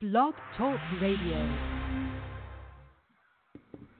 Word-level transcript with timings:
Blog 0.00 0.34
Talk 0.56 0.78
Radio. 1.02 1.58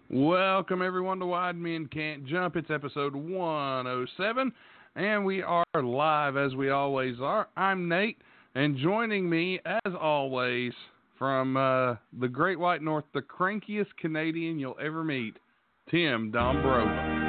Welcome 0.08 0.80
everyone 0.80 1.18
to 1.18 1.26
Wide 1.26 1.56
Men 1.56 1.88
Can't 1.88 2.24
Jump. 2.24 2.54
It's 2.54 2.70
episode 2.70 3.16
107, 3.16 4.52
and 4.94 5.24
we 5.24 5.42
are 5.42 5.64
live 5.74 6.36
as 6.36 6.54
we 6.54 6.70
always 6.70 7.16
are. 7.20 7.48
I'm 7.56 7.88
Nate, 7.88 8.18
and 8.54 8.78
joining 8.78 9.28
me 9.28 9.58
as 9.66 9.92
always 10.00 10.72
from 11.18 11.56
uh, 11.56 11.96
the 12.20 12.28
Great 12.28 12.60
White 12.60 12.80
North, 12.80 13.06
the 13.12 13.22
crankiest 13.22 13.96
Canadian 14.00 14.60
you'll 14.60 14.78
ever 14.80 15.02
meet, 15.02 15.36
Tim 15.90 16.30
Dombrova. 16.30 17.27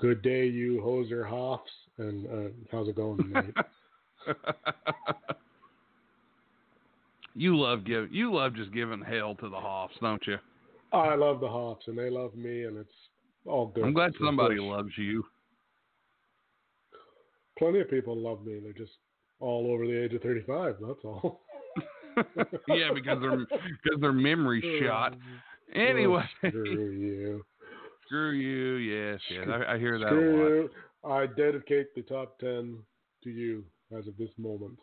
Good 0.00 0.22
day, 0.22 0.46
you 0.46 0.80
hoser 0.82 1.28
hoffs, 1.28 1.70
and 1.98 2.26
uh, 2.26 2.50
how's 2.72 2.88
it 2.88 2.96
going 2.96 3.18
tonight? 3.18 3.54
you 7.34 7.58
love 7.58 7.84
give 7.84 8.10
you 8.10 8.34
love 8.34 8.54
just 8.54 8.72
giving 8.72 9.02
hell 9.02 9.34
to 9.34 9.50
the 9.50 9.56
Hoffs, 9.56 9.94
don't 10.00 10.26
you? 10.26 10.38
I 10.94 11.16
love 11.16 11.40
the 11.40 11.48
Hoffs, 11.48 11.86
and 11.86 11.98
they 11.98 12.08
love 12.08 12.34
me, 12.34 12.64
and 12.64 12.78
it's 12.78 12.88
all 13.44 13.66
good. 13.66 13.84
I'm 13.84 13.92
glad 13.92 14.14
somebody 14.18 14.58
loves 14.58 14.92
you. 14.96 15.22
Plenty 17.58 17.80
of 17.80 17.90
people 17.90 18.16
love 18.16 18.42
me. 18.46 18.58
They're 18.58 18.72
just 18.72 18.96
all 19.38 19.70
over 19.70 19.86
the 19.86 20.02
age 20.02 20.14
of 20.14 20.22
35. 20.22 20.76
That's 20.80 21.04
all. 21.04 21.42
yeah, 22.68 22.88
because 22.94 23.18
they're 23.20 23.36
because 23.36 24.00
their 24.00 24.12
memory 24.14 24.62
shot. 24.82 25.14
Anyway, 25.74 26.24
oh, 26.42 26.48
screw 26.48 26.90
you. 26.90 27.44
Screw 28.10 28.32
you. 28.32 28.74
Yes, 28.74 29.20
yes. 29.30 29.46
I, 29.48 29.74
I 29.74 29.78
hear 29.78 29.96
that 29.96 30.08
Screw 30.08 30.62
you. 30.62 30.70
I 31.08 31.26
dedicate 31.26 31.94
the 31.94 32.02
top 32.02 32.40
10 32.40 32.76
to 33.22 33.30
you 33.30 33.62
as 33.96 34.08
of 34.08 34.16
this 34.18 34.30
moment. 34.36 34.76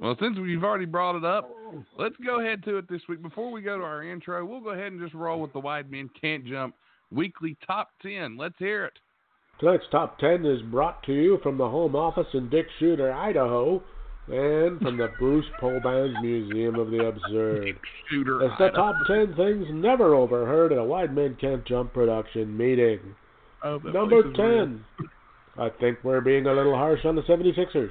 Well, 0.00 0.16
since 0.20 0.36
we've 0.36 0.64
already 0.64 0.86
brought 0.86 1.14
it 1.14 1.24
up, 1.24 1.48
let's 1.96 2.16
go 2.26 2.40
ahead 2.40 2.64
to 2.64 2.78
it 2.78 2.88
this 2.90 3.02
week. 3.08 3.22
Before 3.22 3.52
we 3.52 3.62
go 3.62 3.78
to 3.78 3.84
our 3.84 4.02
intro, 4.02 4.44
we'll 4.44 4.60
go 4.60 4.70
ahead 4.70 4.90
and 4.90 5.00
just 5.00 5.14
roll 5.14 5.40
with 5.40 5.52
the 5.52 5.60
Wide 5.60 5.88
Men 5.88 6.10
Can't 6.20 6.44
Jump 6.44 6.74
weekly 7.12 7.56
top 7.64 7.90
10. 8.02 8.36
Let's 8.36 8.58
hear 8.58 8.86
it. 8.86 8.94
Tonight's 9.60 9.84
top 9.92 10.18
10 10.18 10.44
is 10.44 10.62
brought 10.62 11.00
to 11.04 11.12
you 11.12 11.38
from 11.44 11.58
the 11.58 11.68
home 11.68 11.94
office 11.94 12.26
in 12.34 12.50
Dick 12.50 12.66
Shooter, 12.80 13.12
Idaho, 13.12 13.80
and 14.28 14.80
from 14.80 14.96
the 14.96 15.08
Bruce 15.18 15.44
Polban's 15.60 16.16
Museum 16.22 16.76
of 16.76 16.90
the 16.90 17.06
Absurd. 17.06 17.78
Shooter, 18.08 18.42
it's 18.42 18.58
the 18.58 18.70
top 18.70 18.94
10 19.06 19.34
things 19.36 19.66
never 19.70 20.14
overheard 20.14 20.72
at 20.72 20.78
a 20.78 20.84
Wide 20.84 21.14
Men 21.14 21.36
Can't 21.40 21.64
Jump 21.66 21.92
production 21.92 22.56
meeting. 22.56 23.00
Oh, 23.62 23.78
Number 23.78 24.22
10. 24.32 24.84
I 25.58 25.68
think 25.80 25.98
we're 26.02 26.20
being 26.20 26.46
a 26.46 26.52
little 26.52 26.74
harsh 26.74 27.04
on 27.04 27.16
the 27.16 27.22
76ers. 27.22 27.90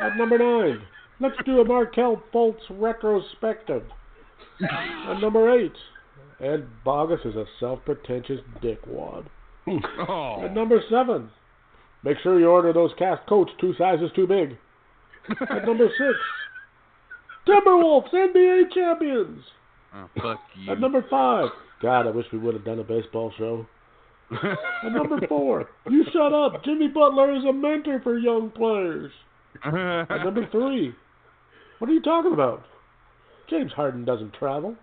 At 0.00 0.16
number 0.16 0.38
9, 0.38 0.80
let's 1.20 1.36
do 1.44 1.60
a 1.60 1.64
Markelle 1.64 2.22
Fultz 2.32 2.60
retrospective. 2.70 3.84
At 4.62 5.20
number 5.20 5.50
8, 5.58 5.72
Ed 6.40 6.66
Bogus 6.84 7.20
is 7.24 7.36
a 7.36 7.46
self-pretentious 7.58 8.40
dickwad. 8.62 9.26
Oh. 10.08 10.42
At 10.44 10.54
number 10.54 10.82
7, 10.90 11.30
make 12.02 12.18
sure 12.22 12.40
you 12.40 12.48
order 12.48 12.72
those 12.72 12.90
cast 12.98 13.24
coats 13.28 13.52
two 13.60 13.74
sizes 13.78 14.10
too 14.16 14.26
big. 14.26 14.58
At 15.28 15.66
number 15.66 15.88
6, 15.88 16.08
Timberwolves 17.46 18.12
NBA 18.12 18.72
champions. 18.72 19.42
Oh, 19.94 20.08
fuck 20.16 20.40
you. 20.56 20.72
At 20.72 20.80
number 20.80 21.04
5, 21.08 21.48
God, 21.80 22.06
I 22.06 22.10
wish 22.10 22.26
we 22.32 22.38
would 22.38 22.54
have 22.54 22.64
done 22.64 22.78
a 22.78 22.84
baseball 22.84 23.32
show. 23.36 23.66
At 24.32 24.92
number 24.92 25.26
4, 25.26 25.68
you 25.90 26.04
shut 26.12 26.32
up. 26.32 26.64
Jimmy 26.64 26.88
Butler 26.88 27.36
is 27.36 27.44
a 27.44 27.52
mentor 27.52 28.00
for 28.02 28.18
young 28.18 28.50
players. 28.50 29.12
At 29.64 29.72
number 30.24 30.48
3, 30.50 30.94
what 31.78 31.90
are 31.90 31.92
you 31.92 32.02
talking 32.02 32.32
about? 32.32 32.64
James 33.50 33.72
Harden 33.72 34.04
doesn't 34.04 34.32
travel. 34.34 34.76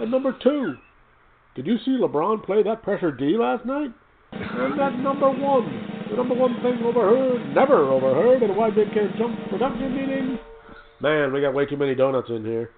At 0.00 0.08
number 0.08 0.36
2, 0.42 0.74
did 1.54 1.66
you 1.66 1.76
see 1.84 1.98
LeBron 2.00 2.44
play 2.44 2.62
that 2.62 2.82
pressure 2.82 3.12
D 3.12 3.36
last 3.38 3.64
night? 3.66 3.90
And 4.32 4.80
at 4.80 4.98
number 4.98 5.30
1, 5.30 5.87
the 6.10 6.16
number 6.16 6.34
one 6.34 6.54
thing 6.62 6.82
overheard, 6.84 7.54
never 7.54 7.90
overheard 7.90 8.42
at 8.42 8.50
a 8.50 8.52
Wide 8.52 8.76
Men 8.76 8.90
Can't 8.94 9.16
Jump 9.16 9.38
production 9.50 9.94
meeting. 9.94 10.38
Man, 11.00 11.32
we 11.32 11.40
got 11.40 11.54
way 11.54 11.66
too 11.66 11.76
many 11.76 11.94
donuts 11.94 12.28
in 12.30 12.44
here. 12.44 12.70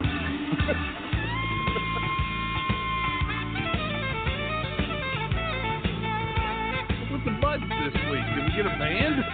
What's 7.10 7.24
the 7.24 7.30
buds 7.40 7.62
this 7.62 7.94
week? 8.10 8.24
Did 8.34 8.44
we 8.44 8.52
get 8.56 8.66
a 8.66 8.76
band? 8.78 9.24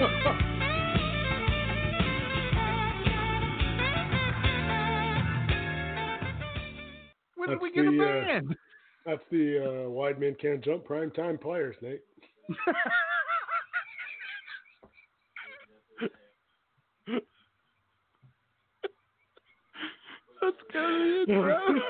when 7.36 7.48
did 7.48 7.56
That's 7.56 7.62
we 7.62 7.72
get 7.72 7.86
a 7.86 7.90
the, 7.90 8.02
uh, 8.02 8.24
band? 8.24 8.56
That's 9.06 9.22
the 9.30 9.86
uh, 9.86 9.90
Wide 9.90 10.20
Men 10.20 10.36
Can't 10.40 10.62
Jump 10.62 10.84
prime 10.84 11.10
time 11.10 11.38
players, 11.38 11.76
Nate. 11.80 12.02
Let's 20.42 20.56
go 20.72 20.80
to 20.80 21.24
the 21.26 21.32
intro. 21.32 21.80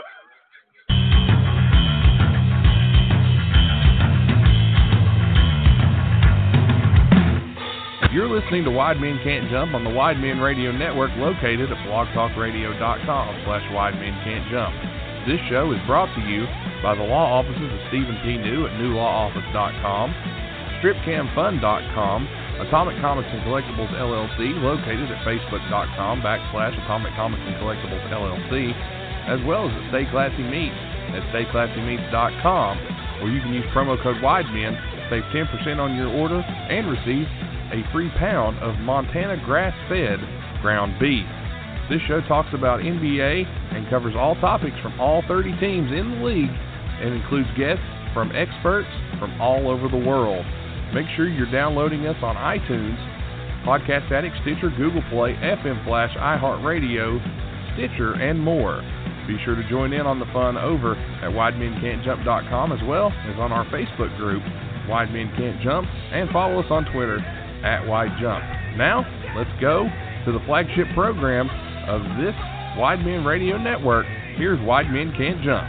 You're 8.13 8.29
listening 8.29 8.65
to 8.65 8.71
Wide 8.71 9.01
Men 9.01 9.21
Can't 9.23 9.49
Jump 9.51 9.73
on 9.75 9.85
the 9.85 9.91
Wide 9.91 10.19
Men 10.19 10.41
Radio 10.41 10.73
Network 10.73 11.11
located 11.17 11.71
at 11.71 11.79
blogtalkradio.com 11.87 13.43
slash 13.45 13.73
Wide 13.73 13.95
Men 13.95 14.13
Can't 14.25 14.51
Jump. 14.51 15.10
This 15.29 15.41
show 15.53 15.69
is 15.73 15.81
brought 15.85 16.09
to 16.17 16.23
you 16.25 16.49
by 16.81 16.97
the 16.97 17.05
law 17.05 17.41
offices 17.41 17.69
of 17.69 17.81
Stephen 17.93 18.17
P. 18.25 18.41
New 18.41 18.65
at 18.65 18.73
newlawoffice.com, 18.81 20.07
stripcamfun.com, 20.81 22.19
Atomic 22.65 22.97
Comics 23.05 23.29
and 23.29 23.45
Collectibles 23.45 23.93
LLC 24.01 24.57
located 24.65 25.13
at 25.13 25.21
facebook.com 25.29 26.23
backslash 26.25 26.73
Atomic 26.85 27.13
Comics 27.15 27.43
and 27.45 27.57
Collectibles 27.57 28.01
LLC, 28.09 28.73
as 29.29 29.45
well 29.45 29.69
as 29.69 29.73
at 29.77 29.89
Stay 29.93 30.09
Classy 30.09 30.41
Meats 30.41 30.77
at 31.13 31.23
stayclassymeats.com, 31.37 32.79
where 33.21 33.31
you 33.31 33.41
can 33.41 33.53
use 33.53 33.65
promo 33.77 34.01
code 34.03 34.23
WIDEMEN 34.23 34.73
to 34.73 35.07
save 35.11 35.25
10% 35.37 35.79
on 35.79 35.97
your 35.97 36.09
order 36.09 36.41
and 36.41 36.89
receive 36.89 37.29
a 37.77 37.85
free 37.93 38.11
pound 38.17 38.59
of 38.61 38.79
Montana 38.81 39.37
grass-fed 39.45 40.21
ground 40.63 40.99
beef. 40.99 41.27
This 41.91 42.01
show 42.07 42.21
talks 42.21 42.55
about 42.55 42.79
NBA 42.79 43.75
and 43.75 43.91
covers 43.91 44.15
all 44.17 44.37
topics 44.37 44.77
from 44.81 44.95
all 45.01 45.25
30 45.27 45.59
teams 45.59 45.91
in 45.91 46.15
the 46.15 46.25
league 46.25 46.55
and 47.03 47.13
includes 47.13 47.49
guests 47.59 47.83
from 48.15 48.31
experts 48.31 48.87
from 49.19 49.35
all 49.41 49.67
over 49.67 49.89
the 49.89 49.99
world. 49.99 50.47
Make 50.95 51.07
sure 51.17 51.29
you're 51.29 51.51
downloading 51.51 52.07
us 52.07 52.15
on 52.23 52.37
iTunes, 52.37 52.95
Podcast 53.67 54.07
Addict, 54.13 54.37
Stitcher, 54.43 54.71
Google 54.79 55.03
Play, 55.11 55.35
FM 55.35 55.83
Flash, 55.85 56.15
iHeartRadio, 56.15 57.19
Stitcher, 57.75 58.15
and 58.15 58.39
more. 58.39 58.87
Be 59.27 59.37
sure 59.45 59.57
to 59.57 59.69
join 59.69 59.93
in 59.93 60.07
on 60.07 60.21
the 60.21 60.27
fun 60.27 60.57
over 60.57 60.95
at 60.95 61.35
WideMenCan'tJump.com 61.35 62.71
as 62.71 62.81
well 62.87 63.11
as 63.27 63.35
on 63.41 63.51
our 63.51 63.65
Facebook 63.67 64.17
group, 64.17 64.45
Wide 64.89 65.11
Men 65.13 65.33
Can't 65.37 65.61
Jump, 65.61 65.89
and 66.13 66.31
follow 66.31 66.61
us 66.61 66.71
on 66.71 66.85
Twitter 66.93 67.19
at 67.19 67.85
Wide 67.85 68.15
Jump. 68.21 68.45
Now, 68.79 69.03
let's 69.37 69.51
go 69.61 69.91
to 70.25 70.31
the 70.31 70.41
flagship 70.47 70.87
program 70.95 71.51
of 71.89 72.03
this 72.19 72.35
Wide 72.77 73.05
Men 73.05 73.25
Radio 73.25 73.59
Network. 73.59 74.07
Here's 74.37 74.61
Wide 74.67 74.91
Men 74.91 75.13
Can't 75.17 75.43
Jump. 75.43 75.67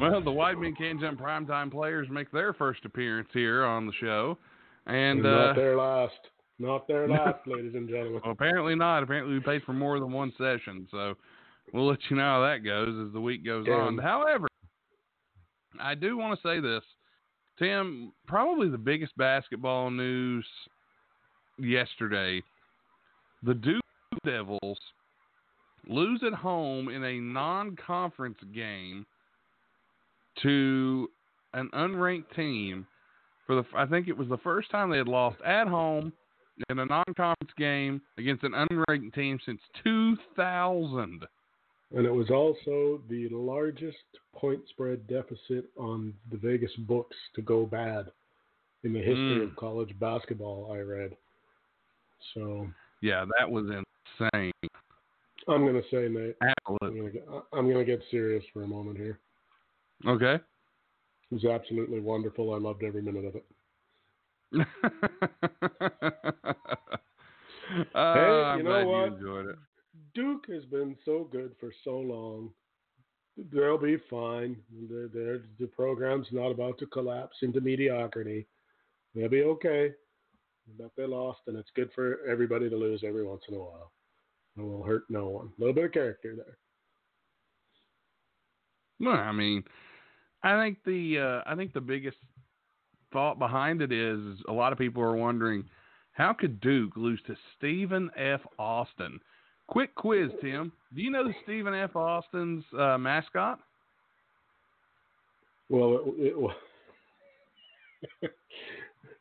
Well, 0.00 0.22
the 0.22 0.30
Wide 0.30 0.58
Men 0.58 0.74
Can't 0.74 1.00
Jump 1.00 1.20
primetime 1.20 1.70
players 1.70 2.08
make 2.10 2.30
their 2.30 2.52
first 2.52 2.84
appearance 2.84 3.28
here 3.32 3.64
on 3.64 3.86
the 3.86 3.92
show. 4.00 4.38
And 4.86 5.22
not 5.22 5.50
uh, 5.50 5.52
their 5.54 5.76
last. 5.76 6.14
Not 6.58 6.88
their 6.88 7.08
last, 7.08 7.46
ladies 7.46 7.74
and 7.74 7.88
gentlemen. 7.88 8.20
well, 8.24 8.32
apparently 8.32 8.74
not. 8.74 9.02
Apparently 9.02 9.34
we 9.34 9.40
paid 9.40 9.62
for 9.64 9.72
more 9.72 10.00
than 10.00 10.12
one 10.12 10.32
session. 10.38 10.86
So 10.90 11.14
we'll 11.72 11.86
let 11.86 11.98
you 12.08 12.16
know 12.16 12.22
how 12.22 12.40
that 12.42 12.64
goes 12.64 13.06
as 13.06 13.12
the 13.12 13.20
week 13.20 13.44
goes 13.44 13.66
on. 13.68 13.98
However, 13.98 14.48
I 15.80 15.94
do 15.94 16.16
want 16.16 16.40
to 16.40 16.48
say 16.48 16.60
this. 16.60 16.82
Tim, 17.58 18.12
probably 18.26 18.68
the 18.68 18.78
biggest 18.78 19.16
basketball 19.16 19.90
news 19.90 20.46
yesterday. 21.58 22.42
The 23.42 23.54
Duke 23.54 23.82
Devils 24.24 24.78
lose 25.86 26.22
at 26.26 26.34
home 26.34 26.88
in 26.88 27.04
a 27.04 27.20
non-conference 27.20 28.38
game 28.54 29.06
to 30.42 31.08
an 31.54 31.70
unranked 31.72 32.34
team 32.34 32.86
for 33.46 33.56
the 33.56 33.64
I 33.74 33.86
think 33.86 34.08
it 34.08 34.16
was 34.16 34.28
the 34.28 34.38
first 34.38 34.70
time 34.70 34.90
they 34.90 34.98
had 34.98 35.08
lost 35.08 35.40
at 35.42 35.66
home 35.68 36.12
in 36.68 36.78
a 36.78 36.84
non-conference 36.84 37.52
game 37.56 38.02
against 38.18 38.44
an 38.44 38.52
unranked 38.52 39.14
team 39.14 39.38
since 39.46 39.60
2000. 39.84 41.24
And 41.94 42.04
it 42.06 42.12
was 42.12 42.30
also 42.30 43.00
the 43.08 43.28
largest 43.30 43.96
point 44.34 44.60
spread 44.68 45.06
deficit 45.06 45.64
on 45.78 46.12
the 46.30 46.36
Vegas 46.36 46.74
books 46.80 47.16
to 47.34 47.40
go 47.42 47.64
bad 47.64 48.10
in 48.84 48.92
the 48.92 48.98
history 48.98 49.38
Mm. 49.38 49.44
of 49.44 49.56
college 49.56 49.98
basketball, 49.98 50.70
I 50.70 50.80
read. 50.80 51.16
So 52.34 52.68
Yeah, 53.00 53.24
that 53.38 53.50
was 53.50 53.66
insane. 53.66 54.52
I'm 55.48 55.64
going 55.64 55.74
to 55.74 55.82
say, 55.90 56.08
Nate, 56.08 56.36
I'm 56.42 56.76
going 56.80 57.04
to 57.04 57.10
get, 57.10 57.26
I'm 57.52 57.72
to 57.72 57.84
get 57.84 58.02
serious 58.10 58.44
for 58.52 58.64
a 58.64 58.66
moment 58.66 58.98
here. 58.98 59.20
Okay. 60.06 60.34
It 60.34 61.34
was 61.34 61.44
absolutely 61.44 62.00
wonderful. 62.00 62.54
I 62.54 62.58
loved 62.58 62.82
every 62.82 63.02
minute 63.02 63.24
of 63.24 63.36
it. 63.36 63.44
Uh, 67.94 67.98
I'm 67.98 68.58
you 68.58 68.64
know 68.64 68.70
glad 68.70 68.86
what? 68.86 68.96
you 68.96 69.16
enjoyed 69.16 69.46
it. 69.46 69.58
Duke 70.14 70.46
has 70.50 70.64
been 70.64 70.96
so 71.04 71.28
good 71.30 71.52
for 71.60 71.72
so 71.84 71.98
long. 71.98 72.50
They'll 73.52 73.78
be 73.78 73.98
fine. 74.10 74.56
They're, 74.90 75.08
they're, 75.08 75.40
the 75.60 75.66
program's 75.66 76.26
not 76.32 76.50
about 76.50 76.78
to 76.78 76.86
collapse 76.86 77.36
into 77.42 77.60
mediocrity. 77.60 78.46
They'll 79.14 79.28
be 79.28 79.42
okay. 79.42 79.92
But 80.76 80.90
they 80.96 81.06
lost, 81.06 81.40
and 81.46 81.56
it's 81.56 81.70
good 81.74 81.90
for 81.94 82.18
everybody 82.28 82.68
to 82.68 82.76
lose 82.76 83.02
every 83.06 83.24
once 83.24 83.42
in 83.48 83.54
a 83.54 83.58
while. 83.58 83.92
It 84.56 84.62
will 84.62 84.82
hurt 84.82 85.04
no 85.08 85.28
one. 85.28 85.46
A 85.46 85.60
little 85.60 85.74
bit 85.74 85.84
of 85.84 85.92
character 85.92 86.34
there. 86.36 86.58
Well, 89.00 89.16
I 89.16 89.32
mean, 89.32 89.62
I 90.42 90.60
think 90.60 90.78
the 90.84 91.18
uh, 91.46 91.50
I 91.50 91.54
think 91.54 91.72
the 91.72 91.80
biggest 91.80 92.16
thought 93.12 93.38
behind 93.38 93.80
it 93.80 93.92
is, 93.92 94.18
is 94.18 94.38
a 94.48 94.52
lot 94.52 94.72
of 94.72 94.78
people 94.78 95.02
are 95.02 95.16
wondering 95.16 95.64
how 96.12 96.32
could 96.32 96.60
Duke 96.60 96.96
lose 96.96 97.20
to 97.28 97.36
Stephen 97.56 98.10
F. 98.16 98.40
Austin? 98.58 99.20
Quick 99.68 99.94
quiz, 99.94 100.30
Tim. 100.40 100.72
Do 100.94 101.02
you 101.02 101.10
know 101.10 101.32
Stephen 101.44 101.74
F. 101.74 101.94
Austin's 101.94 102.64
uh, 102.76 102.98
mascot? 102.98 103.60
Well, 105.68 106.00
it, 106.18 106.34
it, 108.22 108.30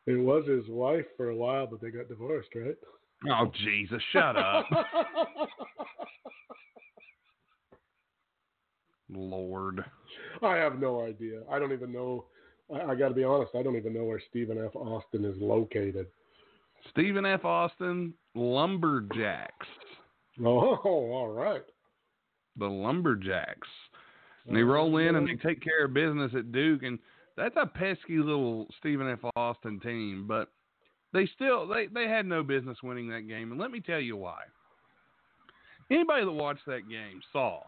it 0.07 0.15
was 0.15 0.48
his 0.48 0.68
wife 0.69 1.06
for 1.15 1.30
a 1.30 1.36
while, 1.36 1.68
but 1.68 1.81
they 1.81 1.92
got 1.92 2.07
divorced, 2.07 2.50
right? 2.56 2.77
Oh 3.30 3.51
Jesus, 3.63 4.01
shut 4.12 4.36
up, 4.36 4.65
Lord. 9.09 9.83
I 10.42 10.56
have 10.56 10.80
no 10.80 11.04
idea. 11.04 11.42
I 11.51 11.59
don't 11.59 11.74
even 11.74 11.92
know. 11.92 12.25
I, 12.74 12.92
I 12.92 12.95
got 12.95 13.09
to 13.09 13.13
be 13.13 13.24
honest. 13.24 13.51
I 13.57 13.63
don't 13.63 13.75
even 13.75 13.94
know 13.94 14.04
where 14.04 14.21
Stephen 14.30 14.63
F. 14.63 14.75
Austin 14.75 15.25
is 15.25 15.36
located. 15.39 16.07
Stephen 16.92 17.25
F. 17.25 17.44
Austin 17.44 18.13
Lumberjacks. 18.36 19.68
Oh, 20.44 20.75
all 20.86 21.30
right. 21.30 21.63
The 22.57 22.68
Lumberjacks. 22.68 23.68
And 24.45 24.56
they 24.56 24.62
roll 24.62 24.98
in 24.98 25.15
and 25.15 25.27
they 25.27 25.36
take 25.36 25.62
care 25.62 25.86
of 25.86 25.94
business 25.94 26.31
at 26.36 26.51
Duke, 26.51 26.83
and 26.83 27.00
that's 27.38 27.56
a 27.56 27.68
pesky 27.68 28.18
little 28.18 28.68
Stephen 28.80 29.10
F. 29.10 29.31
Austin 29.36 29.80
team. 29.80 30.25
But 30.28 30.50
they 31.13 31.28
still 31.36 31.68
they 31.68 31.88
they 31.88 32.07
had 32.07 32.25
no 32.25 32.44
business 32.44 32.78
winning 32.84 33.10
that 33.10 33.28
game, 33.28 33.51
and 33.51 33.60
let 33.60 33.72
me 33.72 33.80
tell 33.80 34.00
you 34.00 34.18
why. 34.18 34.42
Anybody 35.89 36.25
that 36.25 36.31
watched 36.31 36.66
that 36.66 36.89
game 36.89 37.22
saw 37.31 37.62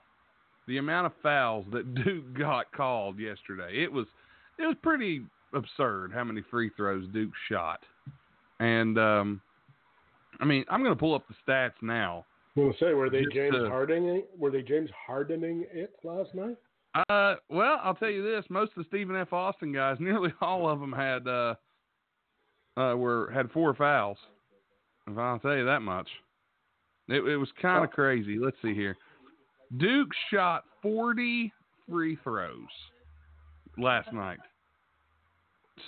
the 0.67 0.77
amount 0.77 1.05
of 1.05 1.13
fouls 1.23 1.65
that 1.71 1.95
Duke 2.03 2.37
got 2.37 2.71
called 2.71 3.19
yesterday. 3.19 3.81
It 3.81 3.91
was 3.91 4.07
it 4.57 4.63
was 4.63 4.75
pretty 4.81 5.21
absurd 5.53 6.11
how 6.13 6.23
many 6.23 6.43
free 6.49 6.69
throws 6.75 7.07
Duke 7.13 7.31
shot, 7.47 7.81
and 8.59 8.97
um, 8.97 9.41
I 10.39 10.45
mean 10.45 10.65
I'm 10.69 10.81
going 10.81 10.95
to 10.95 10.99
pull 10.99 11.15
up 11.15 11.25
the 11.27 11.35
stats 11.47 11.81
now. 11.81 12.25
Gonna 12.55 12.73
say, 12.79 12.93
were 12.93 13.09
they 13.09 13.23
James 13.33 13.55
Hardening? 13.55 14.23
Were 14.37 14.51
they 14.51 14.63
James 14.63 14.89
Hardening 15.07 15.65
it 15.71 15.93
last 16.03 16.35
night? 16.35 16.57
Uh, 16.95 17.35
well, 17.49 17.79
I'll 17.83 17.95
tell 17.95 18.09
you 18.09 18.23
this: 18.23 18.45
most 18.49 18.71
of 18.75 18.83
the 18.83 18.87
Stephen 18.87 19.15
F. 19.15 19.31
Austin 19.33 19.71
guys, 19.71 19.97
nearly 19.99 20.33
all 20.41 20.69
of 20.69 20.79
them 20.79 20.91
had 20.91 21.27
uh, 21.27 21.55
uh, 22.77 22.95
were 22.95 23.31
had 23.33 23.51
four 23.51 23.73
fouls. 23.73 24.17
If 25.07 25.17
I'll 25.17 25.39
tell 25.39 25.55
you 25.55 25.65
that 25.65 25.81
much, 25.81 26.07
it, 27.07 27.23
it 27.27 27.37
was 27.37 27.49
kind 27.61 27.83
of 27.83 27.91
crazy. 27.91 28.37
Let's 28.39 28.57
see 28.61 28.73
here. 28.73 28.97
Duke 29.77 30.09
shot 30.31 30.63
forty 30.81 31.53
free 31.87 32.17
throws 32.23 32.67
last 33.77 34.11
night. 34.13 34.39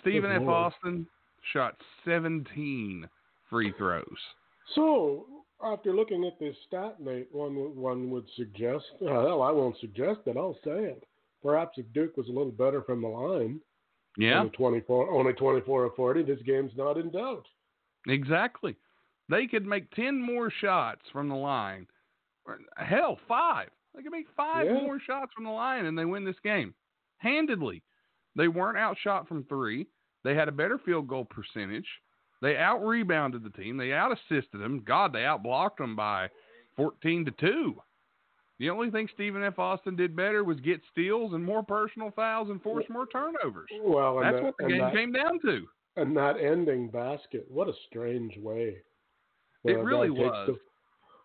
Stephen 0.02 0.32
F. 0.32 0.44
Austin 0.44 1.08
shot 1.54 1.76
seventeen 2.06 3.08
free 3.50 3.74
throws. 3.78 4.06
So, 4.76 5.26
after 5.64 5.94
looking 5.94 6.26
at 6.26 6.40
this 6.40 6.56
stat, 6.68 7.00
Nate, 7.00 7.28
one 7.34 7.56
would- 7.56 7.76
one 7.76 8.10
would 8.12 8.28
suggest. 8.36 8.86
Well, 9.02 9.42
I 9.42 9.52
won't 9.52 9.78
suggest 9.80 10.22
it. 10.26 10.38
I'll 10.38 10.58
say 10.64 10.86
it. 10.86 11.04
Perhaps 11.44 11.78
if 11.78 11.92
Duke 11.94 12.18
was 12.18 12.28
a 12.28 12.32
little 12.32 12.52
better 12.52 12.82
from 12.84 13.02
the 13.02 13.08
line, 13.08 13.60
Yeah, 14.18 14.40
only 14.40 14.52
twenty-four, 14.52 15.10
only 15.12 15.34
twenty-four 15.34 15.86
of 15.86 15.96
forty, 15.96 16.24
this 16.24 16.42
game's 16.44 16.76
not 16.76 16.98
in 16.98 17.10
doubt. 17.12 17.46
Exactly. 18.08 18.76
They 19.30 19.48
could 19.48 19.66
make 19.66 19.90
10 19.92 20.22
more 20.22 20.50
shots 20.52 21.02
from 21.12 21.30
the 21.30 21.36
line. 21.36 21.88
Or, 22.46 22.60
hell, 22.76 23.18
five. 23.28 23.70
They 23.96 24.02
could 24.04 24.12
make 24.12 24.28
five 24.36 24.66
Yeah. 24.66 24.74
more 24.82 25.00
shots 25.00 25.32
from 25.34 25.46
the 25.46 25.52
line 25.52 25.86
and 25.86 25.98
they 25.98 26.06
win 26.06 26.26
this 26.26 26.40
game. 26.44 26.74
Handedly. 27.20 27.84
They 28.36 28.48
weren't 28.48 28.78
outshot 28.78 29.28
from 29.28 29.44
three. 29.46 29.88
They 30.24 30.36
had 30.36 30.48
a 30.50 30.52
better 30.52 30.78
field 30.80 31.08
goal 31.08 31.26
percentage. 31.26 31.88
They 32.42 32.58
out 32.58 32.80
rebounded 32.86 33.44
the 33.44 33.50
team. 33.52 33.78
They 33.78 33.94
out 33.94 34.12
assisted 34.12 34.58
them. 34.60 34.84
God, 34.86 35.14
they 35.14 35.26
out 35.26 35.44
blocked 35.44 35.78
them 35.78 35.96
by 35.96 36.30
14 36.76 37.26
to 37.26 37.32
2. 37.32 37.76
The 38.60 38.70
only 38.70 38.92
thing 38.92 39.08
Stephen 39.14 39.44
F. 39.44 39.58
Austin 39.60 39.96
did 39.96 40.16
better 40.16 40.44
was 40.44 40.60
get 40.60 40.82
steals 40.92 41.34
and 41.34 41.44
more 41.44 41.64
personal 41.64 42.12
fouls 42.12 42.50
and 42.50 42.62
force 42.62 42.86
more 42.90 43.08
turnovers. 43.08 43.70
Well, 43.84 44.20
and 44.20 44.26
That's 44.26 44.36
that, 44.38 44.44
what 44.44 44.54
the 44.60 44.68
game 44.68 44.78
that, 44.80 44.94
came 44.94 45.12
down 45.12 45.40
to. 45.42 45.68
and 45.98 46.16
that 46.18 46.38
ending 46.40 46.88
basket. 46.90 47.46
What 47.50 47.68
a 47.68 47.74
strange 47.90 48.38
way. 48.38 48.78
It 49.64 49.74
really 49.80 50.10
was. 50.10 50.48
the- 50.48 50.60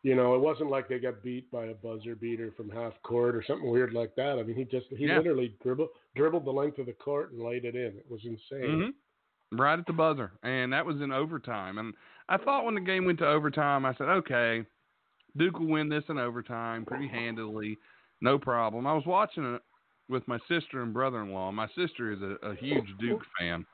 you 0.02 0.14
know, 0.14 0.34
it 0.36 0.38
wasn't 0.38 0.70
like 0.70 0.88
they 0.88 0.98
got 1.00 1.20
beat 1.22 1.50
by 1.50 1.66
a 1.66 1.74
buzzer 1.74 2.14
beater 2.14 2.52
from 2.56 2.70
half 2.70 2.92
court 3.02 3.34
or 3.34 3.42
something 3.42 3.68
weird 3.68 3.92
like 3.92 4.14
that. 4.14 4.38
I 4.38 4.42
mean, 4.44 4.54
he 4.54 4.62
just 4.64 4.86
he 4.90 5.06
Yeah. 5.06 5.16
literally 5.18 5.56
dribbled 5.62 5.88
dribbled 6.14 6.44
the 6.44 6.52
length 6.52 6.78
of 6.78 6.86
the 6.86 6.92
court 6.92 7.32
and 7.32 7.42
laid 7.42 7.64
it 7.64 7.74
in. 7.74 7.96
It 7.96 8.06
was 8.08 8.24
insane. 8.24 8.82
hmm 8.82 8.90
Right 9.52 9.78
at 9.78 9.86
the 9.86 9.92
buzzer, 9.92 10.32
and 10.42 10.72
that 10.72 10.84
was 10.84 11.00
in 11.00 11.12
overtime. 11.12 11.78
And 11.78 11.94
I 12.28 12.36
thought 12.36 12.64
when 12.64 12.74
the 12.74 12.80
game 12.80 13.04
went 13.04 13.18
to 13.20 13.26
overtime, 13.28 13.86
I 13.86 13.94
said, 13.94 14.08
okay, 14.08 14.64
Duke 15.36 15.58
will 15.60 15.68
win 15.68 15.88
this 15.88 16.02
in 16.08 16.18
overtime 16.18 16.84
pretty 16.84 17.06
handily, 17.06 17.78
no 18.20 18.38
problem. 18.38 18.86
I 18.88 18.92
was 18.92 19.04
watching 19.06 19.54
it 19.54 19.62
with 20.08 20.26
my 20.26 20.38
sister 20.48 20.82
and 20.82 20.92
brother-in-law. 20.92 21.52
My 21.52 21.68
sister 21.76 22.12
is 22.12 22.20
a, 22.22 22.44
a 22.48 22.54
huge 22.56 22.86
Duke 22.98 23.22
fan, 23.38 23.64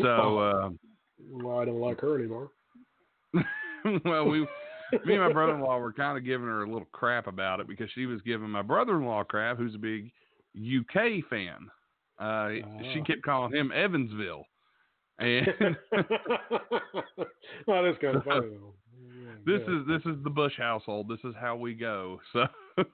so 0.00 0.38
uh, 0.38 0.70
Well, 1.30 1.58
I 1.58 1.64
don't 1.66 1.80
like 1.80 2.00
her 2.00 2.18
anymore. 2.18 2.50
well, 4.04 4.26
we, 4.28 4.40
me 5.04 5.14
and 5.14 5.20
my 5.22 5.32
brother-in-law 5.32 5.78
were 5.78 5.92
kind 5.92 6.16
of 6.16 6.24
giving 6.24 6.46
her 6.46 6.62
a 6.62 6.66
little 6.66 6.88
crap 6.92 7.26
about 7.26 7.60
it 7.60 7.68
because 7.68 7.90
she 7.94 8.06
was 8.06 8.20
giving 8.22 8.48
my 8.50 8.62
brother-in-law 8.62 9.24
crap, 9.24 9.58
who's 9.58 9.74
a 9.74 9.78
big 9.78 10.10
UK 10.56 11.22
fan. 11.28 11.68
Uh, 12.18 12.48
She 12.92 13.00
Ah. 13.00 13.04
kept 13.04 13.22
calling 13.22 13.52
him 13.54 13.72
Evansville, 13.72 14.44
and 15.18 15.46
that 17.66 17.84
is 17.90 17.96
kind 18.00 18.16
of 18.16 18.24
funny 18.24 18.48
though. 18.50 18.74
This 19.44 19.60
yeah. 19.66 19.80
is 19.80 19.86
this 19.88 20.12
is 20.12 20.22
the 20.22 20.30
Bush 20.30 20.52
household. 20.56 21.08
This 21.08 21.18
is 21.24 21.34
how 21.40 21.56
we 21.56 21.74
go. 21.74 22.20
So, 22.32 22.84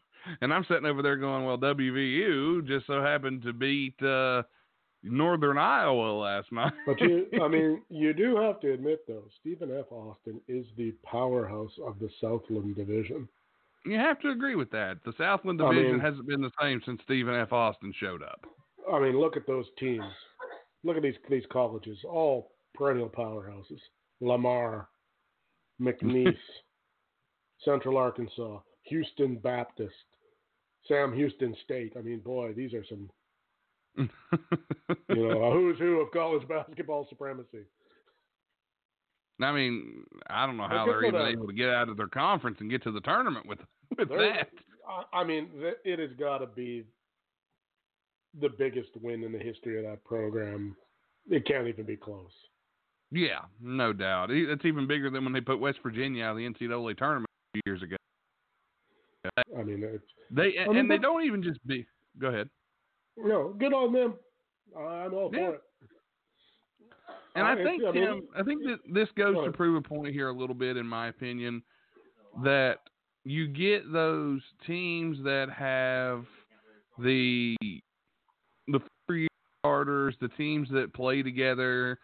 and 0.41 0.53
I'm 0.53 0.65
sitting 0.69 0.87
over 0.87 1.01
there 1.03 1.17
going, 1.17 1.45
well, 1.45 1.57
WVU 1.59 2.67
just 2.67 2.87
so 2.87 3.01
happened 3.03 3.43
to 3.43 3.53
beat 3.53 3.95
uh, 4.03 4.43
Northern 5.03 5.59
Iowa 5.59 6.19
last 6.19 6.51
night. 6.51 6.73
But 6.87 7.01
you, 7.01 7.27
I 7.43 7.49
mean, 7.49 7.83
you 7.89 8.13
do 8.13 8.37
have 8.37 8.61
to 8.61 8.73
admit 8.73 9.01
though, 9.07 9.25
Stephen 9.41 9.71
F. 9.79 9.93
Austin 9.93 10.41
is 10.49 10.67
the 10.77 10.93
powerhouse 11.05 11.73
of 11.87 11.99
the 12.01 12.09
Southland 12.21 12.75
Division. 12.75 13.29
you 13.87 13.97
have 13.97 14.19
to 14.21 14.31
agree 14.31 14.55
with 14.57 14.71
that. 14.73 14.99
The 15.05 15.13
Southland 15.19 15.63
I 15.63 15.69
Division 15.71 15.93
mean- 15.93 16.01
hasn't 16.01 16.27
been 16.27 16.41
the 16.41 16.51
same 16.61 16.81
since 16.85 17.01
Stephen 17.05 17.35
F. 17.35 17.53
Austin 17.53 17.93
showed 18.01 18.23
up. 18.23 18.41
I 18.93 18.99
mean, 19.01 19.19
look 19.21 19.37
at 19.37 19.47
those 19.47 19.67
teams. 19.79 20.03
Look 20.85 20.97
at 20.97 21.03
these 21.03 21.17
these 21.29 21.45
colleges, 21.51 21.99
all 22.05 22.53
perennial 22.75 23.09
powerhouses. 23.09 23.81
Lamar, 24.21 24.89
McNeese, 25.81 26.37
Central 27.65 27.97
Arkansas, 27.97 28.61
Houston 28.85 29.37
Baptist, 29.37 29.95
Sam 30.87 31.13
Houston 31.13 31.57
State. 31.65 31.95
I 31.99 32.03
mean, 32.03 32.21
boy, 32.21 32.53
these 32.53 32.75
are 32.75 32.85
some 32.89 33.11
you 33.99 34.09
know 35.09 35.43
a 35.43 35.53
who's 35.53 35.79
who 35.79 36.01
of 36.01 36.11
college 36.13 36.47
basketball 36.49 37.07
supremacy. 37.09 37.65
I 39.41 39.53
mean, 39.53 40.05
I 40.29 40.47
don't 40.47 40.57
know 40.57 40.67
how 40.69 40.85
they're 40.85 41.05
even 41.05 41.21
able 41.23 41.47
to 41.47 41.53
get 41.53 41.71
out 41.71 41.89
of 41.89 41.97
their 41.97 42.09
conference 42.09 42.59
and 42.61 42.71
get 42.71 42.83
to 42.85 42.93
the 42.93 43.01
tournament 43.01 43.47
with 43.47 43.59
with 43.97 44.09
that. 44.09 44.49
I, 44.89 45.19
I 45.21 45.25
mean, 45.25 45.51
th- 45.61 45.77
it 45.85 45.99
has 45.99 46.11
got 46.19 46.39
to 46.39 46.47
be 46.47 46.85
the 48.41 48.49
biggest 48.59 48.91
win 49.01 49.25
in 49.25 49.33
the 49.33 49.39
history 49.39 49.79
of 49.79 49.85
that 49.91 50.05
program. 50.05 50.77
It 51.31 51.47
can't 51.47 51.67
even 51.69 51.85
be 51.85 51.97
close. 51.97 52.31
Yeah, 53.11 53.41
no 53.61 53.93
doubt. 53.93 54.31
It's 54.31 54.65
even 54.65 54.87
bigger 54.87 55.11
than 55.11 55.25
when 55.25 55.33
they 55.33 55.41
put 55.41 55.59
West 55.61 55.79
Virginia 55.83 56.25
out 56.25 56.33
of 56.33 56.37
the 56.39 56.45
NCAA 56.49 56.97
tournament 56.97 57.27
a 57.55 57.59
few 57.59 57.63
years 57.73 57.83
ago. 57.83 57.97
I 59.59 59.63
mean, 59.63 59.83
it's 59.83 60.05
They 60.31 60.59
I 60.61 60.69
mean, 60.69 60.77
and 60.77 60.91
they 60.91 60.99
don't 60.99 61.25
even 61.25 61.43
just 61.43 61.65
be. 61.67 61.87
Go 62.19 62.29
ahead. 62.29 62.49
no 63.17 63.53
good 63.59 63.73
on 63.73 63.93
them. 63.93 64.15
I'm 64.77 65.15
all 65.15 65.31
Yeah. 65.33 65.49
for 65.51 65.55
it. 65.55 65.63
And 67.35 67.47
Uh, 67.47 67.51
I 67.51 67.55
think 67.65 67.83
I 67.85 67.93
mean- 67.93 68.05
Tim, 68.05 68.29
I 68.37 68.43
think 68.43 68.63
that 68.65 68.81
this 68.93 69.11
goes 69.13 69.35
Go 69.35 69.45
to 69.47 69.53
prove 69.53 69.77
a 69.77 69.83
point 69.87 70.13
here 70.13 70.29
a 70.29 70.33
little 70.33 70.55
bit, 70.55 70.77
in 70.77 70.87
my 70.87 71.09
opinion, 71.09 71.63
that 72.43 72.81
you 73.25 73.49
get 73.49 73.91
those 73.93 74.43
teams 74.67 75.23
that 75.23 75.49
have 75.51 76.27
the 76.99 77.57
the 78.69 78.81
year 79.15 79.29
starters, 79.63 80.15
the 80.21 80.29
teams 80.29 80.69
that 80.71 80.95
play 80.95 81.23
together, 81.23 81.99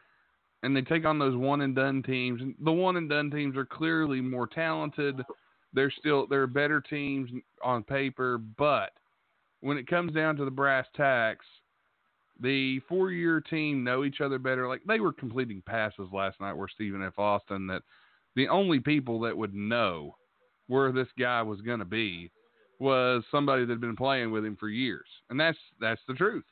and 0.62 0.74
they 0.74 0.82
take 0.82 1.04
on 1.04 1.18
those 1.18 1.36
one 1.36 1.60
and 1.60 1.74
done 1.74 2.02
teams. 2.02 2.40
The 2.62 2.72
one 2.72 2.96
and 2.96 3.08
done 3.08 3.30
teams 3.30 3.56
are 3.56 3.66
clearly 3.66 4.20
more 4.20 4.46
talented. 4.46 5.22
They're 5.72 5.92
still 5.98 6.26
they're 6.26 6.46
better 6.46 6.80
teams 6.80 7.30
on 7.62 7.82
paper, 7.82 8.38
but 8.38 8.90
when 9.60 9.76
it 9.76 9.86
comes 9.86 10.12
down 10.12 10.36
to 10.36 10.44
the 10.44 10.50
brass 10.50 10.86
tacks, 10.96 11.46
the 12.40 12.80
four 12.88 13.10
year 13.10 13.40
team 13.40 13.84
know 13.84 14.04
each 14.04 14.20
other 14.20 14.38
better. 14.38 14.68
Like 14.68 14.82
they 14.86 15.00
were 15.00 15.12
completing 15.12 15.62
passes 15.66 16.08
last 16.12 16.40
night 16.40 16.54
where 16.54 16.68
Stephen 16.68 17.02
F. 17.02 17.18
Austin 17.18 17.66
that 17.68 17.82
the 18.36 18.48
only 18.48 18.80
people 18.80 19.20
that 19.20 19.36
would 19.36 19.54
know 19.54 20.16
where 20.66 20.92
this 20.92 21.08
guy 21.18 21.42
was 21.42 21.60
gonna 21.60 21.84
be 21.84 22.30
was 22.78 23.22
somebody 23.30 23.64
that 23.64 23.72
had 23.72 23.80
been 23.80 23.96
playing 23.96 24.30
with 24.32 24.44
him 24.44 24.56
for 24.56 24.68
years. 24.68 25.06
And 25.30 25.38
that's 25.38 25.58
that's 25.80 26.00
the 26.08 26.14
truth. 26.14 26.44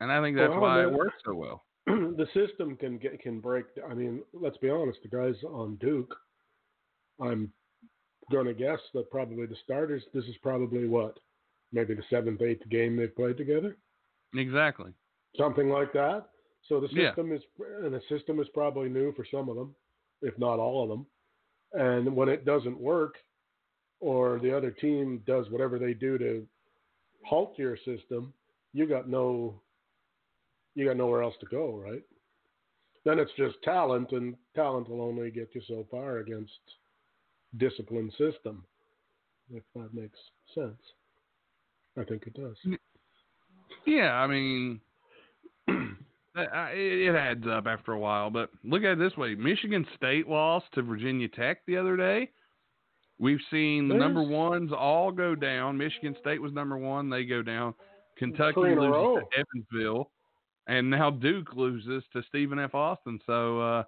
And 0.00 0.12
I 0.12 0.20
think 0.22 0.36
that's 0.36 0.50
Well, 0.50 0.60
why 0.60 0.82
it 0.82 0.90
works 0.92 1.14
so 1.24 1.34
well. 1.34 1.64
the 1.86 2.26
system 2.34 2.76
can 2.76 2.98
get 2.98 3.20
can 3.20 3.40
break. 3.40 3.66
I 3.88 3.94
mean, 3.94 4.22
let's 4.32 4.58
be 4.58 4.70
honest. 4.70 4.98
The 5.02 5.08
guys 5.08 5.34
on 5.44 5.76
Duke, 5.76 6.14
I'm 7.20 7.52
going 8.30 8.46
to 8.46 8.54
guess 8.54 8.78
that 8.94 9.10
probably 9.10 9.46
the 9.46 9.56
starters. 9.64 10.02
This 10.12 10.24
is 10.24 10.36
probably 10.42 10.86
what, 10.86 11.18
maybe 11.72 11.94
the 11.94 12.02
seventh, 12.10 12.42
eighth 12.42 12.68
game 12.68 12.96
they've 12.96 13.14
played 13.14 13.36
together, 13.36 13.76
Exactly. 14.34 14.92
something 15.36 15.68
like 15.70 15.92
that. 15.94 16.28
So 16.68 16.80
the 16.80 16.88
Yeah. 16.88 17.08
system 17.10 17.32
is, 17.32 17.42
and 17.82 17.94
the 17.94 18.02
system 18.08 18.38
is 18.40 18.48
probably 18.50 18.88
new 18.88 19.12
for 19.12 19.24
some 19.24 19.48
of 19.48 19.56
them, 19.56 19.74
if 20.20 20.36
not 20.38 20.58
all 20.58 20.82
of 20.82 20.88
them. 20.90 21.06
And 21.72 22.14
when 22.14 22.28
it 22.28 22.44
doesn't 22.44 22.78
work, 22.78 23.16
or 24.00 24.38
the 24.38 24.54
other 24.56 24.70
team 24.70 25.22
does 25.26 25.50
whatever 25.50 25.78
they 25.78 25.94
do 25.94 26.18
to 26.18 26.46
halt 27.24 27.58
your 27.58 27.76
system, 27.78 28.32
you 28.72 28.86
got 28.86 29.08
no, 29.08 29.60
you 30.78 30.86
got 30.86 30.96
nowhere 30.96 31.22
else 31.22 31.34
to 31.40 31.46
go, 31.46 31.82
right? 31.84 32.02
Then 33.04 33.18
it's 33.18 33.32
just 33.36 33.56
talent, 33.64 34.12
and 34.12 34.36
talent 34.54 34.88
will 34.88 35.02
only 35.02 35.28
get 35.32 35.48
you 35.52 35.60
so 35.66 35.84
far 35.90 36.18
against 36.18 36.52
disciplined 37.56 38.12
system. 38.12 38.64
If 39.52 39.64
that 39.74 39.92
makes 39.92 40.18
sense, 40.54 40.78
I 41.98 42.04
think 42.04 42.28
it 42.28 42.34
does. 42.34 42.56
Mm. 42.64 42.78
Yeah, 43.86 44.12
I 44.12 44.26
mean, 44.28 44.80
it 45.66 47.14
adds 47.14 47.44
up 47.50 47.66
after 47.66 47.92
a 47.92 47.98
while. 47.98 48.30
But 48.30 48.50
look 48.62 48.84
at 48.84 48.92
it 48.92 48.98
this 49.00 49.16
way: 49.16 49.34
Michigan 49.34 49.84
State 49.96 50.28
lost 50.28 50.66
to 50.74 50.82
Virginia 50.82 51.26
Tech 51.26 51.58
the 51.66 51.76
other 51.76 51.96
day. 51.96 52.30
We've 53.18 53.40
seen 53.50 53.88
the 53.88 53.96
number 53.96 54.22
ones 54.22 54.70
all 54.70 55.10
go 55.10 55.34
down. 55.34 55.76
Michigan 55.76 56.14
State 56.20 56.40
was 56.40 56.52
number 56.52 56.76
one; 56.76 57.10
they 57.10 57.24
go 57.24 57.42
down. 57.42 57.74
Kentucky 58.16 58.60
Three 58.60 58.72
in 58.72 58.78
a 58.78 58.82
loses 58.82 59.24
to 59.32 59.40
Evansville, 59.40 60.10
and 60.68 60.90
now 60.90 61.10
Duke 61.10 61.54
loses 61.54 62.04
to 62.12 62.22
Stephen 62.28 62.58
F. 62.58 62.74
Austin. 62.74 63.18
So, 63.26 63.60
uh, 63.60 63.82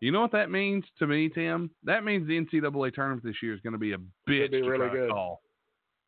you 0.00 0.12
know 0.12 0.20
what 0.20 0.32
that 0.32 0.50
means 0.50 0.84
to 0.98 1.06
me, 1.06 1.28
Tim? 1.28 1.70
That 1.82 2.04
means 2.04 2.28
the 2.28 2.38
NCAA 2.38 2.94
tournament 2.94 3.24
this 3.24 3.42
year 3.42 3.54
is 3.54 3.60
going 3.62 3.72
to 3.72 3.78
be 3.78 3.94
a 3.94 3.98
bitch 3.98 4.50
be 4.50 4.60
to 4.60 4.62
really 4.62 4.86
try 4.86 4.92
good. 4.92 5.06
to 5.08 5.12
call. 5.12 5.42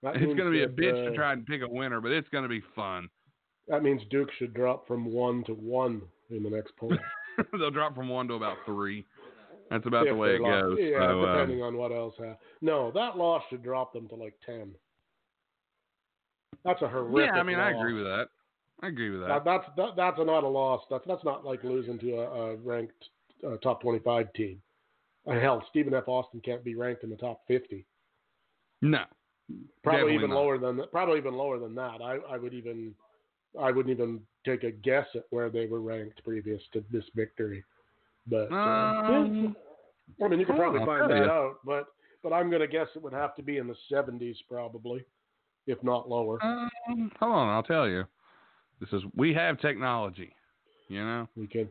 That 0.03 0.17
It's 0.17 0.35
going 0.35 0.37
to 0.37 0.51
be 0.51 0.63
a 0.63 0.69
bitch 0.69 1.07
uh, 1.07 1.11
to 1.11 1.17
try 1.17 1.33
and 1.33 1.45
pick 1.45 1.63
a 1.63 1.69
winner, 1.69 2.01
but 2.01 2.13
it's 2.13 2.29
going 2.29 2.45
to 2.45 2.49
be 2.49 2.63
fun. 2.77 3.09
That 3.67 3.83
means 3.83 4.03
Duke 4.11 4.29
should 4.39 4.55
drop 4.55 4.87
from 4.87 5.07
one 5.07 5.43
to 5.45 5.53
one 5.53 6.03
in 6.31 6.43
the 6.43 6.51
next 6.51 6.73
poll. 6.79 6.97
They'll 7.59 7.71
drop 7.71 7.95
from 7.95 8.09
one 8.09 8.29
to 8.29 8.35
about 8.35 8.59
three. 8.67 9.05
That's 9.71 9.87
about 9.87 10.07
the 10.07 10.15
way 10.15 10.35
it 10.35 10.41
lost- 10.41 10.63
goes. 10.63 10.79
Yeah, 10.81 10.99
so, 10.99 11.25
um, 11.25 11.33
depending 11.33 11.63
on 11.63 11.77
what 11.77 11.93
else 11.93 12.15
happens. 12.19 12.39
No, 12.61 12.91
that 12.93 13.17
loss 13.17 13.43
should 13.49 13.63
drop 13.63 13.93
them 13.93 14.09
to 14.09 14.17
like 14.17 14.35
ten. 14.45 14.73
That's 16.65 16.83
a 16.83 16.89
horrific. 16.89 17.33
yeah, 17.33 17.41
I 17.41 17.43
mean, 17.43 17.59
I 17.59 17.71
agree 17.71 17.95
with 17.95 18.05
that. 18.05 18.29
I 18.83 18.89
agree 18.89 19.11
with 19.11 19.21
That, 19.21 19.45
that. 19.45 19.45
that's 19.45 19.77
that, 19.77 19.97
that's 19.97 20.19
not 20.19 20.45
a 20.45 20.49
loss. 20.49 20.83
That's 20.91 21.05
that's 21.07 21.25
not 21.25 21.45
like 21.45 21.63
losing 21.65 21.99
to 22.01 22.13
a, 22.17 22.53
a 22.53 22.57
ranked 22.57 23.05
uh, 23.47 23.57
top 23.59 23.81
twenty-five 23.83 24.33
team. 24.33 24.61
Uh, 25.27 25.39
hell, 25.39 25.63
Stephen 25.71 25.93
F. 25.95 26.09
Austin 26.09 26.41
can't 26.43 26.65
be 26.65 26.75
ranked 26.75 27.05
in 27.05 27.11
the 27.11 27.17
top 27.17 27.43
fifty. 27.47 27.85
No, 28.83 29.05
Probably 29.83 30.15
even 30.15 30.31
not. 30.31 30.37
lower 30.37 30.59
than 30.59 30.77
that. 30.79 30.91
Probably 30.91 31.19
even 31.19 31.35
lower 31.35 31.59
than 31.59 31.75
that. 31.75 32.01
I, 32.03 32.17
I 32.31 32.39
would 32.39 32.55
even 32.55 32.95
I 33.61 33.71
wouldn't 33.71 33.93
even 33.95 34.21
take 34.47 34.63
a 34.65 34.71
guess 34.71 35.07
at 35.15 35.25
where 35.31 35.51
they 35.51 35.67
were 35.67 35.81
ranked 35.81 36.23
previous 36.25 36.63
to 36.73 36.83
this 36.91 37.05
victory. 37.15 37.63
But 38.27 38.51
uh, 38.53 38.57
Um, 38.57 39.57
I 40.23 40.29
mean, 40.29 40.41
you 40.41 40.47
could 40.47 40.55
oh, 40.55 40.59
probably 40.59 40.85
find 40.87 41.11
that 41.11 41.29
out. 41.31 41.57
But 41.65 41.87
but 42.23 42.33
I'm 42.33 42.49
going 42.49 42.63
to 42.63 42.69
guess 42.69 42.87
it 42.97 43.03
would 43.03 43.13
have 43.13 43.35
to 43.37 43.43
be 43.43 43.57
in 43.59 43.67
the 43.67 43.77
70s 43.93 44.37
probably, 44.49 45.05
if 45.67 45.83
not 45.83 46.09
lower. 46.09 46.39
um, 46.45 46.71
hold 47.19 47.33
on, 47.33 47.49
I'll 47.49 47.63
tell 47.63 47.89
you. 47.89 48.05
This 48.81 48.89
is 48.93 49.03
we 49.15 49.35
have 49.35 49.61
technology. 49.61 50.33
You 50.89 51.05
know. 51.05 51.29
We 51.37 51.47
could. 51.47 51.69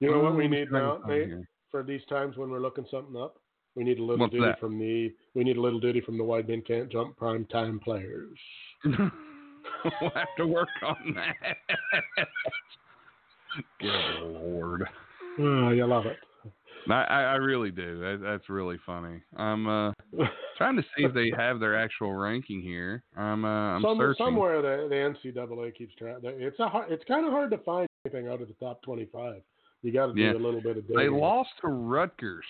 You 0.00 0.10
know 0.12 0.20
what 0.20 0.36
we 0.36 0.44
Um, 0.44 0.50
need 0.52 0.70
now, 0.70 1.00
Nate, 1.06 1.30
for 1.70 1.82
these 1.82 2.04
times 2.08 2.36
when 2.36 2.50
we're 2.50 2.60
looking 2.60 2.86
something 2.90 3.16
up? 3.20 3.40
We 3.74 3.84
need 3.84 3.98
a 3.98 4.02
little 4.02 4.18
What's 4.26 4.32
duty 4.32 4.44
that? 4.46 4.60
from 4.60 4.78
the 4.78 5.12
we 5.34 5.44
need 5.44 5.56
a 5.56 5.60
little 5.60 5.80
duty 5.80 6.00
from 6.00 6.18
the 6.18 6.24
wide 6.24 6.48
men 6.48 6.62
can't 6.62 6.90
jump 6.90 7.16
prime 7.16 7.44
time 7.46 7.78
players. 7.80 8.38
we'll 8.84 10.10
have 10.14 10.28
to 10.36 10.46
work 10.46 10.68
on 10.82 11.14
that. 11.14 11.56
Good 13.80 14.20
lord. 14.22 14.88
Oh, 15.38 15.70
you 15.70 15.86
love 15.86 16.06
it. 16.06 16.16
I, 16.90 17.02
I 17.04 17.22
I 17.22 17.34
really 17.36 17.70
do. 17.70 17.98
That, 18.00 18.20
that's 18.22 18.48
really 18.48 18.78
funny. 18.86 19.20
I'm 19.36 19.66
uh, 19.66 19.92
trying 20.56 20.76
to 20.76 20.82
see 20.96 21.04
if 21.04 21.14
they 21.14 21.32
have 21.36 21.60
their 21.60 21.76
actual 21.78 22.14
ranking 22.14 22.60
here. 22.62 23.02
I'm 23.16 23.44
uh, 23.44 23.76
I'm 23.76 23.82
Some, 23.82 23.98
searching. 23.98 24.24
somewhere 24.26 24.62
the, 24.62 24.88
the 24.88 25.30
NCAA 25.30 25.74
keeps 25.76 25.94
track. 25.96 26.16
It's 26.22 26.58
a 26.60 26.68
hard, 26.68 26.90
it's 26.90 27.04
kind 27.04 27.26
of 27.26 27.32
hard 27.32 27.50
to 27.50 27.58
find 27.58 27.88
anything 28.04 28.28
out 28.28 28.40
of 28.40 28.48
the 28.48 28.54
top 28.54 28.82
25. 28.82 29.42
You 29.82 29.92
got 29.92 30.06
to 30.06 30.12
do 30.14 30.20
Yeah. 30.20 30.32
a 30.32 30.34
little 30.34 30.60
bit 30.60 30.76
of 30.76 30.88
Digging. 30.88 30.96
They 30.96 31.08
lost 31.08 31.50
to 31.62 31.68
Rutgers 31.68 32.44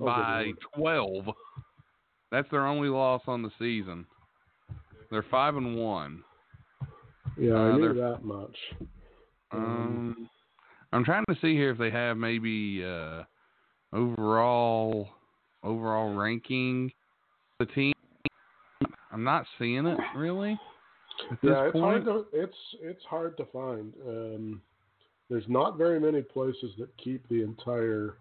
Oh, 0.00 0.06
by 0.06 0.52
lord. 0.76 1.24
12. 1.24 1.34
That's 2.30 2.50
their 2.50 2.66
only 2.66 2.88
loss 2.88 3.22
on 3.26 3.42
the 3.42 3.50
season. 3.58 4.06
They're 5.10 5.24
five 5.30 5.56
and 5.56 5.76
one. 5.76 6.22
Yeah, 7.36 7.54
I 7.54 7.70
uh, 7.70 7.76
knew 7.76 7.94
that 7.94 8.22
much. 8.22 8.56
Um, 9.52 10.28
I'm 10.92 11.04
trying 11.04 11.24
to 11.28 11.36
see 11.40 11.54
here 11.54 11.70
if 11.70 11.78
they 11.78 11.90
have 11.90 12.16
maybe 12.16 12.84
uh, 12.84 13.22
overall 13.92 15.08
overall 15.62 16.14
ranking 16.14 16.90
the 17.58 17.66
team. 17.66 17.92
I'm 19.12 19.24
not 19.24 19.44
seeing 19.58 19.86
it 19.86 19.98
really 20.16 20.58
yeah, 21.42 21.68
it's 21.68 21.78
hard 21.78 22.04
to 22.04 22.26
it's 22.32 22.56
it's 22.80 23.04
hard 23.04 23.36
to 23.36 23.44
find. 23.46 23.92
Um, 24.06 24.62
there's 25.28 25.44
not 25.48 25.78
very 25.78 26.00
many 26.00 26.22
places 26.22 26.72
that 26.78 26.88
keep 26.96 27.28
the 27.28 27.42
entire. 27.42 28.16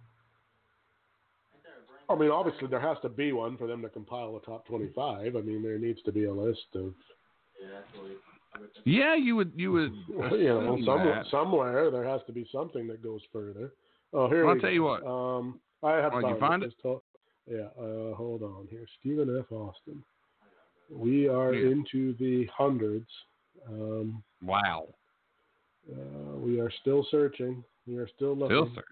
I 2.09 2.15
mean, 2.15 2.31
obviously 2.31 2.67
there 2.67 2.79
has 2.79 2.97
to 3.03 3.09
be 3.09 3.31
one 3.33 3.55
for 3.57 3.67
them 3.67 3.83
to 3.83 3.89
compile 3.89 4.35
a 4.35 4.45
top 4.45 4.65
25. 4.65 5.35
I 5.35 5.41
mean, 5.41 5.61
there 5.61 5.77
needs 5.77 6.01
to 6.03 6.11
be 6.11 6.25
a 6.25 6.33
list 6.33 6.65
of 6.73 6.93
Yeah, 8.85 9.15
you 9.15 9.35
would 9.35 9.51
you 9.55 9.71
would 9.71 9.93
you 10.09 10.47
know 10.47 10.77
somewhere 10.85 11.23
somewhere 11.29 11.91
there 11.91 12.03
has 12.03 12.21
to 12.27 12.33
be 12.33 12.47
something 12.51 12.87
that 12.87 13.01
goes 13.03 13.21
further. 13.31 13.73
Oh, 14.13 14.27
here 14.27 14.45
Well, 14.45 14.55
I'll 14.55 14.59
tell 14.61 14.69
go. 14.69 14.73
you 14.73 14.83
what. 14.83 15.05
Um, 15.05 15.59
I 15.83 15.93
have 15.97 16.13
Oh, 16.13 16.19
you 16.27 16.37
find 16.39 16.63
it? 16.63 16.73
Hold- 16.83 17.01
yeah, 17.47 17.67
uh, 17.79 18.13
hold 18.15 18.43
on 18.43 18.67
here. 18.69 18.85
Stephen 18.99 19.35
F. 19.39 19.51
Austin. 19.51 20.03
We 20.91 21.27
are 21.27 21.53
Yeah. 21.53 21.71
into 21.71 22.13
the 22.15 22.45
hundreds. 22.45 23.09
Um, 23.67 24.23
Wow. 24.43 24.87
uh, 25.91 26.37
we 26.37 26.59
are 26.59 26.71
still 26.81 27.03
searching. 27.11 27.63
We 27.87 27.97
are 27.97 28.07
still 28.15 28.35
looking. 28.35 28.55
Still 28.57 28.75
search. 28.75 28.85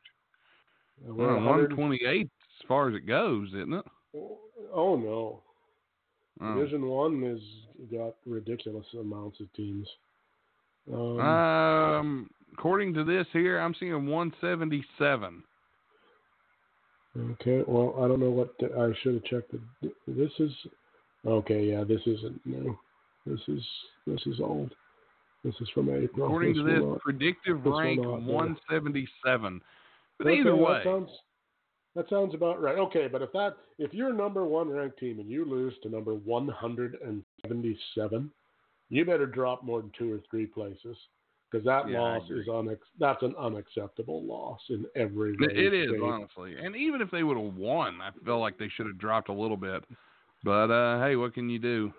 Uh, 1.07 1.13
We're 1.13 1.27
we're 1.27 1.37
on 1.37 1.45
128 1.45 2.21
as 2.61 2.67
far 2.67 2.89
as 2.89 2.95
it 2.95 3.05
goes, 3.05 3.49
isn't 3.49 3.73
it? 3.73 3.85
Oh 4.73 4.95
no, 4.95 5.41
Oh. 6.41 6.55
Division 6.55 6.85
One 6.87 7.21
has 7.23 7.39
got 7.91 8.15
ridiculous 8.25 8.85
amounts 8.99 9.39
of 9.39 9.51
teams. 9.53 9.87
Um, 10.91 11.19
Um, 11.19 12.29
according 12.53 12.93
to 12.95 13.03
this 13.03 13.27
here, 13.33 13.59
I'm 13.59 13.73
seeing 13.79 13.93
177. 14.07 15.43
okay, 17.33 17.63
well, 17.67 17.95
I 18.03 18.07
don't 18.07 18.19
know 18.19 18.29
what 18.29 18.53
the, 18.59 18.67
I 18.77 18.93
should 19.01 19.15
have 19.15 19.23
checked. 19.25 19.51
The, 19.81 19.91
this 20.07 20.31
is 20.39 20.51
okay. 21.25 21.65
Yeah, 21.65 21.83
this 21.83 22.01
isn't 22.05 22.45
new. 22.45 22.77
This 23.25 23.41
is 23.47 23.63
this 24.05 24.21
is 24.27 24.39
old. 24.39 24.73
This 25.43 25.55
is 25.59 25.69
from 25.73 25.89
April. 25.89 26.27
According 26.27 26.53
to 26.55 26.63
this, 26.63 26.79
not- 26.81 26.99
predictive 27.01 27.63
this 27.63 27.73
rank 27.75 27.99
177. 28.05 29.61
But 30.19 30.27
Okay, 30.27 30.39
either 30.39 30.51
that 30.51 30.55
way, 30.57 30.81
sounds 30.83 31.09
That 31.97 32.07
sounds 32.09 32.33
about 32.35 32.61
right. 32.61 32.77
Okay, 32.77 33.07
but 33.07 33.23
if 33.23 33.31
that 33.31 33.55
if 33.79 33.91
you're 33.91 34.13
number 34.13 34.45
one 34.45 34.69
ranked 34.69 34.99
team 34.99 35.19
and 35.19 35.31
you 35.31 35.43
lose 35.43 35.73
to 35.81 35.89
number 35.89 36.13
177, 36.13 38.31
you 38.89 39.03
better 39.03 39.25
drop 39.25 39.63
more 39.63 39.81
than 39.81 39.91
two 39.97 40.13
or 40.13 40.19
three 40.29 40.45
places 40.45 40.95
because 41.49 41.65
that 41.65 41.89
Yeah, 41.89 41.97
loss 41.97 42.29
is 42.29 42.47
unex- 42.47 42.77
that's 42.99 43.23
an 43.23 43.33
unacceptable 43.39 44.23
loss 44.23 44.59
in 44.69 44.85
every. 44.95 45.35
It 45.39 45.73
is 45.73 45.89
honestly, 45.99 46.55
and 46.55 46.75
even 46.75 47.01
if 47.01 47.09
they 47.09 47.23
would 47.23 47.35
have 47.35 47.55
won, 47.55 47.99
I 47.99 48.11
feel 48.23 48.39
like 48.39 48.59
they 48.59 48.69
should 48.69 48.85
have 48.85 48.99
dropped 48.99 49.29
a 49.29 49.33
little 49.33 49.57
bit. 49.57 49.83
But 50.43 50.69
uh, 50.69 51.03
hey, 51.03 51.15
what 51.15 51.33
can 51.33 51.49
you 51.49 51.57
do? 51.57 51.91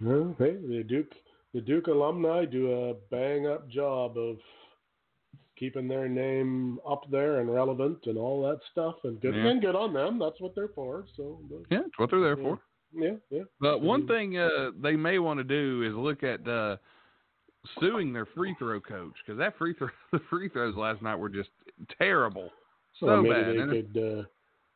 Well, 0.00 0.36
hey, 0.38 0.54
the 0.54 0.84
Duke 0.84 1.14
the 1.52 1.60
Duke 1.60 1.88
alumni 1.88 2.44
do 2.44 2.70
a 2.70 2.94
bang 3.10 3.48
up 3.48 3.68
job 3.68 4.16
of 4.16 4.38
keeping 5.62 5.86
their 5.86 6.08
name 6.08 6.80
up 6.84 7.08
there 7.08 7.38
and 7.38 7.48
relevant 7.54 7.96
and 8.06 8.18
all 8.18 8.42
that 8.42 8.58
stuff 8.72 8.96
and 9.04 9.20
good 9.20 9.36
Yeah. 9.36 9.46
and 9.46 9.60
good 9.60 9.76
on 9.76 9.92
them. 9.92 10.18
That's 10.18 10.40
what 10.40 10.56
they're 10.56 10.74
for. 10.74 11.06
So 11.16 11.38
Yeah, 11.70 11.82
that's 11.82 11.98
what 11.98 12.10
they're 12.10 12.18
there 12.20 12.36
for. 12.36 12.58
yeah, 12.92 13.14
yeah. 13.30 13.44
But 13.60 13.80
one 13.80 14.02
Mhm. 14.02 14.08
thing 14.08 14.38
uh, 14.38 14.72
they 14.80 14.96
may 14.96 15.20
want 15.20 15.38
to 15.38 15.44
do 15.44 15.82
is 15.82 15.94
look 15.94 16.24
at 16.24 16.46
uh, 16.48 16.78
suing 17.78 18.12
their 18.12 18.26
free 18.26 18.54
throw 18.58 18.80
coach 18.80 19.14
because 19.24 19.38
that 19.38 19.56
free 19.56 19.72
throw 19.74 19.88
the 20.10 20.18
free 20.28 20.48
throws 20.48 20.74
last 20.74 21.00
night 21.00 21.14
were 21.14 21.28
just 21.28 21.50
terrible, 21.96 22.50
so 22.98 23.06
Well, 23.06 23.22
maybe 23.22 23.34
bad. 23.34 23.54
they 23.54 23.58
And 23.60 23.70
could 23.70 24.18
uh, 24.18 24.22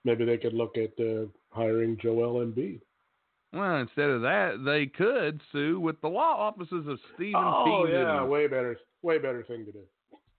maybe 0.05 0.25
they 0.25 0.39
could 0.39 0.55
look 0.55 0.77
at 0.79 0.93
uh, 1.01 1.27
hiring 1.51 1.97
Joel 1.97 2.47
Embiid. 2.47 2.81
well, 3.53 3.79
instead 3.79 4.11
of 4.11 4.23
that, 4.23 4.63
they 4.65 4.87
could 4.87 5.43
sue 5.51 5.81
with 5.81 6.01
the 6.01 6.09
law 6.09 6.37
offices 6.37 6.87
of 6.87 7.01
Stephen 7.17 7.43
Oh 7.45 7.87
P. 7.87 7.91
yeah, 7.93 8.23
way 8.23 8.47
better, 8.47 8.79
way 9.03 9.19
better 9.19 9.43
thing 9.43 9.65
to 9.65 9.73
do. 9.73 9.83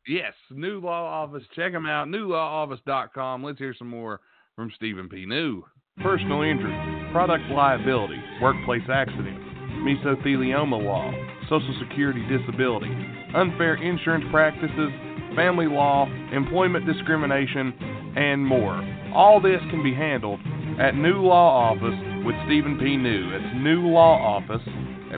Yes, 0.08 0.34
new 0.52 0.80
law 0.80 1.04
office. 1.24 1.44
Check 1.56 1.74
them 1.74 1.86
out. 1.86 2.08
Newlawoffice.com. 2.08 3.44
Let's 3.44 3.60
hear 3.60 3.76
some 3.78 3.90
more 3.90 4.22
from 4.56 4.72
Stephen 4.76 5.10
P. 5.10 5.26
New. 5.26 5.64
Personal 6.02 6.44
injury, 6.44 6.76
product 7.12 7.44
liability, 7.52 8.22
workplace 8.42 8.84
accident, 8.88 9.40
mesothelioma 9.82 10.82
law, 10.82 11.12
Social 11.50 11.76
Security 11.90 12.24
disability, 12.30 12.92
unfair 13.36 13.76
insurance 13.76 14.24
practices, 14.30 14.92
family 15.36 15.66
law, 15.66 16.08
employment 16.32 16.86
discrimination, 16.86 17.74
and 18.16 18.46
more. 18.46 18.82
All 19.14 19.42
this 19.42 19.60
can 19.72 19.84
be 19.84 19.94
handled 19.94 20.40
at 20.80 20.96
New 20.96 21.22
Law 21.22 21.72
Office 21.72 22.26
with 22.26 22.36
Stephen 22.46 22.78
P. 22.78 22.96
New. 22.96 23.34
It's 23.34 23.56
New 23.56 23.88
Law 23.88 24.38
Office 24.38 24.66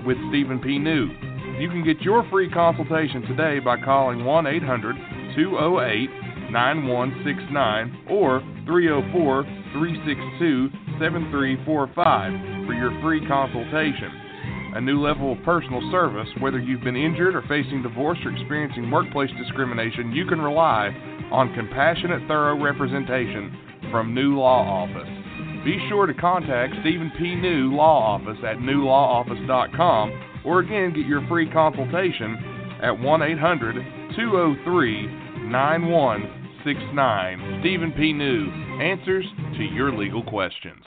with 0.06 0.18
Stephen 0.30 0.60
P. 0.60 0.80
New. 0.80 1.29
You 1.60 1.68
can 1.68 1.84
get 1.84 2.00
your 2.00 2.26
free 2.30 2.50
consultation 2.50 3.22
today 3.24 3.60
by 3.60 3.76
calling 3.82 4.24
1 4.24 4.48
800 4.48 4.96
208 5.36 6.10
9169 6.52 8.08
or 8.10 8.40
304 8.64 9.44
362 9.76 10.70
7345 11.04 12.66
for 12.66 12.72
your 12.72 12.96
free 13.02 13.28
consultation. 13.28 14.08
A 14.76 14.80
new 14.80 15.04
level 15.04 15.34
of 15.34 15.44
personal 15.44 15.84
service, 15.92 16.30
whether 16.40 16.60
you've 16.60 16.84
been 16.84 16.96
injured 16.96 17.36
or 17.36 17.44
facing 17.50 17.84
divorce 17.84 18.20
or 18.24 18.32
experiencing 18.32 18.90
workplace 18.90 19.32
discrimination, 19.38 20.14
you 20.14 20.26
can 20.28 20.40
rely 20.40 20.96
on 21.30 21.54
compassionate, 21.56 22.26
thorough 22.30 22.56
representation 22.56 23.52
from 23.92 24.16
New 24.16 24.40
Law 24.40 24.64
Office. 24.64 25.10
Be 25.66 25.78
sure 25.90 26.06
to 26.06 26.14
contact 26.14 26.74
Stephen 26.80 27.12
P. 27.20 27.36
New 27.36 27.76
Law 27.76 28.16
Office 28.16 28.40
at 28.48 28.60
newlawoffice.com 28.60 30.29
or 30.50 30.60
again 30.62 30.94
get 30.94 31.06
your 31.06 31.26
free 31.28 31.48
consultation 31.50 32.80
at 32.82 32.98
1 33.00 33.22
800 33.22 33.76
203 34.16 35.08
9169. 35.48 37.60
Stephen 37.62 37.92
P. 37.92 38.14
New 38.14 38.50
answers 38.82 39.26
to 39.58 39.64
your 39.64 39.96
legal 39.96 40.24
questions. 40.24 40.84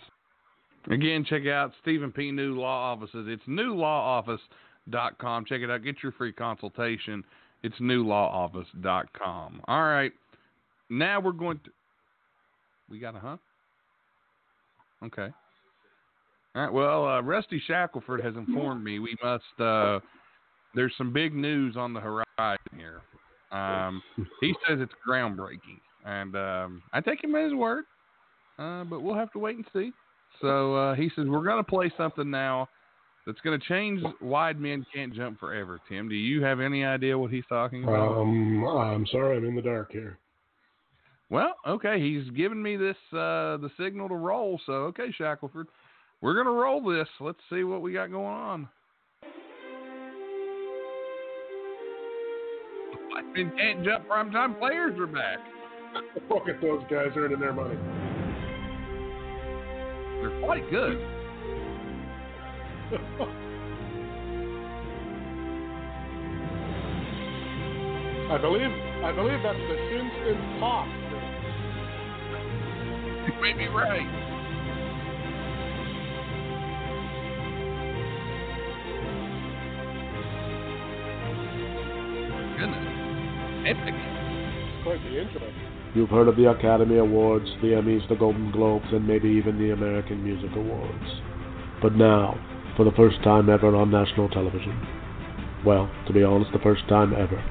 Again, 0.91 1.25
check 1.25 1.47
out 1.47 1.71
Stephen 1.81 2.11
P. 2.11 2.33
New 2.33 2.59
Law 2.59 2.93
Offices. 2.93 3.27
It's 3.29 3.45
newlawoffice.com. 3.49 5.45
Check 5.45 5.61
it 5.61 5.71
out. 5.71 5.85
Get 5.85 6.03
your 6.03 6.11
free 6.13 6.33
consultation. 6.33 7.23
It's 7.63 7.77
newlawoffice.com. 7.77 9.61
All 9.69 9.85
right. 9.85 10.11
Now 10.91 11.21
we're 11.21 11.31
going 11.31 11.61
to. 11.65 11.71
We 12.91 12.99
got 12.99 13.15
a 13.15 13.21
huh? 13.21 13.37
Okay. 15.05 15.29
All 16.55 16.63
right. 16.63 16.73
Well, 16.73 17.07
uh, 17.07 17.21
Rusty 17.23 17.63
Shackelford 17.67 18.23
has 18.23 18.35
informed 18.37 18.85
me 18.85 18.99
we 18.99 19.17
must. 19.23 19.45
Uh, 19.59 20.01
there's 20.75 20.93
some 20.99 21.13
big 21.13 21.35
news 21.35 21.77
on 21.77 21.95
the 21.95 22.01
horizon 22.01 22.59
here. 22.77 23.03
Um, 23.51 24.03
he 24.41 24.55
says 24.67 24.79
it's 24.81 24.93
groundbreaking, 25.07 25.81
and 26.05 26.37
um, 26.37 26.83
I 26.93 27.01
take 27.01 27.23
him 27.23 27.35
at 27.35 27.45
his 27.45 27.55
word. 27.55 27.85
Uh, 28.59 28.85
but 28.85 29.03
we'll 29.03 29.15
have 29.15 29.33
to 29.33 29.39
wait 29.39 29.57
and 29.57 29.67
see. 29.73 29.93
So 30.41 30.75
uh, 30.75 30.95
he 30.95 31.11
says 31.15 31.27
we're 31.27 31.45
going 31.45 31.63
to 31.63 31.69
play 31.69 31.93
something 31.97 32.31
now 32.31 32.69
that's 33.27 33.41
going 33.41 33.59
to 33.59 33.67
change 33.67 34.03
wide 34.21 34.61
men 34.61 34.85
can't 34.95 35.15
jump 35.15 35.39
forever. 35.39 35.79
Tim, 35.89 36.09
do 36.09 36.15
you 36.15 36.43
have 36.43 36.61
any 36.61 36.85
idea 36.85 37.17
what 37.17 37.31
he's 37.31 37.45
talking 37.49 37.85
about? 37.85 38.19
Um, 38.19 38.65
I'm 38.67 39.07
sorry, 39.07 39.37
I'm 39.37 39.45
in 39.45 39.55
the 39.55 39.63
dark 39.63 39.93
here. 39.93 40.19
Well, 41.31 41.55
okay, 41.67 41.99
he's 41.99 42.29
given 42.31 42.63
me 42.63 42.77
this 42.77 42.97
uh 43.13 43.57
the 43.57 43.71
signal 43.79 44.09
to 44.09 44.17
roll, 44.17 44.61
so 44.67 44.73
okay, 44.73 45.11
Shackelford. 45.17 45.67
We're 46.23 46.35
gonna 46.35 46.57
roll 46.57 46.81
this. 46.81 47.09
Let's 47.19 47.41
see 47.51 47.65
what 47.65 47.83
we 47.83 47.93
got 47.93 48.13
going 48.13 48.27
on. 48.27 48.69
Whitemen 53.11 53.53
can't 53.59 53.85
jump 53.85 54.09
primetime 54.09 54.57
players 54.61 54.97
are 55.01 55.09
back. 55.09 55.39
Look 56.31 56.49
at 56.49 56.61
those 56.61 56.83
guys 56.89 57.09
earning 57.17 57.41
their 57.41 57.53
money. 57.53 57.75
They're 60.21 60.41
quite 60.45 60.71
good. 60.71 60.97
I 68.31 68.39
believe 68.41 68.71
I 69.05 69.13
believe 69.13 69.43
that's 69.43 69.59
the 69.59 69.77
Shinspin 69.91 70.61
Talk. 70.61 70.87
You 73.23 73.41
may 73.41 73.53
be 73.53 73.69
right. 73.69 74.22
Epic. 83.73 83.95
Quite 84.85 85.03
the 85.03 85.21
intro. 85.21 85.41
You've 85.95 86.11
heard 86.11 86.29
of 86.29 86.37
the 86.37 86.51
Academy 86.51 86.99
Awards, 86.99 87.47
the 87.63 87.69
Emmys, 87.69 88.07
the 88.09 88.17
Golden 88.17 88.51
Globes, 88.51 88.85
and 88.93 89.07
maybe 89.07 89.29
even 89.29 89.59
the 89.59 89.71
American 89.71 90.23
Music 90.23 90.51
Awards. 90.55 91.23
But 91.81 91.95
now, 91.95 92.39
for 92.77 92.85
the 92.85 92.91
first 92.93 93.23
time 93.23 93.49
ever 93.49 93.75
on 93.75 93.91
national 93.91 94.29
television, 94.29 94.79
well, 95.65 95.91
to 96.07 96.13
be 96.13 96.23
honest, 96.23 96.53
the 96.53 96.59
first 96.59 96.87
time 96.89 97.15
ever, 97.15 97.43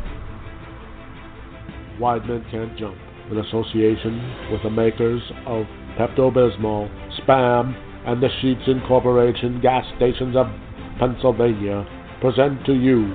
Wide 2.00 2.28
Men 2.28 2.46
Can't 2.52 2.78
Jump, 2.78 2.98
in 3.32 3.38
association 3.40 4.52
with 4.52 4.62
the 4.62 4.70
makers 4.70 5.22
of 5.48 5.66
Pepto 5.98 6.32
Bismol, 6.32 6.90
Spam, 7.20 7.74
and 8.06 8.22
the 8.22 8.30
Sheetz 8.42 8.68
Incorporation 8.68 9.60
gas 9.60 9.86
stations 9.98 10.36
of 10.36 10.48
Pennsylvania, 11.00 11.86
present 12.22 12.64
to 12.68 12.74
you 12.74 13.12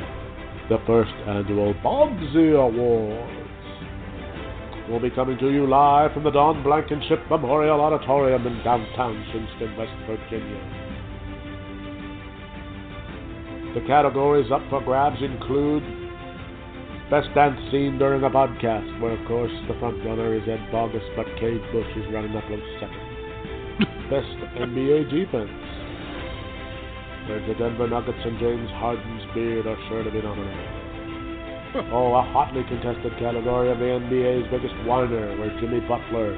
the 0.68 0.78
first 0.86 1.12
annual 1.26 1.74
Bogsy 1.74 2.54
Awards 2.58 3.46
will 4.90 5.00
be 5.00 5.10
coming 5.10 5.38
to 5.38 5.50
you 5.50 5.66
live 5.66 6.12
from 6.12 6.24
the 6.24 6.30
Don 6.30 6.62
Blankenship 6.62 7.20
Memorial 7.30 7.80
Auditorium 7.80 8.46
in 8.46 8.62
downtown 8.64 9.14
Shinnston, 9.30 9.76
West 9.78 9.94
Virginia. 10.06 10.86
The 13.74 13.86
categories 13.86 14.50
up 14.50 14.62
for 14.70 14.80
grabs 14.80 15.22
include 15.22 15.82
Best 17.10 17.28
Dance 17.34 17.60
Scene 17.70 17.98
During 17.98 18.24
a 18.24 18.30
Podcast, 18.30 19.00
where 19.00 19.12
of 19.12 19.26
course 19.28 19.52
the 19.68 19.78
front 19.78 20.04
runner 20.04 20.34
is 20.34 20.42
Ed 20.48 20.66
Bogus, 20.72 21.02
but 21.14 21.26
Kate 21.38 21.62
Bush 21.70 21.86
is 21.96 22.12
running 22.12 22.34
up 22.34 22.44
close 22.46 22.60
second. 22.80 23.06
Best 24.10 24.34
NBA 24.58 25.10
Defense, 25.10 25.65
where 27.28 27.42
the 27.46 27.54
Denver 27.54 27.88
Nuggets 27.88 28.22
and 28.24 28.38
James 28.38 28.70
Harden's 28.78 29.26
beard 29.34 29.66
are 29.66 29.78
sure 29.88 30.02
to 30.02 30.10
be 30.10 30.22
nominated. 30.22 30.86
Oh, 31.92 32.14
a 32.16 32.22
hotly 32.32 32.64
contested 32.64 33.12
category 33.20 33.68
of 33.70 33.76
the 33.76 34.00
NBA's 34.00 34.48
biggest 34.48 34.72
whiner, 34.88 35.36
where 35.36 35.52
Jimmy 35.60 35.80
Butler 35.84 36.32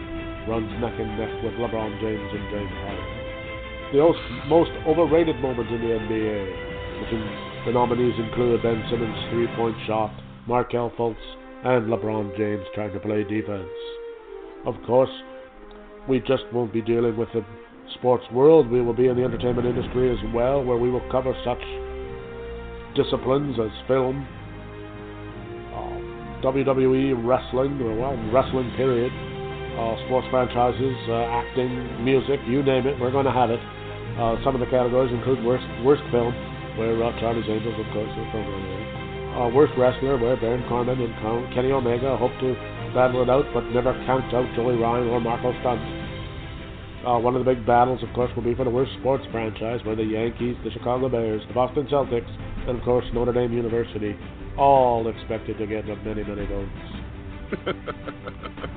runs 0.51 0.67
neck 0.83 0.99
and 0.99 1.15
neck 1.15 1.31
with 1.45 1.55
LeBron 1.63 1.95
James 2.01 2.31
and 2.35 2.47
James 2.51 2.75
Harden. 2.83 3.19
The 3.93 4.03
most, 4.49 4.73
overrated 4.83 5.39
moment 5.39 5.71
in 5.71 5.81
the 5.81 5.95
NBA, 5.95 7.67
the 7.67 7.73
nominees 7.73 8.19
include 8.19 8.63
Ben 8.63 8.83
Simmons' 8.91 9.31
three-point 9.31 9.77
shot, 9.87 10.11
Markelle 10.49 10.91
Fultz, 10.99 11.17
and 11.63 11.87
LeBron 11.87 12.37
James 12.37 12.65
trying 12.75 12.93
to 12.93 13.01
play 13.01 13.23
defense. 13.23 13.69
Of 14.67 14.75
course, 14.87 15.11
we 16.09 16.21
just 16.21 16.45
won't 16.53 16.73
be 16.73 16.83
dealing 16.83 17.17
with 17.17 17.29
the 17.33 17.45
sports 17.95 18.25
world. 18.33 18.71
We 18.71 18.81
will 18.81 18.95
be 18.95 19.07
in 19.07 19.17
the 19.17 19.25
entertainment 19.25 19.67
industry 19.67 20.11
as 20.11 20.19
well, 20.35 20.63
where 20.63 20.77
we 20.77 20.91
will 20.91 21.05
cover 21.11 21.35
such 21.45 21.63
disciplines 22.95 23.57
as 23.59 23.71
film, 23.87 24.27
uh, 25.75 26.43
WWE 26.43 27.15
wrestling, 27.25 27.79
well, 27.99 28.17
wrestling 28.33 28.71
period, 28.77 29.13
uh, 29.79 29.95
sports 30.07 30.27
franchises, 30.31 30.97
uh, 31.09 31.39
acting, 31.39 32.05
music, 32.05 32.41
you 32.47 32.63
name 32.63 32.87
it, 32.87 32.99
we're 32.99 33.13
going 33.13 33.27
to 33.27 33.33
have 33.33 33.51
it. 33.51 33.61
Uh, 34.19 34.35
some 34.43 34.55
of 34.55 34.61
the 34.61 34.67
categories 34.67 35.13
include 35.15 35.45
worst 35.45 35.67
worst 35.85 36.03
film, 36.11 36.35
where 36.77 36.99
uh, 36.99 37.15
Charlie's 37.21 37.47
Angels, 37.47 37.79
of 37.79 37.87
course, 37.95 38.11
is 38.11 38.27
from 38.35 38.45
uh, 39.39 39.49
worst 39.55 39.73
wrestler, 39.79 40.19
where 40.19 40.35
Baron 40.37 40.67
Corbin 40.69 40.99
and 40.99 41.15
Kenny 41.55 41.71
Omega 41.71 42.17
hope 42.17 42.35
to 42.41 42.55
battle 42.95 43.23
it 43.23 43.31
out, 43.31 43.47
but 43.55 43.63
never 43.71 43.93
count 44.07 44.27
out 44.35 44.49
Joey 44.57 44.75
Ryan 44.75 45.07
or 45.09 45.21
Marko 45.21 45.55
Stunt. 45.61 45.98
Uh, 47.09 47.19
one 47.19 47.35
of 47.35 47.43
the 47.43 47.55
big 47.55 47.65
battles, 47.65 48.03
of 48.03 48.13
course, 48.13 48.31
will 48.37 48.43
be 48.43 48.55
for 48.55 48.65
the 48.65 48.71
worst 48.71 48.93
sports 49.01 49.25
franchise, 49.33 49.81
where 49.85 49.97
the 49.97 50.05
Yankees, 50.05 50.55
the 50.63 50.71
Chicago 50.71 51.09
Bears, 51.09 51.41
the 51.49 51.55
Boston 51.55 51.89
Celtics, 51.91 52.29
and 52.69 52.77
of 52.77 52.85
course 52.85 53.05
Notre 53.15 53.33
Dame 53.33 53.51
University, 53.51 54.15
all 54.59 55.09
expected 55.09 55.57
to 55.57 55.67
get 55.67 55.87
the 55.87 55.97
many, 56.05 56.23
many 56.23 56.45
votes. 56.45 56.69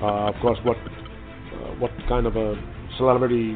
uh, 0.01 0.31
of 0.31 0.35
course, 0.39 0.57
what 0.63 0.77
uh, 0.77 1.75
what 1.75 1.91
kind 2.07 2.25
of 2.25 2.37
a 2.37 2.55
celebrity 2.97 3.51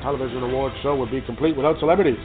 television 0.00 0.42
award 0.42 0.72
show 0.82 0.96
would 0.96 1.10
be 1.10 1.20
complete 1.26 1.54
without 1.54 1.78
celebrities? 1.78 2.16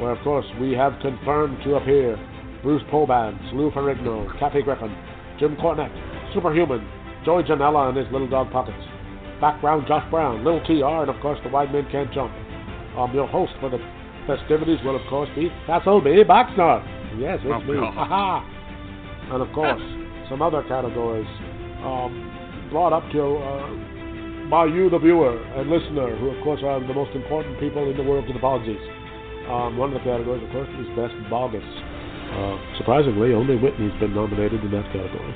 Where, 0.00 0.10
of 0.10 0.22
course, 0.22 0.44
we 0.60 0.72
have 0.72 0.92
confirmed 1.00 1.64
to 1.64 1.76
appear 1.76 2.20
Bruce 2.62 2.82
Poban, 2.92 3.40
Lou 3.54 3.70
Ferrigno, 3.70 4.38
Kathy 4.38 4.60
Griffin, 4.60 4.94
Jim 5.38 5.56
Cornette, 5.56 5.96
Superhuman, 6.34 6.86
Joey 7.24 7.44
Janela 7.44 7.88
and 7.88 7.96
his 7.96 8.06
little 8.12 8.28
dog 8.28 8.52
pockets, 8.52 8.84
background 9.40 9.84
Josh 9.88 10.08
Brown, 10.10 10.44
Little 10.44 10.60
TR, 10.64 11.02
and 11.02 11.10
of 11.10 11.20
course 11.20 11.38
the 11.42 11.50
Wide 11.50 11.72
Men 11.72 11.86
Can't 11.90 12.12
Jump. 12.12 12.32
Um, 12.96 13.14
your 13.14 13.26
host 13.26 13.52
for 13.60 13.70
the 13.70 13.78
festivities 14.26 14.78
will 14.84 14.96
of 14.96 15.06
course 15.08 15.28
be 15.34 15.48
Castle 15.66 16.00
B. 16.00 16.22
Baxner. 16.26 16.84
Yes, 17.18 17.40
it's 17.42 17.50
oh, 17.50 17.60
me. 17.60 17.78
Haha. 17.78 18.44
and 19.34 19.42
of 19.42 19.52
course, 19.52 19.82
some 20.28 20.42
other 20.42 20.62
categories 20.68 21.26
um, 21.82 22.68
brought 22.70 22.92
up 22.92 23.02
to 23.12 23.36
uh, 23.36 24.50
by 24.50 24.66
you, 24.66 24.90
the 24.90 24.98
viewer 24.98 25.38
and 25.54 25.70
listener, 25.70 26.14
who 26.16 26.30
of 26.30 26.42
course 26.42 26.60
are 26.64 26.80
the 26.80 26.94
most 26.94 27.14
important 27.14 27.58
people 27.60 27.88
in 27.88 27.96
the 27.96 28.02
world 28.02 28.26
to 28.26 28.32
the 28.32 28.38
Bogsies. 28.38 28.82
Um, 29.48 29.78
one 29.78 29.94
of 29.94 29.98
the 29.98 30.04
categories, 30.04 30.42
of 30.42 30.50
course, 30.50 30.68
is 30.78 30.86
Best 30.94 31.14
Bogus. 31.30 31.62
Uh, 31.64 32.58
surprisingly, 32.78 33.34
only 33.34 33.56
Whitney's 33.56 33.94
been 33.98 34.14
nominated 34.14 34.62
in 34.62 34.70
that 34.70 34.86
category. 34.94 35.34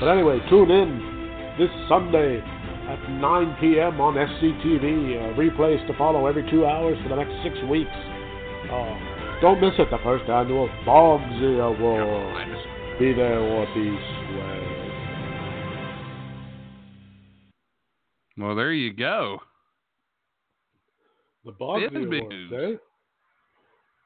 But 0.00 0.08
anyway, 0.08 0.40
tune 0.48 0.70
in 0.70 1.56
this 1.58 1.68
Sunday 1.88 2.40
at 2.88 3.10
9 3.10 3.56
p.m. 3.60 4.00
on 4.00 4.14
SCTV. 4.14 4.82
Uh, 4.82 5.36
replays 5.36 5.84
to 5.86 5.96
follow 5.96 6.26
every 6.26 6.48
two 6.50 6.64
hours 6.64 6.96
for 7.02 7.10
the 7.10 7.16
next 7.16 7.32
six 7.42 7.54
weeks. 7.68 7.90
Uh, 8.72 9.40
don't 9.40 9.60
miss 9.60 9.74
it, 9.78 9.90
the 9.90 9.98
first 10.02 10.28
annual 10.28 10.68
Bogsy 10.86 11.60
Awards. 11.60 12.98
Be 12.98 13.12
there 13.12 13.38
or 13.38 13.66
be 13.74 13.96
square. 13.96 14.74
Well, 18.38 18.56
there 18.56 18.72
you 18.72 18.92
go. 18.92 19.38
The 21.44 21.52
Bogsy 21.52 22.20
Awards, 22.20 22.52
eh? 22.54 22.76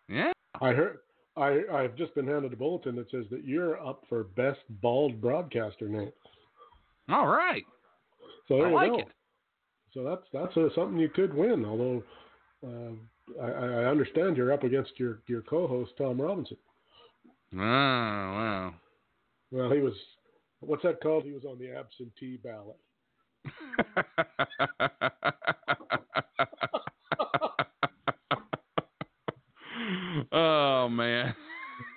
Yeah. 0.09 0.33
I 0.61 0.73
heard 0.73 0.99
I, 1.37 1.61
I've 1.73 1.97
just 1.97 2.15
been 2.15 2.27
handed 2.27 2.53
a 2.53 2.57
bulletin 2.57 2.97
that 2.97 3.11
says 3.11 3.25
that 3.31 3.45
you're 3.45 3.81
up 3.85 4.05
for 4.09 4.25
best 4.25 4.61
bald 4.83 5.21
broadcaster 5.21 5.89
name. 5.89 6.13
All 7.09 7.27
right. 7.27 7.65
So 8.49 8.57
there 8.57 8.67
I 8.67 8.71
you 8.71 8.75
like 8.75 8.91
go. 8.91 8.99
it. 8.99 9.09
So 9.93 10.03
that's 10.05 10.23
that's 10.33 10.57
uh, 10.57 10.69
something 10.75 10.99
you 10.99 11.09
could 11.09 11.33
win. 11.35 11.65
Although 11.65 12.03
uh, 12.67 12.91
I, 13.43 13.47
I, 13.47 13.85
understand 13.87 14.37
you're 14.37 14.53
up 14.53 14.65
against 14.65 14.99
your, 14.99 15.21
your 15.27 15.43
co-host 15.43 15.93
Tom 15.99 16.21
Robinson. 16.21 16.57
Oh 17.55 17.59
wow. 17.59 18.75
Well, 19.51 19.71
he 19.71 19.81
was. 19.81 19.95
What's 20.61 20.83
that 20.85 21.03
called? 21.03 21.25
He 21.25 21.33
was 21.33 21.45
on 21.45 21.59
the 21.59 21.77
absentee 21.77 22.39
ballot. 22.43 22.79
oh 30.33 30.89
man. 30.89 31.35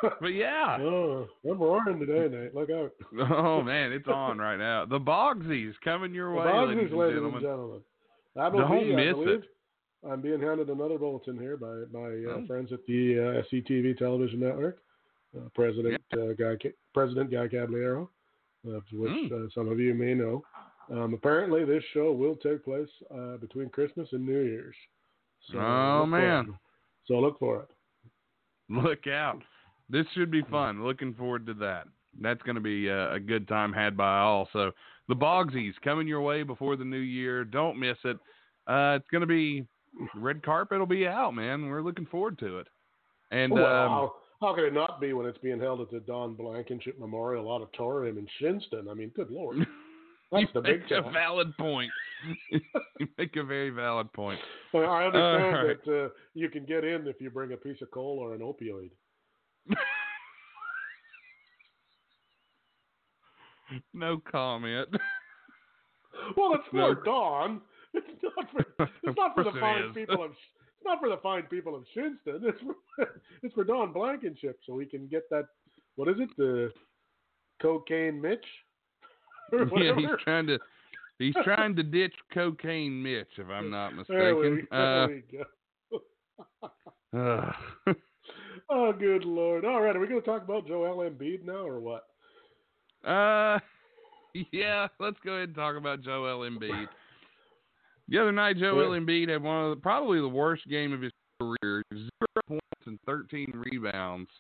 but 0.20 0.28
yeah. 0.34 0.78
Oh, 0.80 1.26
I'm 1.48 1.58
roaring 1.58 1.98
today, 2.00 2.34
Nate. 2.34 2.54
Look 2.54 2.70
out. 2.70 2.92
oh 3.32 3.62
man, 3.62 3.92
it's 3.92 4.08
on 4.08 4.38
right 4.38 4.56
now. 4.58 4.84
The 4.84 4.98
Bogsies 5.00 5.72
coming 5.82 6.14
your 6.14 6.30
the 6.32 6.38
way, 6.40 6.46
Bogsies, 6.46 6.68
ladies, 6.76 6.90
and 6.90 6.98
ladies 7.00 7.14
gentlemen. 7.16 7.34
and 7.34 7.42
gentlemen. 7.42 7.80
That 8.37 8.52
will 8.52 8.61
Don't 8.61 8.96
miss 8.96 9.06
I 9.08 9.12
believe, 9.12 9.28
it. 9.40 9.44
I'm 10.08 10.20
being 10.20 10.40
handed 10.40 10.68
another 10.70 10.96
bulletin 10.98 11.38
here 11.38 11.56
by 11.56 11.82
my 11.92 12.06
uh, 12.08 12.37
Oh. 12.37 12.44
friends 12.46 12.72
at 12.72 12.87
the 12.87 13.18
uh, 13.18 13.42
SCTV 13.52 13.98
Television 13.98 14.40
Network. 14.40 14.78
Uh, 15.37 15.48
President 15.54 16.00
uh, 16.14 16.32
Guy 16.38 16.54
President 16.94 17.30
Guy 17.30 17.48
Caballero, 17.48 18.08
of 18.66 18.82
which 18.92 19.11
Mm. 19.11 19.32
uh, 19.46 19.50
some 19.54 19.68
of 19.68 19.78
you 19.78 19.92
may 19.92 20.14
know. 20.14 20.42
Um, 20.90 21.12
apparently, 21.12 21.64
this 21.66 21.84
show 21.92 22.12
will 22.12 22.37
take 22.37 22.64
place 22.64 22.88
uh, 23.14 23.37
between 23.37 23.68
Christmas 23.68 24.08
and 24.12 24.24
New 24.24 24.40
Year's. 24.40 24.74
So 25.52 25.58
Oh, 25.58 26.06
man. 26.06 26.58
So 27.06 27.14
look 27.18 27.38
for 27.38 27.62
it. 27.64 27.68
Look 28.70 29.06
out. 29.06 29.42
This 29.90 30.07
should 30.14 30.31
be 30.31 30.42
fun. 30.51 30.85
Looking 30.85 31.14
forward 31.14 31.46
to 31.46 31.55
that. 31.55 31.87
That's 32.20 32.42
going 32.42 32.57
to 32.57 32.61
be 32.61 32.88
a, 32.88 33.14
a 33.14 33.20
good 33.20 33.48
time 33.48 33.72
had 33.72 33.96
by 33.96 34.18
all. 34.18 34.48
So 34.53 34.72
the 35.09 35.14
Bogsies 35.14 35.72
coming 35.83 36.07
your 36.07 36.20
way 36.20 36.42
before 36.42 36.77
the 36.77 36.85
new 36.85 36.98
year. 36.98 37.44
Don't 37.44 37.79
miss 37.79 37.96
it. 38.05 38.18
Uh, 38.66 38.96
it's 38.96 39.09
going 39.11 39.22
to 39.22 39.27
be 39.27 39.66
red 40.14 40.42
carpet 40.42 40.79
will 40.79 40.87
be 40.87 41.07
out, 41.07 41.35
man. 41.35 41.66
We're 41.66 41.83
looking 41.83 42.07
forward 42.07 42.38
to 42.40 42.59
it. 42.59 42.66
And 43.31 43.53
well, 43.53 43.64
um, 43.64 43.88
how, 43.88 44.12
how 44.40 44.55
could 44.55 44.64
it 44.64 44.74
not 44.74 45.01
be 45.01 45.12
when 45.12 45.27
it's 45.27 45.38
being 45.38 45.61
held 45.61 45.81
at 45.81 45.90
the 45.90 46.01
Don 46.01 46.35
Blankenship 46.35 46.98
Memorial 46.98 47.51
Auditorium 47.51 48.18
in 48.18 48.27
Shinnston? 48.40 48.90
I 48.90 48.94
mean, 48.94 49.11
good 49.14 49.31
lord, 49.31 49.59
that's 50.33 50.42
you 50.42 50.48
the 50.55 50.61
big 50.61 50.83
make 50.83 50.90
a 50.90 51.11
valid 51.11 51.57
point. 51.57 51.90
you 52.51 53.07
make 53.16 53.37
a 53.37 53.44
very 53.44 53.70
valid 53.70 54.12
point. 54.12 54.40
I 54.74 54.79
I 54.79 55.07
understand 55.07 55.68
right. 55.68 55.85
that 55.85 56.05
uh, 56.05 56.09
you 56.35 56.48
can 56.48 56.64
get 56.64 56.85
in 56.85 57.07
if 57.07 57.20
you 57.20 57.31
bring 57.31 57.53
a 57.53 57.57
piece 57.57 57.81
of 57.83 57.90
coal 57.90 58.18
or 58.18 58.35
an 58.35 58.40
opioid. 58.40 58.90
no 63.94 64.18
comment. 64.31 64.88
Well, 66.37 66.54
it's 66.54 66.64
No. 66.72 66.94
for 66.94 67.04
Don. 67.04 67.61
It's 67.94 68.22
not 68.22 68.50
for. 68.52 68.61
It's 69.02 69.16
not 69.16 69.35
for 69.35 69.44
the 69.44 69.52
fine 69.61 69.92
people 69.94 70.22
of. 70.24 70.31
It's 70.33 70.85
not 70.85 71.00
for 71.00 71.09
the 71.09 71.16
fine 71.22 71.42
people 71.44 71.74
of 71.74 71.85
Shinnston. 71.96 72.42
It's 72.44 72.61
for. 72.61 72.74
It's 73.42 73.54
for 73.54 73.62
Don 73.64 73.92
Blankenship, 73.92 74.59
so 74.66 74.74
we 74.74 74.85
can 74.85 75.07
get 75.07 75.22
that. 75.31 75.44
What 75.96 76.09
is 76.09 76.16
it? 76.18 76.28
The 76.37 76.72
cocaine 77.62 78.20
Mitch. 78.20 78.44
Yeah, 79.52 79.94
he's 79.96 80.09
trying 80.24 80.46
to 80.48 80.59
he's 81.18 81.35
trying 81.44 81.76
to 81.76 81.83
ditch 81.83 82.14
cocaine 82.35 83.00
Mitch, 83.02 83.28
if 83.38 83.48
I'm 83.48 83.70
not 83.70 83.92
There 84.09 84.35
we, 84.37 84.50
mistaken. 84.50 84.68
there 84.70 85.02
Uh, 85.02 85.07
we 85.07 85.22
go. 87.12 87.48
uh, 87.87 87.92
Oh, 88.70 88.92
good 88.92 89.24
lord! 89.24 89.64
All 89.64 89.81
right, 89.81 89.96
are 89.96 90.00
we 90.00 90.07
going 90.07 90.20
to 90.20 90.26
talk 90.26 90.42
about 90.42 90.66
Joel 90.66 91.09
Embiid 91.09 91.44
now, 91.44 91.66
or 91.66 91.81
what? 91.81 92.04
uh, 93.04 93.59
yeah, 94.52 94.88
let's 95.00 95.16
go 95.24 95.33
ahead 95.35 95.48
and 95.48 95.57
talk 95.57 95.76
about 95.76 96.02
Joel 96.02 96.40
Embiid. 96.48 96.87
The 98.09 98.18
other 98.18 98.33
night, 98.33 98.59
Joel 98.59 98.94
Yeah. 98.94 99.00
Embiid 99.00 99.28
had 99.31 99.42
one 99.42 99.64
of 99.64 99.70
the, 99.70 99.76
probably 99.81 100.20
the 100.20 100.28
worst 100.28 100.66
game 100.68 100.92
of 100.92 101.00
his 101.00 101.12
career: 101.40 101.83
zero 101.92 102.42
points 102.46 102.62
and 102.87 102.98
13 103.07 103.52
rebounds, 103.54 104.31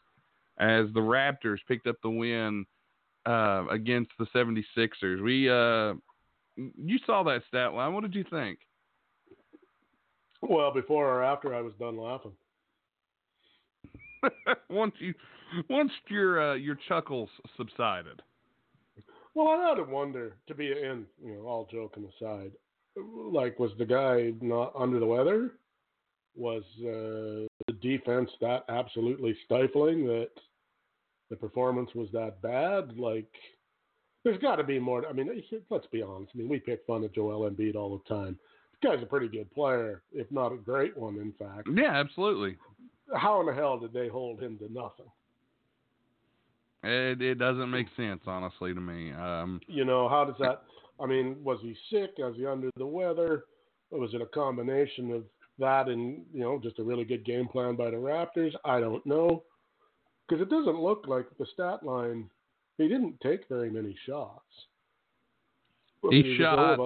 as 0.58 0.86
the 0.94 1.00
Raptors 1.00 1.58
picked 1.66 1.86
up 1.86 1.96
the 2.02 2.10
win 2.10 2.66
uh, 3.26 3.66
against 3.70 4.10
the 4.18 4.26
76ers. 4.34 5.22
We, 5.22 5.48
uh, 5.48 5.94
you 6.56 6.98
saw 7.06 7.22
that 7.24 7.42
stat 7.48 7.72
line. 7.72 7.92
What 7.94 8.02
did 8.02 8.14
you 8.14 8.24
think? 8.30 8.58
Well, 10.40 10.72
before 10.72 11.06
or 11.06 11.22
after 11.24 11.54
I 11.54 11.60
was 11.60 11.72
done 11.78 11.96
laughing. 11.96 12.32
once 14.70 14.94
you, 14.98 15.14
once 15.68 15.92
your 16.08 16.52
uh, 16.52 16.54
your 16.54 16.78
chuckles 16.88 17.30
subsided. 17.56 18.22
Well, 19.34 19.48
I 19.48 19.68
had 19.68 19.74
to 19.76 19.84
wonder, 19.84 20.36
to 20.48 20.54
be 20.54 20.66
in, 20.66 21.04
you 21.24 21.34
know, 21.34 21.42
all 21.42 21.68
joking 21.70 22.10
aside, 22.16 22.50
like, 22.96 23.58
was 23.58 23.70
the 23.78 23.84
guy 23.84 24.32
not 24.40 24.72
under 24.76 24.98
the 24.98 25.06
weather? 25.06 25.52
Was 26.34 26.64
uh, 26.80 27.46
the 27.66 27.72
defense 27.80 28.30
that 28.40 28.64
absolutely 28.68 29.36
stifling 29.44 30.06
that 30.06 30.30
the 31.30 31.36
performance 31.36 31.90
was 31.94 32.08
that 32.12 32.40
bad? 32.42 32.98
Like, 32.98 33.30
there's 34.24 34.38
got 34.38 34.56
to 34.56 34.64
be 34.64 34.78
more. 34.78 35.06
I 35.06 35.12
mean, 35.12 35.30
let's 35.70 35.86
be 35.86 36.02
honest. 36.02 36.32
I 36.34 36.38
mean, 36.38 36.48
we 36.48 36.58
pick 36.58 36.84
fun 36.86 37.04
at 37.04 37.14
Joel 37.14 37.48
Embiid 37.48 37.76
all 37.76 37.96
the 37.96 38.14
time. 38.14 38.38
The 38.80 38.88
guy's 38.88 39.02
a 39.02 39.06
pretty 39.06 39.28
good 39.28 39.50
player, 39.52 40.02
if 40.12 40.30
not 40.30 40.52
a 40.52 40.56
great 40.56 40.96
one, 40.96 41.16
in 41.16 41.32
fact. 41.38 41.68
Yeah, 41.72 41.92
absolutely. 41.92 42.56
How 43.14 43.40
in 43.40 43.46
the 43.46 43.54
hell 43.54 43.78
did 43.78 43.92
they 43.92 44.08
hold 44.08 44.40
him 44.40 44.58
to 44.58 44.72
nothing? 44.72 45.06
It 46.84 47.20
it 47.20 47.38
doesn't 47.38 47.70
make 47.70 47.86
sense, 47.96 48.20
honestly, 48.26 48.74
to 48.74 48.80
me. 48.80 49.12
Um, 49.12 49.60
You 49.66 49.84
know, 49.84 50.08
how 50.08 50.24
does 50.24 50.36
that? 50.40 50.62
I 51.00 51.06
mean, 51.06 51.36
was 51.42 51.58
he 51.62 51.76
sick? 51.90 52.10
Was 52.18 52.34
he 52.36 52.46
under 52.46 52.70
the 52.76 52.86
weather? 52.86 53.44
Or 53.90 53.98
was 54.00 54.14
it 54.14 54.20
a 54.20 54.26
combination 54.26 55.12
of 55.12 55.24
that 55.58 55.88
and 55.88 56.24
you 56.32 56.40
know 56.40 56.60
just 56.62 56.78
a 56.78 56.82
really 56.84 57.04
good 57.04 57.24
game 57.24 57.48
plan 57.48 57.74
by 57.74 57.90
the 57.90 57.96
Raptors? 57.96 58.52
I 58.64 58.80
don't 58.80 59.04
know, 59.06 59.44
because 60.26 60.42
it 60.42 60.50
doesn't 60.50 60.80
look 60.80 61.06
like 61.08 61.26
the 61.38 61.46
stat 61.54 61.82
line. 61.82 62.28
He 62.76 62.86
didn't 62.86 63.20
take 63.20 63.48
very 63.48 63.70
many 63.70 63.96
shots. 64.06 64.44
he 66.10 66.36
shot. 66.38 66.78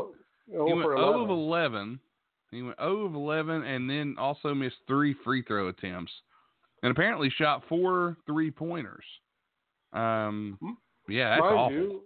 he 0.49 0.57
went 0.57 0.83
0 0.83 1.23
of 1.25 1.29
11. 1.29 2.01
He 2.53 2.63
went 2.63 2.79
0 2.79 3.07
of 3.07 3.15
11, 3.15 3.65
and 3.65 3.89
then 3.89 4.17
also 4.19 4.55
missed 4.55 4.77
three 4.87 5.15
free 5.25 5.43
throw 5.43 5.69
attempts, 5.69 6.13
and 6.83 6.93
apparently 6.93 7.31
shot 7.31 7.63
four 7.69 8.19
three 8.27 8.51
pointers. 8.51 9.05
Um, 9.93 10.59
hmm? 10.61 10.73
yeah, 11.09 11.31
that's 11.31 11.41
Mind 11.41 11.59
awful. 11.59 11.77
You, 11.77 12.03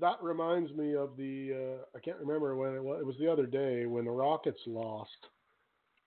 that 0.00 0.16
reminds 0.22 0.72
me 0.72 0.94
of 0.94 1.16
the 1.16 1.78
uh, 1.78 1.96
I 1.96 2.00
can't 2.00 2.18
remember 2.18 2.56
when 2.56 2.74
it 2.74 2.82
was. 2.82 3.00
It 3.00 3.06
was 3.06 3.16
the 3.18 3.30
other 3.30 3.46
day 3.46 3.86
when 3.86 4.04
the 4.04 4.10
Rockets 4.10 4.60
lost. 4.66 5.10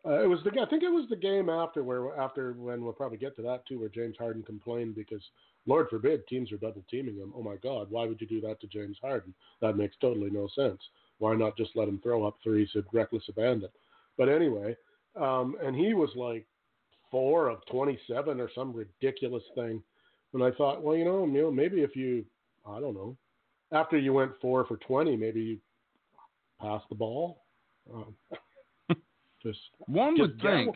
Uh, 0.06 0.24
it 0.24 0.28
was 0.28 0.40
the 0.44 0.50
I 0.60 0.66
think 0.70 0.84
it 0.84 0.90
was 0.90 1.08
the 1.10 1.16
game 1.16 1.50
after 1.50 1.84
where 1.84 2.18
after 2.20 2.54
when 2.54 2.84
we'll 2.84 2.94
probably 2.94 3.18
get 3.18 3.36
to 3.36 3.42
that 3.44 3.66
too, 3.68 3.80
where 3.80 3.90
James 3.90 4.16
Harden 4.18 4.44
complained 4.44 4.96
because 4.96 5.22
Lord 5.68 5.88
forbid 5.90 6.28
teams 6.28 6.52
are 6.52 6.58
double 6.58 6.84
teaming 6.90 7.16
him. 7.16 7.34
Oh 7.36 7.44
my 7.44 7.56
God, 7.58 7.88
why 7.90 8.06
would 8.06 8.20
you 8.20 8.28
do 8.28 8.42
that 8.42 8.60
to 8.62 8.68
James 8.68 8.98
Harden? 9.02 9.34
That 9.62 9.78
makes 9.78 9.96
totally 10.02 10.32
no 10.32 10.48
sense. 10.56 10.82
Why 11.22 11.36
not 11.36 11.56
just 11.56 11.76
let 11.76 11.88
him 11.88 12.00
throw 12.02 12.26
up 12.26 12.38
threes 12.44 12.70
at 12.76 12.84
reckless 12.92 13.24
abandon? 13.30 13.70
But 14.18 14.28
anyway, 14.28 14.76
um, 15.16 15.56
and 15.64 15.76
he 15.76 15.94
was 15.94 16.10
like 16.16 16.46
four 17.12 17.50
of 17.50 17.66
twenty-seven 17.68 18.42
or 18.42 18.50
some 18.56 18.74
ridiculous 18.74 19.44
thing. 19.54 19.84
And 20.34 20.44
I 20.44 20.52
thought, 20.52 20.82
well, 20.82 20.96
you 20.96 21.06
know, 21.06 21.26
you 21.26 21.42
know, 21.44 21.52
maybe 21.52 21.82
if 21.82 21.96
you, 21.96 22.26
I 22.66 22.80
don't 22.80 22.96
know, 22.96 23.16
after 23.72 23.98
you 23.98 24.14
went 24.14 24.32
four 24.42 24.66
for 24.66 24.78
20, 24.78 25.16
maybe 25.18 25.42
you 25.42 25.58
pass 26.60 26.82
the 26.90 26.96
ball. 26.96 27.44
Um, 27.94 28.16
just 29.44 29.60
one 29.88 30.16
just 30.16 30.22
would 30.22 30.42
think, 30.42 30.76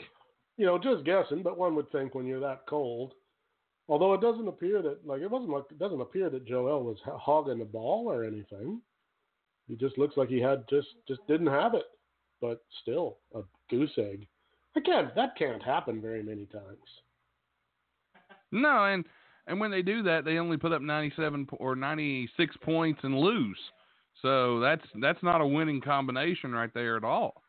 you 0.57 0.65
know, 0.65 0.77
just 0.77 1.05
guessing, 1.05 1.41
but 1.41 1.57
one 1.57 1.75
would 1.75 1.91
think 1.91 2.15
when 2.15 2.25
you're 2.25 2.39
that 2.41 2.65
cold. 2.67 3.13
Although 3.87 4.13
it 4.13 4.21
doesn't 4.21 4.47
appear 4.47 4.81
that, 4.81 5.05
like, 5.05 5.21
it 5.21 5.29
wasn't 5.29 5.51
like 5.51 5.65
it 5.69 5.79
doesn't 5.79 6.01
appear 6.01 6.29
that 6.29 6.45
Joel 6.45 6.83
was 6.83 6.97
hogging 7.05 7.59
the 7.59 7.65
ball 7.65 8.11
or 8.11 8.23
anything. 8.23 8.81
He 9.67 9.75
just 9.75 9.97
looks 9.97 10.17
like 10.17 10.29
he 10.29 10.39
had 10.39 10.65
just 10.69 10.87
just 11.07 11.25
didn't 11.27 11.47
have 11.47 11.73
it, 11.73 11.85
but 12.41 12.63
still 12.81 13.17
a 13.33 13.41
goose 13.69 13.97
egg. 13.97 14.27
I 14.75 14.81
can't. 14.81 15.13
That 15.15 15.35
can't 15.37 15.63
happen 15.63 16.01
very 16.01 16.21
many 16.21 16.45
times. 16.45 16.77
No, 18.51 18.85
and 18.85 19.05
and 19.47 19.59
when 19.59 19.71
they 19.71 19.81
do 19.81 20.03
that, 20.03 20.25
they 20.25 20.37
only 20.37 20.57
put 20.57 20.71
up 20.71 20.81
97 20.81 21.47
or 21.53 21.75
96 21.75 22.55
points 22.61 22.99
and 23.03 23.17
lose. 23.17 23.57
So 24.21 24.59
that's 24.59 24.85
that's 25.01 25.21
not 25.23 25.41
a 25.41 25.47
winning 25.47 25.81
combination 25.81 26.51
right 26.51 26.73
there 26.73 26.97
at 26.97 27.03
all. 27.03 27.41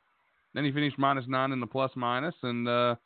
Then 0.55 0.65
he 0.65 0.73
finished 0.73 0.99
minus 0.99 1.25
nine 1.29 1.53
in 1.53 1.61
the 1.61 1.67
plus 1.67 1.91
minus, 1.95 2.35
and 2.43 2.67
uh, 2.67 2.97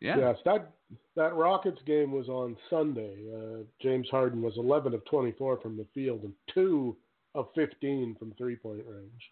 yeah. 0.00 0.16
Yes, 0.18 0.36
that 0.44 0.72
that 1.16 1.34
Rockets 1.34 1.80
game 1.86 2.12
was 2.12 2.28
on 2.28 2.56
Sunday. 2.70 3.16
Uh, 3.34 3.64
James 3.80 4.08
Harden 4.10 4.42
was 4.42 4.54
11 4.56 4.94
of 4.94 5.04
24 5.04 5.60
from 5.60 5.76
the 5.76 5.86
field 5.94 6.22
and 6.22 6.32
two 6.52 6.96
of 7.34 7.48
15 7.54 8.16
from 8.18 8.32
three 8.36 8.56
point 8.56 8.84
range. 8.86 9.30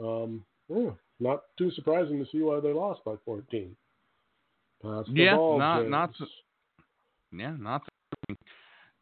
Um, 0.00 0.44
yeah, 0.68 0.90
not 1.20 1.44
too 1.56 1.70
surprising 1.72 2.18
to 2.18 2.30
see 2.30 2.42
why 2.42 2.60
they 2.60 2.72
lost 2.72 3.04
by 3.04 3.14
14. 3.24 3.74
Pass 4.82 5.04
yeah, 5.08 5.34
not 5.34 5.88
not. 5.88 6.10
Yeah, 7.32 7.54
not 7.58 7.82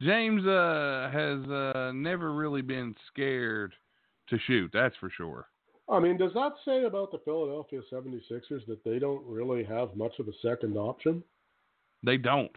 James 0.00 0.46
uh, 0.46 1.10
has 1.12 1.50
uh, 1.50 1.92
never 1.94 2.32
really 2.32 2.62
been 2.62 2.94
scared 3.08 3.74
to 4.28 4.38
shoot. 4.46 4.70
That's 4.72 4.94
for 4.96 5.10
sure. 5.10 5.48
I 5.88 6.00
mean, 6.00 6.18
does 6.18 6.32
that 6.34 6.52
say 6.64 6.84
about 6.84 7.12
the 7.12 7.18
Philadelphia 7.24 7.80
76ers 7.92 8.66
that 8.66 8.82
they 8.84 8.98
don't 8.98 9.24
really 9.24 9.64
have 9.64 9.96
much 9.96 10.18
of 10.18 10.28
a 10.28 10.32
second 10.42 10.76
option? 10.76 11.22
They 12.02 12.16
don't. 12.16 12.50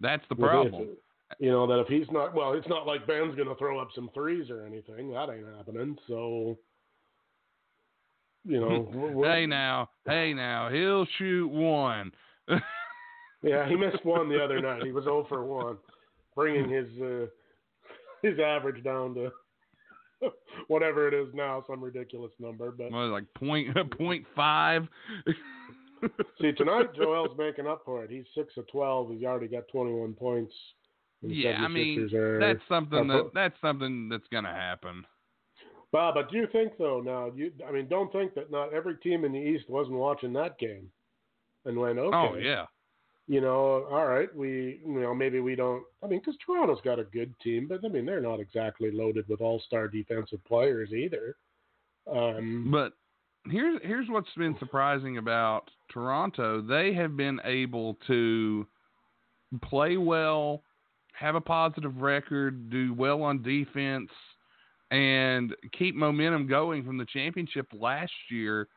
That's 0.00 0.24
the 0.28 0.34
problem. 0.34 0.96
You 1.38 1.50
know, 1.50 1.66
that 1.66 1.80
if 1.80 1.88
he's 1.88 2.10
not, 2.10 2.34
well, 2.34 2.54
it's 2.54 2.68
not 2.68 2.86
like 2.86 3.06
Ben's 3.06 3.34
going 3.34 3.48
to 3.48 3.54
throw 3.56 3.78
up 3.78 3.88
some 3.94 4.10
threes 4.14 4.50
or 4.50 4.64
anything. 4.64 5.12
That 5.12 5.28
ain't 5.30 5.46
happening. 5.56 5.96
So, 6.08 6.58
you 8.44 8.60
know. 8.60 9.22
hey, 9.24 9.44
now. 9.46 9.90
Hey, 10.06 10.32
now. 10.32 10.70
He'll 10.70 11.06
shoot 11.18 11.48
one. 11.48 12.12
yeah, 13.42 13.68
he 13.68 13.76
missed 13.76 14.04
one 14.04 14.30
the 14.30 14.42
other 14.42 14.60
night. 14.60 14.82
He 14.82 14.92
was 14.92 15.04
0 15.04 15.26
for 15.28 15.44
1 15.44 15.76
bringing 16.36 16.70
his 16.70 16.86
uh, 17.00 17.26
his 18.22 18.38
average 18.38 18.84
down 18.84 19.14
to 19.14 19.30
whatever 20.68 21.08
it 21.08 21.14
is 21.14 21.34
now, 21.34 21.64
some 21.66 21.82
ridiculous 21.82 22.32
number. 22.38 22.70
But 22.70 22.92
well, 22.92 23.08
like 23.08 23.24
point 23.34 23.68
point 23.98 24.24
five. 24.36 24.86
See, 26.40 26.52
tonight 26.52 26.94
Joel's 26.94 27.36
making 27.36 27.66
up 27.66 27.82
for 27.84 28.04
it. 28.04 28.10
He's 28.10 28.26
six 28.36 28.52
of 28.58 28.68
twelve. 28.68 29.10
He's 29.10 29.24
already 29.24 29.48
got 29.48 29.66
twenty 29.68 29.92
one 29.92 30.12
points. 30.12 30.54
Yeah, 31.22 31.62
I 31.62 31.68
mean 31.68 32.10
are, 32.14 32.38
that's 32.38 32.60
something 32.68 33.08
that 33.08 33.30
that's 33.34 33.60
something 33.60 34.08
that's 34.08 34.26
gonna 34.32 34.52
happen. 34.52 35.04
Well, 35.92 36.12
but 36.12 36.30
do 36.30 36.36
you 36.36 36.46
think 36.52 36.72
though? 36.78 37.00
Now, 37.00 37.32
you 37.34 37.52
I 37.66 37.72
mean, 37.72 37.88
don't 37.88 38.12
think 38.12 38.34
that 38.34 38.50
not 38.50 38.72
every 38.72 38.96
team 38.98 39.24
in 39.24 39.32
the 39.32 39.38
East 39.38 39.68
wasn't 39.68 39.96
watching 39.96 40.32
that 40.34 40.58
game 40.58 40.90
and 41.64 41.78
went, 41.78 41.98
okay. 41.98 42.16
Oh 42.16 42.36
yeah 42.36 42.66
you 43.28 43.40
know, 43.40 43.86
all 43.90 44.06
right, 44.06 44.34
we, 44.34 44.80
you 44.84 45.00
know, 45.00 45.14
maybe 45.14 45.40
we 45.40 45.56
don't. 45.56 45.82
I 46.02 46.06
mean, 46.06 46.20
because 46.20 46.36
Toronto's 46.44 46.80
got 46.84 47.00
a 47.00 47.04
good 47.04 47.34
team, 47.40 47.66
but 47.66 47.84
I 47.84 47.88
mean, 47.88 48.06
they're 48.06 48.20
not 48.20 48.38
exactly 48.38 48.90
loaded 48.92 49.28
with 49.28 49.40
all-star 49.40 49.88
defensive 49.88 50.44
players 50.44 50.92
either. 50.92 51.36
Um, 52.10 52.68
but 52.70 52.92
here's 53.50 53.80
here's 53.82 54.08
what's 54.08 54.32
been 54.36 54.56
surprising 54.60 55.18
about 55.18 55.70
Toronto. 55.92 56.62
They 56.62 56.94
have 56.94 57.16
been 57.16 57.40
able 57.44 57.98
to 58.06 58.64
play 59.64 59.96
well, 59.96 60.62
have 61.18 61.34
a 61.34 61.40
positive 61.40 61.96
record, 61.98 62.70
do 62.70 62.92
well 62.94 63.22
on 63.22 63.42
defense, 63.42 64.10
and 64.90 65.54
keep 65.76 65.94
momentum 65.94 66.46
going 66.46 66.84
from 66.84 66.98
the 66.98 67.06
championship 67.06 67.66
last 67.72 68.12
year 68.30 68.68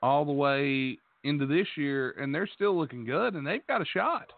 all 0.00 0.24
the 0.24 0.32
way 0.32 0.98
into 1.24 1.44
this 1.46 1.66
year, 1.76 2.12
and 2.12 2.34
they're 2.34 2.48
still 2.54 2.78
looking 2.78 3.04
good, 3.04 3.34
and 3.34 3.46
they've 3.46 3.66
got 3.66 3.82
a 3.82 3.84
shot. 3.84 4.32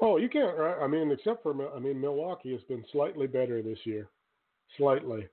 Oh, 0.00 0.16
you 0.16 0.28
can't. 0.28 0.56
Right? 0.56 0.76
I 0.80 0.86
mean, 0.86 1.10
except 1.10 1.42
for 1.42 1.54
I 1.74 1.78
mean, 1.78 2.00
Milwaukee 2.00 2.52
has 2.52 2.62
been 2.62 2.84
slightly 2.90 3.26
better 3.26 3.62
this 3.62 3.78
year, 3.84 4.08
slightly. 4.76 5.28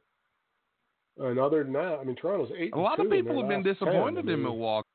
And 1.17 1.39
other 1.39 1.63
than 1.63 1.71
that, 1.73 1.99
I 2.01 2.03
mean, 2.03 2.15
Toronto's 2.15 2.51
eight. 2.57 2.73
A 2.73 2.77
lot 2.77 2.99
of 2.99 3.09
people 3.09 3.39
have 3.39 3.47
been 3.47 3.63
disappointed 3.63 4.15
10, 4.15 4.17
I 4.17 4.21
mean, 4.23 4.33
in 4.33 4.43
Milwaukee. 4.43 4.89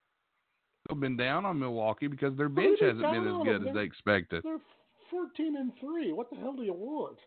They've 0.88 1.00
been 1.00 1.16
down 1.16 1.46
on 1.46 1.58
Milwaukee 1.58 2.08
because 2.08 2.36
their 2.36 2.48
bench 2.50 2.78
hasn't 2.80 3.00
been 3.00 3.26
as 3.26 3.44
good 3.44 3.68
as 3.68 3.74
they 3.74 3.82
expected. 3.82 4.42
They're 4.44 4.58
fourteen 5.10 5.56
and 5.56 5.72
three. 5.80 6.12
What 6.12 6.30
the 6.30 6.36
hell 6.36 6.54
do 6.54 6.62
you 6.62 6.74
want? 6.74 7.18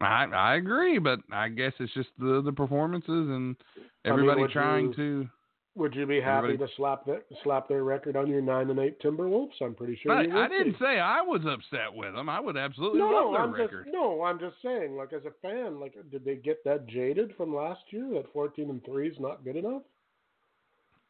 I 0.00 0.24
I 0.24 0.54
agree, 0.56 0.98
but 0.98 1.20
I 1.30 1.48
guess 1.48 1.72
it's 1.78 1.92
just 1.94 2.10
the 2.18 2.42
the 2.42 2.52
performances 2.52 3.08
and 3.08 3.56
everybody 4.04 4.42
I 4.42 4.44
mean, 4.44 4.52
trying 4.52 4.86
you, 4.88 4.94
to 4.94 5.28
would 5.74 5.94
you 5.94 6.04
be 6.04 6.20
happy 6.20 6.48
Everybody... 6.48 6.70
to 6.70 6.76
slap 6.76 7.06
that 7.06 7.24
slap 7.42 7.66
their 7.66 7.82
record 7.82 8.14
on 8.14 8.26
your 8.26 8.42
nine 8.42 8.68
and 8.68 8.78
eight 8.78 9.00
Timberwolves? 9.00 9.52
I'm 9.62 9.74
pretty 9.74 9.98
sure. 10.02 10.14
Would 10.14 10.30
I 10.30 10.48
didn't 10.48 10.72
be. 10.72 10.78
say 10.78 10.98
I 10.98 11.22
was 11.22 11.40
upset 11.46 11.94
with 11.94 12.14
them. 12.14 12.28
I 12.28 12.40
would 12.40 12.58
absolutely 12.58 12.98
no, 12.98 13.06
love 13.06 13.24
no, 13.24 13.32
their 13.32 13.40
I'm 13.40 13.52
record. 13.52 13.84
Just, 13.86 13.94
no, 13.94 14.22
I'm 14.22 14.38
just 14.38 14.56
saying, 14.62 14.96
like 14.96 15.14
as 15.14 15.22
a 15.24 15.32
fan, 15.40 15.80
like 15.80 15.94
did 16.10 16.26
they 16.26 16.36
get 16.36 16.62
that 16.64 16.86
jaded 16.88 17.34
from 17.36 17.54
last 17.54 17.80
year 17.88 18.06
that 18.14 18.30
14 18.34 18.68
and 18.68 18.84
three 18.84 19.08
is 19.08 19.16
not 19.18 19.44
good 19.44 19.56
enough? 19.56 19.82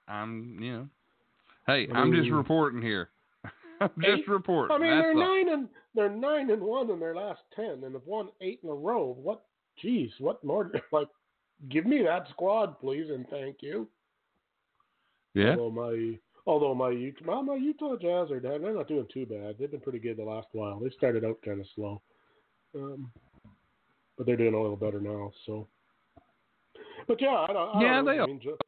I'm, 0.06 0.58
you 0.60 0.72
know, 0.72 0.88
hey, 1.66 1.88
I 1.92 2.02
am 2.02 2.10
mean, 2.12 2.22
just 2.22 2.32
reporting 2.32 2.82
here. 2.82 3.08
I'm 3.80 3.90
just 4.00 4.20
eight? 4.20 4.28
reporting. 4.28 4.76
I 4.76 4.78
mean, 4.78 4.90
That's 4.90 5.02
they're 5.02 5.12
all. 5.12 5.44
nine 5.44 5.48
and 5.48 5.68
they're 5.94 6.10
nine 6.10 6.50
and 6.50 6.62
one 6.62 6.90
in 6.90 7.00
their 7.00 7.14
last 7.14 7.40
ten, 7.54 7.82
and 7.84 7.94
have 7.94 8.06
won 8.06 8.28
eight 8.40 8.60
in 8.62 8.70
a 8.70 8.74
row. 8.74 9.16
What? 9.20 9.44
Geez, 9.80 10.10
what 10.18 10.42
more? 10.44 10.70
Like, 10.92 11.08
give 11.68 11.86
me 11.86 12.02
that 12.02 12.28
squad, 12.30 12.78
please, 12.80 13.10
and 13.10 13.26
thank 13.28 13.56
you. 13.60 13.88
Yeah. 15.34 15.56
Although 15.56 15.70
my 15.70 16.18
although 16.46 16.74
my 16.74 16.90
Utah 16.90 17.42
my 17.42 17.56
Utah 17.56 17.96
Jazz 17.96 18.30
are 18.30 18.40
down, 18.40 18.62
they're 18.62 18.74
not 18.74 18.88
doing 18.88 19.06
too 19.12 19.26
bad. 19.26 19.56
They've 19.58 19.70
been 19.70 19.80
pretty 19.80 19.98
good 19.98 20.16
the 20.16 20.24
last 20.24 20.48
while. 20.52 20.78
They 20.78 20.90
started 20.90 21.24
out 21.24 21.38
kind 21.44 21.60
of 21.60 21.66
slow, 21.74 22.02
um, 22.74 23.10
but 24.16 24.26
they're 24.26 24.36
doing 24.36 24.54
a 24.54 24.60
little 24.60 24.76
better 24.76 25.00
now. 25.00 25.32
So, 25.46 25.68
but 27.06 27.20
yeah, 27.20 27.46
I 27.48 27.52
don't, 27.52 27.76
I 27.76 27.82
yeah, 27.82 27.94
don't 27.96 28.04
they 28.04 28.20
I 28.20 28.26
mean, 28.26 28.40
jo- 28.42 28.58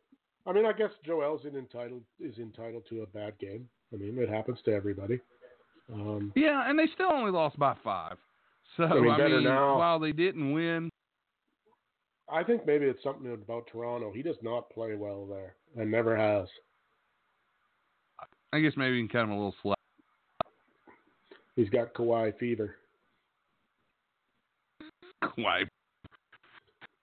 I 0.47 0.53
mean, 0.53 0.67
I 0.67 0.73
guess 0.73 0.91
Joel's 1.05 1.45
entitled 1.45 2.03
is 2.21 2.39
entitled 2.39 2.85
to 2.91 3.03
a 3.03 3.07
bad 3.07 3.39
game. 3.39 3.69
I 3.93 3.97
mean, 3.97 4.19
it 4.19 4.29
happens 4.29 4.59
to 4.65 4.73
everybody. 4.73 5.21
Um, 5.93 6.33
yeah, 6.35 6.69
and 6.69 6.79
they 6.79 6.87
still 6.95 7.13
only 7.13 7.31
lost 7.31 7.59
by 7.59 7.75
five. 7.85 8.17
So 8.77 8.85
I 8.85 9.01
mean, 9.01 9.11
I 9.11 9.29
mean 9.29 9.45
now. 9.45 9.79
while 9.79 9.99
they 9.99 10.13
didn't 10.13 10.53
win, 10.53 10.91
I 12.29 12.43
think 12.43 12.67
maybe 12.67 12.87
it's 12.87 13.03
something 13.03 13.33
about 13.33 13.69
Toronto. 13.71 14.13
He 14.13 14.23
does 14.23 14.37
not 14.43 14.71
play 14.71 14.95
well 14.95 15.27
there, 15.27 15.57
and 15.77 15.91
never 15.91 16.17
has. 16.17 16.49
I 18.53 18.61
guess 18.61 18.73
maybe 18.77 18.97
you 18.97 19.03
can 19.03 19.09
cut 19.09 19.25
him 19.25 19.31
a 19.31 19.37
little 19.37 19.55
slack. 19.63 19.77
He's 21.57 21.69
got 21.69 21.93
Kawhi 21.95 22.37
fever. 22.39 22.77
Kawhi. 25.23 25.67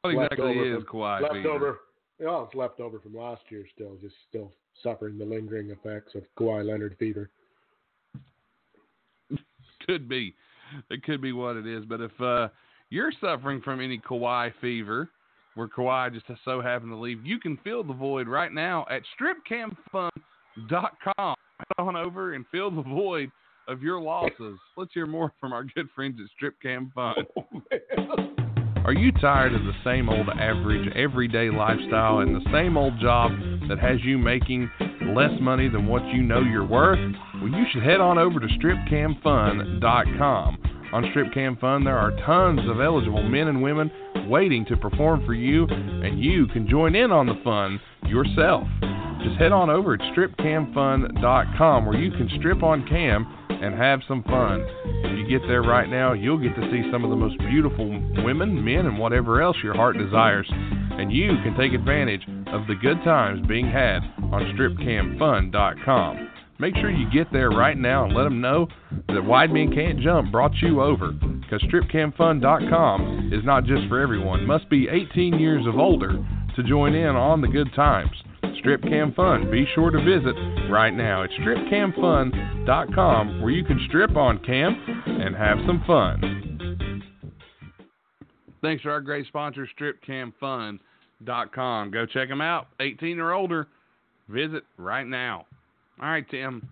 What 0.02 0.14
exactly 0.14 0.48
Leftover 0.48 0.78
is 0.78 0.84
Kawhi 0.84 1.22
leftover. 1.22 1.80
Yeah, 2.20 2.44
it's 2.44 2.56
left 2.56 2.80
over 2.80 3.00
from 3.00 3.16
last 3.16 3.44
year. 3.50 3.66
Still, 3.74 3.98
just 4.02 4.16
still 4.30 4.52
suffering 4.82 5.18
the 5.18 5.26
lingering 5.26 5.70
effects 5.70 6.16
of 6.16 6.24
Kawhi 6.38 6.66
Leonard 6.66 6.96
fever. 6.98 7.30
Could 9.86 10.08
be, 10.08 10.36
it 10.90 11.04
could 11.04 11.22
be 11.22 11.32
what 11.32 11.56
it 11.56 11.68
is. 11.68 11.84
But 11.86 12.02
if 12.02 12.22
uh, 12.22 12.50
you're 12.90 13.12
suffering 13.20 13.62
from 13.62 13.82
any 13.82 14.00
Kawhi 14.00 14.52
fever, 14.62 15.10
where 15.56 15.68
Kawhi 15.68 16.14
just 16.14 16.26
so 16.46 16.62
happened 16.62 16.92
to 16.92 16.98
leave. 16.98 17.26
You 17.26 17.40
can 17.40 17.58
fill 17.64 17.84
the 17.84 17.94
void 17.94 18.28
right 18.28 18.52
now 18.52 18.86
at 18.90 19.02
stripcamfun.com. 19.20 20.12
Head 21.18 21.78
on 21.78 21.96
over 21.96 22.34
and 22.34 22.46
fill 22.52 22.72
the 22.72 22.82
void 22.82 23.32
of 23.68 23.84
your 23.84 24.02
losses. 24.02 24.58
Let's 24.76 24.94
hear 24.94 25.06
more 25.06 25.32
from 25.40 25.54
our 25.54 25.64
good 25.76 25.88
friends 25.94 26.20
at 26.24 26.30
Strip 26.36 26.60
Cam 26.62 26.92
Fun. 26.96 27.16
Oh, 27.38 27.62
Are 28.86 28.94
you 28.94 29.12
tired 29.14 29.54
of 29.54 29.62
the 29.62 29.74
same 29.84 30.10
old 30.10 30.28
average, 30.30 30.92
everyday 30.96 31.50
lifestyle 31.52 32.20
and 32.20 32.36
the 32.36 32.52
same 32.52 32.78
old 32.78 33.00
job 33.00 33.32
that 33.70 33.78
has 33.80 34.04
you 34.04 34.18
making 34.18 34.70
less 35.14 35.32
money 35.42 35.70
than 35.70 35.88
what 35.88 36.06
you 36.08 36.24
know 36.24 36.42
you're 36.42 36.66
worth? 36.66 36.98
Well, 37.36 37.52
you 37.52 37.66
should 37.72 37.84
head 37.84 38.00
on 38.00 38.18
over 38.18 38.40
to 38.40 38.48
stripcamfun.com. 38.48 40.58
On 40.94 41.06
Strip 41.12 41.34
Cam 41.34 41.56
Fun, 41.56 41.86
there 41.86 41.98
are 41.98 42.12
tons 42.26 42.60
of 42.70 42.82
eligible 42.82 43.24
men 43.24 43.48
and 43.48 43.62
women 43.62 43.90
waiting 44.28 44.66
to 44.66 44.76
perform 44.76 45.26
for 45.26 45.34
you, 45.34 45.66
and 45.68 46.22
you 46.22 46.48
can 46.48 46.68
join 46.68 46.96
in 46.96 47.12
on 47.12 47.28
the 47.28 47.40
fun 47.46 47.80
yourself. 48.08 48.68
Just 49.24 49.38
head 49.38 49.54
on 49.54 49.70
over 49.70 49.94
at 49.94 50.02
stripcamfun.com 50.14 51.86
where 51.86 51.98
you 51.98 52.12
can 52.12 52.30
strip 52.40 52.62
on 52.62 52.86
cam 52.88 53.26
and 53.50 53.74
have 53.76 54.02
some 54.08 54.24
fun. 54.24 54.66
If 55.06 55.18
you 55.18 55.40
get 55.40 55.48
there 55.48 55.62
right 55.62 55.88
now, 55.88 56.14
you'll 56.14 56.40
get 56.40 56.56
to 56.56 56.72
see 56.72 56.90
some 56.92 57.04
of 57.04 57.10
the 57.10 57.16
most 57.16 57.38
beautiful 57.38 57.88
women, 58.24 58.66
men, 58.66 58.86
and 58.86 58.98
whatever 58.98 59.42
else 59.42 59.58
your 59.64 59.76
heart 59.76 59.98
desires. 59.98 60.50
And 61.00 61.12
you 61.12 61.32
can 61.44 61.58
take 61.58 61.74
advantage 61.74 62.22
of 62.48 62.68
the 62.68 62.76
good 62.76 63.04
times 63.04 63.46
being 63.48 63.66
had 63.66 64.00
on 64.32 64.54
stripcamfun.com. 64.56 66.30
Make 66.60 66.76
sure 66.76 66.92
you 66.92 67.10
get 67.10 67.32
there 67.34 67.50
right 67.50 67.78
now 67.78 68.06
and 68.06 68.14
let 68.14 68.24
them 68.24 68.40
know 68.40 68.68
that 69.08 69.26
Wide 69.26 69.52
Men 69.52 69.74
Can't 69.74 70.00
Jump 70.00 70.32
brought 70.32 70.54
you 70.62 70.82
over. 70.82 71.12
Because 71.12 71.64
stripcamfun.com 71.64 73.32
is 73.34 73.44
not 73.44 73.66
just 73.66 73.88
for 73.88 74.00
everyone. 74.00 74.46
Must 74.46 74.70
be 74.70 74.88
18 74.88 75.40
years 75.40 75.66
of 75.66 75.80
older 75.80 76.24
to 76.56 76.64
join 76.64 76.94
in 76.94 77.16
on 77.16 77.42
the 77.42 77.48
good 77.48 77.74
times. 77.76 78.12
Strip 78.60 78.84
Cam 78.84 79.12
Fun. 79.14 79.50
Be 79.50 79.66
sure 79.74 79.90
to 79.90 79.98
visit 79.98 80.36
right 80.70 80.94
now. 80.94 81.24
It's 81.24 81.34
stripcamfun.com 81.34 83.42
where 83.42 83.52
you 83.52 83.64
can 83.64 83.84
strip 83.88 84.16
on 84.16 84.38
cam 84.40 84.76
and 85.08 85.36
have 85.36 85.58
some 85.66 85.84
fun. 85.88 86.41
Thanks 88.62 88.84
to 88.84 88.90
our 88.90 89.02
great 89.02 89.26
sponsor, 89.28 89.68
stripcamfun.com. 89.80 91.92
Go 91.92 92.06
check 92.06 92.30
them 92.30 92.42
out. 92.42 92.68
18 92.80 93.20
or 93.20 93.34
older. 93.34 93.68
Visit 94.30 94.64
right 94.78 95.08
now. 95.08 95.46
All 96.02 96.10
right, 96.10 96.26
Tim. 96.30 96.70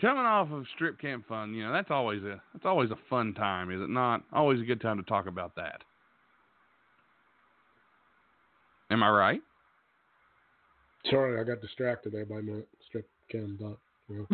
Coming 0.00 0.24
off 0.24 0.50
of 0.50 0.64
Strip 0.74 0.98
Camp 1.00 1.28
Fun, 1.28 1.54
you 1.54 1.64
know 1.64 1.72
that's 1.72 1.90
always 1.90 2.20
a 2.24 2.42
that's 2.52 2.64
always 2.64 2.90
a 2.90 2.98
fun 3.08 3.32
time, 3.32 3.70
is 3.70 3.80
it 3.80 3.88
not? 3.88 4.24
Always 4.32 4.60
a 4.60 4.64
good 4.64 4.80
time 4.80 4.96
to 4.96 5.04
talk 5.04 5.28
about 5.28 5.54
that. 5.54 5.82
Am 8.90 9.04
I 9.04 9.08
right? 9.08 9.40
Sorry, 11.10 11.40
I 11.40 11.44
got 11.44 11.60
distracted 11.60 12.12
there 12.12 12.26
by 12.26 12.40
my 12.40 12.58
strip 12.88 13.08
cam 13.30 13.56
dot. 13.60 13.78
Well, 14.08 14.26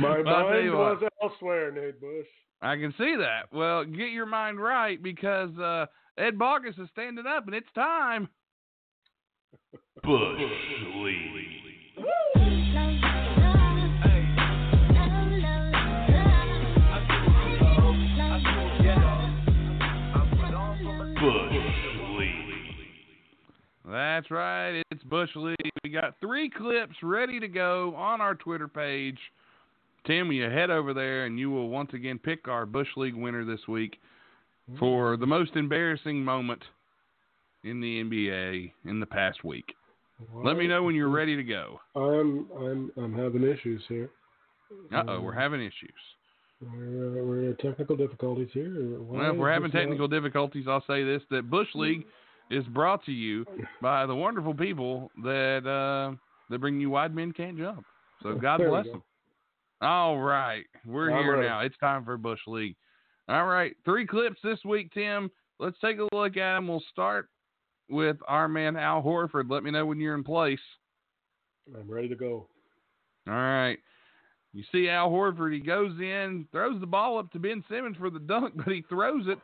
my 0.00 0.20
Well, 0.20 0.24
mind 0.50 0.72
was 0.72 0.98
what. 1.02 1.12
elsewhere, 1.22 1.70
Nate 1.72 2.00
Bush. 2.00 2.26
I 2.62 2.76
can 2.76 2.92
see 2.96 3.14
that. 3.18 3.52
Well, 3.52 3.84
get 3.84 4.10
your 4.10 4.26
mind 4.26 4.58
right 4.60 5.02
because 5.02 5.50
uh, 5.58 5.86
Ed 6.16 6.38
Bogus 6.38 6.76
is 6.78 6.88
standing 6.92 7.26
up, 7.26 7.46
and 7.46 7.54
it's 7.54 7.70
time. 7.74 8.28
Bush 10.02 10.38
League. 10.38 11.84
Bush 21.20 21.64
League. 22.16 22.34
That's 23.86 24.30
right. 24.30 24.82
It's 24.90 25.02
Bush 25.04 25.30
League. 25.36 25.56
We 25.82 25.90
got 25.90 26.14
three 26.20 26.48
clips 26.50 26.94
ready 27.02 27.38
to 27.38 27.48
go 27.48 27.94
on 27.96 28.20
our 28.20 28.34
Twitter 28.34 28.68
page. 28.68 29.18
Tim, 30.06 30.30
you 30.32 30.44
head 30.44 30.70
over 30.70 30.92
there 30.92 31.24
and 31.26 31.38
you 31.38 31.50
will 31.50 31.68
once 31.68 31.90
again 31.94 32.18
pick 32.18 32.46
our 32.48 32.66
Bush 32.66 32.88
League 32.96 33.14
winner 33.14 33.44
this 33.44 33.66
week 33.68 33.98
for 34.78 35.16
the 35.16 35.26
most 35.26 35.56
embarrassing 35.56 36.24
moment 36.24 36.62
in 37.64 37.80
the 37.80 38.02
NBA 38.02 38.72
in 38.84 39.00
the 39.00 39.06
past 39.06 39.44
week. 39.44 39.74
Let 40.34 40.56
me 40.56 40.66
know 40.66 40.82
when 40.82 40.94
you're 40.94 41.08
ready 41.08 41.36
to 41.36 41.42
go. 41.42 41.80
I'm 41.96 42.46
I'm 42.56 42.92
I'm 42.96 43.14
having 43.14 43.42
issues 43.42 43.82
here. 43.88 44.10
Uh 44.94 45.02
oh, 45.08 45.20
we're 45.20 45.32
having 45.32 45.60
issues. 45.60 45.90
We're, 46.62 47.20
uh, 47.20 47.24
we're 47.24 47.52
technical 47.54 47.96
difficulties 47.96 48.48
here. 48.52 48.70
Why 49.00 49.18
Well, 49.22 49.30
if 49.32 49.36
we're 49.36 49.52
having 49.52 49.70
not- 49.72 49.78
technical 49.80 50.08
difficulties, 50.08 50.66
I'll 50.68 50.84
say 50.86 51.02
this: 51.04 51.22
that 51.30 51.50
Bush 51.50 51.68
League 51.74 52.06
is 52.50 52.64
brought 52.66 53.04
to 53.06 53.12
you 53.12 53.44
by 53.82 54.06
the 54.06 54.14
wonderful 54.14 54.54
people 54.54 55.10
that 55.22 55.66
uh, 55.66 56.14
that 56.50 56.58
bring 56.58 56.80
you 56.80 56.90
Wide 56.90 57.14
Men 57.14 57.32
Can't 57.32 57.58
Jump. 57.58 57.84
So 58.22 58.34
God 58.40 58.58
bless 58.58 58.86
go. 58.86 58.92
them. 58.92 59.02
All 59.80 60.18
right, 60.18 60.64
we're 60.86 61.10
here 61.10 61.42
now. 61.42 61.60
It's 61.60 61.76
time 61.78 62.04
for 62.04 62.16
Bush 62.16 62.40
League. 62.46 62.76
All 63.28 63.46
right, 63.46 63.74
three 63.84 64.06
clips 64.06 64.38
this 64.42 64.58
week, 64.64 64.92
Tim. 64.94 65.30
Let's 65.58 65.78
take 65.80 65.98
a 65.98 66.08
look 66.14 66.36
at 66.36 66.54
them. 66.54 66.68
We'll 66.68 66.82
start 66.90 67.28
with 67.88 68.16
our 68.26 68.48
man 68.48 68.76
Al 68.76 69.02
Horford. 69.02 69.50
Let 69.50 69.62
me 69.62 69.70
know 69.70 69.86
when 69.86 70.00
you're 70.00 70.14
in 70.14 70.24
place. 70.24 70.58
I'm 71.74 71.90
ready 71.90 72.08
to 72.08 72.16
go. 72.16 72.46
All 73.26 73.34
right. 73.34 73.78
You 74.52 74.62
see 74.70 74.88
Al 74.88 75.10
Horford, 75.10 75.52
he 75.52 75.60
goes 75.60 75.92
in, 75.98 76.46
throws 76.52 76.80
the 76.80 76.86
ball 76.86 77.18
up 77.18 77.30
to 77.32 77.38
Ben 77.38 77.64
Simmons 77.68 77.96
for 77.96 78.10
the 78.10 78.20
dunk, 78.20 78.54
but 78.56 78.72
he 78.72 78.84
throws 78.88 79.26
it 79.26 79.38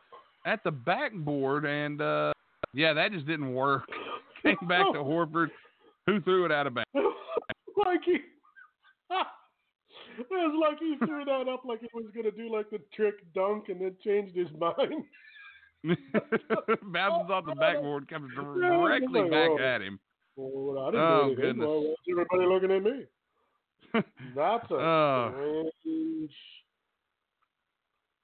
at 0.47 0.63
the 0.65 0.71
backboard, 0.71 1.65
and 1.65 2.01
uh, 2.01 2.33
yeah, 2.73 2.93
that 2.93 3.13
just 3.13 3.27
didn't 3.27 3.53
work. 3.53 3.85
Came 4.43 4.57
back 4.69 4.87
to 4.93 4.99
Horford, 5.01 5.49
who 6.07 6.21
threw 6.21 6.45
it 6.47 6.53
out 6.53 6.67
of 6.67 6.75
bounds. 6.75 6.89
like 7.77 8.01
he, 8.05 8.19
it 10.21 10.27
was 10.31 10.59
like 10.61 10.79
he 10.79 10.97
threw 11.05 11.25
that 11.25 11.49
up 11.49 11.65
like 11.65 11.81
he 11.81 11.89
was 11.93 12.07
gonna 12.15 12.31
do 12.31 12.53
like 12.53 12.71
the 12.71 12.81
trick 12.95 13.15
dunk 13.35 13.69
and 13.69 13.81
then 13.81 13.97
changed 14.03 14.37
his 14.37 14.49
mind. 14.59 15.05
Bounces 16.93 17.31
off 17.31 17.47
the 17.47 17.55
backboard, 17.59 18.09
comes 18.09 18.31
directly 18.35 19.23
like, 19.23 19.31
back 19.31 19.51
oh. 19.51 19.59
at 19.59 19.81
him. 19.83 19.99
Well, 20.37 20.87
I 20.87 20.91
didn't 20.91 21.07
Oh, 21.07 21.35
goodness. 21.35 21.67
Well, 21.67 21.95
everybody 22.11 22.47
looking 22.47 22.71
at 22.71 22.83
me? 22.83 23.05
That's 24.37 24.71
a 24.71 24.75
Oh. 24.75 25.71
strange. 25.81 26.33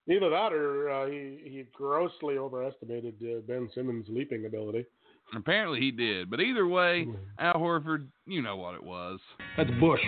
Either 0.09 0.31
that 0.31 0.53
or 0.53 0.89
uh, 0.91 1.07
he 1.07 1.41
he 1.45 1.65
grossly 1.73 2.39
overestimated 2.39 3.15
uh, 3.23 3.41
Ben 3.47 3.69
Simmons' 3.75 4.07
leaping 4.09 4.47
ability. 4.47 4.87
Apparently 5.35 5.81
he 5.81 5.91
did, 5.91 6.31
but 6.31 6.41
either 6.41 6.67
way, 6.67 7.07
Al 7.39 7.55
Horford, 7.55 8.07
you 8.27 8.43
know 8.43 8.57
what 8.57 8.75
it 8.75 8.83
was. 8.83 9.19
That's 9.57 9.71
Bush. 9.81 10.01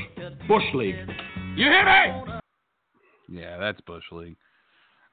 Bush 0.46 0.62
League. 0.74 0.94
You 1.56 1.64
hear 1.64 1.84
me? 1.84 2.32
Yeah, 3.28 3.58
that's 3.58 3.80
Bush 3.80 4.04
League. 4.12 4.36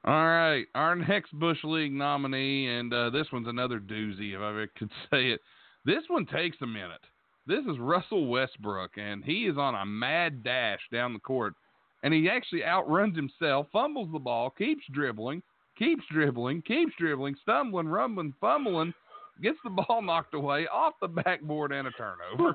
All 0.04 0.14
right, 0.14 0.64
our 0.76 0.94
next 0.94 1.32
Bush 1.32 1.58
League 1.64 1.92
nominee, 1.92 2.68
and 2.68 2.94
uh, 2.94 3.10
this 3.10 3.26
one's 3.32 3.48
another 3.48 3.80
doozy, 3.80 4.34
if 4.34 4.40
I 4.40 4.50
ever 4.50 4.68
could 4.78 4.90
say 5.10 5.30
it. 5.30 5.40
This 5.84 6.04
one 6.08 6.26
takes 6.26 6.56
a 6.62 6.66
minute. 6.66 7.00
This 7.48 7.64
is 7.68 7.78
Russell 7.78 8.26
Westbrook, 8.26 8.92
and 8.96 9.24
he 9.24 9.46
is 9.46 9.58
on 9.58 9.74
a 9.74 9.84
mad 9.84 10.44
dash 10.44 10.80
down 10.92 11.12
the 11.12 11.18
court, 11.18 11.54
and 12.02 12.14
he 12.14 12.28
actually 12.28 12.64
outruns 12.64 13.16
himself, 13.16 13.66
fumbles 13.72 14.08
the 14.12 14.18
ball, 14.18 14.50
keeps 14.50 14.82
dribbling, 14.92 15.42
keeps 15.76 16.02
dribbling, 16.12 16.62
keeps 16.62 16.92
dribbling, 16.98 17.34
stumbling, 17.42 17.88
rumbling, 17.88 18.34
fumbling, 18.40 18.94
gets 19.42 19.58
the 19.64 19.70
ball 19.70 20.02
knocked 20.02 20.34
away 20.34 20.66
off 20.66 20.94
the 21.00 21.08
backboard 21.08 21.72
and 21.72 21.88
a 21.88 21.90
turnover. 21.92 22.54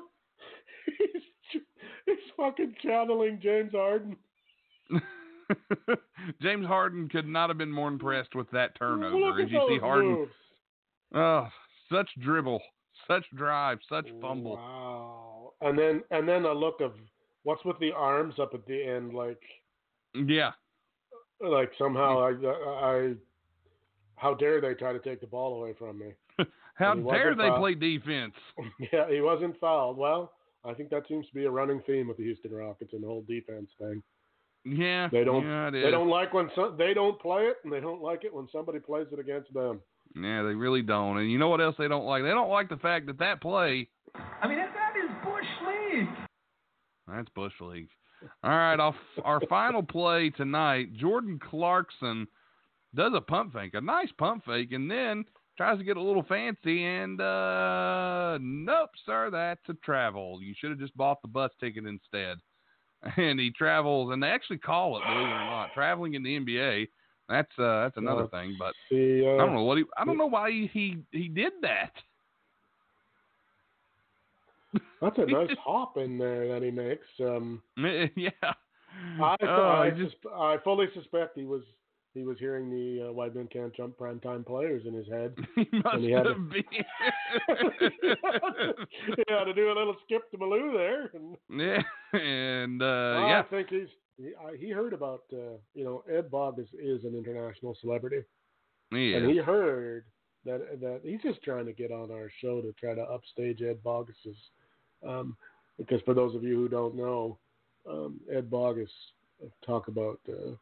he's, 0.98 1.22
he's 2.06 2.16
fucking 2.36 2.74
channeling 2.82 3.40
James 3.42 3.72
Harden. 3.72 4.16
James 6.42 6.66
Harden 6.66 7.08
could 7.08 7.26
not 7.26 7.50
have 7.50 7.58
been 7.58 7.72
more 7.72 7.88
impressed 7.88 8.34
with 8.34 8.50
that 8.52 8.78
turnover. 8.78 9.16
Look 9.16 9.40
As 9.40 9.50
you 9.50 9.66
see 9.68 9.78
Harden, 9.78 10.10
moves. 10.12 10.32
oh, 11.14 11.48
such 11.90 12.08
dribble, 12.20 12.60
such 13.06 13.24
drive, 13.36 13.78
such 13.88 14.08
fumble. 14.20 14.56
Wow. 14.56 15.52
And 15.60 15.78
then 15.78 16.02
and 16.10 16.28
then 16.28 16.44
a 16.44 16.52
look 16.52 16.80
of 16.80 16.92
what's 17.42 17.64
with 17.64 17.78
the 17.78 17.92
arms 17.92 18.34
up 18.40 18.54
at 18.54 18.66
the 18.66 18.82
end, 18.82 19.14
like 19.14 19.40
Yeah, 20.14 20.52
like 21.40 21.70
somehow 21.78 22.18
mm. 22.18 22.44
I 22.46 22.86
I 22.86 23.14
how 24.16 24.34
dare 24.34 24.60
they 24.60 24.74
try 24.74 24.92
to 24.92 25.00
take 25.00 25.20
the 25.20 25.26
ball 25.26 25.60
away 25.60 25.74
from 25.78 25.98
me? 25.98 26.14
How 26.74 26.94
dare 26.94 27.34
they 27.34 27.42
fouled. 27.48 27.60
play 27.60 27.74
defense? 27.74 28.34
yeah, 28.92 29.08
he 29.10 29.20
wasn't 29.20 29.58
fouled. 29.60 29.96
Well, 29.96 30.32
I 30.64 30.74
think 30.74 30.90
that 30.90 31.06
seems 31.08 31.26
to 31.28 31.34
be 31.34 31.44
a 31.44 31.50
running 31.50 31.82
theme 31.86 32.08
with 32.08 32.16
the 32.16 32.24
Houston 32.24 32.52
Rockets 32.52 32.92
and 32.92 33.02
the 33.02 33.06
whole 33.06 33.24
defense 33.28 33.68
thing. 33.78 34.02
Yeah, 34.64 35.08
They 35.10 35.24
don't- 35.24 35.44
Yeah, 35.44 35.68
it 35.68 35.70
They 35.72 35.78
is. 35.80 35.90
don't 35.90 36.08
like 36.08 36.32
when 36.32 36.48
some, 36.54 36.76
they 36.78 36.94
don't 36.94 37.20
play 37.20 37.42
it, 37.46 37.56
and 37.64 37.72
they 37.72 37.80
don't 37.80 38.00
like 38.00 38.24
it 38.24 38.32
when 38.32 38.46
somebody 38.52 38.78
plays 38.78 39.08
it 39.12 39.18
against 39.18 39.52
them. 39.52 39.80
Yeah, 40.14 40.42
they 40.42 40.54
really 40.54 40.82
don't. 40.82 41.18
And 41.18 41.30
you 41.30 41.38
know 41.38 41.48
what 41.48 41.60
else 41.60 41.74
they 41.78 41.88
don't 41.88 42.04
like? 42.04 42.22
They 42.22 42.28
don't 42.30 42.48
like 42.50 42.68
the 42.68 42.76
fact 42.76 43.06
that 43.06 43.18
that 43.18 43.40
play. 43.40 43.88
I 44.14 44.46
mean, 44.46 44.58
that, 44.58 44.72
that 44.74 44.94
is 44.96 45.10
Bush 45.24 45.46
League. 45.66 46.08
That's 47.08 47.28
Bush 47.30 47.54
League. 47.60 47.88
All 48.44 48.50
right, 48.50 48.78
off 48.78 48.94
our 49.24 49.40
final 49.48 49.82
play 49.82 50.30
tonight, 50.30 50.92
Jordan 50.94 51.40
Clarkson 51.50 52.28
does 52.94 53.12
a 53.16 53.20
pump 53.20 53.54
fake, 53.54 53.74
a 53.74 53.80
nice 53.80 54.12
pump 54.16 54.44
fake, 54.44 54.70
and 54.72 54.88
then 54.88 55.24
tries 55.56 55.78
to 55.78 55.84
get 55.84 55.96
a 55.96 56.02
little 56.02 56.22
fancy 56.24 56.84
and 56.84 57.20
uh 57.20 58.38
nope, 58.40 58.90
sir, 59.04 59.30
that's 59.30 59.68
a 59.68 59.74
travel. 59.84 60.40
You 60.42 60.54
should 60.58 60.70
have 60.70 60.78
just 60.80 60.96
bought 60.96 61.22
the 61.22 61.28
bus 61.28 61.50
ticket 61.60 61.86
instead. 61.86 62.38
And 63.16 63.38
he 63.40 63.50
travels 63.50 64.12
and 64.12 64.22
they 64.22 64.28
actually 64.28 64.58
call 64.58 64.96
it, 64.96 65.04
believe 65.06 65.26
it 65.26 65.30
or 65.30 65.44
not, 65.44 65.72
traveling 65.72 66.14
in 66.14 66.22
the 66.22 66.36
NBA. 66.36 66.88
That's 67.28 67.50
uh 67.58 67.82
that's 67.84 67.96
another 67.96 68.24
Uh, 68.24 68.26
thing, 68.26 68.56
but 68.58 68.74
uh, 68.92 68.96
I 69.38 69.44
don't 69.44 69.54
know 69.54 69.62
what 69.64 69.78
he 69.78 69.84
I 69.96 70.04
don't 70.04 70.18
know 70.18 70.26
why 70.26 70.50
he 70.50 70.66
he, 70.72 70.98
he 71.12 71.28
did 71.28 71.52
that. 71.62 71.92
That's 75.00 75.18
a 75.18 75.26
nice 75.26 75.50
hop 75.58 75.96
in 75.98 76.18
there 76.18 76.48
that 76.48 76.62
he 76.62 76.70
makes. 76.70 77.06
Um, 77.20 77.62
yeah. 78.16 78.30
I, 79.18 79.36
Oh, 79.42 79.46
I, 79.66 79.90
just 79.90 80.16
I 80.34 80.56
fully 80.64 80.86
suspect 80.94 81.36
he 81.36 81.44
was 81.44 81.62
he 82.14 82.24
was 82.24 82.38
hearing 82.38 82.68
the 82.70 83.08
uh, 83.08 83.12
White 83.12 83.34
Men 83.34 83.48
Can't 83.52 83.74
Jump 83.74 83.96
primetime 83.98 84.44
players 84.44 84.84
in 84.86 84.92
his 84.94 85.08
head. 85.08 85.34
he 85.56 85.66
must 85.84 85.98
he 85.98 86.10
had 86.10 86.24
to- 86.24 86.34
have 86.34 86.50
been. 86.50 86.62
he 89.16 89.24
had 89.28 89.44
to 89.44 89.54
do 89.54 89.68
a 89.72 89.74
little 89.78 89.96
skip 90.04 90.30
to 90.30 90.36
Maloo 90.38 90.72
there. 90.76 91.10
And, 91.14 91.36
yeah, 91.60 91.82
and 92.18 92.82
uh, 92.82 92.84
I 92.84 93.28
yeah, 93.28 93.42
think 93.44 93.68
he's 93.70 93.88
he, 94.18 94.32
I, 94.38 94.56
he 94.56 94.70
heard 94.70 94.92
about 94.92 95.22
uh, 95.32 95.56
you 95.74 95.84
know 95.84 96.04
Ed 96.12 96.30
Bog 96.30 96.58
is, 96.58 96.68
is 96.78 97.04
an 97.04 97.16
international 97.16 97.76
celebrity, 97.80 98.22
he 98.90 99.14
and 99.14 99.24
is. 99.26 99.30
he 99.32 99.36
heard 99.38 100.04
that 100.44 100.80
that 100.80 101.00
he's 101.04 101.22
just 101.22 101.42
trying 101.42 101.66
to 101.66 101.72
get 101.72 101.90
on 101.90 102.10
our 102.10 102.30
show 102.40 102.60
to 102.60 102.72
try 102.72 102.94
to 102.94 103.02
upstage 103.02 103.62
Ed 103.62 103.82
Bogus's. 103.82 104.36
Um, 105.06 105.36
because 105.78 106.00
for 106.04 106.14
those 106.14 106.34
of 106.34 106.44
you 106.44 106.54
who 106.56 106.68
don't 106.68 106.94
know, 106.94 107.38
um, 107.88 108.20
Ed 108.30 108.50
Bogus 108.50 108.90
talk 109.66 109.88
about 109.88 110.20
uh, 110.28 110.52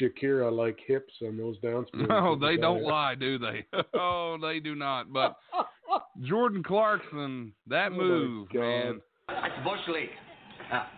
Shakira 0.00 0.50
like 0.54 0.78
hips 0.86 1.12
and 1.20 1.38
those 1.38 1.58
dance 1.60 1.88
moves. 1.94 2.08
No, 2.08 2.36
they 2.38 2.56
don't 2.56 2.82
guy- 2.82 2.88
lie, 2.88 3.14
do 3.14 3.38
they? 3.38 3.66
oh, 3.94 4.36
they 4.40 4.60
do 4.60 4.74
not. 4.74 5.12
But 5.12 5.36
Jordan 6.22 6.62
Clarkson, 6.62 7.52
that 7.66 7.92
Oh, 7.92 7.96
move, 7.96 8.48
man, 8.54 9.00
That's 9.28 9.62
Bush 9.64 9.80
League. 9.88 10.08
Ah, 10.72 10.90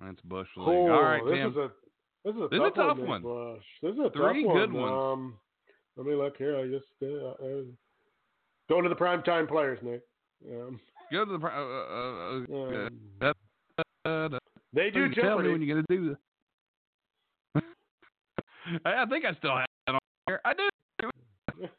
that's 0.00 0.20
bush 0.22 0.46
league. 0.56 0.68
Oh, 0.68 0.90
All 0.92 1.02
right, 1.02 1.22
this 1.24 1.34
Tim. 1.34 1.50
is 1.50 1.56
a 1.56 1.70
this 2.24 2.34
is 2.34 2.40
a 2.42 2.48
This 2.48 2.56
is 2.60 2.66
a 2.66 2.70
tough, 2.70 2.74
tough 2.74 2.98
one. 2.98 3.08
one. 3.08 3.22
Bush. 3.22 3.64
This 3.82 3.92
is 3.94 3.98
a 3.98 4.10
Three 4.10 4.44
tough 4.44 4.52
good 4.54 4.72
one. 4.72 4.82
ones. 4.92 5.12
Um, 5.12 5.34
let 5.96 6.06
me 6.06 6.14
look 6.14 6.36
here. 6.36 6.56
I 6.56 6.68
just 6.68 6.84
uh, 7.02 7.30
uh, 7.44 7.62
go 8.68 8.80
to 8.80 8.88
the 8.88 8.94
primetime 8.94 9.48
players, 9.48 9.78
Nick. 9.82 10.02
Um, 10.48 10.78
Go 11.10 11.24
to 11.24 11.32
the. 11.32 11.38
pri- 11.38 11.56
Uh, 11.56 11.64
uh, 11.64 12.54
uh, 12.54 12.86
um, 12.86 12.90
uh, 13.22 14.08
uh, 14.08 14.38
they 14.72 14.90
do 14.90 15.06
you 15.06 15.14
tell 15.14 15.38
me 15.40 15.50
when 15.50 15.60
you're 15.62 15.74
gonna 15.82 15.86
do 15.88 16.10
this. 16.10 16.18
I 18.84 19.02
I 19.02 19.06
think 19.06 19.24
I 19.24 19.34
still 19.34 19.56
have 19.56 19.66
it 19.86 19.90
on 19.94 20.00
here. 20.26 20.40
I 20.44 20.52
do. 20.54 20.68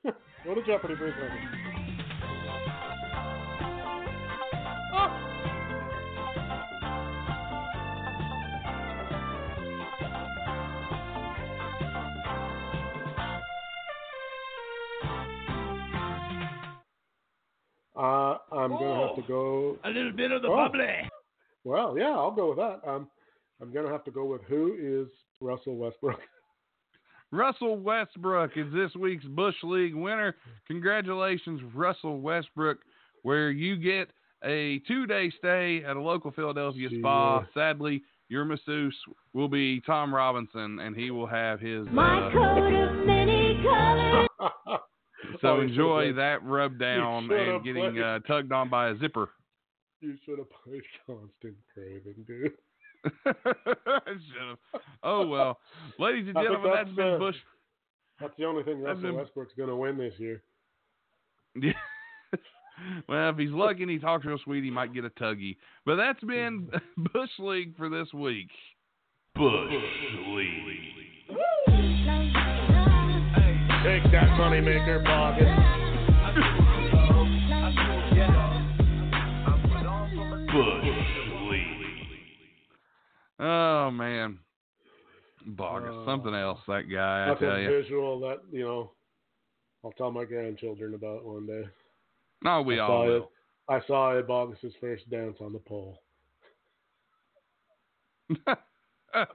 go 0.45 0.55
to 0.55 0.63
Jeopardy 0.65 0.95
for 0.95 1.07
a 1.07 1.11
second. 1.11 2.49
Uh, 17.95 18.37
I'm 18.51 18.71
gonna 18.71 19.07
have 19.07 19.15
to 19.17 19.21
go. 19.27 19.77
A 19.83 19.89
little 19.89 20.11
bit 20.13 20.31
of 20.31 20.41
the 20.41 20.47
Oh. 20.47 20.55
bubbly. 20.55 21.09
Well, 21.63 21.97
yeah, 21.97 22.11
I'll 22.11 22.31
go 22.31 22.49
with 22.49 22.57
that. 22.57 22.87
Um, 22.87 23.09
I'm 23.61 23.71
gonna 23.73 23.89
have 23.89 24.03
to 24.05 24.11
go 24.11 24.25
with 24.25 24.41
who 24.43 24.75
is 24.79 25.09
Russell 25.41 25.75
Westbrook. 25.77 26.21
Russell 27.31 27.77
Westbrook 27.77 28.51
is 28.55 28.71
this 28.73 28.93
week's 28.95 29.25
Bush 29.25 29.55
League 29.63 29.93
winner. 29.95 30.35
Congratulations, 30.67 31.61
Russell 31.75 32.19
Westbrook, 32.21 32.79
where 33.23 33.51
you 33.51 33.75
get 33.75 34.09
a 34.43 34.79
two 34.87 35.05
day 35.05 35.31
stay 35.37 35.83
at 35.83 35.95
a 35.95 36.01
local 36.01 36.31
Philadelphia 36.31 36.89
Gee, 36.89 36.99
spa. 36.99 37.45
Sadly, 37.53 38.01
your 38.29 38.45
masseuse 38.45 38.95
will 39.33 39.47
be 39.49 39.81
Tom 39.81 40.13
Robinson, 40.13 40.79
and 40.79 40.95
he 40.95 41.11
will 41.11 41.27
have 41.27 41.59
his. 41.59 41.87
My 41.91 42.17
uh, 42.27 42.31
coat 42.31 42.73
of 42.73 43.05
many 43.05 43.61
colors. 43.61 44.27
so 45.41 45.47
Oh, 45.49 45.61
enjoy 45.61 46.05
should've- 46.05 46.15
that 46.17 46.43
rub 46.43 46.79
down 46.79 47.31
and 47.31 47.63
getting 47.63 47.99
uh, 47.99 48.19
tugged 48.19 48.51
on 48.51 48.69
by 48.69 48.89
a 48.89 48.97
zipper. 48.97 49.29
You 50.01 50.15
should 50.25 50.37
have 50.39 50.47
played 50.63 50.81
Constant 51.05 51.55
Craving, 51.73 52.23
dude. 52.25 52.53
I 53.25 53.99
should've. 54.05 54.57
Oh 55.03 55.27
well, 55.27 55.59
ladies 55.97 56.27
and 56.27 56.35
gentlemen, 56.35 56.71
that's 56.73 56.87
that's, 56.87 56.95
been 56.95 57.13
uh, 57.13 57.17
Bush. 57.17 57.35
That's 58.19 58.33
the 58.37 58.45
only 58.45 58.63
thing 58.63 58.81
That's 58.83 58.95
Russell 58.95 59.01
been- 59.01 59.15
Westbrook's 59.15 59.53
gonna 59.57 59.75
win 59.75 59.97
this 59.97 60.13
year. 60.17 60.43
Yeah. 61.55 61.71
well, 63.07 63.29
if 63.29 63.37
he's 63.37 63.51
lucky 63.51 63.83
and 63.83 63.91
he 63.91 63.97
talks 63.97 64.25
real 64.25 64.37
sweet, 64.43 64.63
he 64.63 64.71
might 64.71 64.93
get 64.93 65.05
a 65.05 65.09
tuggy. 65.11 65.57
But 65.85 65.95
that's 65.95 66.23
been 66.23 66.69
Bush 67.13 67.29
League 67.39 67.75
for 67.77 67.89
this 67.89 68.11
week. 68.13 68.49
Bush 69.35 69.71
League. 70.27 70.59
Take 73.83 74.11
that 74.11 74.27
moneymaker, 74.37 75.03
Boggin. 75.05 75.68
Oh 83.39 83.89
man, 83.91 84.39
Bogus, 85.45 85.89
Oh. 85.91 86.01
Uh, 86.01 86.05
something 86.05 86.33
else. 86.33 86.59
That 86.67 86.83
guy, 86.91 87.31
I 87.31 87.35
tell 87.35 87.59
you. 87.59 87.69
visual 87.69 88.19
that 88.21 88.39
you 88.51 88.63
know, 88.65 88.91
I'll 89.83 89.91
tell 89.93 90.11
my 90.11 90.25
grandchildren 90.25 90.93
about 90.93 91.23
one 91.23 91.47
day. 91.47 91.63
No, 92.43 92.61
we 92.61 92.79
I 92.79 92.83
all 92.83 93.05
will. 93.05 93.17
it. 93.17 93.29
I 93.69 93.81
saw 93.87 94.17
Ed 94.17 94.27
Bogus's 94.27 94.73
first 94.81 95.09
dance 95.09 95.37
on 95.41 95.53
the 95.53 95.59
pole. 95.59 96.01
I 99.13 99.25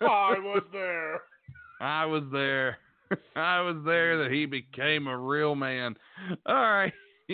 was 0.00 0.62
there. 0.72 1.20
I 1.80 2.04
was 2.06 2.22
there. 2.32 2.78
I 3.36 3.60
was 3.60 3.76
there 3.84 4.22
that 4.22 4.32
he 4.32 4.46
became 4.46 5.06
a 5.06 5.18
real 5.18 5.54
man. 5.54 5.96
All 6.46 6.54
right. 6.54 6.92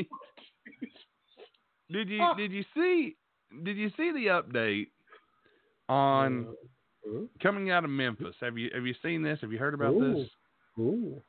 did 1.90 2.08
you 2.08 2.24
did 2.36 2.52
you 2.52 2.64
see 2.74 3.16
did 3.64 3.76
you 3.76 3.90
see 3.96 4.12
the 4.12 4.26
update 4.26 4.88
on 5.90 6.46
Uh, 7.06 7.20
coming 7.42 7.70
out 7.70 7.84
of 7.84 7.90
Memphis? 7.90 8.34
Have 8.40 8.56
you 8.58 8.70
have 8.74 8.86
you 8.86 8.94
seen 9.02 9.22
this? 9.22 9.38
Have 9.40 9.52
you 9.52 9.58
heard 9.58 9.74
about 9.74 9.94
Ooh. 9.94 10.14
this? 10.14 10.28
ooh. 10.78 11.22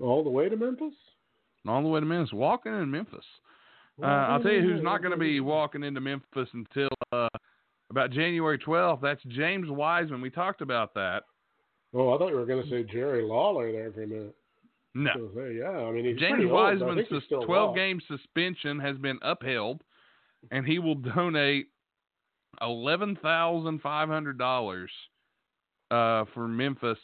All 0.00 0.24
the 0.24 0.30
way 0.30 0.48
to 0.48 0.56
Memphis? 0.56 0.94
All 1.66 1.82
the 1.82 1.88
way 1.88 2.00
to 2.00 2.06
Memphis, 2.06 2.32
walking 2.32 2.72
in 2.72 2.90
Memphis. 2.90 3.24
Uh, 4.02 4.06
I'll 4.06 4.42
tell 4.42 4.50
you 4.52 4.62
who's 4.62 4.82
not 4.82 5.00
going 5.02 5.12
to 5.12 5.18
be 5.18 5.38
walking 5.40 5.84
into 5.84 6.00
Memphis 6.00 6.48
until 6.54 6.88
uh, 7.12 7.28
about 7.90 8.10
January 8.10 8.58
12th. 8.58 9.00
That's 9.02 9.22
James 9.28 9.68
Wiseman. 9.70 10.20
We 10.22 10.30
talked 10.30 10.60
about 10.62 10.94
that. 10.94 11.22
Oh, 11.94 12.12
I 12.14 12.18
thought 12.18 12.30
you 12.30 12.36
were 12.36 12.46
going 12.46 12.64
to 12.64 12.70
say 12.70 12.82
Jerry 12.84 13.22
Lawler 13.22 13.70
there 13.70 13.92
for 13.92 14.02
a 14.02 14.06
minute. 14.06 14.34
No. 14.94 15.10
I 15.10 15.16
was 15.18 15.30
gonna 15.34 15.48
say, 15.48 15.54
yeah, 15.58 15.70
I 15.70 15.90
mean 15.92 16.18
James 16.18 16.44
Wiseman's 16.50 17.06
he's 17.08 17.22
12 17.28 17.48
raw. 17.48 17.72
game 17.72 18.00
suspension 18.08 18.78
has 18.80 18.96
been 18.98 19.18
upheld, 19.22 19.82
and 20.50 20.66
he 20.66 20.78
will 20.78 20.94
donate 20.96 21.68
$11,500 22.62 24.86
uh, 25.90 26.24
for 26.32 26.48
Memphis 26.48 26.98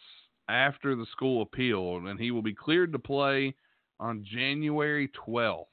after 0.48 0.96
the 0.96 1.04
school 1.12 1.42
appealed, 1.42 2.04
and 2.04 2.18
he 2.18 2.30
will 2.30 2.40
be 2.42 2.54
cleared 2.54 2.92
to 2.92 2.98
play 2.98 3.54
on 4.00 4.24
January 4.24 5.11
12th. 5.28 5.66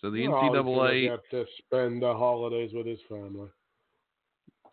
So 0.00 0.10
the 0.10 0.26
Well, 0.26 0.40
NCAA, 0.40 1.08
get 1.08 1.30
to 1.30 1.44
spend 1.58 2.02
the 2.02 2.12
holidays 2.12 2.72
with 2.72 2.86
his 2.86 2.98
family. 3.08 3.48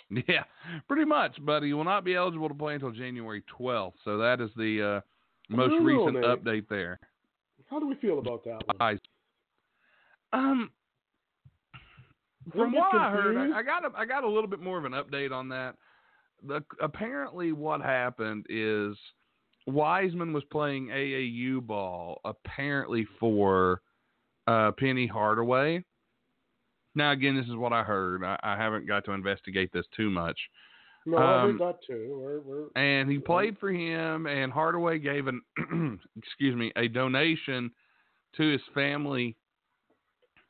yeah, 0.28 0.44
pretty 0.88 1.06
much, 1.06 1.38
but 1.46 1.64
he 1.64 1.74
will 1.74 1.84
not 1.84 2.06
be 2.06 2.16
eligible 2.16 2.48
to 2.48 2.56
play 2.56 2.76
until 2.76 2.92
January 2.92 3.44
12th. 3.60 3.94
So 4.06 4.18
that 4.18 4.40
is 4.40 4.50
the 4.56 4.82
uh, 4.82 5.02
most 5.50 5.74
recent 5.82 6.16
update 6.18 6.70
there. 6.70 7.00
How 7.70 7.80
do 7.80 7.88
we 7.88 7.96
feel 7.96 8.20
about 8.20 8.46
that 8.46 8.62
one? 8.80 9.00
Um, 10.34 10.72
from 12.54 12.74
what 12.74 12.94
I 12.96 13.12
heard. 13.12 13.38
I, 13.38 13.60
I 13.60 13.64
got 13.64 13.86
a, 13.86 13.90
I 13.98 14.06
got 14.06 14.24
a 14.24 14.30
little 14.30 14.50
bit 14.50 14.60
more 14.60 14.78
of 14.78 14.86
an 14.86 14.94
update 14.94 15.32
on 15.32 15.50
that. 15.50 15.76
The 16.46 16.64
apparently 16.82 17.52
what 17.52 17.82
happened 17.82 18.46
is 18.50 18.96
Wiseman 19.66 20.34
was 20.34 20.44
playing 20.52 20.88
AAU 20.88 21.66
ball 21.66 22.22
apparently 22.26 23.08
for 23.20 23.82
uh, 24.48 24.72
Penny 24.78 25.08
Hardaway. 25.08 25.84
Now 26.96 27.12
again, 27.12 27.36
this 27.36 27.48
is 27.48 27.56
what 27.56 27.74
I 27.74 27.84
heard. 27.84 28.24
I, 28.24 28.38
I 28.44 28.56
haven't 28.56 28.88
got 28.88 29.04
to 29.06 29.12
investigate 29.12 29.72
this 29.74 29.86
too 29.96 30.10
much. 30.10 30.40
No, 31.06 31.18
um, 31.18 31.58
heard 31.58 31.60
that 31.60 31.80
too. 31.86 32.20
We're, 32.20 32.40
we're, 32.42 32.82
and 32.82 33.10
he 33.10 33.18
played 33.18 33.58
for 33.60 33.72
him 33.72 34.28
and 34.28 34.52
Hardaway 34.52 35.00
gave 35.00 35.28
an 35.28 35.42
excuse 36.18 36.56
me 36.56 36.72
a 36.76 36.88
donation 36.88 37.72
to 38.36 38.52
his 38.52 38.62
family 38.74 39.36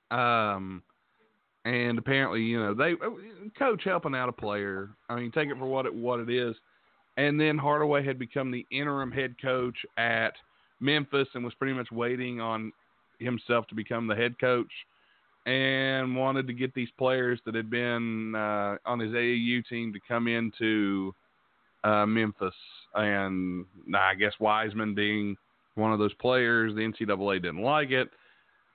um 0.10 0.82
and 1.68 1.98
apparently 1.98 2.42
you 2.42 2.60
know 2.60 2.74
they 2.74 2.94
coach 3.60 3.82
helping 3.84 4.16
out 4.16 4.30
a 4.30 4.34
player. 4.34 4.90
I 5.10 5.16
mean 5.16 5.32
take 5.32 5.50
it 5.50 5.58
for 5.58 5.66
what 5.66 5.86
it 5.86 5.94
what 5.94 6.20
it 6.20 6.30
is. 6.30 6.56
And 7.18 7.40
then 7.40 7.58
Hardaway 7.58 8.06
had 8.06 8.20
become 8.20 8.52
the 8.52 8.66
interim 8.72 9.12
head 9.12 9.36
coach 9.42 9.76
at 9.98 10.34
Memphis 10.80 11.28
and 11.34 11.44
was 11.44 11.54
pretty 11.56 11.74
much 11.74 11.92
waiting 11.92 12.40
on 12.40 12.72
himself 13.20 13.66
to 13.68 13.76
become 13.76 14.08
the 14.08 14.16
head 14.16 14.40
coach 14.40 14.72
and 15.48 16.16
wanted 16.16 16.46
to 16.46 16.54
get 16.54 16.74
these 16.76 16.90
players 16.98 17.40
that 17.46 17.56
had 17.56 17.70
been 17.70 18.36
uh, 18.36 18.76
on 18.86 19.00
his 19.00 19.12
AAU 19.12 19.66
team 19.68 19.92
to 19.94 20.00
come 20.08 20.28
into 20.28 21.14
uh, 21.84 22.06
Memphis. 22.06 22.54
And 22.94 23.66
I 23.96 24.14
guess 24.14 24.34
Wiseman 24.40 24.94
being 24.94 25.36
one 25.76 25.92
of 25.92 26.00
those 26.00 26.14
players, 26.16 26.76
the 26.76 26.82
NCAA 26.82 27.42
didn't 27.42 27.64
like 27.64 27.92
it, 27.92 28.10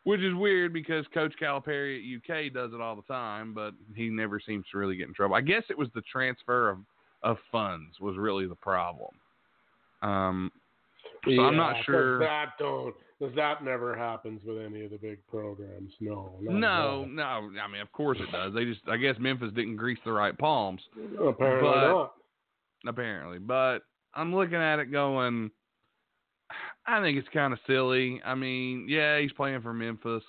which 0.05 0.21
is 0.21 0.35
weird 0.35 0.73
because 0.73 1.05
Coach 1.15 1.33
Calipari 1.41 1.99
at 1.99 2.19
UK 2.19 2.53
does 2.53 2.73
it 2.73 2.81
all 2.81 2.97
the 2.97 3.03
time, 3.03 3.55
but 3.55 3.73
he 3.95 4.09
never 4.09 4.41
seems 4.41 4.65
to 4.73 4.79
really 4.79 4.97
get 4.97 5.09
in 5.09 5.15
trouble. 5.15 5.35
I 5.35 5.41
guess 5.41 5.63
it 5.71 5.79
was 5.79 5.89
the 5.95 6.03
transfer 6.03 6.71
of, 6.71 6.79
of 7.23 7.37
funds 7.51 8.01
was 8.01 8.17
really 8.17 8.47
the 8.47 8.57
problem. 8.57 9.11
Um, 10.03 10.51
so 11.25 11.31
yeah, 11.31 11.43
I'm 11.43 11.57
not 11.57 11.77
sure. 11.85 12.19
That 12.19 12.51
don't. 12.59 12.95
That 13.37 13.63
never 13.63 13.95
happens 13.97 14.41
with 14.45 14.59
any 14.59 14.85
of 14.85 14.91
the 14.91 14.97
big 14.97 15.25
programs. 15.29 15.93
No. 16.01 16.35
No, 16.41 17.05
no. 17.05 17.23
I 17.23 17.69
mean, 17.71 17.81
of 17.81 17.93
course 17.93 18.19
it 18.21 18.33
does. 18.33 18.53
They 18.53 18.65
just, 18.65 18.81
I 18.89 18.97
guess 18.97 19.15
Memphis 19.21 19.53
didn't 19.55 19.77
grease 19.77 20.01
the 20.05 20.11
right 20.11 20.37
palms. 20.37 20.81
Apparently 21.15 21.71
but- 21.71 21.89
not. 21.89 22.15
apparently. 22.85 23.39
But 23.39 23.81
I'm 24.13 24.35
looking 24.35 24.57
at 24.57 24.81
it 24.81 24.91
going, 24.91 25.53
I 26.87 27.01
think 27.01 27.19
it's 27.19 27.29
kind 27.29 27.53
of 27.53 27.59
silly. 27.67 28.21
I 28.25 28.35
mean, 28.35 28.87
yeah, 28.89 29.21
he's 29.21 29.33
playing 29.33 29.63
for 29.63 29.73
Memphis. 29.73 30.25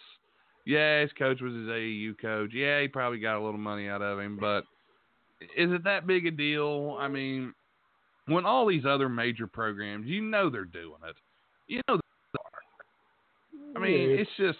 Yeah, 0.65 1.01
his 1.01 1.11
coach 1.13 1.41
was 1.41 1.53
his 1.53 1.67
AAU 1.67 2.19
coach. 2.21 2.51
Yeah, 2.53 2.81
he 2.81 2.87
probably 2.87 3.19
got 3.19 3.37
a 3.37 3.43
little 3.43 3.59
money 3.59 3.89
out 3.89 4.01
of 4.01 4.19
him, 4.19 4.37
but 4.39 4.63
is 5.57 5.71
it 5.71 5.83
that 5.83 6.07
big 6.07 6.25
a 6.25 6.31
deal? 6.31 6.95
I 6.99 7.07
mean, 7.07 7.53
when 8.27 8.45
all 8.45 8.65
these 8.67 8.85
other 8.85 9.09
major 9.09 9.47
programs, 9.47 10.07
you 10.07 10.21
know 10.21 10.49
they're 10.49 10.65
doing 10.65 10.99
it. 11.07 11.15
You 11.67 11.81
know 11.87 11.97
they 11.97 12.39
are. 12.39 13.75
I 13.75 13.79
mean, 13.79 14.09
Yeah, 14.09 14.15
it's 14.17 14.31
just, 14.37 14.57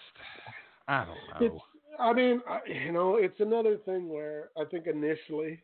I 0.88 1.04
don't 1.04 1.40
know. 1.40 1.46
It's, 1.46 1.64
I 1.98 2.12
mean, 2.12 2.40
I, 2.48 2.60
you 2.66 2.92
know, 2.92 3.16
it's 3.16 3.40
another 3.40 3.76
thing 3.76 4.08
where 4.08 4.50
I 4.58 4.64
think 4.64 4.86
initially 4.86 5.60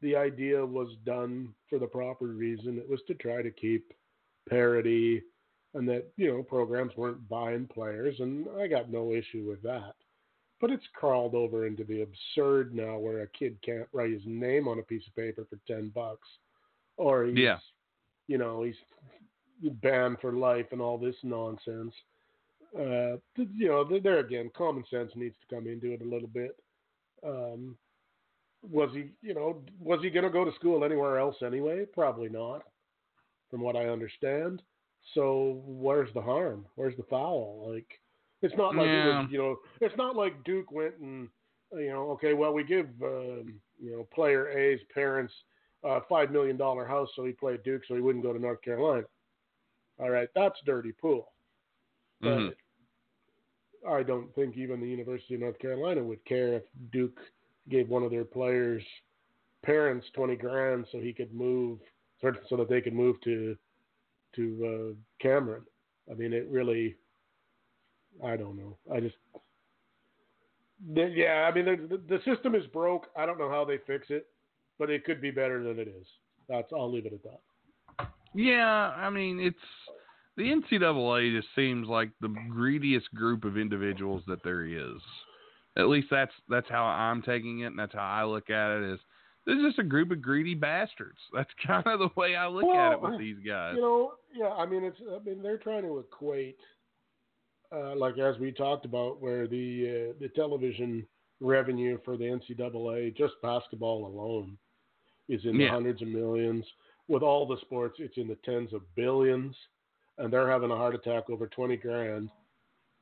the 0.00 0.14
idea 0.16 0.64
was 0.64 0.88
done 1.04 1.52
for 1.68 1.78
the 1.78 1.86
proper 1.86 2.26
reason. 2.26 2.78
It 2.78 2.88
was 2.88 3.00
to 3.08 3.14
try 3.14 3.42
to 3.42 3.50
keep 3.50 3.92
parity 4.48 5.22
and 5.74 5.88
that, 5.88 6.04
you 6.16 6.28
know, 6.28 6.42
programs 6.42 6.96
weren't 6.96 7.28
buying 7.28 7.66
players, 7.66 8.16
and 8.20 8.46
I 8.58 8.66
got 8.66 8.90
no 8.90 9.12
issue 9.12 9.46
with 9.48 9.62
that. 9.62 9.94
But 10.60 10.70
it's 10.70 10.86
crawled 10.94 11.34
over 11.34 11.66
into 11.66 11.84
the 11.84 12.02
absurd 12.02 12.74
now 12.74 12.98
where 12.98 13.20
a 13.20 13.28
kid 13.28 13.58
can't 13.62 13.88
write 13.92 14.10
his 14.10 14.22
name 14.24 14.68
on 14.68 14.78
a 14.78 14.82
piece 14.82 15.06
of 15.06 15.14
paper 15.14 15.44
for 15.50 15.58
10 15.66 15.90
bucks. 15.94 16.26
Or 16.96 17.24
he's, 17.26 17.36
Yeah. 17.36 17.58
you 18.26 18.38
know, 18.38 18.62
he's 18.62 18.76
banned 19.82 20.18
for 20.20 20.32
life 20.32 20.72
and 20.72 20.80
all 20.80 20.96
this 20.96 21.16
nonsense 21.22 21.94
uh, 22.78 23.16
you 23.36 23.68
know, 23.68 23.84
there 24.00 24.18
again, 24.18 24.50
common 24.56 24.84
sense 24.90 25.10
needs 25.14 25.36
to 25.40 25.54
come 25.54 25.66
into 25.66 25.92
it 25.92 26.02
a 26.02 26.04
little 26.04 26.28
bit. 26.28 26.56
Um, 27.26 27.76
was 28.70 28.90
he, 28.92 29.10
you 29.22 29.34
know, 29.34 29.62
was 29.80 30.00
he 30.02 30.10
going 30.10 30.24
to 30.24 30.30
go 30.30 30.44
to 30.44 30.54
school 30.54 30.84
anywhere 30.84 31.18
else 31.18 31.36
anyway? 31.44 31.84
Probably 31.92 32.28
not, 32.28 32.62
from 33.56 33.64
what 33.64 33.74
I 33.76 33.88
understand. 33.88 34.60
So 35.14 35.62
where's 35.64 36.12
the 36.12 36.20
harm? 36.20 36.66
Where's 36.74 36.96
the 36.98 37.04
foul? 37.04 37.72
Like, 37.72 37.86
it's 38.42 38.54
not 38.56 38.76
like 38.76 38.90
it 38.90 39.06
was, 39.06 39.26
you 39.30 39.38
know, 39.38 39.56
it's 39.80 39.96
not 39.96 40.14
like 40.14 40.44
Duke 40.44 40.70
went 40.70 40.98
and, 40.98 41.28
uh, 41.72 41.78
you 41.78 41.88
know, 41.88 42.10
okay, 42.10 42.34
well, 42.34 42.52
we 42.52 42.64
give, 42.64 42.86
um, 43.02 43.54
you 43.80 43.92
know, 43.92 44.06
player 44.14 44.50
A's 44.50 44.80
parents 44.92 45.32
a 45.84 46.00
five 46.06 46.30
million 46.30 46.58
dollar 46.58 46.84
house 46.84 47.08
so 47.16 47.24
he 47.24 47.32
played 47.32 47.62
Duke 47.62 47.82
so 47.88 47.94
he 47.94 48.00
wouldn't 48.02 48.24
go 48.24 48.32
to 48.34 48.38
North 48.38 48.60
Carolina. 48.60 49.06
All 49.98 50.10
right, 50.10 50.28
that's 50.34 50.58
dirty 50.66 50.92
pool. 50.92 51.32
But 52.20 52.28
Mhm. 52.30 52.54
I 53.88 54.02
don't 54.02 54.34
think 54.34 54.56
even 54.58 54.80
the 54.80 54.88
University 54.88 55.34
of 55.34 55.40
North 55.40 55.58
Carolina 55.58 56.02
would 56.02 56.22
care 56.26 56.54
if 56.54 56.64
Duke 56.90 57.20
gave 57.70 57.88
one 57.88 58.02
of 58.02 58.10
their 58.10 58.24
players' 58.24 58.84
parents 59.62 60.10
twenty 60.10 60.36
grand 60.36 60.86
so 60.90 60.98
he 60.98 61.14
could 61.14 61.32
move, 61.32 61.78
so 62.20 62.56
that 62.56 62.68
they 62.68 62.80
could 62.80 62.94
move 62.94 63.20
to 63.22 63.56
to 64.34 64.92
uh, 64.92 64.94
Cameron. 65.20 65.62
I 66.10 66.14
mean, 66.14 66.32
it 66.32 66.48
really. 66.50 66.96
I 68.24 68.36
don't 68.36 68.56
know. 68.56 68.76
I 68.92 69.00
just. 69.00 69.16
Yeah, 70.94 71.48
I 71.50 71.54
mean, 71.54 71.88
the, 71.88 72.00
the 72.08 72.18
system 72.24 72.54
is 72.54 72.66
broke. 72.66 73.06
I 73.16 73.24
don't 73.24 73.38
know 73.38 73.50
how 73.50 73.64
they 73.64 73.78
fix 73.86 74.06
it, 74.10 74.26
but 74.78 74.90
it 74.90 75.04
could 75.04 75.20
be 75.22 75.30
better 75.30 75.62
than 75.62 75.78
it 75.78 75.88
is. 75.88 76.06
That's. 76.48 76.72
I'll 76.72 76.92
leave 76.92 77.06
it 77.06 77.12
at 77.12 77.22
that. 77.22 78.08
Yeah, 78.34 78.92
I 78.94 79.08
mean, 79.08 79.40
it's 79.40 79.56
the 80.36 80.42
NCAA 80.42 81.34
just 81.34 81.48
seems 81.56 81.88
like 81.88 82.10
the 82.20 82.34
greediest 82.50 83.12
group 83.14 83.44
of 83.44 83.56
individuals 83.56 84.22
that 84.26 84.42
there 84.44 84.66
is. 84.66 85.00
At 85.78 85.88
least 85.88 86.08
that's 86.10 86.32
that's 86.48 86.68
how 86.68 86.84
I'm 86.84 87.22
taking 87.22 87.60
it, 87.60 87.66
and 87.66 87.78
that's 87.78 87.94
how 87.94 88.00
I 88.00 88.24
look 88.24 88.50
at 88.50 88.70
it. 88.78 88.92
Is 88.92 89.00
there's 89.46 89.62
just 89.62 89.78
a 89.78 89.84
group 89.84 90.10
of 90.10 90.20
greedy 90.20 90.54
bastards. 90.54 91.18
That's 91.32 91.50
kind 91.66 91.86
of 91.86 92.00
the 92.00 92.10
way 92.16 92.34
I 92.36 92.48
look 92.48 92.64
at 92.64 92.92
it 92.92 93.00
with 93.00 93.18
these 93.18 93.38
guys. 93.46 93.74
You 93.76 93.80
know, 93.80 94.12
yeah, 94.34 94.50
I 94.50 94.66
mean, 94.66 94.84
it's. 94.84 94.98
I 95.00 95.22
mean, 95.24 95.42
they're 95.42 95.58
trying 95.58 95.82
to 95.82 95.98
equate, 95.98 96.58
uh, 97.72 97.96
like 97.96 98.18
as 98.18 98.38
we 98.38 98.52
talked 98.52 98.84
about, 98.84 99.22
where 99.22 99.46
the 99.46 100.10
uh, 100.10 100.12
the 100.20 100.28
television 100.34 101.06
revenue 101.40 101.98
for 102.04 102.16
the 102.16 102.24
NCAA, 102.24 103.16
just 103.16 103.34
basketball 103.42 104.06
alone, 104.06 104.58
is 105.28 105.44
in 105.44 105.56
the 105.56 105.66
hundreds 105.68 106.02
of 106.02 106.08
millions. 106.08 106.64
With 107.08 107.22
all 107.22 107.46
the 107.46 107.60
sports, 107.60 107.96
it's 108.00 108.16
in 108.16 108.26
the 108.26 108.38
tens 108.44 108.72
of 108.72 108.82
billions, 108.96 109.54
and 110.18 110.32
they're 110.32 110.50
having 110.50 110.72
a 110.72 110.76
heart 110.76 110.94
attack 110.94 111.30
over 111.30 111.46
twenty 111.46 111.76
grand. 111.76 112.30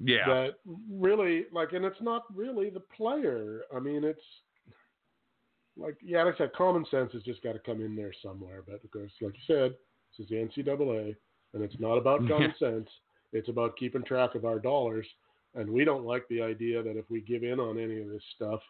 Yeah, 0.01 0.27
That 0.27 0.51
really, 0.91 1.47
like, 1.53 1.73
and 1.73 1.85
it's 1.85 2.01
not 2.03 2.25
really 2.35 2.69
the 2.69 2.81
player. 2.81 3.61
I 3.75 3.79
mean, 3.79 4.03
it's 4.05 4.21
like, 5.77 5.97
yeah, 6.03 6.23
like 6.23 6.35
I 6.37 6.39
said, 6.39 6.53
common 6.53 6.87
sense 6.91 7.13
has 7.13 7.23
just 7.23 7.43
got 7.43 7.53
to 7.53 7.59
come 7.59 7.81
in 7.81 7.97
there 7.97 8.13
somewhere. 8.23 8.63
But 8.67 8.85
of 8.85 8.91
course, 8.91 9.11
like 9.21 9.35
you 9.35 9.55
said, 9.55 9.75
this 10.17 10.25
is 10.25 10.29
the 10.29 10.37
NCAA, 10.37 11.17
and 11.53 11.63
it's 11.63 11.79
not 11.79 11.97
about 11.97 12.27
common 12.29 12.55
sense. 12.59 12.89
It's 13.33 13.49
about 13.49 13.77
keeping 13.77 14.05
track 14.05 14.35
of 14.35 14.45
our 14.45 14.61
dollars, 14.61 15.07
and 15.55 15.69
we 15.69 15.85
don't 15.85 16.05
like 16.05 16.27
the 16.29 16.41
idea 16.41 16.83
that 16.83 16.97
if 16.97 17.05
we 17.11 17.21
give 17.21 17.43
in 17.43 17.59
on 17.59 17.79
any 17.79 18.01
of 18.01 18.09
this 18.09 18.23
stuff, 18.37 18.61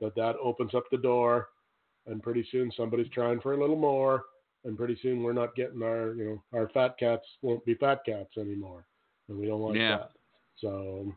that 0.00 0.14
that 0.16 0.36
opens 0.42 0.74
up 0.74 0.84
the 0.90 0.98
door, 0.98 1.48
and 2.06 2.22
pretty 2.22 2.46
soon 2.50 2.70
somebody's 2.76 3.08
trying 3.10 3.40
for 3.40 3.54
a 3.54 3.60
little 3.60 3.78
more, 3.78 4.24
and 4.64 4.76
pretty 4.76 4.98
soon 5.00 5.22
we're 5.22 5.32
not 5.32 5.54
getting 5.54 5.82
our, 5.82 6.14
you 6.14 6.24
know, 6.24 6.58
our 6.58 6.68
fat 6.70 6.98
cats 6.98 7.24
won't 7.40 7.64
be 7.64 7.74
fat 7.76 8.00
cats 8.04 8.36
anymore, 8.36 8.84
and 9.28 9.38
we 9.38 9.46
don't 9.46 9.62
like 9.62 9.76
Yeah. 9.76 9.96
that. 9.98 10.10
So, 10.58 11.14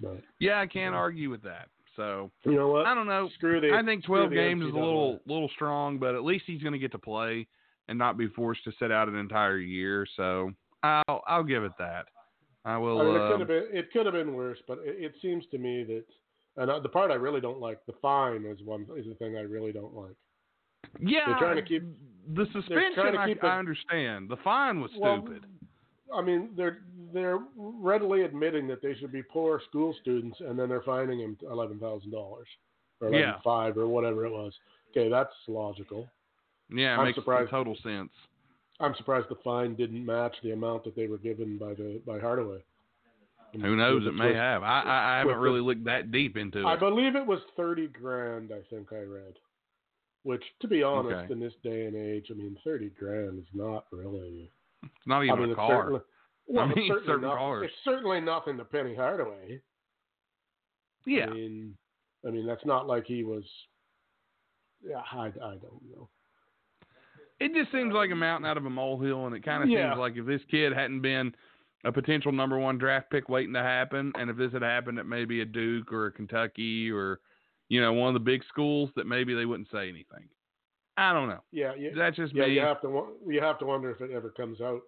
but 0.00 0.20
yeah, 0.40 0.60
I 0.60 0.66
can't 0.66 0.94
argue 0.94 1.30
with 1.30 1.42
that. 1.42 1.68
So 1.96 2.30
you 2.44 2.54
know 2.54 2.68
what? 2.68 2.86
I 2.86 2.94
don't 2.94 3.06
know. 3.06 3.28
Screw 3.34 3.60
the. 3.60 3.74
I 3.74 3.82
think 3.82 4.04
12 4.04 4.30
the 4.30 4.36
games 4.36 4.62
is 4.62 4.72
a 4.72 4.76
little 4.76 5.20
little 5.26 5.50
strong, 5.54 5.98
but 5.98 6.14
at 6.14 6.24
least 6.24 6.44
he's 6.46 6.62
going 6.62 6.72
to 6.74 6.78
get 6.78 6.92
to 6.92 6.98
play 6.98 7.46
and 7.88 7.98
not 7.98 8.16
be 8.16 8.28
forced 8.28 8.64
to 8.64 8.72
sit 8.78 8.92
out 8.92 9.08
an 9.08 9.16
entire 9.16 9.58
year. 9.58 10.06
So 10.16 10.52
I'll 10.82 11.22
I'll 11.26 11.44
give 11.44 11.64
it 11.64 11.72
that. 11.78 12.06
I 12.64 12.76
will. 12.76 13.00
I 13.00 13.04
mean, 13.04 13.14
it 13.14 13.20
um, 13.20 13.30
could 13.30 13.40
have 13.40 13.48
been 13.48 13.64
it 13.72 13.92
could 13.92 14.06
have 14.06 14.14
been 14.14 14.34
worse, 14.34 14.58
but 14.66 14.78
it, 14.84 14.96
it 14.98 15.14
seems 15.22 15.44
to 15.52 15.58
me 15.58 15.84
that, 15.84 16.04
and 16.56 16.70
uh, 16.70 16.80
the 16.80 16.88
part 16.88 17.10
I 17.10 17.14
really 17.14 17.40
don't 17.40 17.60
like, 17.60 17.78
the 17.86 17.94
fine 18.02 18.44
is 18.44 18.58
one 18.64 18.86
is 18.96 19.06
the 19.06 19.14
thing 19.14 19.36
I 19.36 19.42
really 19.42 19.72
don't 19.72 19.94
like. 19.94 20.16
Yeah, 21.00 21.20
They're 21.26 21.38
trying 21.38 21.56
to 21.56 21.62
keep- 21.62 21.84
the 22.34 22.46
suspension. 22.52 23.16
I, 23.16 23.28
keep 23.28 23.44
I 23.44 23.58
understand. 23.58 24.28
The 24.28 24.36
fine 24.42 24.80
was 24.80 24.90
Well, 24.98 25.22
stupid. 25.22 25.46
I 26.14 26.22
mean, 26.22 26.50
they're 26.56 26.78
they're 27.12 27.38
readily 27.56 28.22
admitting 28.22 28.66
that 28.68 28.82
they 28.82 28.94
should 28.94 29.12
be 29.12 29.22
poor 29.22 29.60
school 29.68 29.94
students, 30.00 30.38
and 30.40 30.58
then 30.58 30.68
they're 30.68 30.82
fining 30.82 31.20
him 31.20 31.36
eleven 31.50 31.78
thousand 31.78 32.10
dollars 32.10 32.46
or 33.00 33.08
eleven 33.08 33.28
Yeah. 33.28 33.40
five 33.42 33.76
or 33.76 33.86
whatever 33.88 34.24
it 34.26 34.30
was. 34.32 34.52
Okay, 34.90 35.08
that's 35.08 35.32
logical. 35.48 36.08
Yeah, 36.70 36.94
it 36.94 36.98
I'm 36.98 37.04
makes 37.06 37.16
surprised- 37.16 37.50
total 37.50 37.76
sense. 37.82 38.10
I'm 38.78 38.94
surprised 38.96 39.28
the 39.30 39.36
fine 39.36 39.74
didn't 39.74 40.04
match 40.04 40.36
the 40.42 40.52
amount 40.52 40.84
that 40.84 40.94
they 40.94 41.06
were 41.06 41.18
given 41.18 41.56
by 41.58 41.74
the 41.74 42.00
by 42.06 42.18
Hardaway. 42.18 42.62
Who 43.52 43.74
knows? 43.76 44.06
It 44.06 44.14
may 44.14 44.34
have. 44.34 44.62
I 44.62 44.80
I, 44.82 45.14
I 45.14 45.18
haven't 45.18 45.34
the- 45.34 45.40
really 45.40 45.60
looked 45.60 45.84
that 45.84 46.10
deep 46.12 46.36
into 46.36 46.58
it. 46.60 46.66
I 46.66 46.76
believe 46.76 47.16
it 47.16 47.26
was 47.26 47.40
thirty 47.56 47.88
grand. 47.88 48.52
I 48.52 48.60
think 48.68 48.92
I 48.92 49.00
read. 49.02 49.34
Which, 50.24 50.42
to 50.60 50.66
be 50.68 50.82
honest, 50.82 51.14
Okay. 51.24 51.32
in 51.32 51.38
this 51.40 51.54
day 51.62 51.86
and 51.86 51.94
age, 51.96 52.26
I 52.30 52.34
mean, 52.34 52.58
thirty 52.64 52.90
grand 52.90 53.38
is 53.38 53.46
not 53.54 53.86
really. 53.92 54.50
It's 54.96 55.06
not 55.06 55.22
even 55.24 55.34
I 55.38 55.40
mean, 55.40 55.50
a 55.52 55.54
car. 55.54 55.90
Well, 56.48 56.64
I 56.64 56.68
it's 56.68 56.76
mean, 56.76 56.88
certainly 56.88 57.06
certain 57.06 57.22
not- 57.28 57.36
cars. 57.38 57.64
It's 57.66 57.84
certainly 57.84 58.20
nothing 58.20 58.56
to 58.58 58.64
Penny 58.64 58.94
Hardaway. 58.94 59.60
Yeah. 61.06 61.26
I 61.26 61.34
mean, 61.34 61.76
I 62.26 62.30
mean 62.30 62.46
that's 62.46 62.64
not 62.64 62.86
like 62.86 63.06
he 63.06 63.24
was. 63.24 63.44
Yeah, 64.86 65.02
I, 65.12 65.26
I 65.26 65.30
don't 65.30 65.82
know. 65.90 66.08
It 67.40 67.52
just 67.54 67.70
seems 67.72 67.92
like 67.92 68.10
a 68.10 68.12
um, 68.14 68.20
mountain 68.20 68.48
out 68.48 68.56
of 68.56 68.64
a 68.66 68.70
molehill, 68.70 69.26
and 69.26 69.34
it 69.34 69.44
kind 69.44 69.62
of 69.62 69.68
Yeah. 69.68 69.90
seems 69.90 69.98
like 69.98 70.16
if 70.16 70.26
this 70.26 70.40
kid 70.50 70.72
hadn't 70.72 71.02
been 71.02 71.34
a 71.84 71.92
potential 71.92 72.32
number 72.32 72.58
one 72.58 72.78
draft 72.78 73.10
pick 73.10 73.28
waiting 73.28 73.52
to 73.54 73.62
happen, 73.62 74.12
and 74.18 74.30
if 74.30 74.36
this 74.36 74.52
had 74.52 74.62
happened 74.62 74.98
at 74.98 75.06
maybe 75.06 75.40
a 75.40 75.44
Duke 75.44 75.92
or 75.92 76.06
a 76.06 76.12
Kentucky 76.12 76.90
or, 76.90 77.20
you 77.68 77.80
know, 77.80 77.92
one 77.92 78.08
of 78.08 78.14
the 78.14 78.20
big 78.20 78.42
schools, 78.48 78.90
that 78.96 79.06
maybe 79.06 79.34
they 79.34 79.44
wouldn't 79.44 79.70
say 79.70 79.88
anything. 79.88 80.28
I 80.96 81.12
don't 81.12 81.28
know. 81.28 81.40
Yeah, 81.52 81.72
yeah, 81.78 81.90
That's 81.96 82.16
just 82.16 82.34
yeah. 82.34 82.46
me. 82.46 82.54
You 82.54 82.60
have 82.60 82.80
to 82.82 83.06
you 83.26 83.40
have 83.40 83.58
to 83.58 83.66
wonder 83.66 83.90
if 83.90 84.00
it 84.00 84.10
ever 84.12 84.30
comes 84.30 84.60
out, 84.60 84.82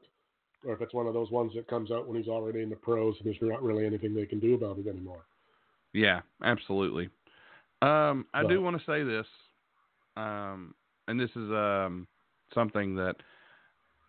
or 0.65 0.73
if 0.75 0.81
it's 0.81 0.95
one 0.95 1.07
of 1.07 1.15
those 1.15 1.31
ones 1.31 1.53
that 1.55 1.69
comes 1.69 1.91
out 1.91 2.09
when 2.09 2.17
he's 2.17 2.29
already 2.29 2.63
in 2.63 2.71
the 2.71 2.77
pros 2.77 3.15
and 3.19 3.27
there's 3.27 3.37
not 3.43 3.63
really 3.63 3.85
anything 3.87 4.15
they 4.15 4.27
can 4.27 4.41
do 4.41 4.55
about 4.55 4.79
it 4.79 4.87
anymore. 4.87 5.25
Yeah, 5.93 6.21
absolutely. 6.43 7.11
Um, 7.83 8.27
I 8.35 8.47
do 8.47 8.61
want 8.61 8.77
to 8.79 8.85
say 8.85 9.05
this, 9.05 9.27
um, 10.17 10.75
and 11.07 11.19
this 11.19 11.31
is 11.31 11.51
um, 11.51 12.07
something 12.55 12.95
that 12.97 13.17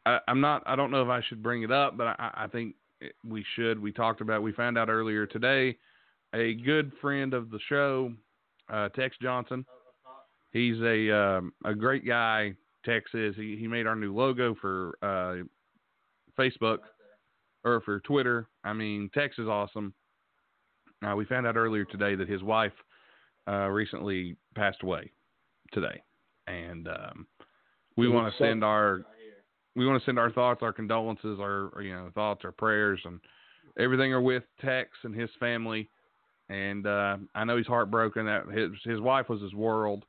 I, 0.05 0.19
I'm 0.27 0.41
not. 0.41 0.63
I 0.65 0.75
don't 0.75 0.91
know 0.91 1.03
if 1.03 1.09
I 1.09 1.21
should 1.27 1.43
bring 1.43 1.63
it 1.63 1.71
up, 1.71 1.97
but 1.97 2.07
I, 2.07 2.31
I 2.33 2.47
think 2.47 2.75
we 3.27 3.45
should. 3.55 3.79
We 3.79 3.91
talked 3.91 4.21
about. 4.21 4.41
We 4.41 4.51
found 4.53 4.77
out 4.77 4.89
earlier 4.89 5.25
today. 5.25 5.77
A 6.33 6.53
good 6.53 6.91
friend 7.01 7.33
of 7.33 7.49
the 7.49 7.59
show, 7.69 8.11
uh, 8.71 8.89
Tex 8.89 9.15
Johnson. 9.21 9.65
He's 10.51 10.79
a 10.81 11.15
um, 11.15 11.53
a 11.63 11.73
great 11.73 12.05
guy. 12.05 12.55
Texas. 12.85 13.35
He 13.35 13.57
he 13.59 13.67
made 13.67 13.87
our 13.87 13.95
new 13.95 14.15
logo 14.15 14.55
for 14.59 14.97
uh, 15.01 15.43
Facebook 16.39 16.79
or 17.63 17.81
for 17.81 17.99
Twitter. 18.01 18.47
I 18.63 18.73
mean, 18.73 19.09
Texas 19.13 19.43
is 19.43 19.47
awesome. 19.47 19.93
Uh, 21.05 21.15
we 21.15 21.25
found 21.25 21.47
out 21.47 21.55
earlier 21.55 21.85
today 21.85 22.15
that 22.15 22.27
his 22.27 22.43
wife 22.43 22.73
uh, 23.47 23.67
recently 23.67 24.35
passed 24.55 24.83
away 24.83 25.11
today, 25.71 26.01
and 26.47 26.87
um, 26.87 27.27
we 27.95 28.07
want 28.07 28.31
to 28.31 28.43
send 28.43 28.63
our 28.63 29.05
we 29.75 29.85
want 29.85 30.01
to 30.01 30.05
send 30.05 30.19
our 30.19 30.31
thoughts, 30.31 30.61
our 30.61 30.73
condolences, 30.73 31.39
our 31.39 31.71
our, 31.75 31.81
you 31.81 31.93
know 31.93 32.09
thoughts, 32.13 32.41
our 32.43 32.51
prayers, 32.51 32.99
and 33.05 33.19
everything 33.77 34.13
are 34.13 34.21
with 34.21 34.43
Tex 34.61 34.89
and 35.03 35.15
his 35.15 35.29
family. 35.39 35.89
And 36.49 36.87
uh, 36.87 37.17
I 37.35 37.43
know 37.43 37.57
he's 37.57 37.67
heartbroken 37.67 38.25
that 38.25 38.47
his 38.47 38.71
his 38.83 38.99
wife 38.99 39.29
was 39.29 39.41
his 39.41 39.53
world, 39.53 40.05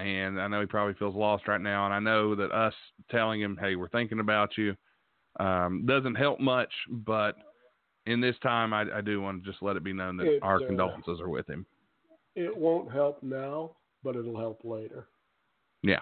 and 0.00 0.40
I 0.40 0.48
know 0.48 0.60
he 0.60 0.66
probably 0.66 0.94
feels 0.94 1.14
lost 1.14 1.48
right 1.48 1.60
now. 1.60 1.84
And 1.86 1.94
I 1.94 2.00
know 2.00 2.34
that 2.34 2.52
us 2.52 2.74
telling 3.10 3.40
him, 3.40 3.56
"Hey, 3.60 3.76
we're 3.76 3.88
thinking 3.88 4.20
about 4.20 4.56
you," 4.56 4.76
um, 5.38 5.86
doesn't 5.86 6.14
help 6.16 6.40
much, 6.40 6.72
but 6.88 7.36
in 8.06 8.20
this 8.20 8.36
time, 8.42 8.72
I, 8.72 8.86
I 8.94 9.00
do 9.00 9.20
want 9.20 9.42
to 9.42 9.50
just 9.50 9.62
let 9.62 9.76
it 9.76 9.84
be 9.84 9.92
known 9.92 10.16
that 10.18 10.26
It, 10.26 10.42
our 10.42 10.62
uh, 10.62 10.66
condolences 10.66 11.20
are 11.20 11.28
with 11.28 11.46
him. 11.48 11.66
It 12.34 12.56
won't 12.56 12.90
help 12.90 13.22
now, 13.22 13.72
but 14.02 14.16
it'll 14.16 14.38
help 14.38 14.60
later. 14.64 15.06
Yeah. 15.82 16.00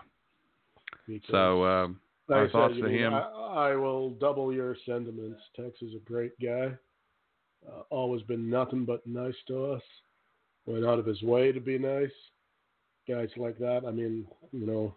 Because, 1.06 1.30
So 1.30 1.64
um, 1.64 2.00
like 2.28 2.36
our 2.36 2.46
said, 2.46 2.52
thoughts 2.52 2.74
to 2.74 2.82
mean, 2.82 2.94
him. 2.94 3.14
I, 3.14 3.20
I 3.20 3.76
will 3.76 4.10
double 4.10 4.52
your 4.52 4.76
sentiments. 4.86 5.40
Tex 5.56 5.80
is 5.82 5.94
a 5.94 6.10
great 6.10 6.32
guy. 6.40 6.72
Uh, 7.66 7.82
always 7.90 8.22
been 8.22 8.48
nothing 8.48 8.84
but 8.84 9.06
nice 9.06 9.34
to 9.48 9.72
us. 9.72 9.82
Went 10.66 10.84
out 10.84 10.98
of 10.98 11.06
his 11.06 11.22
way 11.22 11.50
to 11.50 11.60
be 11.60 11.78
nice. 11.78 12.10
Guys 13.08 13.28
like 13.36 13.58
that. 13.58 13.84
I 13.86 13.90
mean, 13.90 14.26
you 14.52 14.66
know, 14.66 14.94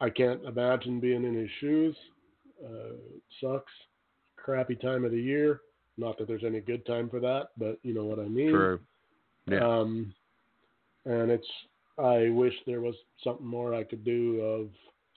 I 0.00 0.10
can't 0.10 0.44
imagine 0.44 1.00
being 1.00 1.24
in 1.24 1.34
his 1.34 1.50
shoes. 1.60 1.96
Uh, 2.64 2.96
sucks. 3.40 3.72
Crappy 4.36 4.74
time 4.74 5.04
of 5.04 5.12
the 5.12 5.20
year. 5.20 5.60
Not 5.96 6.18
that 6.18 6.28
there's 6.28 6.44
any 6.44 6.60
good 6.60 6.84
time 6.86 7.08
for 7.08 7.20
that, 7.20 7.48
but 7.56 7.78
you 7.82 7.94
know 7.94 8.04
what 8.04 8.18
I 8.18 8.24
mean. 8.24 8.50
True. 8.50 8.80
Yeah. 9.46 9.66
Um, 9.66 10.14
and 11.04 11.30
it's 11.30 11.46
I 11.98 12.28
wish 12.30 12.54
there 12.66 12.80
was 12.80 12.94
something 13.22 13.46
more 13.46 13.74
I 13.74 13.84
could 13.84 14.04
do 14.04 14.40
of 14.40 14.68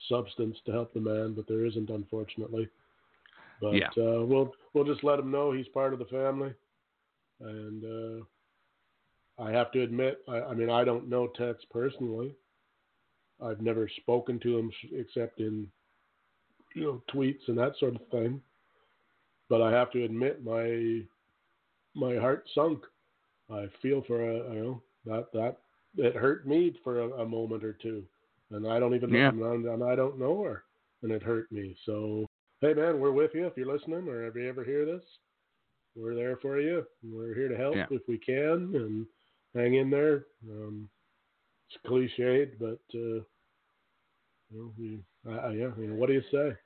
substance 0.08 0.56
to 0.66 0.72
help 0.72 0.92
the 0.92 1.00
man, 1.00 1.34
but 1.34 1.46
there 1.48 1.64
isn't, 1.64 1.88
unfortunately. 1.88 2.68
But 3.60 3.74
Yeah. 3.74 3.88
uh, 3.96 4.24
we'll 4.24 4.54
we'll 4.72 4.84
just 4.84 5.04
let 5.04 5.18
him 5.18 5.30
know 5.30 5.52
he's 5.52 5.68
part 5.68 5.92
of 5.92 5.98
the 5.98 6.04
family, 6.06 6.52
and 7.40 7.84
uh, 7.84 8.24
I 9.38 9.50
have 9.50 9.72
to 9.72 9.82
admit, 9.82 10.18
I, 10.28 10.40
I 10.40 10.54
mean, 10.54 10.70
I 10.70 10.84
don't 10.84 11.08
know 11.08 11.26
Tex 11.26 11.58
personally. 11.70 12.34
I've 13.42 13.60
never 13.60 13.88
spoken 14.00 14.38
to 14.40 14.58
him 14.58 14.70
except 14.92 15.40
in 15.40 15.66
you 16.74 16.82
know 16.82 17.02
tweets 17.12 17.46
and 17.48 17.58
that 17.58 17.72
sort 17.78 17.96
of 17.96 18.06
thing. 18.08 18.40
But 19.48 19.60
I 19.60 19.70
have 19.72 19.90
to 19.92 20.04
admit, 20.04 20.44
my 20.44 21.02
my 21.94 22.16
heart 22.16 22.48
sunk. 22.54 22.80
I 23.50 23.66
feel 23.82 24.02
for 24.06 24.22
a, 24.22 24.54
you 24.54 24.62
know 24.62 24.82
that 25.04 25.32
that 25.32 25.58
it 25.96 26.16
hurt 26.16 26.46
me 26.46 26.74
for 26.82 27.00
a, 27.00 27.22
a 27.22 27.26
moment 27.26 27.64
or 27.64 27.72
two, 27.72 28.04
and 28.50 28.66
I 28.66 28.78
don't 28.78 28.94
even 28.94 29.10
Yeah. 29.10 29.30
know, 29.30 29.52
and, 29.52 29.66
and 29.66 29.82
I 29.84 29.94
don't 29.94 30.18
know 30.18 30.42
her, 30.44 30.64
and 31.02 31.12
it 31.12 31.22
hurt 31.22 31.50
me. 31.52 31.76
So 31.84 32.26
hey, 32.60 32.72
man, 32.74 33.00
we're 33.00 33.12
with 33.12 33.32
you 33.34 33.46
if 33.46 33.56
you're 33.56 33.72
listening, 33.72 34.08
or 34.08 34.26
if 34.26 34.34
you 34.34 34.48
ever 34.48 34.64
hear 34.64 34.86
this, 34.86 35.02
we're 35.96 36.14
there 36.14 36.36
for 36.38 36.58
you. 36.60 36.86
We're 37.02 37.34
here 37.34 37.48
to 37.48 37.56
help 37.56 37.76
Yeah. 37.76 37.86
if 37.90 38.02
we 38.08 38.18
can, 38.18 38.74
and 38.74 39.06
hang 39.54 39.74
in 39.74 39.90
there. 39.90 40.26
Um, 40.48 40.88
it's 41.68 41.78
cliched, 41.86 42.58
but 42.58 42.80
uh, 42.94 43.22
you 44.50 44.52
know, 44.52 44.72
we, 44.78 45.00
uh, 45.26 45.50
yeah, 45.50 45.70
you 45.78 45.88
know, 45.88 45.94
what 45.94 46.08
do 46.08 46.14
you 46.14 46.22
say? 46.30 46.56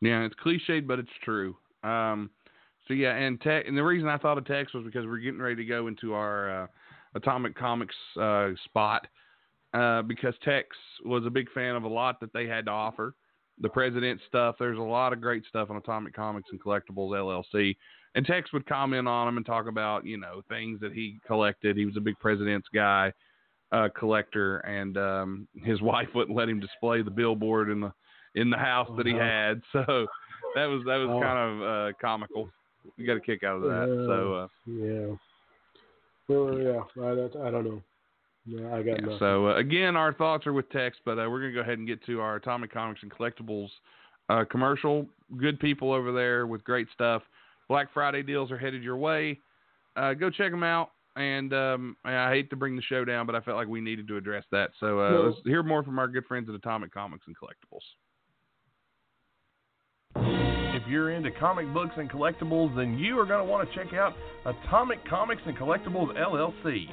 Yeah, 0.00 0.24
it's 0.24 0.34
cliched, 0.44 0.86
but 0.86 0.98
it's 0.98 1.08
true. 1.22 1.56
Um, 1.82 2.30
so 2.86 2.94
yeah, 2.94 3.14
and 3.14 3.40
tech, 3.40 3.66
and 3.66 3.76
the 3.76 3.84
reason 3.84 4.08
I 4.08 4.18
thought 4.18 4.38
of 4.38 4.46
Tex 4.46 4.74
was 4.74 4.84
because 4.84 5.06
we're 5.06 5.18
getting 5.18 5.40
ready 5.40 5.56
to 5.56 5.64
go 5.64 5.86
into 5.86 6.14
our 6.14 6.64
uh, 6.64 6.66
Atomic 7.14 7.56
Comics 7.56 7.94
uh, 8.20 8.50
spot 8.64 9.06
uh, 9.72 10.02
because 10.02 10.34
Tex 10.42 10.68
was 11.04 11.24
a 11.26 11.30
big 11.30 11.50
fan 11.52 11.76
of 11.76 11.84
a 11.84 11.88
lot 11.88 12.20
that 12.20 12.32
they 12.32 12.46
had 12.46 12.66
to 12.66 12.70
offer. 12.70 13.14
The 13.60 13.68
President 13.68 14.20
stuff. 14.26 14.56
There's 14.58 14.78
a 14.78 14.82
lot 14.82 15.12
of 15.12 15.20
great 15.20 15.44
stuff 15.48 15.70
on 15.70 15.76
Atomic 15.76 16.14
Comics 16.14 16.48
and 16.50 16.62
Collectibles 16.62 17.44
LLC. 17.54 17.76
And 18.16 18.24
Tex 18.24 18.52
would 18.52 18.64
comment 18.66 19.08
on 19.08 19.26
them 19.26 19.36
and 19.38 19.44
talk 19.46 19.66
about 19.66 20.06
you 20.06 20.16
know 20.18 20.42
things 20.48 20.80
that 20.80 20.92
he 20.92 21.18
collected. 21.26 21.76
He 21.76 21.84
was 21.86 21.96
a 21.96 22.00
big 22.00 22.18
President's 22.20 22.68
guy, 22.72 23.12
uh, 23.72 23.88
collector, 23.98 24.58
and 24.58 24.96
um, 24.96 25.48
his 25.64 25.80
wife 25.92 26.08
wouldn't 26.14 26.36
let 26.36 26.48
him 26.48 26.60
display 26.60 27.02
the 27.02 27.10
billboard 27.10 27.70
in 27.70 27.80
the 27.80 27.92
in 28.36 28.50
the 28.50 28.56
house 28.56 28.90
that 28.96 29.06
he 29.06 29.12
Uh-huh. 29.14 29.22
had. 29.22 29.62
So 29.72 30.06
that 30.54 30.66
was 30.66 30.82
that 30.86 30.96
was 30.98 31.08
Oh. 31.10 31.20
kind 31.20 31.38
of 31.38 31.62
uh, 31.62 31.92
comical. 32.00 32.48
You 32.96 33.06
got 33.06 33.16
a 33.16 33.20
kick 33.20 33.42
out 33.42 33.56
of 33.56 33.62
that. 33.62 33.86
So 34.06 34.34
uh, 34.34 34.48
yeah, 34.66 35.16
well, 36.28 36.58
yeah, 36.58 36.80
I, 37.02 37.48
I 37.48 37.50
don't 37.50 37.64
know. 37.64 37.82
No, 38.46 38.74
I 38.76 38.82
got 38.82 39.00
yeah, 39.00 39.18
so 39.18 39.48
uh, 39.48 39.56
again, 39.56 39.96
our 39.96 40.12
thoughts 40.12 40.46
are 40.46 40.52
with 40.52 40.68
Tex, 40.70 40.96
but 41.04 41.12
uh, 41.18 41.26
we're 41.30 41.40
gonna 41.40 41.52
go 41.54 41.60
ahead 41.60 41.78
and 41.78 41.86
get 41.86 42.04
to 42.06 42.20
our 42.20 42.36
Atomic 42.36 42.70
Comics 42.72 43.00
and 43.02 43.10
Collectibles 43.10 43.70
uh, 44.28 44.44
commercial. 44.50 45.06
Good 45.38 45.58
people 45.60 45.92
over 45.92 46.12
there 46.12 46.46
with 46.46 46.62
great 46.62 46.86
stuff. 46.92 47.22
Black 47.68 47.88
Friday 47.92 48.22
deals 48.22 48.50
are 48.50 48.58
headed 48.58 48.82
your 48.82 48.96
way. 48.96 49.40
Uh, 49.96 50.14
go 50.14 50.30
check 50.30 50.50
them 50.50 50.62
out. 50.62 50.90
And 51.16 51.52
um, 51.54 51.96
I 52.04 52.30
hate 52.30 52.50
to 52.50 52.56
bring 52.56 52.74
the 52.74 52.82
show 52.82 53.04
down, 53.04 53.24
but 53.24 53.36
I 53.36 53.40
felt 53.40 53.56
like 53.56 53.68
we 53.68 53.80
needed 53.80 54.08
to 54.08 54.16
address 54.16 54.42
that. 54.50 54.70
So 54.80 54.98
uh, 55.00 55.10
No. 55.10 55.22
let's 55.28 55.38
hear 55.44 55.62
more 55.62 55.84
from 55.84 55.98
our 56.00 56.08
good 56.08 56.24
friends 56.26 56.48
at 56.48 56.56
Atomic 56.56 56.92
Comics 56.92 57.24
and 57.28 57.36
Collectibles. 57.36 57.84
If 60.76 60.82
you're 60.88 61.12
into 61.12 61.30
comic 61.38 61.72
books 61.72 61.92
and 61.96 62.10
collectibles, 62.10 62.74
then 62.76 62.98
you 62.98 63.18
are 63.18 63.26
going 63.26 63.44
to 63.44 63.50
want 63.50 63.68
to 63.68 63.74
check 63.76 63.94
out 63.94 64.12
Atomic 64.44 65.08
Comics 65.08 65.42
and 65.46 65.56
Collectibles 65.56 66.16
LLC. 66.18 66.86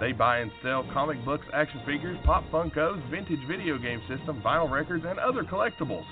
They 0.00 0.12
buy 0.12 0.38
and 0.38 0.50
sell 0.62 0.86
comic 0.92 1.22
books, 1.24 1.44
action 1.54 1.80
figures, 1.86 2.18
pop 2.24 2.44
Funkos, 2.50 2.98
vintage 3.10 3.46
video 3.48 3.78
game 3.78 4.00
system, 4.08 4.42
vinyl 4.44 4.70
records, 4.70 5.04
and 5.06 5.18
other 5.18 5.42
collectibles. 5.42 6.04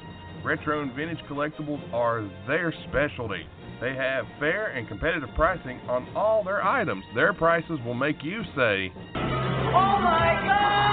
Retro 0.44 0.82
and 0.82 0.92
vintage 0.94 1.18
collectibles 1.30 1.80
are 1.92 2.28
their 2.46 2.72
specialty. 2.88 3.46
They 3.84 3.94
have 3.96 4.24
fair 4.40 4.68
and 4.68 4.88
competitive 4.88 5.28
pricing 5.36 5.78
on 5.90 6.08
all 6.16 6.42
their 6.42 6.64
items. 6.64 7.04
Their 7.14 7.34
prices 7.34 7.78
will 7.84 7.92
make 7.92 8.16
you 8.22 8.42
say, 8.56 8.90
Oh 9.14 10.00
my 10.00 10.40
God! 10.42 10.84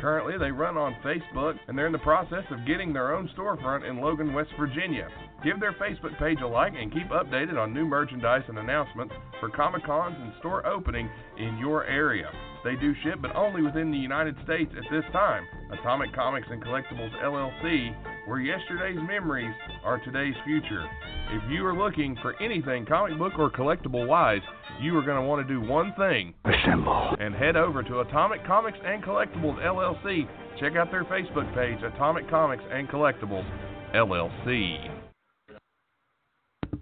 Currently, 0.00 0.38
they 0.38 0.50
run 0.50 0.78
on 0.78 0.96
Facebook 1.04 1.58
and 1.68 1.76
they're 1.76 1.88
in 1.88 1.92
the 1.92 1.98
process 1.98 2.44
of 2.50 2.66
getting 2.66 2.94
their 2.94 3.14
own 3.14 3.28
storefront 3.36 3.86
in 3.86 4.00
Logan, 4.00 4.32
West 4.32 4.48
Virginia. 4.58 5.08
Give 5.44 5.60
their 5.60 5.74
Facebook 5.74 6.18
page 6.18 6.38
a 6.42 6.46
like 6.46 6.72
and 6.72 6.90
keep 6.90 7.08
updated 7.10 7.58
on 7.58 7.74
new 7.74 7.84
merchandise 7.84 8.44
and 8.48 8.58
announcements 8.58 9.12
for 9.40 9.50
Comic 9.50 9.84
Cons 9.84 10.16
and 10.18 10.32
store 10.38 10.66
opening 10.66 11.10
in 11.36 11.58
your 11.58 11.84
area. 11.84 12.30
They 12.64 12.76
do 12.76 12.94
ship, 13.04 13.18
but 13.20 13.36
only 13.36 13.60
within 13.60 13.90
the 13.90 13.98
United 13.98 14.36
States 14.44 14.72
at 14.74 14.90
this 14.90 15.04
time. 15.12 15.44
Atomic 15.70 16.14
Comics 16.14 16.48
and 16.50 16.64
Collectibles 16.64 17.12
LLC, 17.22 17.94
where 18.30 18.38
yesterday's 18.38 18.96
memories 19.08 19.52
are 19.82 19.98
today's 20.04 20.36
future. 20.44 20.86
If 21.32 21.42
you 21.50 21.66
are 21.66 21.76
looking 21.76 22.16
for 22.22 22.40
anything 22.40 22.86
comic 22.86 23.18
book 23.18 23.32
or 23.36 23.50
collectible 23.50 24.06
wise, 24.06 24.40
you 24.80 24.96
are 24.96 25.02
going 25.02 25.20
to 25.20 25.26
want 25.26 25.44
to 25.44 25.52
do 25.52 25.60
one 25.60 25.92
thing. 25.98 26.32
Assemble. 26.44 27.16
And 27.18 27.34
head 27.34 27.56
over 27.56 27.82
to 27.82 27.98
Atomic 27.98 28.46
Comics 28.46 28.78
and 28.86 29.02
Collectibles 29.02 29.60
LLC. 29.60 30.28
Check 30.60 30.76
out 30.76 30.92
their 30.92 31.02
Facebook 31.06 31.52
page, 31.56 31.82
Atomic 31.82 32.30
Comics 32.30 32.62
and 32.70 32.88
Collectibles 32.88 33.50
LLC. 33.96 34.76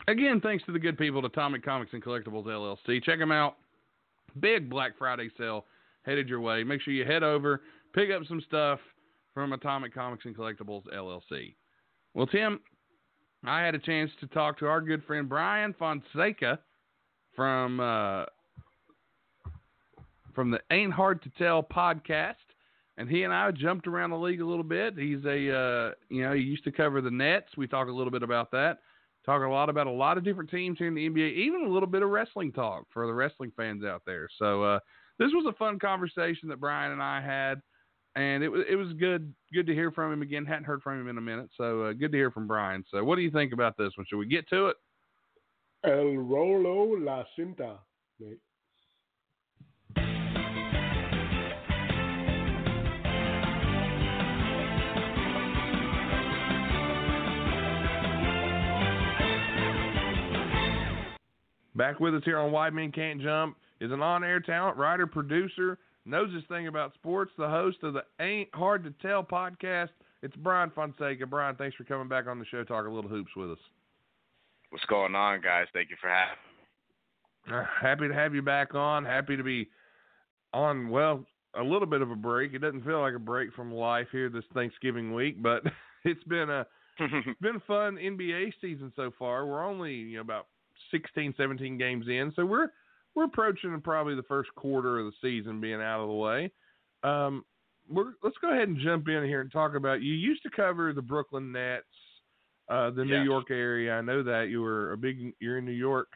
Again, 0.07 0.43
thanks 0.43 0.63
to 0.67 0.73
the 0.73 0.79
good 0.79 0.99
people 0.99 1.21
at 1.21 1.25
Atomic 1.25 1.65
Comics 1.65 1.95
and 1.95 2.05
Collectibles 2.05 2.45
LLC. 2.45 3.03
Check 3.03 3.19
them 3.19 3.33
out. 3.33 3.57
Big 4.39 4.69
Black 4.69 4.99
Friday 4.99 5.31
sale 5.39 5.65
headed 6.03 6.29
your 6.29 6.41
way. 6.41 6.63
Make 6.63 6.83
sure 6.83 6.93
you 6.93 7.07
head 7.07 7.23
over, 7.23 7.63
pick 7.95 8.11
up 8.11 8.27
some 8.29 8.43
stuff 8.47 8.81
from 9.39 9.53
Atomic 9.53 9.95
Comics 9.95 10.25
and 10.25 10.37
Collectibles 10.37 10.83
LLC. 10.93 11.55
Well, 12.13 12.27
Tim, 12.27 12.59
I 13.45 13.61
had 13.61 13.77
a 13.77 13.79
chance 13.79 14.11
to 14.19 14.27
talk 14.27 14.59
to 14.59 14.67
our 14.67 14.81
good 14.81 15.05
friend 15.05 15.29
Brian 15.29 15.77
Fonseca 15.79 16.59
from 17.37 17.79
uh, 17.79 18.25
from 20.35 20.51
the 20.51 20.59
Ain't 20.73 20.93
Hard 20.93 21.23
to 21.23 21.31
Tell 21.39 21.63
podcast. 21.63 22.35
And 22.97 23.09
he 23.09 23.23
and 23.23 23.33
I 23.33 23.49
jumped 23.53 23.87
around 23.87 24.11
the 24.11 24.19
league 24.19 24.41
a 24.41 24.45
little 24.45 24.65
bit. 24.65 24.99
He's 24.99 25.25
a, 25.25 25.57
uh, 25.57 25.91
you 26.09 26.23
know, 26.23 26.33
he 26.33 26.41
used 26.41 26.65
to 26.65 26.73
cover 26.73 27.01
the 27.01 27.13
Nets. 27.13 27.57
We 27.57 27.69
talk 27.69 27.87
a 27.87 27.93
little 27.93 28.11
bit 28.11 28.25
about 28.25 28.51
that. 28.51 28.79
Talk 29.25 29.45
a 29.45 29.49
lot 29.49 29.69
about 29.69 29.87
a 29.87 29.93
lot 29.93 30.19
of 30.19 30.25
different 30.25 30.51
teams 30.51 30.79
here 30.79 30.89
in 30.89 30.97
the 30.97 31.09
NBA, 31.09 31.33
even 31.35 31.65
a 31.65 31.69
little 31.69 31.89
bit 31.89 32.03
of 32.03 32.09
wrestling 32.11 32.51
talk 32.51 32.87
for 32.93 33.07
the 33.07 33.15
wrestling 33.15 33.53
fans 33.57 33.85
out 33.85 34.03
there. 34.05 34.29
So 34.37 34.65
uh, 34.65 34.81
this 35.21 35.31
was 35.33 35.47
a 35.49 35.57
fun 35.57 35.79
conversation 35.79 36.49
that 36.49 36.59
Brian 36.59 36.91
and 36.91 37.01
I 37.01 37.21
had, 37.21 37.63
and 38.19 38.43
it 38.43 38.49
was 38.49 38.65
it 38.69 38.75
was 38.75 38.93
good 38.95 39.33
good 39.55 39.67
to 39.67 39.75
hear 39.75 39.93
from 39.93 40.13
him 40.13 40.23
again. 40.23 40.45
Hadn't 40.45 40.65
heard 40.65 40.83
from 40.83 41.01
him 41.01 41.09
in 41.09 41.19
a 41.19 41.21
minute, 41.21 41.51
so 41.57 41.85
uh, 41.85 41.93
good 41.93 42.11
to 42.11 42.19
hear 42.19 42.33
from 42.33 42.49
Brian. 42.49 42.85
So 42.91 43.03
what 43.05 43.15
do 43.15 43.23
you 43.23 43.31
think 43.31 43.53
about 43.53 43.77
this 43.79 43.93
one? 43.97 44.07
Should 44.09 44.19
we 44.19 44.27
get 44.27 44.49
to 44.49 44.67
it? 44.67 44.77
El 45.85 46.17
Rolo 46.17 46.97
La 46.99 47.23
Cinta, 47.39 47.79
mate. 48.19 48.41
Back 61.77 62.01
with 62.01 62.17
us 62.17 62.23
here 62.25 62.39
on 62.39 62.51
Why 62.51 62.71
Men 62.71 62.91
Can't 62.91 63.23
Jump 63.23 63.57
is 63.81 63.93
an 63.93 64.03
on-air 64.03 64.41
talent, 64.41 64.77
writer, 64.77 65.07
producer, 65.07 65.79
knows 66.09 66.33
his 66.33 66.45
thing 66.49 66.67
about 66.67 66.95
sports, 66.95 67.33
the 67.37 67.49
host 67.49 67.79
of 67.83 67.93
the 67.93 68.05
Ain't 68.21 68.49
Hard 68.55 68.83
to 68.85 68.91
Tell 69.07 69.23
podcast. 69.23 69.91
It's 70.23 70.35
Brian 70.37 70.71
Fonseca. 70.75 71.27
Brian, 71.27 71.55
thanks 71.57 71.77
for 71.77 71.85
coming 71.85 72.09
back 72.09 72.27
on 72.27 72.39
the 72.39 72.47
show, 72.47 72.65
talking 72.65 72.91
a 72.91 72.95
little 72.95 73.11
hoops 73.11 73.31
with 73.37 73.53
us. 73.53 73.59
What's 74.71 74.85
going 74.87 75.15
on, 75.15 75.41
guys? 75.41 75.67
Thank 75.73 75.91
you 75.91 75.97
for 76.01 76.09
having. 76.09 77.61
Uh, 77.61 77.65
happy 77.81 78.09
to 78.09 78.15
have 78.15 78.35
you 78.35 78.43
back 78.43 78.75
on. 78.75 79.05
Happy 79.05 79.37
to 79.37 79.43
be 79.43 79.69
on. 80.53 80.89
Well, 80.89 81.25
a 81.55 81.63
little 81.63 81.87
bit 81.87 82.03
of 82.03 82.11
a 82.11 82.17
break. 82.17 82.55
It 82.55 82.59
doesn't 82.59 82.85
feel 82.85 83.01
like 83.01 83.15
a 83.15 83.21
break 83.21 83.53
from 83.55 83.73
life 83.73 84.09
here 84.11 84.29
this 84.29 84.45
Thanksgiving 84.53 85.15
week, 85.15 85.43
but 85.43 85.63
it's 86.05 86.25
been 86.25 86.51
a 86.51 86.67
been 87.41 87.57
a 87.57 87.61
fun 87.61 87.97
NBA 87.97 88.53
season 88.61 88.93
so 88.97 89.13
far. 89.19 89.47
We're 89.47 89.65
only 89.65 89.95
you 89.95 90.17
know, 90.17 90.23
about 90.23 90.47
16, 90.91 91.35
17 91.37 91.79
games 91.79 92.07
in, 92.09 92.33
so 92.35 92.45
we're 92.45 92.69
we're 93.19 93.25
approaching 93.25 93.81
probably 93.83 94.15
the 94.15 94.23
first 94.23 94.49
quarter 94.55 95.01
of 95.01 95.07
the 95.07 95.13
season 95.21 95.61
being 95.61 95.83
out 95.83 96.01
of 96.01 96.07
the 96.09 96.15
way. 96.15 96.53
Um, 97.03 97.45
we're, 97.91 98.13
let's 98.23 98.37
go 98.41 98.53
ahead 98.53 98.69
and 98.69 98.79
jump 98.79 99.09
in 99.09 99.25
here 99.25 99.41
and 99.41 99.51
talk 99.51 99.75
about. 99.75 100.03
You 100.03 100.15
used 100.15 100.45
to 100.45 100.51
cover 100.55 100.93
the 100.93 101.03
Brooklyn 101.03 101.51
Nets, 101.51 101.85
uh, 102.69 102.91
the 102.91 103.03
Yes. 103.03 103.19
New 103.19 103.25
York 103.25 103.51
area. 103.51 103.95
I 103.95 104.03
know 104.03 104.23
that 104.23 104.49
you 104.51 104.63
were 104.63 104.93
a 104.93 104.97
big. 104.97 105.35
You're 105.41 105.59
in 105.59 105.65
New 105.65 105.73
York, 105.73 106.09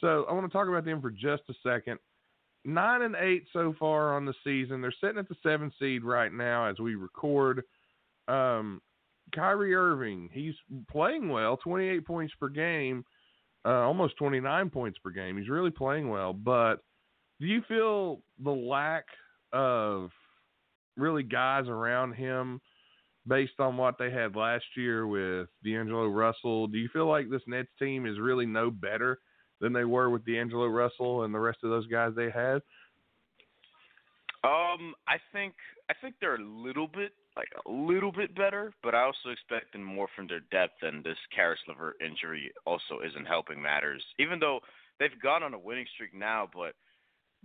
so 0.00 0.24
I 0.28 0.32
want 0.32 0.44
to 0.44 0.52
talk 0.52 0.66
about 0.66 0.84
them 0.84 1.00
for 1.00 1.10
just 1.10 1.42
a 1.48 1.54
second. 1.62 1.98
Nine 2.64 3.02
and 3.02 3.14
eight 3.20 3.44
so 3.52 3.72
far 3.78 4.16
on 4.16 4.24
the 4.26 4.34
season. 4.42 4.80
They're 4.80 4.92
sitting 5.00 5.18
at 5.18 5.28
the 5.28 5.36
seventh 5.42 5.72
seed 5.78 6.02
right 6.02 6.32
now 6.32 6.66
as 6.66 6.80
we 6.80 6.96
record. 6.96 7.62
Um, 8.26 8.82
Kyrie 9.32 9.74
Irving, 9.74 10.28
he's 10.32 10.54
playing 10.90 11.28
well, 11.28 11.56
28 11.58 12.04
points 12.04 12.34
per 12.40 12.48
game, 12.48 13.04
uh, 13.64 13.68
almost 13.68 14.16
29 14.16 14.70
points 14.70 14.98
per 14.98 15.10
game. 15.10 15.36
He's 15.36 15.48
really 15.48 15.70
playing 15.70 16.08
well. 16.08 16.32
But 16.32 16.76
do 17.40 17.46
you 17.46 17.62
feel 17.68 18.22
the 18.42 18.50
lack 18.50 19.04
of 19.52 20.10
really 20.96 21.22
guys 21.22 21.66
around 21.68 22.12
him 22.12 22.60
based 23.26 23.58
on 23.58 23.76
what 23.76 23.96
they 23.98 24.10
had 24.10 24.36
last 24.36 24.64
year 24.76 25.06
with 25.06 25.48
D'Angelo 25.64 26.08
Russell? 26.08 26.66
Do 26.68 26.78
you 26.78 26.88
feel 26.92 27.08
like 27.08 27.30
this 27.30 27.42
Nets 27.46 27.68
team 27.78 28.06
is 28.06 28.18
really 28.18 28.46
no 28.46 28.70
better 28.70 29.18
than 29.60 29.72
they 29.72 29.84
were 29.84 30.10
with 30.10 30.24
D'Angelo 30.24 30.66
Russell 30.66 31.24
and 31.24 31.34
the 31.34 31.38
rest 31.38 31.58
of 31.62 31.70
those 31.70 31.86
guys 31.86 32.12
they 32.16 32.30
had? 32.30 32.62
Um, 34.42 34.94
I 35.06 35.16
think 35.32 35.52
I 35.90 35.94
think 36.00 36.14
they're 36.18 36.36
a 36.36 36.44
little 36.44 36.88
bit 36.88 37.12
like 37.40 37.64
a 37.64 37.70
little 37.70 38.12
bit 38.12 38.36
better, 38.36 38.72
but 38.82 38.94
I 38.94 39.02
also 39.02 39.30
expecting 39.32 39.82
more 39.82 40.08
from 40.14 40.28
their 40.28 40.44
depth, 40.52 40.82
and 40.82 41.02
this 41.02 41.16
Caris 41.34 41.60
LeVert 41.66 41.96
injury 42.04 42.52
also 42.66 43.00
isn't 43.06 43.24
helping 43.24 43.62
matters. 43.62 44.04
Even 44.18 44.38
though 44.38 44.60
they've 44.98 45.20
gone 45.22 45.42
on 45.42 45.54
a 45.54 45.58
winning 45.58 45.86
streak 45.94 46.12
now, 46.12 46.48
but 46.52 46.74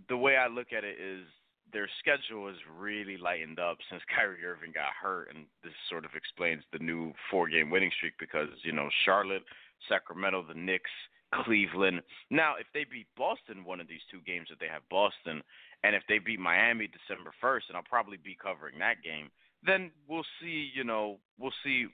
the 0.10 0.18
way 0.18 0.36
I 0.36 0.48
look 0.48 0.74
at 0.76 0.84
it 0.84 1.00
is 1.00 1.24
their 1.72 1.88
schedule 2.00 2.50
is 2.50 2.58
really 2.78 3.16
lightened 3.16 3.58
up 3.58 3.78
since 3.90 4.04
Kyrie 4.14 4.44
Irving 4.46 4.74
got 4.74 4.92
hurt, 5.02 5.30
and 5.34 5.46
this 5.64 5.74
sort 5.90 6.04
of 6.04 6.12
explains 6.14 6.64
the 6.74 6.80
new 6.80 7.14
four-game 7.32 7.70
winning 7.70 7.92
streak 7.96 8.14
because 8.20 8.50
you 8.64 8.74
know 8.74 8.90
Charlotte, 9.06 9.44
Sacramento, 9.88 10.44
the 10.46 10.60
Knicks, 10.60 10.92
Cleveland. 11.34 12.02
Now, 12.30 12.56
if 12.60 12.68
they 12.74 12.84
beat 12.84 13.08
Boston 13.16 13.64
one 13.64 13.80
of 13.80 13.88
these 13.88 14.04
two 14.12 14.20
games 14.28 14.48
that 14.50 14.60
they 14.60 14.68
have 14.68 14.84
Boston, 14.92 15.42
and 15.84 15.96
if 15.96 16.04
they 16.10 16.20
beat 16.20 16.40
Miami 16.40 16.92
December 16.92 17.32
first, 17.40 17.68
and 17.70 17.78
I'll 17.78 17.88
probably 17.88 18.18
be 18.18 18.36
covering 18.36 18.78
that 18.80 19.02
game, 19.02 19.32
then 19.64 19.92
we'll 20.08 20.26
see. 20.42 20.70
You 20.74 20.84
know, 20.84 21.18
we'll 21.40 21.54
see 21.64 21.86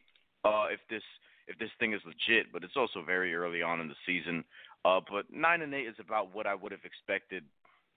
uh, 0.43 0.65
if 0.71 0.79
this 0.89 1.03
if 1.47 1.57
this 1.59 1.69
thing 1.79 1.93
is 1.93 2.01
legit. 2.05 2.51
But 2.53 2.63
it's 2.63 2.77
also 2.77 3.03
very 3.05 3.35
early 3.35 3.61
on 3.61 3.81
in 3.81 3.87
the 3.87 3.95
season. 4.05 4.43
Uh, 4.83 4.99
but 5.09 5.25
nine 5.31 5.61
and 5.61 5.73
eight 5.73 5.87
is 5.87 5.95
about 5.99 6.33
what 6.33 6.47
I 6.47 6.55
would 6.55 6.71
have 6.71 6.85
expected. 6.85 7.43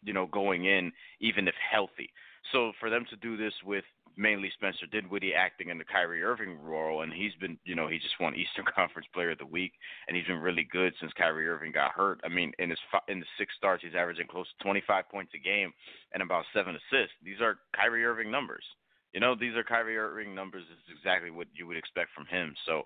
You 0.02 0.12
know, 0.12 0.26
going 0.26 0.66
in, 0.66 0.92
even 1.20 1.48
if 1.48 1.54
healthy. 1.72 2.10
So 2.52 2.72
for 2.78 2.90
them 2.90 3.06
to 3.08 3.16
do 3.16 3.38
this 3.38 3.54
with 3.64 3.84
mainly 4.16 4.50
Spencer 4.54 4.86
Dinwiddie 4.86 5.34
acting 5.34 5.70
in 5.70 5.78
the 5.78 5.84
Kyrie 5.84 6.22
Irving 6.22 6.58
role, 6.62 7.02
and 7.02 7.12
he's 7.12 7.34
been, 7.40 7.58
you 7.64 7.74
know, 7.74 7.88
he 7.88 7.98
just 7.98 8.20
won 8.20 8.34
Eastern 8.34 8.64
Conference 8.74 9.08
Player 9.12 9.32
of 9.32 9.38
the 9.38 9.46
Week, 9.46 9.72
and 10.06 10.16
he's 10.16 10.26
been 10.26 10.38
really 10.38 10.66
good 10.70 10.92
since 11.00 11.12
Kyrie 11.14 11.48
Irving 11.48 11.72
got 11.72 11.92
hurt. 11.92 12.20
I 12.24 12.28
mean, 12.28 12.52
in 12.58 12.70
his 12.70 12.78
in 13.08 13.20
the 13.20 13.26
six 13.38 13.52
starts, 13.56 13.82
he's 13.82 13.94
averaging 13.94 14.26
close 14.26 14.46
to 14.58 14.64
25 14.64 15.08
points 15.10 15.32
a 15.34 15.38
game 15.38 15.72
and 16.12 16.22
about 16.22 16.44
seven 16.54 16.76
assists. 16.76 17.14
These 17.24 17.40
are 17.40 17.58
Kyrie 17.74 18.04
Irving 18.04 18.30
numbers. 18.30 18.64
You 19.14 19.20
know, 19.20 19.34
these 19.34 19.54
are 19.54 19.62
Kyrie 19.64 19.96
Irving 19.96 20.34
numbers. 20.34 20.64
Is 20.70 20.96
exactly 20.96 21.30
what 21.30 21.46
you 21.54 21.66
would 21.66 21.76
expect 21.76 22.10
from 22.14 22.26
him. 22.26 22.54
So, 22.66 22.82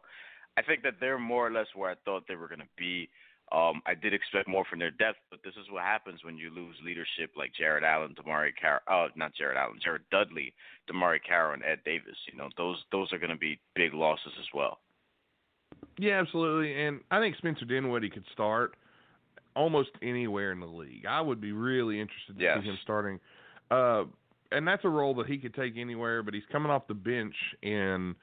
I 0.56 0.62
think 0.62 0.82
that 0.82 0.94
they're 1.00 1.18
more 1.18 1.46
or 1.46 1.50
less 1.50 1.66
where 1.74 1.90
I 1.90 1.94
thought 2.04 2.24
they 2.28 2.36
were 2.36 2.48
going 2.48 2.60
to 2.60 2.68
be. 2.76 3.08
Um, 3.50 3.80
I 3.86 3.94
did 3.94 4.12
expect 4.12 4.46
more 4.46 4.66
from 4.68 4.78
their 4.78 4.90
depth, 4.90 5.20
but 5.30 5.40
this 5.42 5.54
is 5.54 5.70
what 5.70 5.82
happens 5.82 6.22
when 6.22 6.36
you 6.36 6.50
lose 6.50 6.76
leadership 6.84 7.30
like 7.34 7.52
Jared 7.58 7.82
Allen, 7.82 8.14
DeMarre 8.14 8.50
Carroll. 8.60 8.80
Oh, 8.90 9.06
not 9.16 9.34
Jared 9.34 9.56
Allen, 9.56 9.78
Jared 9.82 10.02
Dudley, 10.10 10.52
DeMarre 10.90 11.18
Carroll, 11.26 11.54
and 11.54 11.64
Ed 11.64 11.78
Davis. 11.86 12.16
You 12.30 12.36
know, 12.36 12.50
those 12.58 12.76
those 12.92 13.10
are 13.12 13.18
going 13.18 13.30
to 13.30 13.36
be 13.38 13.58
big 13.74 13.94
losses 13.94 14.32
as 14.38 14.46
well. 14.52 14.80
Yeah, 15.96 16.20
absolutely. 16.20 16.78
And 16.84 17.00
I 17.10 17.20
think 17.20 17.36
Spencer 17.36 17.64
Dinwiddie 17.64 18.10
could 18.10 18.24
start 18.32 18.74
almost 19.56 19.90
anywhere 20.02 20.52
in 20.52 20.60
the 20.60 20.66
league. 20.66 21.06
I 21.08 21.20
would 21.20 21.40
be 21.40 21.52
really 21.52 22.00
interested 22.00 22.36
to 22.36 22.42
Yes. 22.44 22.58
see 22.62 22.68
him 22.68 22.78
starting. 22.82 23.18
Uh, 23.70 24.04
and 24.52 24.66
that's 24.66 24.84
a 24.84 24.88
role 24.88 25.14
that 25.16 25.26
he 25.26 25.38
could 25.38 25.54
take 25.54 25.76
anywhere, 25.76 26.22
but 26.22 26.34
he's 26.34 26.44
coming 26.50 26.70
off 26.70 26.86
the 26.86 26.94
bench 26.94 27.34
in 27.62 28.14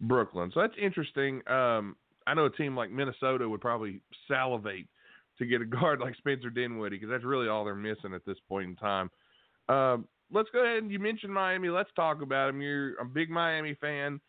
Brooklyn. 0.00 0.50
So 0.54 0.60
that's 0.60 0.74
interesting. 0.80 1.42
Um, 1.48 1.96
I 2.26 2.34
know 2.34 2.46
a 2.46 2.50
team 2.50 2.76
like 2.76 2.90
Minnesota 2.90 3.48
would 3.48 3.60
probably 3.60 4.00
salivate 4.28 4.86
to 5.38 5.46
get 5.46 5.60
a 5.60 5.64
guard 5.80 6.00
like 6.00 6.16
Spencer 6.16 6.50
Dinwiddie 6.50 6.96
because 6.96 7.10
that's 7.10 7.24
really 7.24 7.48
all 7.48 7.64
they're 7.64 7.74
missing 7.74 8.14
at 8.14 8.24
this 8.26 8.38
point 8.48 8.70
in 8.70 8.76
time. 8.76 9.10
Um, 9.68 10.06
let's 10.32 10.48
go 10.52 10.64
ahead 10.64 10.82
and 10.82 10.90
you 10.90 10.98
mentioned 10.98 11.32
Miami. 11.32 11.68
Let's 11.68 11.90
talk 11.94 12.22
about 12.22 12.48
them. 12.48 12.60
You're 12.60 13.00
a 13.00 13.04
big 13.04 13.30
Miami 13.30 13.76
fan. 13.80 14.20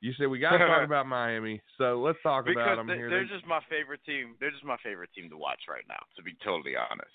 You 0.00 0.12
said 0.18 0.26
we 0.26 0.40
got 0.40 0.58
to 0.58 0.58
talk 0.58 0.84
about 0.84 1.06
Miami, 1.06 1.62
so 1.78 2.00
let's 2.00 2.18
talk 2.24 2.46
about 2.50 2.76
them 2.76 2.88
they, 2.88 2.96
here. 2.96 3.08
they're 3.08 3.24
just 3.24 3.46
my 3.46 3.60
favorite 3.70 4.00
team. 4.04 4.34
They're 4.40 4.50
just 4.50 4.64
my 4.64 4.76
favorite 4.82 5.10
team 5.14 5.30
to 5.30 5.36
watch 5.36 5.60
right 5.68 5.84
now. 5.88 6.02
To 6.16 6.22
be 6.22 6.34
totally 6.44 6.74
honest, 6.74 7.14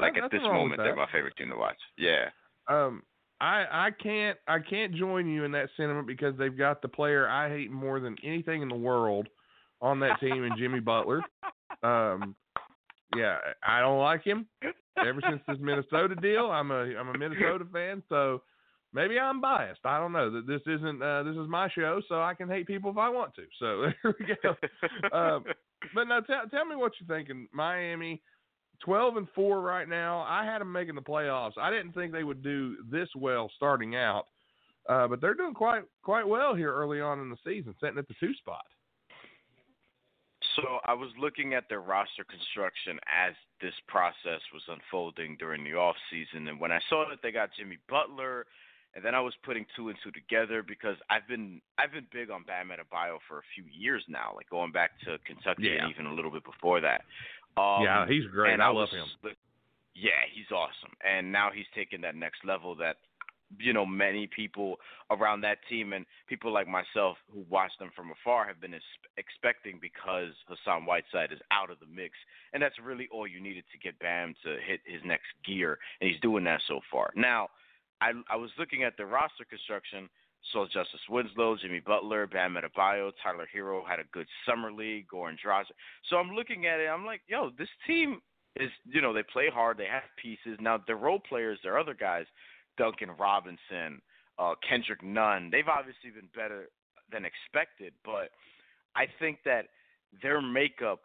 like 0.00 0.16
at 0.16 0.32
this 0.32 0.42
moment, 0.42 0.80
they're 0.82 0.96
my 0.96 1.06
favorite 1.12 1.36
team 1.36 1.50
to 1.50 1.56
watch. 1.56 1.78
Yeah. 1.96 2.30
Um, 2.66 3.02
I 3.44 3.66
I 3.70 3.90
can't 3.90 4.38
I 4.48 4.58
can't 4.58 4.94
join 4.94 5.28
you 5.28 5.44
in 5.44 5.52
that 5.52 5.68
sentiment 5.76 6.06
because 6.06 6.34
they've 6.38 6.56
got 6.56 6.80
the 6.80 6.88
player 6.88 7.28
I 7.28 7.50
hate 7.50 7.70
more 7.70 8.00
than 8.00 8.16
anything 8.24 8.62
in 8.62 8.68
the 8.68 8.74
world 8.74 9.28
on 9.82 10.00
that 10.00 10.18
team, 10.18 10.44
and 10.44 10.56
Jimmy 10.58 10.80
Butler. 10.80 11.20
Um, 11.82 12.34
yeah, 13.14 13.36
I 13.62 13.80
don't 13.80 13.98
like 13.98 14.24
him. 14.24 14.46
Ever 14.96 15.20
since 15.28 15.42
this 15.46 15.58
Minnesota 15.60 16.14
deal, 16.14 16.46
I'm 16.46 16.70
a 16.70 16.96
I'm 16.98 17.08
a 17.08 17.18
Minnesota 17.18 17.66
fan, 17.70 18.02
so 18.08 18.40
maybe 18.94 19.18
I'm 19.18 19.42
biased. 19.42 19.84
I 19.84 19.98
don't 19.98 20.12
know. 20.12 20.30
That 20.30 20.46
this 20.46 20.62
isn't 20.66 21.02
uh, 21.02 21.24
this 21.24 21.36
is 21.36 21.46
my 21.46 21.68
show, 21.68 22.00
so 22.08 22.22
I 22.22 22.32
can 22.32 22.48
hate 22.48 22.66
people 22.66 22.90
if 22.90 22.96
I 22.96 23.10
want 23.10 23.34
to. 23.34 23.42
So 23.58 23.82
there 24.02 24.14
we 24.18 24.36
go. 24.42 25.16
Um, 25.16 25.44
but 25.94 26.04
now 26.04 26.20
tell 26.20 26.48
tell 26.50 26.64
me 26.64 26.76
what 26.76 26.92
you're 26.98 27.14
thinking. 27.14 27.46
Miami, 27.52 28.22
twelve 28.80 29.16
and 29.16 29.28
four 29.34 29.60
right 29.60 29.88
now. 29.88 30.20
I 30.28 30.44
had 30.44 30.60
them 30.60 30.72
making 30.72 30.94
the 30.94 31.02
playoffs. 31.02 31.58
I 31.58 31.70
didn't 31.70 31.92
think 31.92 32.12
they 32.12 32.24
would 32.24 32.42
do 32.42 32.76
this 32.90 33.08
well 33.16 33.50
starting 33.56 33.96
out, 33.96 34.26
uh, 34.88 35.06
but 35.08 35.20
they're 35.20 35.34
doing 35.34 35.54
quite 35.54 35.82
quite 36.02 36.26
well 36.26 36.54
here 36.54 36.72
early 36.74 37.00
on 37.00 37.20
in 37.20 37.30
the 37.30 37.36
season, 37.44 37.74
sitting 37.80 37.98
at 37.98 38.08
the 38.08 38.14
two 38.20 38.34
spot. 38.34 38.64
So 40.56 40.78
I 40.84 40.94
was 40.94 41.10
looking 41.18 41.54
at 41.54 41.68
their 41.68 41.80
roster 41.80 42.22
construction 42.24 43.00
as 43.10 43.34
this 43.60 43.74
process 43.88 44.40
was 44.52 44.62
unfolding 44.68 45.36
during 45.38 45.64
the 45.64 45.74
off 45.74 45.96
season, 46.10 46.46
and 46.48 46.60
when 46.60 46.70
I 46.70 46.78
saw 46.88 47.04
that 47.10 47.18
they 47.22 47.32
got 47.32 47.50
Jimmy 47.58 47.78
Butler, 47.88 48.46
and 48.94 49.04
then 49.04 49.16
I 49.16 49.20
was 49.20 49.34
putting 49.42 49.66
two 49.74 49.88
and 49.88 49.98
two 50.04 50.12
together 50.12 50.62
because 50.62 50.96
I've 51.10 51.26
been 51.26 51.60
I've 51.78 51.90
been 51.92 52.06
big 52.12 52.30
on 52.30 52.44
Bam 52.44 52.68
Adebayo 52.68 53.18
for 53.26 53.38
a 53.38 53.48
few 53.54 53.64
years 53.72 54.04
now, 54.08 54.32
like 54.36 54.48
going 54.48 54.70
back 54.70 54.92
to 55.04 55.18
Kentucky 55.26 55.64
Yeah. 55.74 55.82
and 55.84 55.90
even 55.90 56.06
a 56.06 56.14
little 56.14 56.30
bit 56.30 56.44
before 56.44 56.80
that. 56.82 57.02
Um, 57.56 57.82
yeah, 57.82 58.06
he's 58.06 58.24
great. 58.26 58.52
and 58.52 58.62
I 58.62 58.70
was, 58.70 58.88
love 58.92 59.06
him. 59.22 59.36
yeah, 59.94 60.26
he's 60.32 60.50
awesome. 60.50 60.92
And 61.08 61.30
now 61.30 61.50
he's 61.54 61.66
taken 61.74 62.00
that 62.02 62.16
next 62.16 62.44
level 62.44 62.74
that 62.76 62.96
you 63.58 63.72
know 63.72 63.86
many 63.86 64.26
people 64.26 64.76
around 65.10 65.40
that 65.42 65.58
team 65.68 65.92
and 65.92 66.06
people 66.26 66.52
like 66.52 66.66
myself 66.66 67.16
who 67.32 67.44
watch 67.48 67.70
them 67.78 67.90
from 67.94 68.10
afar 68.10 68.46
have 68.46 68.60
been 68.60 68.74
expecting 69.16 69.78
because 69.80 70.32
Hassan 70.48 70.86
Whiteside 70.86 71.30
is 71.30 71.38
out 71.52 71.70
of 71.70 71.78
the 71.78 71.86
mix 71.86 72.14
and 72.52 72.62
that's 72.62 72.74
really 72.82 73.08
all 73.12 73.26
you 73.26 73.40
needed 73.40 73.64
to 73.70 73.78
get 73.78 73.98
Bam 73.98 74.34
to 74.44 74.56
hit 74.66 74.80
his 74.84 75.00
next 75.04 75.26
gear 75.46 75.78
and 76.00 76.10
he's 76.10 76.20
doing 76.20 76.42
that 76.44 76.60
so 76.66 76.80
far. 76.90 77.12
Now, 77.14 77.48
I 78.00 78.12
I 78.30 78.36
was 78.36 78.50
looking 78.58 78.82
at 78.82 78.96
the 78.96 79.06
roster 79.06 79.44
construction 79.44 80.08
so 80.52 80.66
Justice 80.66 81.00
Winslow, 81.08 81.56
Jimmy 81.60 81.80
Butler, 81.80 82.26
Bam 82.26 82.56
Adebayo, 82.56 83.12
Tyler 83.22 83.48
Herro 83.54 83.82
had 83.86 83.98
a 83.98 84.04
good 84.12 84.26
summer 84.46 84.72
league, 84.72 85.06
Goran 85.12 85.36
Dragic. 85.44 85.72
So 86.10 86.16
I'm 86.16 86.34
looking 86.34 86.66
at 86.66 86.80
it, 86.80 86.88
I'm 86.88 87.06
like, 87.06 87.22
yo, 87.26 87.50
this 87.58 87.68
team 87.86 88.20
is, 88.56 88.70
you 88.84 89.00
know, 89.00 89.12
they 89.12 89.22
play 89.32 89.48
hard, 89.52 89.78
they 89.78 89.86
have 89.86 90.02
pieces. 90.20 90.58
Now 90.60 90.78
the 90.86 90.94
role 90.94 91.20
players, 91.20 91.58
there 91.62 91.74
are 91.74 91.78
other 91.78 91.94
guys, 91.94 92.26
Duncan 92.76 93.10
Robinson, 93.18 94.00
uh, 94.38 94.54
Kendrick 94.68 95.02
Nunn. 95.02 95.48
They've 95.50 95.68
obviously 95.68 96.10
been 96.10 96.28
better 96.34 96.68
than 97.10 97.24
expected, 97.24 97.92
but 98.04 98.30
I 98.96 99.06
think 99.18 99.38
that 99.44 99.66
their 100.22 100.40
makeup 100.40 101.00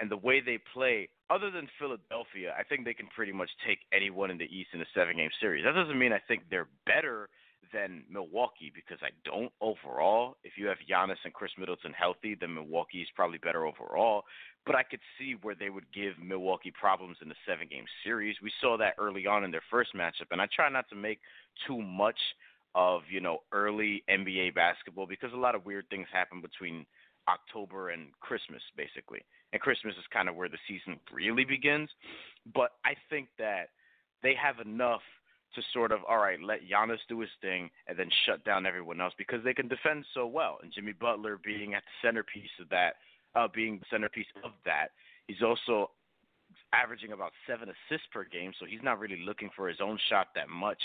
and 0.00 0.10
the 0.10 0.16
way 0.16 0.40
they 0.40 0.58
play, 0.72 1.08
other 1.30 1.50
than 1.50 1.68
Philadelphia, 1.78 2.54
I 2.58 2.62
think 2.64 2.84
they 2.84 2.94
can 2.94 3.06
pretty 3.14 3.32
much 3.32 3.50
take 3.66 3.78
anyone 3.92 4.30
in 4.30 4.38
the 4.38 4.44
East 4.44 4.70
in 4.72 4.80
a 4.80 4.86
seven 4.94 5.16
game 5.16 5.30
series. 5.40 5.64
That 5.64 5.72
doesn't 5.72 5.98
mean 5.98 6.12
I 6.12 6.20
think 6.26 6.42
they're 6.50 6.68
better 6.86 7.28
than 7.74 8.04
Milwaukee 8.08 8.72
because 8.72 8.98
I 9.02 9.10
don't 9.24 9.52
overall. 9.60 10.36
If 10.44 10.52
you 10.56 10.66
have 10.68 10.78
Giannis 10.88 11.16
and 11.24 11.34
Khris 11.34 11.50
Middleton 11.58 11.92
healthy, 11.92 12.36
then 12.38 12.54
Milwaukee 12.54 13.02
is 13.02 13.08
probably 13.14 13.38
better 13.38 13.66
overall. 13.66 14.22
But 14.64 14.76
I 14.76 14.84
could 14.84 15.00
see 15.18 15.34
where 15.42 15.56
they 15.56 15.68
would 15.68 15.84
give 15.92 16.14
Milwaukee 16.22 16.72
problems 16.72 17.18
in 17.20 17.28
the 17.28 17.34
seven 17.46 17.66
game 17.68 17.84
series. 18.04 18.36
We 18.42 18.52
saw 18.60 18.78
that 18.78 18.94
early 18.98 19.26
on 19.26 19.44
in 19.44 19.50
their 19.50 19.64
first 19.70 19.94
matchup, 19.94 20.30
and 20.30 20.40
I 20.40 20.46
try 20.54 20.68
not 20.70 20.88
to 20.90 20.94
make 20.94 21.18
too 21.66 21.82
much 21.82 22.18
of, 22.74 23.02
you 23.10 23.20
know, 23.20 23.38
early 23.52 24.02
NBA 24.08 24.54
basketball 24.54 25.06
because 25.06 25.32
a 25.32 25.36
lot 25.36 25.54
of 25.54 25.66
weird 25.66 25.84
things 25.90 26.06
happen 26.12 26.40
between 26.40 26.86
October 27.28 27.90
and 27.90 28.08
Christmas, 28.20 28.62
basically. 28.76 29.20
And 29.52 29.60
Christmas 29.60 29.94
is 29.98 30.04
kind 30.12 30.28
of 30.28 30.36
where 30.36 30.48
the 30.48 30.58
season 30.66 30.98
really 31.12 31.44
begins. 31.44 31.90
But 32.54 32.70
I 32.84 32.94
think 33.10 33.28
that 33.38 33.70
they 34.22 34.34
have 34.34 34.64
enough 34.64 35.02
to 35.54 35.62
sort 35.72 35.92
of 35.92 36.00
all 36.08 36.18
right, 36.18 36.40
let 36.42 36.60
Giannis 36.68 36.98
do 37.08 37.20
his 37.20 37.30
thing 37.40 37.70
and 37.86 37.98
then 37.98 38.08
shut 38.26 38.44
down 38.44 38.66
everyone 38.66 39.00
else 39.00 39.14
because 39.16 39.42
they 39.44 39.54
can 39.54 39.68
defend 39.68 40.04
so 40.14 40.26
well. 40.26 40.58
And 40.62 40.72
Jimmy 40.72 40.92
Butler 40.92 41.38
being 41.44 41.74
at 41.74 41.82
the 41.82 42.08
centerpiece 42.08 42.50
of 42.60 42.68
that, 42.70 42.94
uh, 43.34 43.48
being 43.52 43.78
the 43.78 43.86
centerpiece 43.90 44.26
of 44.42 44.52
that, 44.64 44.88
he's 45.26 45.42
also 45.42 45.90
averaging 46.72 47.12
about 47.12 47.32
seven 47.46 47.68
assists 47.68 48.06
per 48.12 48.24
game, 48.24 48.52
so 48.58 48.66
he's 48.66 48.82
not 48.82 48.98
really 48.98 49.22
looking 49.24 49.50
for 49.54 49.68
his 49.68 49.78
own 49.80 49.98
shot 50.08 50.28
that 50.34 50.48
much. 50.48 50.80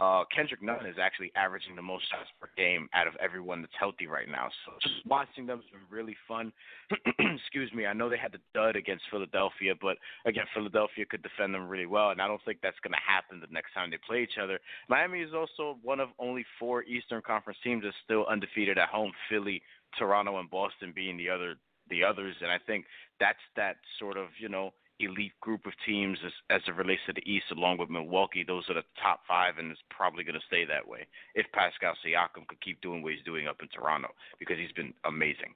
Uh, 0.00 0.24
Kendrick 0.34 0.62
Nunn 0.62 0.86
is 0.86 0.96
actually 1.00 1.30
averaging 1.36 1.76
the 1.76 1.82
most 1.82 2.08
shots 2.10 2.30
per 2.40 2.48
game 2.56 2.88
out 2.94 3.06
of 3.06 3.14
everyone 3.20 3.60
that's 3.60 3.74
healthy 3.78 4.06
right 4.06 4.28
now. 4.28 4.48
So 4.64 4.72
just 4.80 5.06
watching 5.06 5.44
them 5.44 5.58
has 5.58 5.70
been 5.70 5.84
really 5.94 6.16
fun. 6.26 6.52
Excuse 7.18 7.70
me. 7.74 7.84
I 7.84 7.92
know 7.92 8.08
they 8.08 8.16
had 8.16 8.32
the 8.32 8.40
dud 8.54 8.76
against 8.76 9.04
Philadelphia, 9.10 9.74
but 9.80 9.98
again, 10.24 10.44
Philadelphia 10.54 11.04
could 11.04 11.22
defend 11.22 11.54
them 11.54 11.68
really 11.68 11.84
well, 11.84 12.10
and 12.10 12.22
I 12.22 12.26
don't 12.26 12.40
think 12.46 12.60
that's 12.62 12.80
going 12.82 12.94
to 12.94 13.04
happen 13.06 13.40
the 13.40 13.52
next 13.52 13.74
time 13.74 13.90
they 13.90 13.98
play 14.06 14.22
each 14.22 14.38
other. 14.42 14.58
Miami 14.88 15.20
is 15.20 15.34
also 15.34 15.78
one 15.82 16.00
of 16.00 16.08
only 16.18 16.46
four 16.58 16.82
Eastern 16.84 17.20
Conference 17.20 17.58
teams 17.62 17.84
that's 17.84 17.96
still 18.02 18.24
undefeated 18.24 18.78
at 18.78 18.88
home. 18.88 19.12
Philly, 19.28 19.60
Toronto, 19.98 20.38
and 20.38 20.50
Boston 20.50 20.92
being 20.94 21.18
the 21.18 21.28
other 21.28 21.56
the 21.90 22.04
others, 22.04 22.36
and 22.40 22.50
I 22.50 22.58
think 22.66 22.86
that's 23.18 23.42
that 23.56 23.76
sort 23.98 24.16
of 24.16 24.28
you 24.38 24.48
know 24.48 24.72
elite 25.04 25.32
group 25.40 25.66
of 25.66 25.72
teams 25.86 26.18
as, 26.24 26.32
as 26.50 26.60
it 26.66 26.76
relates 26.76 27.02
to 27.06 27.12
the 27.12 27.30
East, 27.30 27.46
along 27.52 27.78
with 27.78 27.90
Milwaukee. 27.90 28.44
Those 28.46 28.64
are 28.68 28.74
the 28.74 28.84
top 29.02 29.20
five, 29.26 29.58
and 29.58 29.70
it's 29.70 29.80
probably 29.90 30.24
going 30.24 30.34
to 30.34 30.46
stay 30.46 30.64
that 30.64 30.86
way 30.86 31.06
if 31.34 31.46
Pascal 31.52 31.94
Siakam 32.04 32.46
could 32.48 32.60
keep 32.60 32.80
doing 32.80 33.02
what 33.02 33.12
he's 33.12 33.24
doing 33.24 33.46
up 33.46 33.56
in 33.60 33.68
Toronto 33.68 34.08
because 34.38 34.56
he's 34.58 34.72
been 34.72 34.94
amazing. 35.04 35.54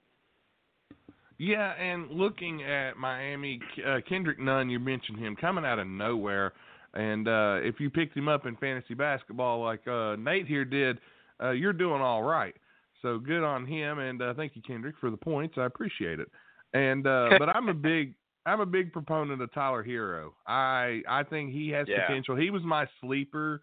Yeah, 1.38 1.72
and 1.72 2.10
looking 2.10 2.62
at 2.62 2.96
Miami, 2.96 3.60
uh, 3.86 3.98
Kendrick 4.08 4.38
Nunn, 4.38 4.70
you 4.70 4.78
mentioned 4.78 5.18
him 5.18 5.34
coming 5.34 5.64
out 5.64 5.78
of 5.78 5.86
nowhere, 5.86 6.52
and 6.94 7.26
uh, 7.26 7.56
if 7.60 7.80
you 7.80 7.90
picked 7.90 8.16
him 8.16 8.28
up 8.28 8.46
in 8.46 8.56
fantasy 8.56 8.94
basketball 8.94 9.62
like 9.62 9.86
uh, 9.88 10.14
Nate 10.16 10.46
here 10.46 10.64
did, 10.64 10.98
uh, 11.42 11.50
you're 11.50 11.72
doing 11.72 12.00
all 12.00 12.22
right. 12.22 12.54
So 13.02 13.18
good 13.18 13.42
on 13.42 13.66
him, 13.66 13.98
and 13.98 14.22
uh, 14.22 14.34
thank 14.34 14.54
you, 14.54 14.62
Kendrick, 14.66 14.94
for 15.00 15.10
the 15.10 15.16
points. 15.16 15.56
I 15.58 15.64
appreciate 15.64 16.20
it. 16.20 16.28
And 16.72 17.06
uh, 17.06 17.30
but 17.38 17.48
I'm 17.48 17.68
a 17.68 17.74
big 17.74 18.14
I'm 18.46 18.60
a 18.60 18.66
big 18.66 18.92
proponent 18.92 19.40
of 19.40 19.52
Tyler 19.52 19.84
Herro. 19.84 20.32
I 20.46 21.02
I 21.08 21.22
think 21.24 21.52
he 21.52 21.70
has 21.70 21.86
yeah. 21.88 22.06
potential. 22.06 22.36
He 22.36 22.50
was 22.50 22.62
my 22.62 22.86
sleeper 23.00 23.62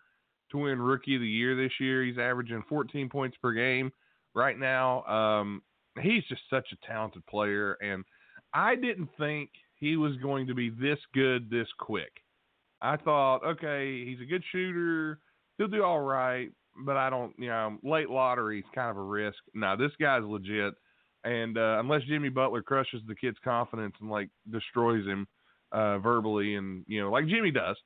to 0.52 0.58
win 0.58 0.82
Rookie 0.82 1.16
of 1.16 1.22
the 1.22 1.28
Year 1.28 1.56
this 1.56 1.72
year. 1.80 2.04
He's 2.04 2.18
averaging 2.18 2.64
14 2.68 3.10
points 3.10 3.38
per 3.42 3.54
game 3.54 3.92
right 4.34 4.58
now. 4.58 5.04
Um, 5.06 5.62
he's 6.02 6.24
just 6.26 6.42
such 6.50 6.68
a 6.72 6.88
talented 6.88 7.26
player, 7.28 7.78
and 7.82 8.04
I 8.54 8.76
didn't 8.76 9.10
think 9.18 9.50
he 9.76 9.98
was 9.98 10.16
going 10.18 10.48
to 10.48 10.54
be 10.54 10.70
this 10.70 11.00
good 11.14 11.50
this 11.50 11.68
quick. 11.80 12.12
I 12.82 12.98
thought, 12.98 13.46
okay, 13.46 14.04
he's 14.06 14.22
a 14.22 14.26
good 14.26 14.44
shooter. 14.52 15.20
He'll 15.58 15.68
do 15.68 15.84
all 15.84 16.02
right, 16.02 16.50
but 16.86 16.98
I 16.98 17.10
don't, 17.10 17.34
you 17.38 17.50
know, 17.50 17.78
late 17.84 18.10
lottery 18.10 18.60
is 18.60 18.66
kind 18.74 18.90
of 18.90 18.98
a 18.98 19.02
risk. 19.02 19.38
Now 19.54 19.76
this 19.76 19.92
guy's 20.00 20.24
legit. 20.24 20.74
And 21.24 21.58
uh, 21.58 21.78
unless 21.80 22.04
Jimmy 22.04 22.30
Butler 22.30 22.62
crushes 22.64 23.02
the 23.08 23.16
kid's 23.16 23.38
confidence 23.44 23.94
and 24.02 24.10
like 24.10 24.30
destroys 24.52 25.06
him 25.06 25.28
uh, 25.72 26.00
verbally, 26.00 26.56
and 26.56 26.84
you 26.88 27.02
know, 27.02 27.12
like 27.12 27.28
Jimmy 27.28 27.52
does, 27.52 27.78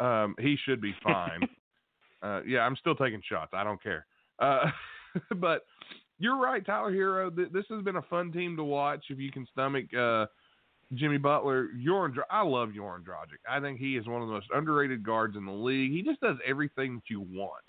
um, 0.00 0.34
he 0.38 0.56
should 0.64 0.80
be 0.80 0.94
fine. 1.02 1.40
uh, 2.22 2.42
yeah, 2.46 2.60
I'm 2.60 2.76
still 2.76 2.94
taking 2.94 3.22
shots. 3.26 3.52
I 3.54 3.64
don't 3.64 3.82
care. 3.82 4.06
Uh, 4.38 4.70
but 5.36 5.62
you're 6.18 6.38
right, 6.38 6.64
Tyler 6.64 6.92
Herro. 6.92 7.34
Th- 7.34 7.50
this 7.50 7.64
has 7.70 7.82
been 7.82 7.96
a 7.96 8.02
fun 8.02 8.30
team 8.30 8.56
to 8.56 8.64
watch. 8.64 9.06
If 9.08 9.18
you 9.18 9.32
can 9.32 9.46
stomach 9.52 9.86
uh, 9.94 10.26
Jimmy 10.94 11.18
Butler, 11.18 11.68
Goran, 11.84 12.14
I 12.30 12.42
love 12.42 12.70
Goran 12.70 13.02
Dragic. 13.02 13.40
I 13.48 13.60
think 13.60 13.78
he 13.78 13.96
is 13.96 14.06
one 14.06 14.20
of 14.20 14.28
the 14.28 14.34
most 14.34 14.48
underrated 14.54 15.02
guards 15.02 15.36
in 15.36 15.46
the 15.46 15.52
league. 15.52 15.92
He 15.92 16.02
just 16.02 16.20
does 16.20 16.36
everything 16.46 16.96
that 16.96 17.10
you 17.10 17.20
want 17.20 17.64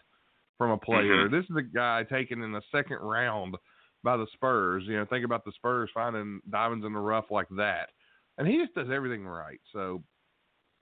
from 0.57 0.71
a 0.71 0.77
player. 0.77 1.27
Mm-hmm. 1.27 1.35
This 1.35 1.45
is 1.45 1.55
a 1.57 1.61
guy 1.61 2.03
taken 2.03 2.41
in 2.41 2.51
the 2.51 2.61
second 2.71 2.97
round 2.97 3.55
by 4.03 4.17
the 4.17 4.27
Spurs. 4.33 4.83
You 4.85 4.97
know, 4.97 5.05
think 5.05 5.25
about 5.25 5.45
the 5.45 5.51
Spurs 5.53 5.89
finding 5.93 6.41
diamonds 6.49 6.85
in 6.85 6.93
the 6.93 6.99
rough 6.99 7.25
like 7.31 7.49
that, 7.57 7.89
and 8.37 8.47
he 8.47 8.57
just 8.57 8.75
does 8.75 8.89
everything 8.93 9.25
right. 9.25 9.59
So 9.71 10.03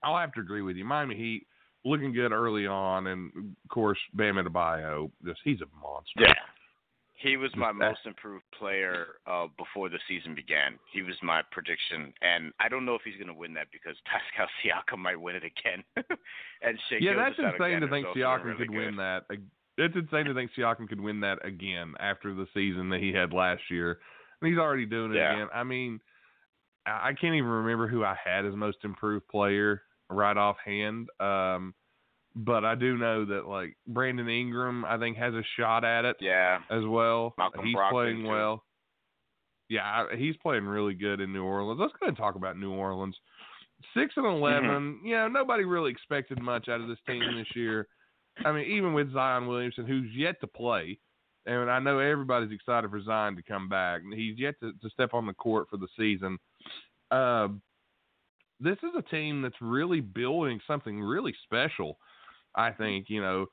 I'll 0.04 0.18
have 0.18 0.34
to 0.34 0.42
agree 0.42 0.62
with 0.62 0.76
you. 0.76 0.86
Miami 0.86 1.16
Heat 1.16 1.48
looking 1.86 2.14
good 2.14 2.32
early 2.32 2.68
on, 2.68 3.08
and 3.08 3.32
of 3.36 3.70
course 3.70 4.00
Bam 4.14 4.36
Adebayo, 4.36 5.12
just 5.26 5.40
he's 5.44 5.62
a 5.62 5.82
monster. 5.82 6.22
Yeah. 6.22 6.34
He 7.16 7.38
was 7.38 7.52
my 7.56 7.72
most 7.72 8.00
improved 8.06 8.46
player 8.58 9.20
uh, 9.28 9.48
before 9.58 9.90
the 9.90 10.00
season 10.08 10.34
began. 10.34 10.80
He 10.92 11.04
was 11.04 11.16
my 11.22 11.42
prediction, 11.52 12.14
and 12.22 12.52
I 12.60 12.68
don't 12.68 12.86
know 12.86 12.96
if 12.96 13.02
he's 13.06 13.16
going 13.16 13.28
to 13.28 13.34
win 13.34 13.54
that 13.54 13.68
because 13.72 13.96
Pascal 14.06 14.48
Siakam 14.64 15.00
might 15.00 15.20
win 15.20 15.36
it 15.36 15.44
again. 15.44 15.84
and 16.62 16.80
Shea 16.90 16.98
yeah, 17.00 17.16
that's 17.16 17.38
insane 17.38 17.82
to 17.82 17.88
think 17.88 18.08
Siakam 18.08 18.46
really 18.46 18.58
could 18.58 18.70
good. 18.70 18.78
win 18.78 18.96
that. 18.98 19.26
It's 19.78 19.96
insane 19.96 20.26
to 20.26 20.34
think 20.34 20.52
Siakam 20.58 20.88
could 20.90 21.00
win 21.02 21.22
that 21.22 21.44
again 21.46 21.94
after 22.00 22.34
the 22.34 22.46
season 22.54 22.90
that 22.90 23.00
he 23.00 23.12
had 23.14 23.34
last 23.34 23.64
year, 23.70 24.00
and 24.42 24.50
he's 24.50 24.60
already 24.60 24.86
doing 24.86 25.12
it 25.12 25.16
Yeah. 25.18 25.34
again. 25.34 25.48
I 25.54 25.64
mean, 25.64 26.00
I 26.86 27.14
can't 27.14 27.36
even 27.36 27.50
remember 27.50 27.88
who 27.88 28.04
I 28.04 28.16
had 28.24 28.46
as 28.46 28.56
most 28.56 28.78
improved 28.84 29.28
player 29.28 29.84
right 30.10 30.36
offhand. 30.36 31.10
Um, 31.20 31.74
but 32.36 32.66
I 32.66 32.76
do 32.76 32.98
know 32.98 33.26
that 33.26 33.46
like 33.48 33.78
Brandon 33.88 34.28
Ingram, 34.28 34.84
I 34.86 34.98
think 34.98 35.18
has 35.18 35.34
a 35.34 35.44
shot 35.58 35.84
at 35.84 36.06
it 36.06 36.18
Yeah, 36.20 36.60
as 36.70 36.84
well. 36.86 37.34
Malcolm 37.38 37.66
he's 37.66 37.76
playing 37.92 38.22
too. 38.24 38.28
well. 38.30 38.66
Yeah, 39.70 40.06
I- 40.10 40.16
he's 40.16 40.36
playing 40.38 40.66
really 40.66 40.94
good 40.96 41.22
in 41.22 41.32
New 41.32 41.44
Orleans. 41.44 41.80
Let's 41.80 41.94
go 41.94 42.00
ahead 42.06 42.10
and 42.10 42.18
talk 42.18 42.36
about 42.36 42.58
New 42.58 42.72
Orleans. 42.74 43.18
Six 43.94 44.16
and 44.18 44.26
11 44.26 44.70
Mm-hmm. 44.70 45.06
You 45.06 45.16
know, 45.16 45.28
nobody 45.28 45.64
really 45.66 45.92
expected 45.92 46.42
much 46.42 46.68
out 46.68 46.82
of 46.82 46.88
this 46.88 47.00
team 47.08 47.22
this 47.36 47.56
year. 47.56 47.88
I 48.46 48.52
mean, 48.52 48.66
even 48.72 48.94
with 48.94 49.14
Zion 49.14 49.48
Williamson, 49.48 49.86
who's 49.86 50.10
yet 50.16 50.40
to 50.42 50.48
play, 50.48 50.98
and 51.46 51.70
I 51.70 51.80
know 51.80 52.00
everybody's 52.00 52.52
excited 52.52 52.90
for 52.90 53.02
Zion 53.02 53.36
to 53.36 53.44
come 53.44 53.68
back. 53.68 54.02
And 54.02 54.14
he's 54.14 54.38
yet 54.38 54.56
to, 54.62 54.74
to 54.82 54.90
step 54.90 55.14
on 55.14 55.26
the 55.26 55.34
court 55.34 55.68
for 55.70 55.78
the 55.78 55.88
season. 55.98 56.38
Uh, 57.10 57.50
this 58.60 58.78
is 58.84 58.92
a 58.98 59.02
team 59.02 59.42
that's 59.42 59.56
really 59.60 60.00
building 60.02 60.60
something 60.68 61.02
really 61.02 61.34
special. 61.44 61.98
I 62.56 62.72
think 62.72 63.06
you 63.10 63.22
know 63.22 63.48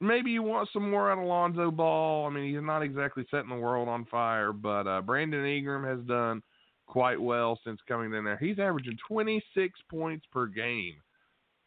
maybe 0.00 0.30
you 0.30 0.42
want 0.42 0.68
some 0.72 0.90
more 0.90 1.10
out 1.10 1.18
of 1.18 1.24
Lonzo 1.24 1.70
Ball. 1.70 2.26
I 2.26 2.30
mean, 2.30 2.52
he's 2.52 2.62
not 2.62 2.82
exactly 2.82 3.24
setting 3.30 3.50
the 3.50 3.56
world 3.56 3.88
on 3.88 4.04
fire, 4.06 4.52
but 4.52 4.86
uh, 4.86 5.00
Brandon 5.02 5.44
Ingram 5.44 5.84
has 5.84 5.98
done 6.06 6.42
quite 6.86 7.20
well 7.20 7.58
since 7.64 7.80
coming 7.86 8.14
in 8.14 8.24
there. 8.24 8.38
He's 8.38 8.58
averaging 8.58 8.96
26 9.06 9.78
points 9.90 10.24
per 10.32 10.46
game 10.46 10.94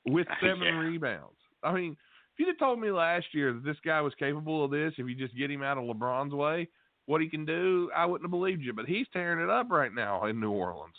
with 0.07 0.27
seven 0.41 0.63
Yeah. 0.63 0.79
rebounds. 0.79 1.37
I 1.61 1.73
mean, 1.73 1.95
if 2.33 2.39
you'd 2.39 2.47
have 2.47 2.59
told 2.59 2.79
me 2.79 2.91
last 2.91 3.27
year 3.33 3.53
that 3.53 3.63
this 3.63 3.77
guy 3.83 4.01
was 4.01 4.13
capable 4.17 4.63
of 4.63 4.71
this, 4.71 4.93
if 4.97 5.07
you 5.07 5.15
just 5.15 5.37
get 5.37 5.51
him 5.51 5.63
out 5.63 5.77
of 5.77 5.83
LeBron's 5.83 6.33
way, 6.33 6.67
what 7.05 7.21
he 7.21 7.27
can 7.27 7.45
do, 7.45 7.89
I 7.95 8.05
wouldn't 8.05 8.25
have 8.25 8.31
believed 8.31 8.61
you. 8.61 8.73
But 8.73 8.85
he's 8.85 9.07
tearing 9.11 9.43
it 9.43 9.49
up 9.49 9.69
right 9.69 9.93
now 9.93 10.25
in 10.25 10.39
New 10.39 10.51
Orleans. 10.51 10.95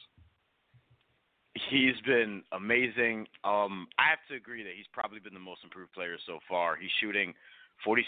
he's 1.70 2.00
been 2.06 2.42
amazing. 2.52 3.26
Um, 3.44 3.86
I 3.98 4.08
have 4.10 4.18
to 4.28 4.36
agree 4.36 4.62
that 4.62 4.72
he's 4.76 4.86
probably 4.92 5.20
been 5.20 5.34
the 5.34 5.40
most 5.40 5.64
improved 5.64 5.92
player 5.92 6.16
so 6.26 6.38
far. 6.48 6.76
He's 6.76 6.90
shooting 7.00 7.34
46% 7.86 8.00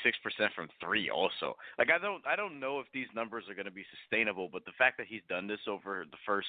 from 0.54 0.68
three. 0.80 1.10
Also, 1.10 1.56
like 1.78 1.88
I 1.90 1.98
don't, 1.98 2.22
I 2.26 2.36
don't 2.36 2.60
know 2.60 2.80
if 2.80 2.86
these 2.92 3.08
numbers 3.14 3.44
are 3.48 3.54
going 3.54 3.66
to 3.66 3.72
be 3.72 3.84
sustainable, 4.00 4.48
but 4.52 4.64
the 4.64 4.72
fact 4.76 4.98
that 4.98 5.06
he's 5.08 5.22
done 5.28 5.46
this 5.46 5.60
over 5.68 6.04
the 6.10 6.16
first, 6.26 6.48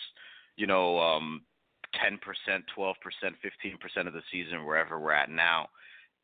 you 0.57 0.67
know, 0.67 0.99
um, 0.99 1.41
10%, 2.03 2.19
12%, 2.78 2.93
15% 3.23 4.07
of 4.07 4.13
the 4.13 4.21
season, 4.32 4.65
wherever 4.65 4.99
we're 4.99 5.13
at 5.13 5.30
now, 5.30 5.67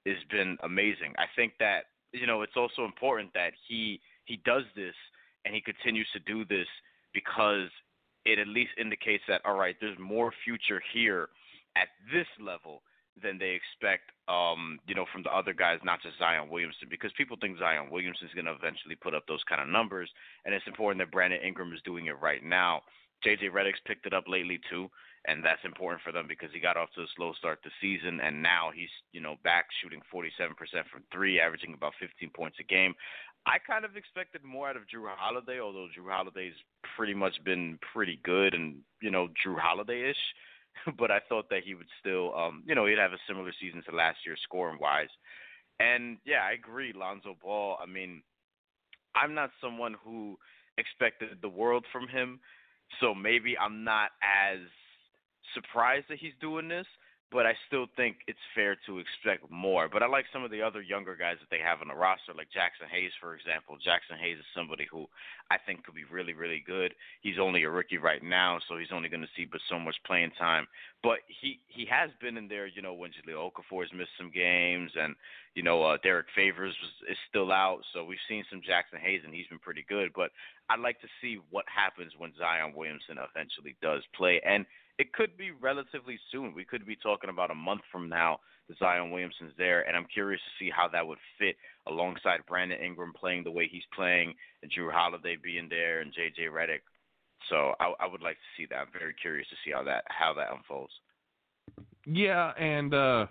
has 0.06 0.24
been 0.30 0.58
amazing. 0.64 1.14
I 1.18 1.26
think 1.36 1.54
that 1.60 1.86
you 2.12 2.28
know 2.28 2.42
it's 2.42 2.58
also 2.58 2.86
important 2.86 3.34
that 3.34 3.54
he 3.68 4.00
he 4.26 4.42
does 4.46 4.64
this 4.76 4.96
and 5.46 5.54
he 5.54 5.62
continues 5.62 6.08
to 6.14 6.20
do 6.20 6.46
this 6.46 6.68
because 7.14 7.70
it 8.26 8.40
at 8.40 8.48
least 8.48 8.72
indicates 8.80 9.24
that 9.28 9.42
all 9.46 9.56
right, 9.56 9.76
there's 9.80 9.98
more 10.00 10.32
future 10.44 10.82
here 10.94 11.30
at 11.76 11.88
this 12.14 12.28
level 12.40 12.82
than 13.22 13.38
they 13.38 13.52
expect, 13.60 14.12
um, 14.28 14.80
you 14.88 14.96
know, 14.96 15.06
from 15.12 15.24
the 15.24 15.30
other 15.30 15.54
guys, 15.54 15.80
not 15.84 16.02
just 16.02 16.18
Zion 16.18 16.50
Williamson, 16.50 16.88
because 16.90 17.12
people 17.18 17.38
think 17.40 17.60
Zion 17.60 17.90
Williamson 17.92 18.28
is 18.28 18.34
going 18.34 18.46
to 18.46 18.54
eventually 18.56 18.96
put 18.96 19.14
up 19.14 19.28
those 19.28 19.44
kind 19.50 19.62
of 19.62 19.68
numbers, 19.68 20.10
and 20.46 20.56
it's 20.56 20.68
important 20.68 21.00
that 21.00 21.12
Brandon 21.12 21.42
Ingram 21.44 21.74
is 21.74 21.82
doing 21.84 22.08
it 22.08 22.20
right 22.22 22.44
now. 22.44 22.82
JJ 23.26 23.52
Redick's 23.52 23.80
picked 23.86 24.06
it 24.06 24.14
up 24.14 24.26
lately 24.28 24.60
too, 24.70 24.90
and 25.28 25.44
that's 25.44 25.64
important 25.64 26.02
for 26.04 26.12
them 26.12 26.26
because 26.28 26.50
he 26.54 26.60
got 26.60 26.78
off 26.78 26.90
to 26.96 27.02
a 27.02 27.14
slow 27.16 27.34
start 27.34 27.60
this 27.64 27.74
season, 27.82 28.20
and 28.22 28.42
now 28.42 28.72
he's 28.74 28.90
you 29.12 29.22
know 29.22 29.36
back 29.44 29.66
shooting 29.82 30.02
47% 30.14 30.30
from 30.92 31.04
three, 31.12 31.40
averaging 31.40 31.74
about 31.74 31.94
15 32.00 32.30
points 32.36 32.58
a 32.60 32.64
game. 32.64 32.94
I 33.46 33.58
kind 33.58 33.86
of 33.86 33.96
expected 33.96 34.44
more 34.44 34.70
out 34.70 34.78
of 34.78 34.84
Jrue 34.84 35.10
Holiday, 35.16 35.60
although 35.60 35.88
Jrue 35.88 36.12
Holiday's 36.12 36.54
pretty 36.96 37.16
much 37.16 37.34
been 37.44 37.80
pretty 37.94 38.20
good 38.24 38.54
and 38.54 38.78
you 39.02 39.12
know 39.12 39.30
Jrue 39.46 39.60
Holiday-ish, 39.60 40.24
but 40.98 41.12
I 41.12 41.20
thought 41.28 41.50
that 41.50 41.64
he 41.66 41.76
would 41.76 41.90
still 42.00 42.36
um 42.36 42.64
you 42.66 42.76
know 42.76 42.86
he'd 42.86 43.00
have 43.00 43.14
a 43.14 43.26
similar 43.28 43.52
season 43.60 43.84
to 43.90 43.96
last 43.96 44.20
year 44.26 44.36
scoring 44.44 44.80
wise. 44.80 45.10
And 45.80 46.18
yeah, 46.26 46.44
I 46.48 46.52
agree, 46.54 46.94
Lonzo 46.96 47.36
Ball. 47.42 47.78
I 47.82 47.88
mean, 47.88 48.22
I'm 49.16 49.34
not 49.34 49.50
someone 49.60 49.96
who 50.04 50.38
expected 50.78 51.30
the 51.42 51.50
world 51.50 51.86
from 51.92 52.08
him, 52.08 52.40
so 53.00 53.14
maybe 53.14 53.58
I'm 53.58 53.84
not 53.84 54.12
as 54.22 54.60
surprised 55.54 56.06
that 56.10 56.20
he's 56.20 56.34
doing 56.40 56.68
this, 56.68 56.88
but 57.32 57.46
I 57.46 57.54
still 57.68 57.88
think 57.96 58.18
it's 58.28 58.44
fair 58.54 58.76
to 58.86 59.00
expect 59.00 59.50
more. 59.50 59.88
But 59.88 60.04
I 60.04 60.08
like 60.08 60.26
some 60.34 60.44
of 60.44 60.52
the 60.52 60.62
other 60.62 60.82
younger 60.82 61.16
guys 61.16 61.38
that 61.40 61.48
they 61.50 61.64
have 61.64 61.80
on 61.80 61.88
the 61.88 61.96
roster, 61.96 62.34
like 62.36 62.52
Jaxson 62.52 62.92
Hayes, 62.92 63.12
for 63.22 63.36
example. 63.36 63.78
Jaxson 63.80 64.20
Hayes 64.20 64.38
is 64.38 64.46
somebody 64.54 64.86
who 64.92 65.08
I 65.50 65.56
think 65.66 65.86
could 65.86 65.96
be 65.96 66.04
really, 66.04 66.34
really 66.34 66.62
good. 66.66 66.94
He's 67.22 67.40
only 67.40 67.64
a 67.64 67.70
rookie 67.70 67.98
right 67.98 68.22
now, 68.22 68.60
so 68.68 68.78
he's 68.78 68.92
only 68.92 69.08
going 69.08 69.22
to 69.22 69.32
see 69.36 69.46
but 69.50 69.62
so 69.70 69.80
much 69.80 69.96
playing 70.06 70.32
time. 70.38 70.68
But 71.04 71.20
he 71.42 71.60
he 71.68 71.86
has 71.86 72.10
been 72.22 72.36
in 72.36 72.50
there, 72.50 72.68
you 72.68 72.82
know, 72.82 72.94
when 72.94 73.12
Jahlil 73.12 73.50
Okafor's 73.50 73.92
missed 73.96 74.12
some 74.18 74.30
games, 74.30 74.92
and 75.00 75.16
you 75.56 75.64
know 75.64 75.82
uh, 75.84 75.98
Derrick 76.04 76.28
Favors 76.36 76.76
was, 76.84 77.12
is 77.12 77.18
still 77.30 77.54
out. 77.54 77.80
So 77.94 78.04
we've 78.04 78.28
seen 78.28 78.44
some 78.52 78.60
Jaxson 78.60 79.00
Hayes, 79.00 79.22
and 79.24 79.34
he's 79.34 79.48
been 79.48 79.60
pretty 79.60 79.86
good. 79.88 80.12
But 80.14 80.32
I'd 80.72 80.80
like 80.80 81.00
to 81.02 81.08
see 81.22 81.40
what 81.50 81.66
happens 81.68 82.14
when 82.18 82.32
Zion 82.38 82.74
Williamson 82.76 83.18
eventually 83.18 83.76
does 83.82 84.04
play, 84.16 84.40
and 84.46 84.66
it 85.00 85.14
could 85.14 85.36
be 85.38 85.52
relatively 85.52 86.20
soon. 86.32 86.54
We 86.56 86.64
could 86.64 86.86
be 86.86 86.96
talking 86.96 87.30
about 87.30 87.52
a 87.52 87.56
month 87.56 87.82
from 87.92 88.08
now 88.08 88.40
that 88.70 88.78
Zion 88.78 89.12
Williamson's 89.12 89.54
there, 89.58 89.88
and 89.88 89.98
I'm 89.98 90.06
curious 90.06 90.40
to 90.42 90.64
see 90.64 90.70
how 90.70 90.88
that 90.90 91.06
would 91.06 91.18
fit 91.40 91.56
alongside 91.88 92.46
Brandon 92.48 92.80
Ingram 92.80 93.14
playing 93.20 93.44
the 93.44 93.52
way 93.52 93.68
he's 93.70 93.84
playing, 93.94 94.34
and 94.62 94.72
Jrue 94.72 94.92
Holiday 94.92 95.38
being 95.42 95.68
there, 95.70 96.02
and 96.02 96.14
JJ 96.14 96.52
Redick. 96.52 96.82
So 97.50 97.74
I, 97.80 97.94
I 98.00 98.08
would 98.08 98.22
like 98.22 98.38
to 98.38 98.52
see 98.56 98.68
that. 98.70 98.76
I'm 98.76 98.88
very 98.98 99.16
curious 99.20 99.48
to 99.50 99.56
see 99.66 99.72
how 99.74 99.84
that 99.84 100.04
how 100.08 100.34
that 100.36 100.54
unfolds. 100.54 100.94
Yeah, 102.06 102.52
and 102.58 102.94
uh 102.94 103.26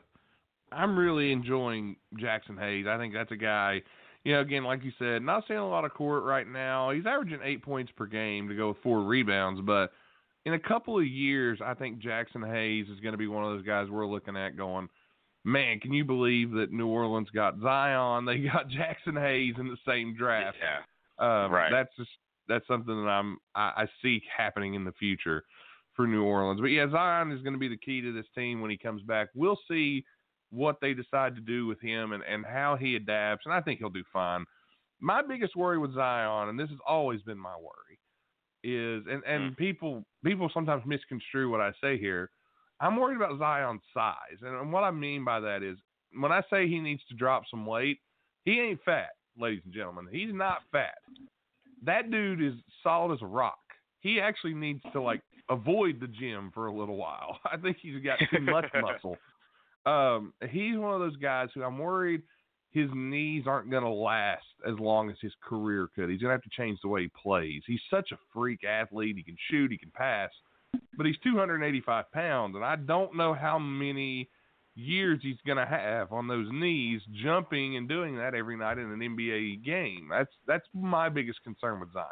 I'm 0.72 0.96
really 0.96 1.32
enjoying 1.32 1.96
Jaxson 2.16 2.58
Hayes. 2.58 2.86
I 2.88 2.96
think 2.98 3.14
that's 3.14 3.32
a 3.32 3.36
guy. 3.36 3.82
You 4.24 4.34
know, 4.34 4.40
again, 4.40 4.64
like 4.64 4.84
you 4.84 4.92
said, 4.98 5.22
not 5.22 5.44
seeing 5.48 5.58
a 5.58 5.68
lot 5.68 5.84
of 5.84 5.94
court 5.94 6.24
right 6.24 6.46
now. 6.46 6.90
He's 6.90 7.06
averaging 7.06 7.40
eight 7.42 7.62
points 7.62 7.90
per 7.96 8.06
game 8.06 8.48
to 8.48 8.54
go 8.54 8.68
with 8.68 8.76
four 8.82 9.02
rebounds, 9.02 9.62
but 9.62 9.92
in 10.44 10.54
a 10.54 10.58
couple 10.58 10.98
of 10.98 11.06
years, 11.06 11.58
I 11.64 11.74
think 11.74 12.00
Jaxson 12.00 12.46
Hayes 12.46 12.86
is 12.88 13.00
going 13.00 13.12
to 13.12 13.18
be 13.18 13.26
one 13.26 13.44
of 13.44 13.50
those 13.50 13.64
guys 13.64 13.88
we're 13.90 14.06
looking 14.06 14.36
at 14.36 14.56
going, 14.56 14.88
man, 15.44 15.80
can 15.80 15.92
you 15.92 16.04
believe 16.04 16.52
that 16.52 16.72
New 16.72 16.86
Orleans 16.86 17.28
got 17.34 17.60
Zion? 17.60 18.24
They 18.26 18.38
got 18.38 18.68
Jaxson 18.68 19.20
Hayes 19.20 19.54
in 19.58 19.68
the 19.68 19.76
same 19.86 20.14
draft. 20.16 20.56
Yeah. 20.60 21.44
Um, 21.44 21.52
right. 21.52 21.70
That's 21.70 21.90
just 21.96 22.10
that's 22.48 22.66
something 22.66 23.04
that 23.04 23.08
I'm 23.08 23.38
I, 23.54 23.72
I 23.76 23.86
see 24.02 24.22
happening 24.34 24.74
in 24.74 24.84
the 24.84 24.92
future 24.92 25.44
for 25.94 26.06
New 26.06 26.24
Orleans. 26.24 26.60
But 26.60 26.68
yeah, 26.68 26.90
Zion 26.90 27.32
is 27.32 27.42
going 27.42 27.52
to 27.52 27.58
be 27.58 27.68
the 27.68 27.76
key 27.76 28.00
to 28.00 28.12
this 28.12 28.26
team 28.34 28.60
when 28.60 28.70
he 28.70 28.78
comes 28.78 29.02
back. 29.02 29.28
We'll 29.34 29.58
see 29.68 30.04
what 30.50 30.76
they 30.80 30.94
decide 30.94 31.34
to 31.36 31.40
do 31.40 31.66
with 31.66 31.80
him 31.80 32.12
and, 32.12 32.22
and 32.22 32.44
how 32.44 32.76
he 32.76 32.96
adapts, 32.96 33.46
and 33.46 33.54
I 33.54 33.60
think 33.60 33.78
he'll 33.78 33.88
do 33.88 34.04
fine. 34.12 34.44
My 35.00 35.22
biggest 35.22 35.56
worry 35.56 35.78
with 35.78 35.94
Zion, 35.94 36.48
and 36.48 36.58
this 36.58 36.68
has 36.68 36.78
always 36.86 37.22
been 37.22 37.38
my 37.38 37.54
worry, 37.56 37.98
is 38.62 39.04
and 39.10 39.22
and 39.24 39.52
mm. 39.52 39.56
people 39.56 40.04
people 40.24 40.50
sometimes 40.52 40.82
misconstrue 40.86 41.50
what 41.50 41.60
I 41.60 41.72
say 41.80 41.98
here. 41.98 42.30
I'm 42.80 42.96
worried 42.96 43.16
about 43.16 43.38
Zion's 43.38 43.82
size, 43.94 44.38
and, 44.42 44.56
and 44.56 44.72
what 44.72 44.84
I 44.84 44.90
mean 44.90 45.24
by 45.24 45.40
that 45.40 45.62
is 45.62 45.78
when 46.18 46.32
I 46.32 46.42
say 46.50 46.66
he 46.66 46.80
needs 46.80 47.02
to 47.08 47.14
drop 47.14 47.44
some 47.50 47.66
weight, 47.66 47.98
he 48.44 48.60
ain't 48.60 48.80
fat, 48.84 49.10
ladies 49.38 49.62
and 49.64 49.72
gentlemen. 49.72 50.08
He's 50.10 50.32
not 50.32 50.58
fat. 50.72 50.98
That 51.84 52.10
dude 52.10 52.42
is 52.42 52.54
solid 52.82 53.14
as 53.14 53.22
a 53.22 53.26
rock. 53.26 53.58
He 54.00 54.20
actually 54.20 54.54
needs 54.54 54.82
to 54.92 55.00
like 55.00 55.20
avoid 55.50 56.00
the 56.00 56.06
gym 56.08 56.50
for 56.54 56.66
a 56.66 56.74
little 56.74 56.96
while. 56.96 57.38
I 57.50 57.56
think 57.56 57.78
he's 57.80 58.02
got 58.02 58.18
too 58.30 58.40
much 58.40 58.66
muscle. 58.80 59.16
Um, 59.86 60.34
he's 60.50 60.76
one 60.76 60.94
of 60.94 61.00
those 61.00 61.16
guys 61.16 61.48
who 61.54 61.62
I'm 61.62 61.78
worried 61.78 62.22
his 62.70 62.88
knees 62.94 63.44
aren't 63.46 63.70
going 63.70 63.82
to 63.82 63.90
last 63.90 64.44
as 64.66 64.78
long 64.78 65.10
as 65.10 65.16
his 65.20 65.32
career 65.42 65.88
could. 65.94 66.08
He's 66.08 66.20
going 66.20 66.30
to 66.30 66.34
have 66.34 66.42
to 66.42 66.56
change 66.56 66.78
the 66.82 66.88
way 66.88 67.02
he 67.02 67.10
plays. 67.22 67.62
He's 67.66 67.80
such 67.90 68.12
a 68.12 68.18
freak 68.32 68.64
athlete. 68.64 69.16
He 69.16 69.22
can 69.22 69.36
shoot, 69.50 69.72
he 69.72 69.78
can 69.78 69.90
pass, 69.90 70.30
but 70.96 71.06
he's 71.06 71.18
285 71.24 72.10
pounds, 72.12 72.54
and 72.54 72.64
I 72.64 72.76
don't 72.76 73.16
know 73.16 73.34
how 73.34 73.58
many 73.58 74.28
years 74.76 75.18
he's 75.20 75.40
going 75.44 75.58
to 75.58 75.66
have 75.66 76.12
on 76.12 76.28
those 76.28 76.46
knees 76.52 77.02
jumping 77.24 77.76
and 77.76 77.88
doing 77.88 78.16
that 78.16 78.34
every 78.34 78.56
night 78.56 78.78
in 78.78 78.90
an 78.90 79.00
NBA 79.00 79.64
game. 79.64 80.08
That's 80.10 80.30
that's 80.46 80.66
my 80.72 81.08
biggest 81.08 81.42
concern 81.42 81.80
with 81.80 81.92
Zion. 81.92 82.06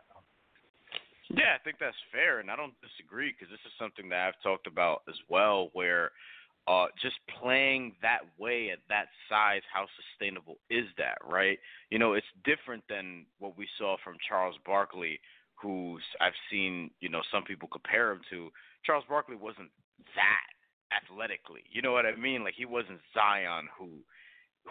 Yeah, 1.30 1.54
I 1.54 1.62
think 1.62 1.76
that's 1.78 1.96
fair, 2.10 2.40
and 2.40 2.50
I 2.50 2.56
don't 2.56 2.74
disagree 2.80 3.32
because 3.32 3.52
this 3.52 3.60
is 3.64 3.72
something 3.78 4.08
that 4.08 4.26
I've 4.26 4.42
talked 4.42 4.66
about 4.66 5.02
as 5.08 5.16
well, 5.28 5.68
where– 5.72 6.10
uh, 6.68 6.86
just 7.00 7.16
playing 7.40 7.94
that 8.02 8.20
way 8.38 8.70
at 8.70 8.80
that 8.90 9.06
size, 9.28 9.62
how 9.72 9.86
sustainable 9.96 10.58
is 10.68 10.84
that, 10.98 11.16
right? 11.26 11.58
You 11.90 11.98
know, 11.98 12.12
it's 12.12 12.26
different 12.44 12.84
than 12.90 13.24
what 13.38 13.56
we 13.56 13.66
saw 13.78 13.96
from 14.04 14.16
Charles 14.28 14.56
Barkley, 14.66 15.18
who's 15.54 16.02
I've 16.20 16.36
seen, 16.50 16.90
you 17.00 17.08
know, 17.08 17.22
some 17.32 17.44
people 17.44 17.68
compare 17.72 18.12
him 18.12 18.20
to. 18.30 18.50
Charles 18.84 19.04
Barkley 19.08 19.36
wasn't 19.36 19.70
that 20.14 20.48
athletically. 20.92 21.62
You 21.70 21.80
know 21.80 21.92
what 21.92 22.04
I 22.04 22.14
mean? 22.16 22.44
Like 22.44 22.54
he 22.54 22.66
wasn't 22.66 23.00
Zion 23.14 23.68
who 23.78 23.88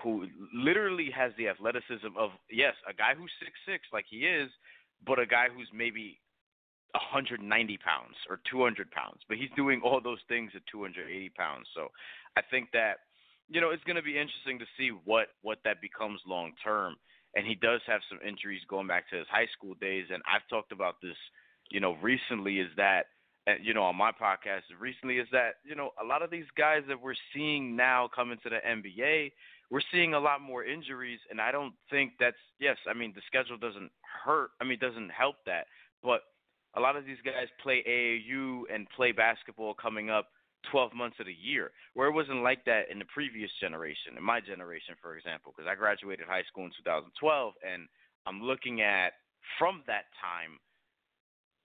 who 0.03 0.27
literally 0.53 1.09
has 1.15 1.31
the 1.37 1.47
athleticism 1.47 2.13
of 2.15 2.29
yes, 2.51 2.75
a 2.87 2.93
guy 2.93 3.15
who's 3.17 3.31
six 3.39 3.53
six 3.65 3.87
like 3.91 4.05
he 4.07 4.17
is, 4.17 4.51
but 5.05 5.17
a 5.17 5.25
guy 5.25 5.47
who's 5.53 5.69
maybe 5.73 6.19
190 6.93 7.77
pounds 7.77 8.15
or 8.29 8.39
200 8.49 8.91
pounds, 8.91 9.19
but 9.27 9.37
he's 9.37 9.49
doing 9.55 9.81
all 9.83 10.01
those 10.01 10.21
things 10.27 10.51
at 10.55 10.61
280 10.71 11.29
pounds. 11.29 11.67
So 11.75 11.89
I 12.37 12.41
think 12.49 12.69
that 12.73 12.97
you 13.49 13.61
know 13.61 13.71
it's 13.71 13.83
going 13.83 13.95
to 13.95 14.01
be 14.01 14.17
interesting 14.17 14.59
to 14.59 14.65
see 14.77 14.91
what 15.05 15.27
what 15.41 15.59
that 15.65 15.81
becomes 15.81 16.21
long 16.25 16.53
term. 16.63 16.95
And 17.35 17.45
he 17.45 17.55
does 17.55 17.81
have 17.85 18.01
some 18.09 18.19
injuries 18.25 18.61
going 18.67 18.87
back 18.87 19.09
to 19.09 19.17
his 19.17 19.27
high 19.29 19.47
school 19.55 19.75
days, 19.79 20.05
and 20.11 20.23
I've 20.25 20.47
talked 20.49 20.71
about 20.71 20.95
this, 21.03 21.17
you 21.69 21.79
know, 21.79 21.95
recently. 22.01 22.59
Is 22.59 22.71
that 22.77 23.07
you 23.61 23.73
know 23.73 23.83
on 23.83 23.95
my 23.95 24.11
podcast 24.11 24.63
recently 24.79 25.17
is 25.17 25.27
that 25.31 25.55
you 25.63 25.75
know 25.75 25.91
a 26.01 26.05
lot 26.05 26.21
of 26.21 26.31
these 26.31 26.47
guys 26.57 26.83
that 26.87 27.01
we're 27.01 27.19
seeing 27.33 27.75
now 27.75 28.09
come 28.13 28.31
into 28.31 28.49
the 28.49 28.59
NBA, 28.65 29.31
we're 29.69 29.81
seeing 29.91 30.13
a 30.13 30.19
lot 30.19 30.41
more 30.41 30.63
injuries, 30.63 31.19
and 31.29 31.39
I 31.39 31.51
don't 31.51 31.73
think 31.89 32.13
that's 32.19 32.37
yes. 32.59 32.77
I 32.89 32.93
mean 32.93 33.13
the 33.15 33.21
schedule 33.27 33.57
doesn't 33.57 33.91
hurt. 34.25 34.51
I 34.61 34.63
mean 34.63 34.79
doesn't 34.79 35.11
help 35.11 35.35
that, 35.45 35.67
but 36.01 36.21
a 36.77 36.79
lot 36.79 36.95
of 36.95 37.05
these 37.05 37.17
guys 37.25 37.47
play 37.61 37.83
AAU 37.87 38.63
and 38.73 38.87
play 38.95 39.11
basketball 39.11 39.73
coming 39.73 40.09
up 40.09 40.29
12 40.71 40.93
months 40.93 41.17
of 41.19 41.25
the 41.25 41.33
year, 41.33 41.71
where 41.93 42.07
it 42.07 42.13
wasn't 42.13 42.43
like 42.43 42.63
that 42.65 42.91
in 42.91 42.99
the 42.99 43.05
previous 43.13 43.49
generation, 43.59 44.13
in 44.15 44.23
my 44.23 44.39
generation, 44.39 44.95
for 45.01 45.17
example, 45.17 45.53
because 45.55 45.69
I 45.69 45.75
graduated 45.75 46.27
high 46.27 46.43
school 46.43 46.65
in 46.65 46.71
2012, 46.83 47.53
and 47.65 47.87
I'm 48.25 48.41
looking 48.41 48.81
at 48.81 49.13
from 49.57 49.83
that 49.87 50.05
time, 50.21 50.59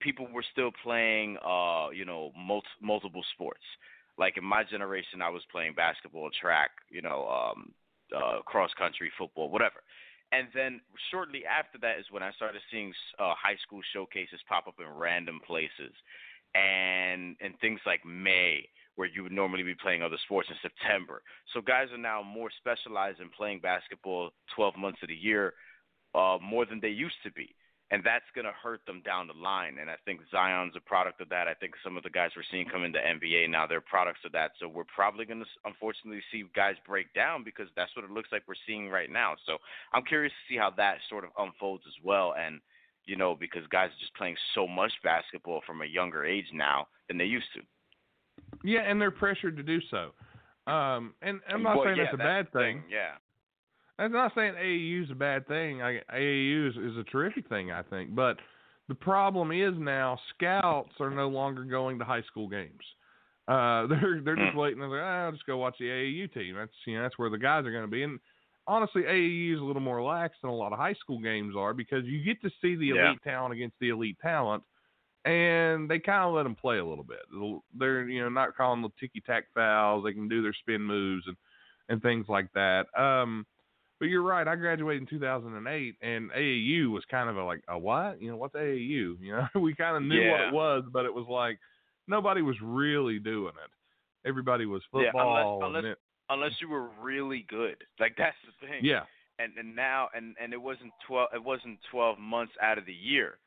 people 0.00 0.26
were 0.32 0.44
still 0.52 0.70
playing, 0.82 1.36
uh, 1.44 1.90
you 1.90 2.04
know, 2.04 2.32
mul- 2.36 2.62
multiple 2.80 3.24
sports. 3.34 3.64
Like 4.18 4.36
in 4.36 4.44
my 4.44 4.62
generation, 4.64 5.22
I 5.22 5.30
was 5.30 5.42
playing 5.50 5.74
basketball, 5.74 6.30
track, 6.40 6.70
you 6.90 7.02
know, 7.02 7.28
um, 7.28 7.72
uh, 8.14 8.42
cross 8.42 8.70
country, 8.78 9.10
football, 9.18 9.48
whatever. 9.48 9.82
And 10.32 10.48
then 10.54 10.80
shortly 11.10 11.44
after 11.44 11.78
that 11.82 11.98
is 11.98 12.06
when 12.10 12.22
I 12.22 12.32
started 12.32 12.62
seeing 12.70 12.92
uh, 13.18 13.34
high 13.36 13.56
school 13.62 13.80
showcases 13.92 14.40
pop 14.48 14.66
up 14.66 14.76
in 14.80 14.88
random 14.88 15.40
places, 15.46 15.92
and 16.54 17.36
and 17.40 17.54
things 17.60 17.80
like 17.86 18.04
May, 18.04 18.68
where 18.96 19.08
you 19.08 19.22
would 19.22 19.32
normally 19.32 19.62
be 19.62 19.74
playing 19.74 20.02
other 20.02 20.16
sports 20.24 20.48
in 20.50 20.56
September. 20.62 21.22
So 21.52 21.60
guys 21.60 21.88
are 21.92 21.98
now 21.98 22.22
more 22.22 22.50
specialized 22.58 23.20
in 23.20 23.28
playing 23.28 23.60
basketball 23.60 24.30
12 24.56 24.76
months 24.76 24.98
of 25.02 25.08
the 25.08 25.14
year 25.14 25.54
uh, 26.14 26.38
more 26.42 26.66
than 26.66 26.80
they 26.80 26.88
used 26.88 27.20
to 27.24 27.32
be. 27.32 27.54
And 27.92 28.02
that's 28.02 28.24
going 28.34 28.46
to 28.46 28.52
hurt 28.52 28.80
them 28.86 29.02
down 29.04 29.26
the 29.26 29.34
line. 29.34 29.76
And 29.78 29.90
I 29.90 29.96
think 30.06 30.20
Zion's 30.30 30.72
a 30.74 30.80
product 30.80 31.20
of 31.20 31.28
that. 31.28 31.46
I 31.46 31.52
think 31.52 31.74
some 31.84 31.98
of 31.98 32.02
the 32.02 32.10
guys 32.10 32.30
we're 32.34 32.42
seeing 32.50 32.66
come 32.66 32.84
into 32.84 32.98
NBA 32.98 33.50
now, 33.50 33.66
they're 33.66 33.82
products 33.82 34.20
of 34.24 34.32
that. 34.32 34.52
So 34.58 34.66
we're 34.66 34.88
probably 34.88 35.26
going 35.26 35.40
to, 35.40 35.46
unfortunately, 35.66 36.22
see 36.32 36.44
guys 36.56 36.76
break 36.86 37.12
down 37.12 37.44
because 37.44 37.68
that's 37.76 37.94
what 37.94 38.06
it 38.06 38.10
looks 38.10 38.30
like 38.32 38.44
we're 38.48 38.54
seeing 38.66 38.88
right 38.88 39.10
now. 39.10 39.34
So 39.44 39.58
I'm 39.92 40.04
curious 40.04 40.32
to 40.32 40.54
see 40.54 40.58
how 40.58 40.70
that 40.78 40.96
sort 41.10 41.24
of 41.24 41.30
unfolds 41.36 41.84
as 41.86 41.92
well. 42.02 42.34
And, 42.38 42.60
you 43.04 43.16
know, 43.16 43.36
because 43.38 43.66
guys 43.68 43.90
are 43.90 44.00
just 44.00 44.14
playing 44.14 44.36
so 44.54 44.66
much 44.66 44.92
basketball 45.04 45.60
from 45.66 45.82
a 45.82 45.86
younger 45.86 46.24
age 46.24 46.46
now 46.54 46.88
than 47.08 47.18
they 47.18 47.24
used 47.24 47.52
to. 47.54 47.60
Yeah, 48.64 48.80
and 48.80 48.98
they're 48.98 49.10
pressured 49.10 49.56
to 49.58 49.62
do 49.62 49.80
so. 49.90 50.12
Um, 50.70 51.14
and 51.20 51.40
I'm 51.48 51.62
not 51.62 51.76
well, 51.76 51.84
saying 51.84 51.96
yeah, 51.98 52.04
that's 52.04 52.14
a 52.14 52.16
that's 52.16 52.50
bad 52.50 52.52
thing. 52.52 52.84
Yeah. 52.88 53.20
I'm 54.04 54.12
not 54.12 54.32
saying 54.34 54.54
AAU 54.54 55.04
is 55.04 55.10
a 55.10 55.14
bad 55.14 55.46
thing. 55.46 55.82
I, 55.82 56.00
AAU 56.12 56.70
is, 56.70 56.76
is 56.92 56.96
a 56.98 57.04
terrific 57.04 57.48
thing, 57.48 57.70
I 57.70 57.82
think. 57.82 58.14
But 58.14 58.38
the 58.88 58.94
problem 58.94 59.52
is 59.52 59.74
now 59.78 60.18
scouts 60.34 60.92
are 61.00 61.10
no 61.10 61.28
longer 61.28 61.64
going 61.64 61.98
to 61.98 62.04
high 62.04 62.22
school 62.22 62.48
games. 62.48 62.82
Uh, 63.48 63.86
they're 63.88 64.20
they're 64.24 64.36
just 64.36 64.52
Hmm. 64.52 64.58
waiting. 64.58 64.78
They're 64.80 64.88
like, 64.88 65.00
ah, 65.02 65.24
I'll 65.26 65.32
just 65.32 65.46
go 65.46 65.56
watch 65.58 65.76
the 65.78 65.86
AAU 65.86 66.32
team. 66.32 66.56
That's 66.56 66.72
you 66.86 66.96
know 66.96 67.02
that's 67.02 67.18
where 67.18 67.30
the 67.30 67.38
guys 67.38 67.64
are 67.66 67.72
going 67.72 67.84
to 67.84 67.88
be. 67.90 68.02
And 68.02 68.18
honestly, 68.66 69.02
AAU 69.02 69.54
is 69.54 69.60
a 69.60 69.64
little 69.64 69.82
more 69.82 70.02
lax 70.02 70.36
than 70.42 70.50
a 70.50 70.54
lot 70.54 70.72
of 70.72 70.78
high 70.78 70.94
school 70.94 71.18
games 71.18 71.54
are 71.56 71.74
because 71.74 72.04
you 72.04 72.22
get 72.24 72.40
to 72.42 72.50
see 72.60 72.76
the 72.76 72.90
Yeah. 72.90 73.08
elite 73.08 73.22
talent 73.24 73.54
against 73.54 73.76
the 73.80 73.88
elite 73.90 74.18
talent, 74.22 74.62
and 75.24 75.88
they 75.90 75.98
kind 75.98 76.24
of 76.24 76.34
let 76.34 76.42
them 76.44 76.54
play 76.56 76.78
a 76.78 76.84
little 76.84 77.04
bit. 77.04 77.20
They're 77.78 78.08
you 78.08 78.22
know 78.22 78.28
not 78.28 78.56
calling 78.56 78.82
the 78.82 78.90
ticky 78.98 79.20
tack 79.20 79.44
fouls. 79.54 80.04
They 80.04 80.12
can 80.12 80.28
do 80.28 80.42
their 80.42 80.54
spin 80.54 80.82
moves 80.82 81.26
and 81.26 81.36
and 81.88 82.00
things 82.02 82.26
like 82.28 82.52
that. 82.54 82.86
Um, 82.98 83.44
but 84.02 84.08
you're 84.08 84.22
right. 84.22 84.48
I 84.48 84.56
graduated 84.56 85.02
in 85.02 85.06
2008, 85.06 85.94
and 86.02 86.30
AAU 86.32 86.90
was 86.90 87.04
kind 87.08 87.30
of 87.30 87.36
a, 87.36 87.44
like 87.44 87.62
a 87.68 87.78
what? 87.78 88.20
You 88.20 88.32
know, 88.32 88.36
what's 88.36 88.56
AAU? 88.56 89.14
You 89.20 89.32
know, 89.54 89.60
we 89.60 89.76
kind 89.76 89.96
of 89.96 90.02
knew 90.02 90.28
what 90.28 90.40
it 90.40 90.52
was, 90.52 90.82
but 90.92 91.04
it 91.04 91.14
was 91.14 91.26
like 91.30 91.60
nobody 92.08 92.42
was 92.42 92.56
really 92.60 93.20
doing 93.20 93.52
it. 93.64 94.28
Everybody 94.28 94.66
was 94.66 94.82
Yeah, 94.92 94.98
unless- 95.00 95.12
football. 95.14 95.64
unless- 95.66 95.84
it, 95.84 95.98
Unless 96.30 96.52
you 96.60 96.68
were 96.68 96.88
really 97.00 97.44
good. 97.48 97.76
Like 98.00 98.14
that's 98.18 98.34
the 98.46 98.66
thing. 98.66 98.80
yeah, 98.84 99.02
and 99.38 99.52
and 99.56 99.76
now 99.76 100.08
and 100.14 100.34
and 100.42 100.52
it 100.52 100.60
wasn't 100.60 100.92
12 101.06 101.28
it 101.34 101.44
wasn't 101.44 101.78
12 101.92 102.18
months 102.18 102.54
out 102.60 102.78
of 102.78 102.86
the 102.86 102.92
year 102.94 103.38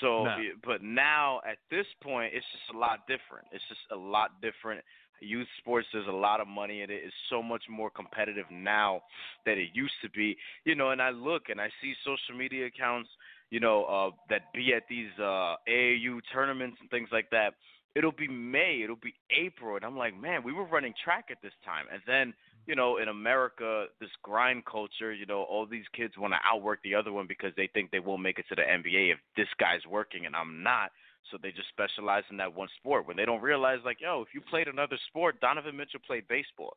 so 0.00 0.24
No. 0.24 0.36
but 0.64 0.82
now 0.82 1.40
at 1.48 1.58
this 1.70 1.86
point 2.02 2.32
it's 2.34 2.44
just 2.52 2.74
a 2.74 2.78
lot 2.78 3.06
different 3.06 3.46
it's 3.52 3.62
just 3.68 3.80
a 3.92 3.96
lot 3.96 4.32
different 4.42 4.82
youth 5.20 5.48
sports 5.58 5.86
there's 5.92 6.08
a 6.08 6.12
lot 6.12 6.40
of 6.40 6.48
money 6.48 6.82
in 6.82 6.90
it. 6.90 7.00
It's 7.04 7.14
so 7.30 7.42
much 7.42 7.62
more 7.68 7.90
competitive 7.90 8.46
now 8.50 9.02
than 9.44 9.58
it 9.58 9.68
used 9.72 9.94
to 10.02 10.10
be. 10.10 10.36
You 10.64 10.74
know 10.74 10.90
and 10.90 11.00
i 11.02 11.10
look 11.10 11.44
and 11.48 11.60
i 11.60 11.68
see 11.82 11.94
social 12.04 12.38
media 12.38 12.66
accounts 12.66 13.08
you 13.50 13.60
know 13.60 13.84
uh 13.84 14.10
that 14.30 14.52
be 14.54 14.72
at 14.74 14.84
these 14.88 15.10
uh 15.18 15.56
aau 15.68 16.20
tournaments 16.32 16.78
and 16.80 16.90
things 16.90 17.08
like 17.12 17.30
that. 17.30 17.54
It'll 17.94 18.12
be 18.12 18.28
may 18.28 18.82
it'll 18.84 18.96
be 18.96 19.14
april 19.30 19.76
and 19.76 19.84
i'm 19.84 19.96
like 19.96 20.18
man 20.20 20.42
we 20.44 20.52
were 20.52 20.66
running 20.66 20.94
track 21.02 21.26
at 21.30 21.38
this 21.42 21.54
time. 21.64 21.86
And 21.92 22.02
then 22.06 22.34
you 22.66 22.74
know, 22.74 22.98
in 22.98 23.08
America, 23.08 23.86
this 24.00 24.10
grind 24.22 24.64
culture, 24.66 25.12
you 25.12 25.24
know, 25.24 25.42
all 25.42 25.66
these 25.66 25.84
kids 25.94 26.14
want 26.18 26.34
to 26.34 26.38
outwork 26.44 26.80
the 26.82 26.94
other 26.94 27.12
one 27.12 27.26
because 27.28 27.52
they 27.56 27.68
think 27.72 27.90
they 27.90 28.00
won't 28.00 28.22
make 28.22 28.38
it 28.38 28.44
to 28.48 28.56
the 28.56 28.62
NBA 28.62 29.12
if 29.12 29.18
this 29.36 29.46
guy's 29.58 29.86
working 29.88 30.26
and 30.26 30.34
I'm 30.34 30.62
not. 30.62 30.90
So 31.30 31.38
they 31.42 31.50
just 31.50 31.68
specialize 31.68 32.24
in 32.30 32.36
that 32.38 32.54
one 32.54 32.68
sport 32.78 33.06
when 33.06 33.16
they 33.16 33.24
don't 33.24 33.42
realize, 33.42 33.78
like, 33.84 34.00
yo, 34.00 34.22
if 34.22 34.28
you 34.34 34.40
played 34.40 34.68
another 34.68 34.98
sport, 35.08 35.40
Donovan 35.40 35.76
Mitchell 35.76 36.00
played 36.06 36.26
baseball. 36.28 36.76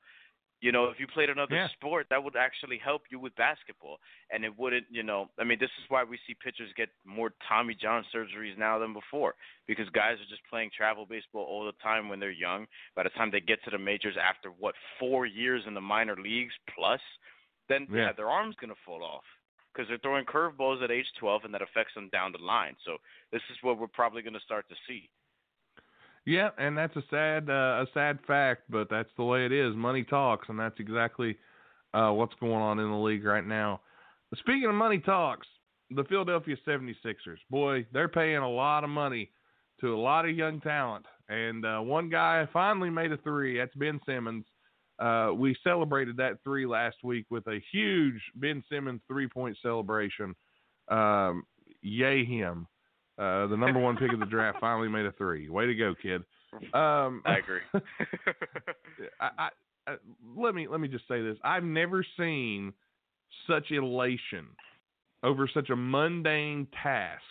You 0.61 0.73
know, 0.73 0.85
if 0.85 0.99
you 0.99 1.07
played 1.07 1.29
another 1.29 1.55
Yeah. 1.55 1.69
sport, 1.69 2.07
that 2.09 2.21
would 2.21 2.35
actually 2.35 2.77
help 2.77 3.03
you 3.09 3.17
with 3.17 3.33
basketball. 3.35 3.97
And 4.29 4.43
it 4.43 4.57
wouldn't, 4.57 4.87
you 4.89 5.03
know, 5.03 5.29
I 5.39 5.45
mean, 5.45 5.57
this 5.57 5.71
is 5.81 5.89
why 5.89 6.03
we 6.03 6.17
see 6.27 6.33
pitchers 6.33 6.73
get 6.75 6.89
more 7.05 7.31
Tommy 7.47 7.75
John 7.75 8.03
surgeries 8.13 8.57
now 8.57 8.77
than 8.77 8.91
before 8.91 9.35
because 9.67 9.89
guys 9.91 10.19
are 10.19 10.25
just 10.29 10.43
playing 10.49 10.71
travel 10.75 11.05
baseball 11.05 11.45
all 11.45 11.63
the 11.65 11.71
time 11.81 12.09
when 12.09 12.19
they're 12.19 12.29
young. 12.29 12.67
By 12.93 13.03
the 13.03 13.09
time 13.11 13.31
they 13.31 13.39
get 13.39 13.63
to 13.63 13.69
the 13.69 13.77
majors 13.77 14.17
after, 14.17 14.49
what, 14.49 14.75
four 14.99 15.25
years 15.25 15.63
in 15.65 15.73
the 15.73 15.81
minor 15.81 16.17
leagues 16.17 16.53
plus, 16.75 16.99
then, 17.69 17.87
yeah, 17.89 18.07
Yeah. 18.07 18.11
their 18.11 18.29
arm's 18.29 18.57
going 18.57 18.73
to 18.73 18.81
fall 18.85 19.01
off 19.01 19.23
because 19.79 19.87
they're 19.87 19.97
throwing 19.99 20.25
curveballs 20.25 20.83
at 20.83 20.91
age 20.91 21.05
12 21.19 21.45
and 21.45 21.53
that 21.53 21.61
affects 21.61 21.93
them 21.95 22.09
down 22.11 22.33
the 22.33 22.43
line. 22.43 22.75
So 22.85 22.97
this 23.31 23.41
is 23.49 23.57
what 23.61 23.79
we're 23.79 23.87
probably 23.87 24.21
going 24.21 24.33
to 24.33 24.39
start 24.41 24.67
to 24.67 24.75
see. 24.87 25.09
yeah, 26.25 26.49
and 26.57 26.77
that's 26.77 26.95
a 26.97 27.03
sad 27.09 27.49
uh, 27.49 27.83
a 27.83 27.87
sad 27.93 28.19
fact, 28.27 28.63
but 28.69 28.89
that's 28.89 29.09
the 29.15 29.23
way 29.23 29.45
it 29.45 29.53
is. 29.53 29.75
Money 29.75 30.03
talks, 30.03 30.49
and 30.49 30.59
that's 30.59 30.79
exactly 30.79 31.37
uh, 31.93 32.11
what's 32.11 32.35
going 32.41 32.61
on 32.61 32.79
in 32.79 32.89
the 32.89 32.97
league 32.97 33.23
right 33.23 33.45
now. 33.45 33.79
Speaking 34.35 34.65
of 34.65 34.75
money 34.75 34.99
talks, 34.99 35.47
the 35.91 36.03
Philadelphia 36.03 36.57
76ers, 36.67 37.39
boy, 37.49 37.85
they're 37.93 38.09
paying 38.09 38.37
a 38.37 38.49
lot 38.49 38.83
of 38.83 38.89
money 38.89 39.31
to 39.79 39.95
a 39.95 39.97
lot 39.97 40.25
of 40.25 40.35
young 40.35 40.59
talent. 40.59 41.05
And 41.29 41.65
uh, 41.65 41.79
one 41.79 42.09
guy 42.09 42.47
finally 42.51 42.89
made 42.89 43.13
a 43.13 43.17
three. 43.17 43.57
That's 43.57 43.73
Ben 43.75 44.01
Simmons. 44.05 44.45
Uh, 44.99 45.31
we 45.33 45.55
celebrated 45.63 46.17
that 46.17 46.43
three 46.43 46.65
last 46.65 46.97
week 47.03 47.25
with 47.29 47.47
a 47.47 47.59
huge 47.71 48.21
Ben 48.35 48.63
Simmons 48.69 49.01
three 49.07 49.27
point 49.27 49.57
celebration. 49.61 50.35
Um, 50.89 51.43
yay 51.81 52.25
him. 52.25 52.67
Uh, 53.17 53.47
the 53.47 53.55
number 53.55 53.79
one 53.79 53.97
pick 53.97 54.13
of 54.13 54.19
the 54.19 54.25
draft 54.25 54.57
finally 54.61 54.89
made 54.89 55.05
a 55.05 55.11
three. 55.13 55.49
Way 55.49 55.67
to 55.67 55.75
go, 55.75 55.93
kid. 56.01 56.23
Um, 56.73 57.21
I 57.25 57.37
agree. 57.37 57.61
I, 59.19 59.29
I, 59.37 59.49
I, 59.87 59.95
let 60.35 60.55
me 60.55 60.67
let 60.67 60.79
me 60.79 60.87
just 60.87 61.07
say 61.07 61.21
this: 61.21 61.37
I've 61.43 61.63
never 61.63 62.05
seen 62.17 62.73
such 63.47 63.71
elation 63.71 64.47
over 65.23 65.49
such 65.53 65.69
a 65.69 65.75
mundane 65.75 66.67
task 66.81 67.21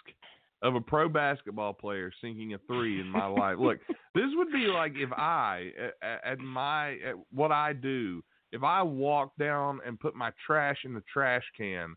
of 0.63 0.75
a 0.75 0.81
pro 0.81 1.09
basketball 1.09 1.73
player 1.73 2.13
sinking 2.21 2.55
a 2.55 2.59
three 2.67 3.01
in 3.01 3.09
my 3.09 3.27
life. 3.27 3.57
Look, 3.61 3.79
this 4.15 4.27
would 4.35 4.51
be 4.53 4.67
like 4.67 4.93
if 4.97 5.13
I, 5.13 5.71
at, 6.03 6.33
at 6.33 6.39
my 6.39 6.93
at 6.95 7.15
what 7.33 7.53
I 7.53 7.73
do, 7.73 8.23
if 8.53 8.63
I 8.63 8.83
walked 8.83 9.39
down 9.39 9.81
and 9.87 10.01
put 10.01 10.15
my 10.15 10.31
trash 10.47 10.79
in 10.85 10.95
the 10.95 11.03
trash 11.13 11.45
can, 11.57 11.95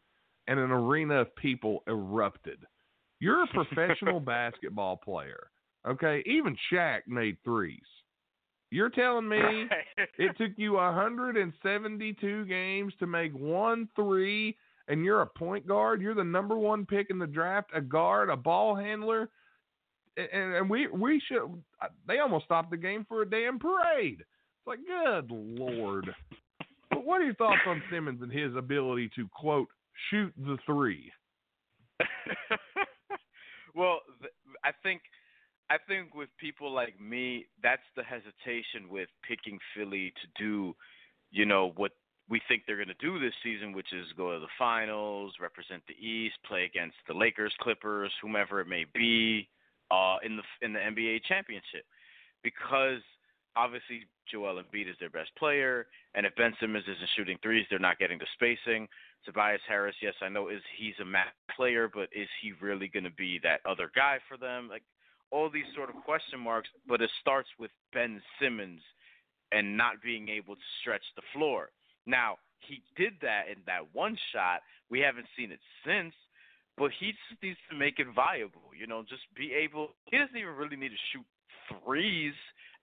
and 0.47 0.59
an 0.59 0.72
arena 0.72 1.22
of 1.22 1.36
people 1.36 1.84
erupted. 1.88 2.59
You're 3.20 3.43
a 3.43 3.47
professional 3.47 4.20
basketball 4.20 4.97
player, 4.97 5.47
okay? 5.88 6.24
Even 6.26 6.57
Shaq 6.72 7.01
made 7.07 7.38
threes. 7.43 7.80
You're 8.71 8.89
telling 8.89 9.28
me 9.28 9.39
it 10.17 10.38
took 10.38 10.51
you 10.55 10.74
172 10.74 12.46
games 12.46 12.93
to 13.00 13.08
make 13.08 13.33
one 13.33 13.89
three, 13.96 14.58
and 14.92 15.05
you're 15.05 15.22
a 15.22 15.28
point 15.28 15.66
guard. 15.66 16.01
You're 16.01 16.13
the 16.13 16.24
number 16.24 16.58
one 16.58 16.86
pick 16.86 17.09
in 17.09 17.18
the 17.18 17.26
draft, 17.26 17.70
a 17.74 17.80
guard, 17.80 18.30
a 18.30 18.36
ball 18.36 18.76
handler, 18.76 19.30
and, 20.18 20.55
and 20.55 20.70
we 20.70 20.88
we 20.88 21.22
should. 21.28 21.43
Uh, 21.82 21.88
they 22.08 22.20
almost 22.20 22.46
stopped 22.46 22.72
the 22.72 22.78
game 22.78 23.05
for 23.08 23.22
a 23.22 23.30
damn 23.30 23.58
parade. 23.58 24.20
It's 24.20 24.68
like, 24.68 24.80
good 24.86 25.32
lord. 25.32 26.13
But 26.89 27.05
what 27.05 27.22
are 27.22 27.26
your 27.26 27.36
thoughts 27.36 27.62
on 27.66 27.82
Simmons 27.89 28.22
and 28.22 28.32
his 28.32 28.54
ability 28.55 29.09
to 29.16 29.30
quote 29.30 29.70
shoot 30.09 30.34
the 30.38 30.58
three? 30.66 31.09
well, 33.74 34.01
th- 34.20 34.34
I 34.66 34.72
think 34.84 35.01
I 35.70 35.78
think 35.88 36.13
with 36.13 36.28
people 36.38 36.70
like 36.70 37.00
me, 37.00 37.46
that's 37.63 37.82
the 37.96 38.04
hesitation 38.04 38.89
with 38.89 39.08
picking 39.26 39.58
Philly 39.74 40.12
to 40.22 40.43
do, 40.43 40.76
you 41.32 41.46
know, 41.46 41.72
what 41.78 41.93
we 42.32 42.41
think 42.47 42.63
they're 42.66 42.78
going 42.78 42.87
to 42.87 42.93
do 43.05 43.20
this 43.20 43.33
season, 43.43 43.74
which 43.74 43.91
is 43.91 44.08
go 44.16 44.33
to 44.33 44.39
the 44.39 44.47
finals, 44.58 45.33
represent 45.41 45.83
the 45.86 46.05
East, 46.05 46.36
play 46.47 46.63
against 46.63 46.95
the 47.05 47.13
Lakers, 47.13 47.53
Clippers, 47.59 48.12
whomever 48.21 48.62
it 48.62 48.67
may 48.70 48.86
be, 48.95 49.49
uh, 49.91 50.16
in 50.24 50.37
the 50.37 50.43
in 50.66 50.71
the 50.71 50.79
NBA 50.79 51.25
championship, 51.28 51.83
because 52.41 53.01
obviously 53.58 54.08
Joel 54.32 54.63
Embiid 54.63 54.89
is 54.89 54.95
their 55.01 55.09
best 55.09 55.36
player, 55.37 55.87
and 56.16 56.25
if 56.25 56.33
Ben 56.36 56.53
Simmons 56.62 56.86
isn't 56.86 57.09
shooting 57.17 57.37
threes, 57.43 57.66
they're 57.70 57.79
not 57.79 57.99
getting 57.99 58.17
the 58.17 58.25
spacing. 58.33 58.87
Tobias 59.25 59.62
Harris, 59.67 59.95
yes, 60.01 60.13
I 60.21 60.29
know 60.29 60.47
is 60.47 60.62
he's 60.79 60.95
a 61.01 61.05
math 61.05 61.36
player, 61.53 61.91
but 61.93 62.08
is 62.16 62.29
he 62.41 62.53
really 62.62 62.87
going 62.87 63.03
to 63.03 63.12
be 63.12 63.41
that 63.43 63.59
other 63.70 63.91
guy 63.93 64.20
for 64.29 64.37
them? 64.37 64.70
Like 64.70 64.83
all 65.32 65.49
these 65.49 65.67
sort 65.75 65.89
of 65.89 65.95
question 66.05 66.39
marks, 66.39 66.70
but 66.87 67.01
it 67.01 67.09
starts 67.20 67.49
with 67.59 67.71
Ben 67.91 68.21
Simmons 68.39 68.79
and 69.51 69.75
not 69.75 70.01
being 70.01 70.29
able 70.29 70.55
to 70.55 70.62
stretch 70.79 71.03
the 71.17 71.21
floor. 71.33 71.70
Now, 72.05 72.37
he 72.59 72.82
did 72.95 73.13
that 73.21 73.43
in 73.49 73.57
that 73.65 73.93
one 73.93 74.17
shot. 74.33 74.61
We 74.89 74.99
haven't 74.99 75.28
seen 75.37 75.51
it 75.51 75.59
since, 75.86 76.13
but 76.78 76.91
he 76.99 77.11
just 77.11 77.41
needs 77.41 77.57
to 77.69 77.75
make 77.75 77.99
it 77.99 78.07
viable. 78.15 78.71
You 78.78 78.87
know, 78.87 79.03
just 79.07 79.23
be 79.36 79.53
able. 79.53 79.89
He 80.05 80.17
doesn't 80.17 80.36
even 80.36 80.55
really 80.55 80.75
need 80.75 80.89
to 80.89 81.03
shoot 81.11 81.25
threes 81.83 82.33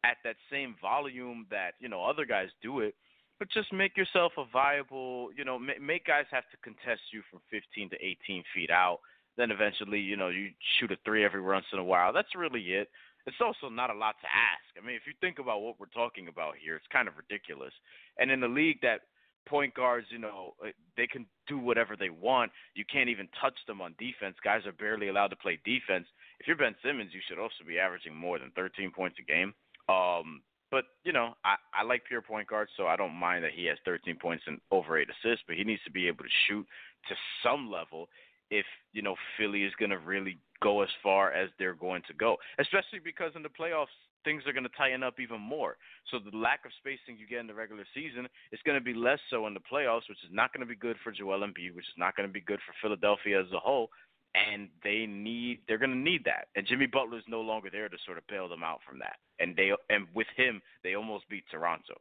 at 0.05 0.17
that 0.25 0.37
same 0.51 0.77
volume 0.81 1.47
that 1.51 1.73
you 1.81 1.89
know 1.89 2.05
other 2.05 2.25
guys 2.25 2.49
do 2.63 2.81
it, 2.81 2.95
but 3.39 3.49
just 3.51 3.73
make 3.73 3.97
yourself 3.97 4.33
a 4.39 4.45
viable. 4.53 5.31
You 5.37 5.45
know, 5.45 5.59
make 5.59 6.07
guys 6.07 6.27
have 6.31 6.45
to 6.51 6.57
contest 6.63 7.03
you 7.13 7.23
from 7.31 7.41
15 7.51 7.91
to 7.91 7.97
18 7.97 8.45
feet 8.55 8.71
out. 8.71 9.01
Then 9.37 9.51
eventually, 9.53 10.01
you 10.01 10.17
know, 10.17 10.29
you 10.29 10.51
shoot 10.79 10.91
a 10.91 10.97
three 11.05 11.25
every 11.25 11.43
once 11.43 11.67
in 11.73 11.79
a 11.79 11.85
while. 11.85 12.13
That's 12.13 12.35
really 12.37 12.63
it. 12.63 12.89
It's 13.29 13.45
also 13.45 13.69
not 13.73 13.91
a 13.91 13.95
lot 13.95 14.17
to 14.21 14.27
ask. 14.27 14.67
I 14.77 14.85
mean, 14.85 14.97
if 14.97 15.03
you 15.07 15.13
think 15.21 15.39
about 15.39 15.63
what 15.63 15.79
we're 15.79 15.87
talking 15.87 16.29
about 16.29 16.55
here, 16.63 16.77
it's 16.77 16.87
kind 16.93 17.09
of 17.09 17.15
ridiculous. 17.17 17.73
And 18.19 18.31
in 18.31 18.41
the 18.41 18.49
league 18.49 18.81
that 18.83 19.03
point 19.47 19.75
guards, 19.75 20.07
you 20.11 20.19
know, 20.19 20.55
uh, 20.65 20.69
they 20.97 21.07
can 21.07 21.27
do 21.47 21.59
whatever 21.59 21.97
they 21.97 22.11
want. 22.11 22.53
You 22.75 22.85
can't 22.91 23.09
even 23.09 23.29
touch 23.41 23.57
them 23.67 23.81
on 23.81 23.95
defense. 23.99 24.37
Guys 24.43 24.67
are 24.67 24.73
barely 24.73 25.09
allowed 25.09 25.29
to 25.29 25.37
play 25.37 25.59
defense. 25.65 26.07
If 26.41 26.47
you're 26.47 26.57
Ben 26.57 26.75
Simmons, 26.85 27.11
you 27.13 27.21
should 27.27 27.39
also 27.39 27.65
be 27.67 27.79
averaging 27.79 28.15
more 28.15 28.39
than 28.39 28.51
13 28.57 28.91
points 28.91 29.17
a 29.19 29.23
game. 29.23 29.55
Um, 29.89 30.43
but 30.71 30.85
you 31.03 31.13
know, 31.13 31.35
I, 31.45 31.57
I 31.75 31.83
like 31.85 32.05
pure 32.05 32.21
point 32.21 32.49
guards, 32.49 32.71
so 32.77 32.87
I 32.87 32.97
don't 32.97 33.15
mind 33.15 33.45
that 33.45 33.53
he 33.55 33.65
has 33.67 33.79
13 33.85 34.17
points 34.21 34.45
and 34.47 34.61
over 34.71 34.99
eight 34.99 35.09
assists. 35.09 35.45
But 35.47 35.57
he 35.57 35.65
needs 35.65 35.83
to 35.85 35.91
be 35.91 36.09
able 36.09 36.25
to 36.25 36.31
shoot 36.47 36.67
to 37.09 37.15
some 37.43 37.71
level 37.71 38.09
if 38.51 38.67
you 38.93 39.03
know 39.03 39.17
Philly 39.37 39.65
is 39.65 39.73
going 39.79 39.91
to 39.91 39.99
really 39.99 40.39
go 40.63 40.83
as 40.83 40.89
far 41.03 41.33
as 41.33 41.51
they're 41.59 41.75
going 41.75 42.03
to 42.09 42.15
go, 42.15 42.37
especially 42.59 43.01
because 43.03 43.33
in 43.37 43.43
the 43.43 43.49
playoffs 43.49 43.95
things 44.25 44.43
are 44.47 44.53
going 44.53 44.65
to 44.65 44.77
tighten 44.77 45.03
up 45.03 45.21
even 45.21 45.41
more. 45.41 45.77
So 46.11 46.19
the 46.19 46.37
lack 46.37 46.65
of 46.65 46.73
spacing 46.79 47.19
you 47.19 47.27
get 47.27 47.41
in 47.41 47.47
the 47.47 47.55
regular 47.55 47.85
season 47.95 48.29
is 48.53 48.61
going 48.65 48.79
to 48.79 48.85
be 48.85 48.95
less 48.95 49.21
so 49.31 49.47
in 49.47 49.55
the 49.55 49.61
playoffs, 49.61 50.09
which 50.09 50.23
is 50.25 50.31
not 50.33 50.53
going 50.53 50.61
to 50.61 50.69
be 50.69 50.77
good 50.77 50.97
for 51.03 51.13
Joel 51.13 51.41
Embiid, 51.41 51.75
which 51.75 51.87
is 51.87 51.97
not 51.97 52.17
going 52.17 52.29
to 52.29 52.33
be 52.33 52.41
good 52.41 52.61
for 52.67 52.75
Philadelphia 52.83 53.41
as 53.41 53.53
a 53.53 53.59
whole. 53.59 53.89
And 54.35 54.69
they 54.85 55.07
need 55.07 55.61
they're 55.67 55.79
going 55.79 55.93
to 55.93 55.97
need 55.97 56.25
that. 56.25 56.49
And 56.55 56.67
Jimmy 56.67 56.87
Butler 56.87 57.19
is 57.19 57.25
no 57.29 57.41
longer 57.41 57.71
there 57.73 57.89
to 57.89 57.97
sort 58.05 58.19
of 58.19 58.27
bail 58.27 58.49
them 58.49 58.63
out 58.63 58.81
from 58.87 58.99
that. 58.99 59.17
And 59.41 59.57
they 59.57 59.73
and 59.89 60.07
with 60.15 60.27
him 60.37 60.61
they 60.85 60.95
almost 60.95 61.29
beat 61.31 61.45
Toronto. 61.51 61.95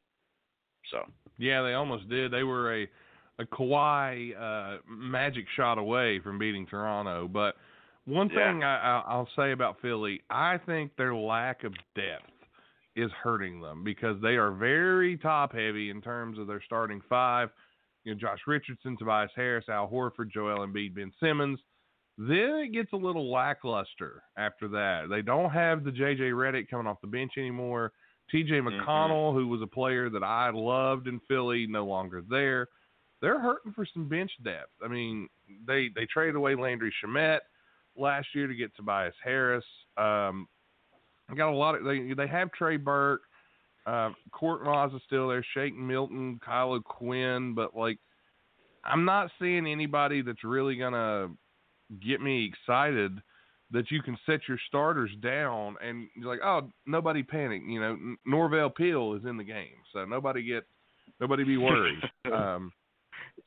So 0.92 1.04
yeah, 1.38 1.62
they 1.62 1.74
almost 1.74 2.10
did. 2.10 2.32
They 2.32 2.44
were 2.44 2.82
a 2.82 2.88
a 3.40 3.46
Kawhi 3.46 4.34
uh, 4.40 4.78
magic 4.88 5.46
shot 5.56 5.78
away 5.78 6.20
from 6.20 6.40
beating 6.40 6.66
Toronto, 6.66 7.28
but 7.28 7.56
one 8.06 8.30
thing 8.30 8.62
yeah. 8.62 9.02
I, 9.06 9.12
I'll 9.12 9.30
say 9.36 9.52
about 9.52 9.82
Philly, 9.82 10.22
I 10.30 10.58
think 10.66 10.92
their 10.98 11.14
lack 11.14 11.64
of 11.64 11.74
depth 11.94 12.32
is 12.96 13.12
hurting 13.22 13.62
them 13.62 13.84
because 13.84 14.20
they 14.22 14.38
are 14.38 14.52
very 14.52 15.18
top 15.18 15.54
heavy 15.54 15.90
in 15.90 16.02
terms 16.02 16.40
of 16.40 16.48
their 16.48 16.62
starting 16.66 17.02
five. 17.08 17.50
You 18.06 18.14
know, 18.14 18.20
Josh 18.20 18.40
Richardson, 18.48 18.98
Tobias 18.98 19.32
Harris, 19.36 19.66
Al 19.70 19.88
Horford, 19.90 20.32
Joel 20.32 20.66
Embiid, 20.66 20.96
Ben 20.96 21.12
Simmons. 21.20 21.60
Then 22.18 22.64
it 22.64 22.74
gets 22.74 22.94
a 22.94 22.98
little 22.98 23.32
lackluster 23.32 24.24
after 24.38 24.68
that. 24.70 25.08
They 25.10 25.22
don't 25.22 25.52
have 25.52 25.84
the 25.84 25.92
JJ 25.92 26.32
Redick 26.32 26.70
coming 26.70 26.88
off 26.88 27.02
the 27.02 27.08
bench 27.08 27.34
anymore. 27.38 27.92
TJ 28.34 28.50
Mm-hmm. 28.50 28.90
McConnell, 28.90 29.34
who 29.34 29.48
was 29.48 29.62
a 29.62 29.68
player 29.68 30.10
that 30.10 30.24
I 30.24 30.50
loved 30.50 31.08
in 31.08 31.20
Philly, 31.28 31.68
no 31.68 31.86
longer 31.86 32.24
there. 32.28 32.68
They're 33.22 33.40
hurting 33.40 33.74
for 33.74 33.86
some 33.94 34.08
bench 34.08 34.32
depth. 34.44 34.72
I 34.84 34.88
mean, 34.88 35.28
they 35.66 35.90
they 35.96 36.06
traded 36.06 36.36
away 36.36 36.56
Landry 36.56 36.94
Shamet 37.04 37.40
last 37.96 38.28
year 38.34 38.48
to 38.48 38.56
get 38.56 38.76
Tobias 38.76 39.16
Harris. 39.24 39.66
Um, 39.98 40.48
got 41.36 41.52
a 41.52 41.56
lot 41.56 41.76
of 41.76 41.84
they 41.84 42.14
they 42.14 42.28
have 42.28 42.52
Trey 42.52 42.78
Burke, 42.78 43.22
uh, 43.88 44.12
Korkmaz 44.32 44.96
is 44.96 45.02
still 45.06 45.30
there, 45.30 45.46
Shake 45.54 45.76
Milton, 45.76 46.40
Kyle 46.44 46.80
Quinn, 46.82 47.54
but 47.56 47.76
like 47.76 47.98
I'm 48.84 49.06
not 49.06 49.32
seeing 49.40 49.66
anybody 49.66 50.22
that's 50.22 50.44
really 50.44 50.76
gonna 50.76 51.30
get 52.06 52.22
me 52.22 52.46
excited 52.46 53.22
that 53.72 53.92
you 53.92 54.02
can 54.02 54.18
set 54.26 54.42
your 54.48 54.58
starters 54.68 55.12
down 55.22 55.76
and 55.84 56.08
you're 56.16 56.30
like, 56.30 56.40
oh, 56.44 56.70
nobody 56.86 57.22
panic. 57.24 57.62
You 57.68 57.80
know, 57.80 57.98
Norvel 58.28 58.74
Pelle 58.74 59.16
is 59.16 59.26
in 59.26 59.38
the 59.38 59.44
game, 59.44 59.76
so 59.94 60.06
nobody 60.06 60.44
get 60.44 60.66
nobody 61.20 61.44
be 61.44 61.58
worried. 61.58 62.02
um, 62.34 62.72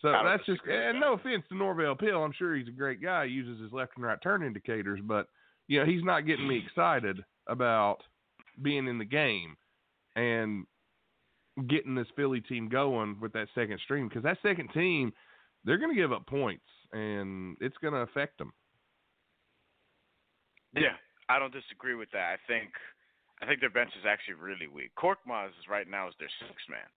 so 0.02 0.12
that's 0.24 0.44
just 0.46 0.60
and 0.70 1.00
no 1.00 1.14
offense 1.14 1.44
to 1.48 1.54
Norvel 1.54 1.98
Pelle, 1.98 2.22
I'm 2.22 2.32
sure 2.32 2.54
he's 2.56 2.68
a 2.68 2.72
great 2.72 3.02
guy. 3.02 3.26
He 3.26 3.32
uses 3.32 3.60
his 3.60 3.72
left 3.72 3.92
and 3.96 4.04
right 4.04 4.18
turn 4.22 4.42
indicators, 4.42 5.00
but 5.02 5.26
you 5.68 5.78
know 5.78 5.86
he's 5.86 6.04
not 6.04 6.26
getting 6.26 6.48
me 6.48 6.60
mm. 6.60 6.66
excited 6.66 7.24
about 7.46 7.98
being 8.62 8.86
in 8.86 8.98
the 8.98 9.04
game 9.04 9.56
and 10.16 10.66
getting 11.68 11.94
this 11.94 12.06
Philly 12.16 12.40
team 12.40 12.68
going 12.68 13.18
with 13.20 13.32
that 13.32 13.48
second 13.54 13.78
stream 13.84 14.08
because 14.08 14.22
that 14.22 14.38
second 14.42 14.68
team 14.72 15.12
they're 15.64 15.78
going 15.78 15.94
to 15.94 16.00
give 16.00 16.12
up 16.12 16.26
points 16.26 16.64
and 16.92 17.56
it's 17.60 17.76
going 17.78 17.94
to 17.94 18.00
affect 18.00 18.38
them. 18.38 18.52
Yeah, 20.74 20.96
I 21.28 21.38
don't 21.38 21.52
disagree 21.52 21.94
with 21.94 22.10
that. 22.12 22.32
I 22.32 22.36
think 22.46 22.70
I 23.42 23.46
think 23.46 23.60
their 23.60 23.70
bench 23.70 23.90
is 23.98 24.06
actually 24.06 24.34
really 24.34 24.66
weak. 24.66 24.92
Korkmaz 24.98 25.48
is 25.48 25.68
right 25.68 25.88
now 25.88 26.08
is 26.08 26.14
their 26.18 26.30
sixth 26.46 26.68
man. 26.68 26.88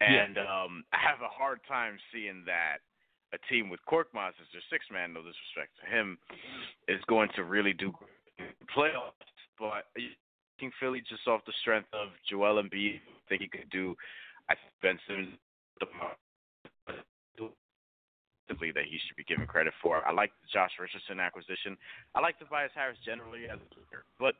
And 0.00 0.36
yeah. 0.36 0.42
um, 0.46 0.84
I 0.92 0.98
have 0.98 1.20
a 1.20 1.28
hard 1.28 1.60
time 1.66 1.98
seeing 2.12 2.44
that 2.46 2.78
a 3.32 3.38
team 3.52 3.68
with 3.68 3.80
Korkmaz 3.88 4.32
as 4.40 4.48
their 4.52 4.64
six 4.70 4.86
man, 4.90 5.12
no 5.12 5.20
disrespect 5.20 5.76
to 5.82 5.86
him, 5.90 6.18
is 6.88 7.00
going 7.08 7.28
to 7.36 7.44
really 7.44 7.72
do 7.74 7.92
playoffs. 8.74 9.20
But 9.58 9.84
I 9.96 10.14
think 10.58 10.72
Philly 10.80 11.02
just 11.08 11.26
off 11.26 11.44
the 11.46 11.52
strength 11.60 11.88
of 11.92 12.08
Joel 12.28 12.62
Embiid, 12.62 12.96
I 12.96 13.22
think 13.28 13.42
he 13.42 13.48
could 13.48 13.68
do. 13.70 13.94
I 14.48 14.54
think 14.54 14.72
Ben 14.80 14.98
Simmons 15.06 15.36
that 18.48 18.88
he 18.88 18.98
should 19.06 19.16
be 19.16 19.24
given 19.24 19.46
credit 19.46 19.74
for. 19.82 20.06
I 20.06 20.12
like 20.12 20.30
the 20.40 20.48
Josh 20.52 20.72
Richardson 20.80 21.20
acquisition. 21.20 21.76
I 22.14 22.20
like 22.20 22.38
Tobias 22.38 22.72
Harris 22.74 22.98
generally 23.04 23.44
as 23.44 23.58
a 23.58 23.68
player, 23.74 24.04
but 24.18 24.34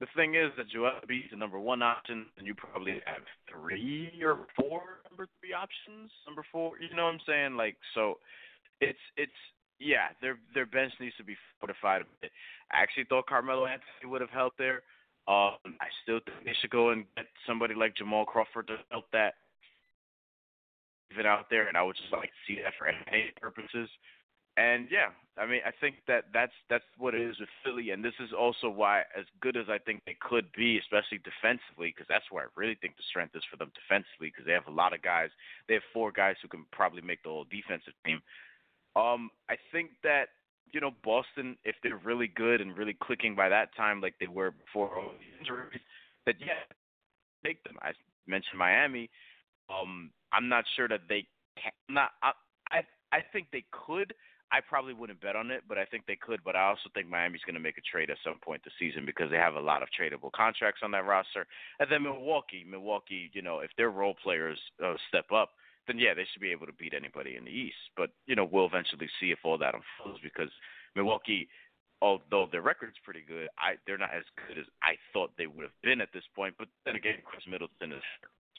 the 0.00 0.06
thing 0.16 0.34
is 0.34 0.50
that 0.56 0.68
Joel 0.70 0.92
Embiid 1.04 1.26
is 1.26 1.30
the 1.30 1.36
number 1.36 1.60
one 1.60 1.82
option, 1.82 2.26
and 2.38 2.46
you 2.46 2.54
probably 2.54 3.00
have 3.04 3.22
three 3.48 4.10
or 4.24 4.46
four 4.56 5.00
number 5.08 5.28
three 5.40 5.52
options. 5.52 6.10
Number 6.26 6.44
four, 6.50 6.72
you 6.80 6.94
know 6.96 7.04
what 7.04 7.14
I'm 7.14 7.20
saying? 7.26 7.56
Like, 7.56 7.76
so 7.94 8.14
it's 8.80 8.98
it's 9.16 9.32
yeah, 9.78 10.08
their 10.22 10.38
their 10.54 10.66
bench 10.66 10.92
needs 11.00 11.16
to 11.16 11.24
be 11.24 11.36
fortified 11.60 12.02
a 12.02 12.04
bit. 12.22 12.30
I 12.72 12.80
actually 12.80 13.04
thought 13.04 13.26
Carmelo 13.26 13.66
Anthony 13.66 14.08
would 14.10 14.22
have 14.22 14.30
helped 14.30 14.58
there. 14.58 14.82
Um, 15.28 15.60
I 15.80 15.92
still 16.02 16.20
think 16.24 16.44
they 16.44 16.56
should 16.60 16.70
go 16.70 16.90
and 16.90 17.04
get 17.16 17.26
somebody 17.46 17.74
like 17.74 17.94
Jamal 17.94 18.24
Crawford 18.24 18.68
to 18.68 18.76
help 18.90 19.04
that 19.12 19.34
even 21.12 21.26
out 21.26 21.46
there, 21.50 21.68
and 21.68 21.76
I 21.76 21.82
would 21.82 21.96
just 21.96 22.12
like 22.12 22.30
to 22.30 22.42
see 22.46 22.60
that 22.62 22.72
for 22.78 22.86
NBA 22.86 23.36
purposes. 23.40 23.88
And 24.56 24.88
yeah, 24.90 25.10
I 25.38 25.46
mean, 25.46 25.60
I 25.64 25.70
think 25.80 25.96
that 26.06 26.24
that's 26.34 26.52
that's 26.68 26.84
what 26.98 27.14
it 27.14 27.22
is 27.22 27.38
with 27.38 27.48
Philly, 27.64 27.90
and 27.90 28.04
this 28.04 28.14
is 28.20 28.30
also 28.36 28.68
why, 28.68 29.00
as 29.16 29.24
good 29.40 29.56
as 29.56 29.66
I 29.70 29.78
think 29.78 30.02
they 30.04 30.16
could 30.20 30.50
be, 30.52 30.78
especially 30.78 31.18
defensively, 31.24 31.94
because 31.94 32.06
that's 32.08 32.24
where 32.30 32.44
I 32.44 32.46
really 32.56 32.76
think 32.80 32.96
the 32.96 33.08
strength 33.08 33.34
is 33.36 33.42
for 33.50 33.56
them 33.56 33.72
defensively, 33.72 34.28
because 34.28 34.44
they 34.44 34.52
have 34.52 34.66
a 34.66 34.70
lot 34.74 34.92
of 34.92 35.02
guys. 35.02 35.30
They 35.68 35.74
have 35.74 35.82
four 35.94 36.12
guys 36.12 36.36
who 36.42 36.48
can 36.48 36.66
probably 36.72 37.00
make 37.00 37.22
the 37.22 37.30
whole 37.30 37.46
defensive 37.50 37.94
team. 38.04 38.20
Um, 38.96 39.30
I 39.48 39.56
think 39.72 39.90
that 40.02 40.28
you 40.72 40.80
know 40.80 40.90
Boston, 41.02 41.56
if 41.64 41.76
they're 41.82 41.96
really 42.04 42.28
good 42.28 42.60
and 42.60 42.76
really 42.76 42.96
clicking 43.00 43.34
by 43.34 43.48
that 43.48 43.74
time, 43.76 44.00
like 44.00 44.14
they 44.18 44.26
were 44.26 44.50
before 44.50 44.98
all 44.98 45.12
the 45.14 45.38
injuries, 45.38 45.80
that 46.26 46.34
yeah, 46.38 46.66
take 47.46 47.62
them. 47.64 47.76
I 47.82 47.92
mentioned 48.26 48.58
Miami. 48.58 49.08
Um, 49.70 50.10
I'm 50.32 50.48
not 50.48 50.64
sure 50.76 50.88
that 50.88 51.02
they 51.08 51.24
can 51.56 51.72
not. 51.88 52.10
I 52.22 52.32
I, 52.70 52.82
I 53.12 53.20
think 53.32 53.46
they 53.52 53.64
could. 53.70 54.12
I 54.52 54.60
probably 54.60 54.94
wouldn't 54.94 55.20
bet 55.20 55.36
on 55.36 55.50
it, 55.50 55.62
but 55.68 55.78
I 55.78 55.84
think 55.84 56.06
they 56.06 56.16
could. 56.16 56.40
But 56.44 56.56
I 56.56 56.68
also 56.68 56.90
think 56.92 57.08
Miami's 57.08 57.42
going 57.46 57.54
to 57.54 57.60
make 57.60 57.78
a 57.78 57.82
trade 57.82 58.10
at 58.10 58.16
some 58.24 58.38
point 58.42 58.62
this 58.64 58.72
season 58.78 59.06
because 59.06 59.30
they 59.30 59.36
have 59.36 59.54
a 59.54 59.60
lot 59.60 59.82
of 59.82 59.88
tradable 59.88 60.32
contracts 60.32 60.80
on 60.82 60.90
that 60.90 61.06
roster. 61.06 61.46
And 61.78 61.90
then 61.90 62.02
Milwaukee, 62.02 62.66
Milwaukee, 62.68 63.30
you 63.32 63.42
know, 63.42 63.60
if 63.60 63.70
their 63.76 63.90
role 63.90 64.14
players 64.22 64.58
uh, 64.84 64.94
step 65.08 65.30
up, 65.32 65.50
then 65.86 65.98
yeah, 65.98 66.14
they 66.14 66.26
should 66.32 66.42
be 66.42 66.50
able 66.50 66.66
to 66.66 66.72
beat 66.72 66.94
anybody 66.94 67.36
in 67.36 67.44
the 67.44 67.50
East. 67.50 67.78
But 67.96 68.10
you 68.26 68.34
know, 68.34 68.48
we'll 68.50 68.66
eventually 68.66 69.08
see 69.20 69.30
if 69.30 69.38
all 69.44 69.58
that 69.58 69.74
unfolds 69.74 70.20
because 70.22 70.50
Milwaukee, 70.96 71.48
although 72.02 72.48
their 72.50 72.62
record's 72.62 72.98
pretty 73.04 73.22
good, 73.26 73.48
I 73.58 73.74
they're 73.86 73.98
not 73.98 74.14
as 74.14 74.24
good 74.48 74.58
as 74.58 74.66
I 74.82 74.94
thought 75.12 75.30
they 75.38 75.46
would 75.46 75.62
have 75.62 75.82
been 75.82 76.00
at 76.00 76.12
this 76.12 76.24
point. 76.34 76.54
But 76.58 76.68
then 76.84 76.96
again, 76.96 77.18
Khris 77.24 77.46
Middleton 77.48 77.92
is 77.92 78.02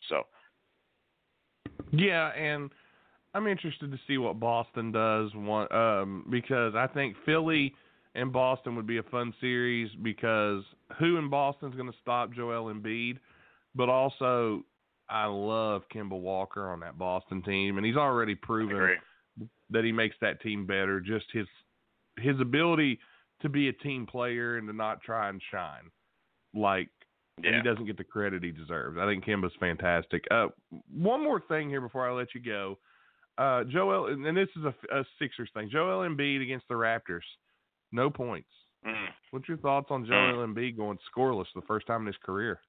so. 0.08 0.24
Yeah, 1.92 2.30
and 2.30 2.72
I'm 3.34 3.48
interested 3.48 3.92
to 3.92 4.00
see 4.08 4.18
what 4.18 4.40
Boston 4.40 4.92
does 4.92 5.34
one 5.34 5.72
um, 5.72 6.26
because 6.30 6.76
I 6.76 6.88
think 6.88 7.16
Philly 7.26 7.74
and 8.16 8.32
Boston 8.34 8.76
would 8.76 8.88
be 8.88 8.98
a 8.98 9.04
fun 9.04 9.34
series 9.40 9.90
because 10.02 10.64
who 11.00 11.18
in 11.18 11.30
Boston 11.30 11.70
is 11.70 11.76
going 11.76 11.92
to 11.92 11.98
stop 12.02 12.34
Joel 12.34 12.74
Embiid, 12.74 13.18
but 13.74 13.90
also 13.90 14.64
I 15.10 15.26
love 15.26 15.84
Kemba 15.94 16.20
Walker 16.20 16.70
on 16.70 16.80
that 16.82 16.98
Boston 16.98 17.42
team, 17.42 17.78
and 17.78 17.86
he's 17.86 17.96
already 17.96 18.36
proven 18.36 18.98
that 19.70 19.84
he 19.84 19.92
makes 19.92 20.16
that 20.22 20.42
team 20.42 20.66
better. 20.66 21.00
Just 21.00 21.26
his 21.32 21.48
his 22.18 22.40
ability 22.40 23.00
to 23.42 23.50
be 23.50 23.70
a 23.70 23.74
team 23.74 24.06
player 24.06 24.58
and 24.58 24.68
to 24.68 24.74
not 24.74 25.02
try 25.02 25.30
and 25.30 25.42
shine, 25.52 25.90
like 26.54 26.90
yeah. 27.42 27.58
he 27.58 27.62
doesn't 27.62 27.86
get 27.86 27.98
the 27.98 28.04
credit 28.04 28.44
he 28.44 28.52
deserves. 28.52 28.98
I 29.00 29.06
think 29.06 29.26
Kemba's 29.26 29.54
fantastic. 29.60 30.26
Uh, 30.30 30.48
one 30.94 31.24
more 31.24 31.42
thing 31.48 31.70
here 31.70 31.82
before 31.82 32.08
I 32.08 32.14
let 32.14 32.36
you 32.36 32.42
go. 32.42 32.78
Uh, 33.38 33.64
Joel, 33.64 34.08
and 34.08 34.38
this 34.38 34.50
is 34.56 34.64
a, 34.66 35.00
a 35.00 35.06
Sixers 35.20 35.50
thing. 35.54 35.70
Joel 35.72 36.08
Embiid 36.08 36.44
against 36.44 36.68
the 36.68 36.76
Raptors, 36.76 37.26
no 37.92 38.10
points. 38.10 38.50
Mm. 38.86 39.08
What's 39.32 39.48
your 39.48 39.58
thoughts 39.58 39.88
on 39.90 40.06
Joel 40.06 40.46
mm. 40.46 40.54
Embiid 40.54 40.78
going 40.78 40.98
scoreless 41.16 41.46
the 41.56 41.62
first 41.62 41.88
time 41.88 42.02
in 42.02 42.08
his 42.08 42.18
career? 42.24 42.60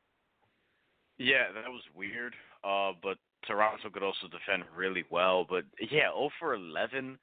Yeah, 1.18 1.52
that 1.54 1.68
was 1.68 1.82
weird. 1.94 2.34
Uh, 2.64 2.92
but 3.02 3.18
Toronto 3.46 3.90
could 3.90 4.02
also 4.02 4.28
defend 4.30 4.64
really 4.76 5.04
well. 5.10 5.44
But 5.48 5.64
yeah, 5.80 6.10
0 6.14 6.30
for 6.38 6.54
11. 6.54 7.18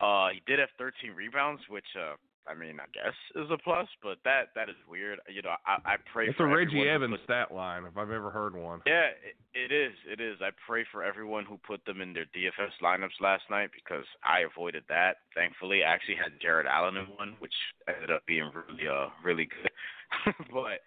Uh, 0.00 0.28
he 0.32 0.42
did 0.46 0.58
have 0.58 0.68
13 0.78 1.12
rebounds, 1.12 1.62
which 1.68 1.86
uh, 1.98 2.14
I 2.48 2.54
mean, 2.54 2.78
I 2.80 2.86
guess 2.94 3.14
is 3.36 3.50
a 3.50 3.58
plus, 3.58 3.86
but 4.02 4.18
that 4.24 4.48
that 4.54 4.68
is 4.68 4.76
weird. 4.88 5.18
You 5.28 5.42
know, 5.42 5.54
I 5.66 5.94
I 5.94 5.96
pray 6.12 6.28
it's 6.28 6.36
for 6.36 6.50
a 6.50 6.56
Reggie 6.56 6.88
Evans 6.88 7.16
put- 7.16 7.24
stat 7.24 7.52
line 7.52 7.84
if 7.84 7.96
I've 7.96 8.10
ever 8.10 8.30
heard 8.30 8.56
one. 8.56 8.80
Yeah, 8.86 9.12
it, 9.20 9.36
it 9.54 9.74
is. 9.74 9.92
It 10.10 10.20
is. 10.20 10.38
I 10.40 10.50
pray 10.66 10.84
for 10.90 11.04
everyone 11.04 11.44
who 11.44 11.58
put 11.66 11.84
them 11.84 12.00
in 12.00 12.12
their 12.12 12.26
DFS 12.26 12.72
lineups 12.82 13.20
last 13.20 13.42
night 13.50 13.70
because 13.74 14.04
I 14.24 14.40
avoided 14.40 14.84
that. 14.88 15.16
Thankfully, 15.34 15.84
I 15.84 15.92
actually 15.92 16.16
had 16.16 16.40
Jarrett 16.40 16.66
Allen 16.66 16.96
in 16.96 17.06
one, 17.16 17.36
which 17.38 17.54
ended 17.86 18.10
up 18.10 18.24
being 18.26 18.50
really 18.54 18.88
uh 18.88 19.08
really 19.22 19.46
good. 19.46 20.34
but 20.52 20.80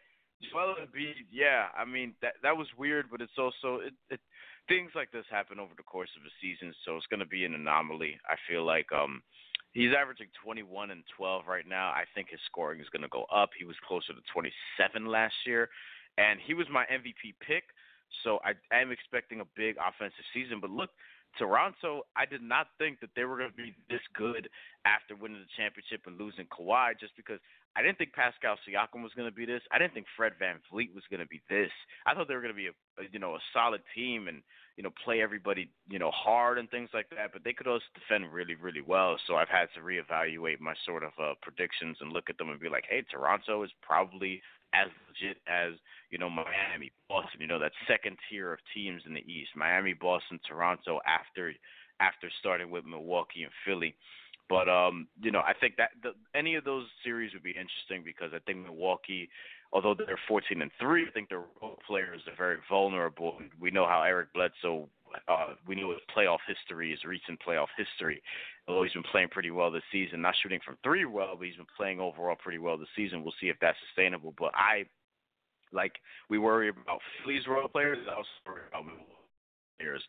Joel 0.50 0.76
Embiid, 0.82 1.30
yeah, 1.32 1.68
I 1.78 1.86
mean 1.86 2.14
that 2.22 2.34
that 2.44 2.58
was 2.58 2.68
weird, 2.78 3.06
but 3.12 3.22
it's 3.22 3.38
also 3.38 3.82
it, 3.86 3.94
it 4.10 4.20
things 4.68 4.92
like 4.96 5.12
this 5.12 5.26
happen 5.30 5.60
over 5.60 5.74
the 5.78 5.84
course 5.84 6.10
of 6.18 6.26
a 6.26 6.34
season, 6.42 6.74
so 6.86 6.96
it's 6.98 7.08
going 7.08 7.20
to 7.20 7.26
be 7.26 7.46
an 7.46 7.54
anomaly. 7.54 8.18
I 8.26 8.36
feel 8.50 8.66
like 8.66 8.88
um 8.92 9.22
he's 9.74 9.92
averaging 9.98 10.28
21 10.44 10.92
and 10.92 11.04
12 11.18 11.44
right 11.48 11.68
now. 11.68 11.90
I 11.90 12.04
think 12.14 12.30
his 12.30 12.40
scoring 12.46 12.80
is 12.80 12.90
going 12.90 13.04
to 13.04 13.10
go 13.10 13.26
up. 13.34 13.50
He 13.58 13.66
was 13.66 13.76
closer 13.88 14.14
to 14.14 14.22
27 14.34 15.06
last 15.06 15.36
year, 15.46 15.70
and 16.18 16.40
he 16.46 16.54
was 16.54 16.68
my 16.72 16.86
MVP 16.86 17.36
pick. 17.46 17.64
So 18.24 18.40
I 18.44 18.54
am 18.76 18.92
expecting 18.92 19.40
a 19.40 19.48
big 19.56 19.76
offensive 19.80 20.28
season. 20.34 20.60
But 20.60 20.70
look, 20.70 20.90
Toronto, 21.38 22.04
I 22.16 22.26
did 22.26 22.42
not 22.42 22.68
think 22.78 23.00
that 23.00 23.10
they 23.16 23.24
were 23.24 23.38
going 23.38 23.52
to 23.52 23.56
be 23.56 23.74
this 23.90 24.04
good 24.16 24.50
after 24.86 25.16
winning 25.16 25.40
the 25.40 25.56
championship 25.56 26.04
and 26.06 26.20
losing 26.20 26.46
Kawhi 26.52 27.00
just 27.00 27.16
because 27.16 27.40
I 27.76 27.82
didn't 27.82 27.98
think 27.98 28.12
Pascal 28.12 28.60
Siakam 28.68 29.02
was 29.02 29.16
going 29.16 29.30
to 29.30 29.36
be 29.36 29.46
this. 29.46 29.62
I 29.72 29.80
didn't 29.80 29.94
think 29.94 30.08
Fred 30.18 30.34
Van 30.40 30.60
Vliet 30.70 30.94
was 30.94 31.08
going 31.10 31.24
to 31.24 31.32
be 31.32 31.40
this. 31.48 31.72
I 32.06 32.14
thought 32.14 32.28
they 32.28 32.36
were 32.36 32.44
going 32.44 32.54
to 32.54 32.60
be 32.60 32.68
a, 32.68 32.76
a 33.00 33.08
you 33.12 33.20
know 33.20 33.36
a 33.36 33.44
solid 33.54 33.82
team 33.96 34.28
and 34.28 34.44
you 34.78 34.84
know 34.84 34.92
play 35.04 35.22
everybody 35.22 35.70
you 35.90 36.00
know 36.00 36.12
hard 36.12 36.58
and 36.58 36.70
things 36.70 36.90
like 36.94 37.10
that. 37.10 37.34
But 37.34 37.44
they 37.44 37.54
could 37.54 37.68
also 37.68 37.86
defend 37.94 38.32
really 38.32 38.56
really 38.56 38.82
well. 38.82 39.18
So 39.28 39.36
I've 39.36 39.50
had 39.50 39.68
to 39.76 39.82
reevaluate 39.82 40.60
my 40.60 40.74
sort 40.86 41.04
of 41.04 41.12
uh, 41.22 41.34
predictions 41.42 41.98
and 42.02 42.12
look 42.12 42.30
at 42.30 42.38
them 42.38 42.50
and 42.50 42.60
be 42.60 42.70
like, 42.70 42.86
hey, 42.90 43.04
Toronto 43.12 43.64
is 43.64 43.72
probably 43.82 44.42
as 44.74 44.88
legit 45.08 45.38
as 45.48 45.74
you 46.10 46.18
know 46.18 46.30
Miami, 46.30 46.92
Boston. 47.10 47.42
You 47.42 47.48
know 47.48 47.60
that 47.60 47.72
second 47.88 48.18
tier 48.30 48.54
of 48.54 48.60
teams 48.74 49.04
in 49.06 49.14
the 49.14 49.26
East: 49.32 49.52
Miami, 49.56 49.94
Boston, 49.94 50.40
Toronto. 50.48 51.00
After 51.06 51.54
after 52.00 52.30
starting 52.40 52.72
with 52.72 52.86
Milwaukee 52.86 53.44
and 53.44 53.52
Philly. 53.66 53.96
But 54.50 54.68
um, 54.68 55.08
you 55.22 55.32
know, 55.32 55.40
I 55.40 55.54
think 55.54 55.78
that 55.78 55.92
the, 56.04 56.12
any 56.38 56.56
of 56.56 56.66
those 56.66 56.86
series 57.06 57.32
would 57.34 57.44
be 57.44 57.52
interesting 57.52 58.04
because 58.04 58.32
I 58.36 58.40
think 58.40 58.58
Milwaukee, 58.60 59.30
although 59.74 59.94
they're 59.94 60.20
14 60.28 60.62
and 60.62 60.72
three, 60.80 61.06
I 61.08 61.12
think 61.12 61.30
their 61.30 61.44
role 61.62 61.80
players 61.88 62.22
are 62.28 62.36
very 62.38 62.58
vulnerable. 62.70 63.38
We 63.60 63.72
know 63.72 63.88
how 63.88 64.04
Eric 64.04 64.34
Bledsoe. 64.34 64.90
Uh, 65.28 65.56
we 65.68 65.76
know 65.76 65.92
his 65.92 66.00
playoff 66.16 66.38
history, 66.48 66.92
his 66.92 67.04
recent 67.04 67.40
playoff 67.46 67.68
history. 67.78 68.22
Although 68.68 68.84
he's 68.84 68.94
been 68.94 69.04
playing 69.04 69.28
pretty 69.30 69.52
well 69.52 69.70
this 69.70 69.84
season, 69.92 70.22
not 70.22 70.36
shooting 70.42 70.62
from 70.64 70.78
three 70.84 71.06
well, 71.06 71.36
but 71.38 71.48
he's 71.48 71.58
been 71.58 71.66
playing 71.76 72.00
overall 72.00 72.38
pretty 72.38 72.60
well 72.60 72.78
this 72.78 72.88
season. 72.96 73.24
We'll 73.24 73.34
see 73.42 73.48
if 73.48 73.58
that's 73.60 73.78
sustainable. 73.90 74.34
But 74.38 74.52
I, 74.56 74.86
like, 75.74 75.94
we 76.30 76.38
worry 76.38 76.70
about 76.70 77.00
Philly's 77.24 77.46
role 77.48 77.68
players. 77.68 77.98
I 78.10 78.16
also 78.16 78.30
worry 78.46 78.62
about 78.70 78.86
players. 79.80 80.02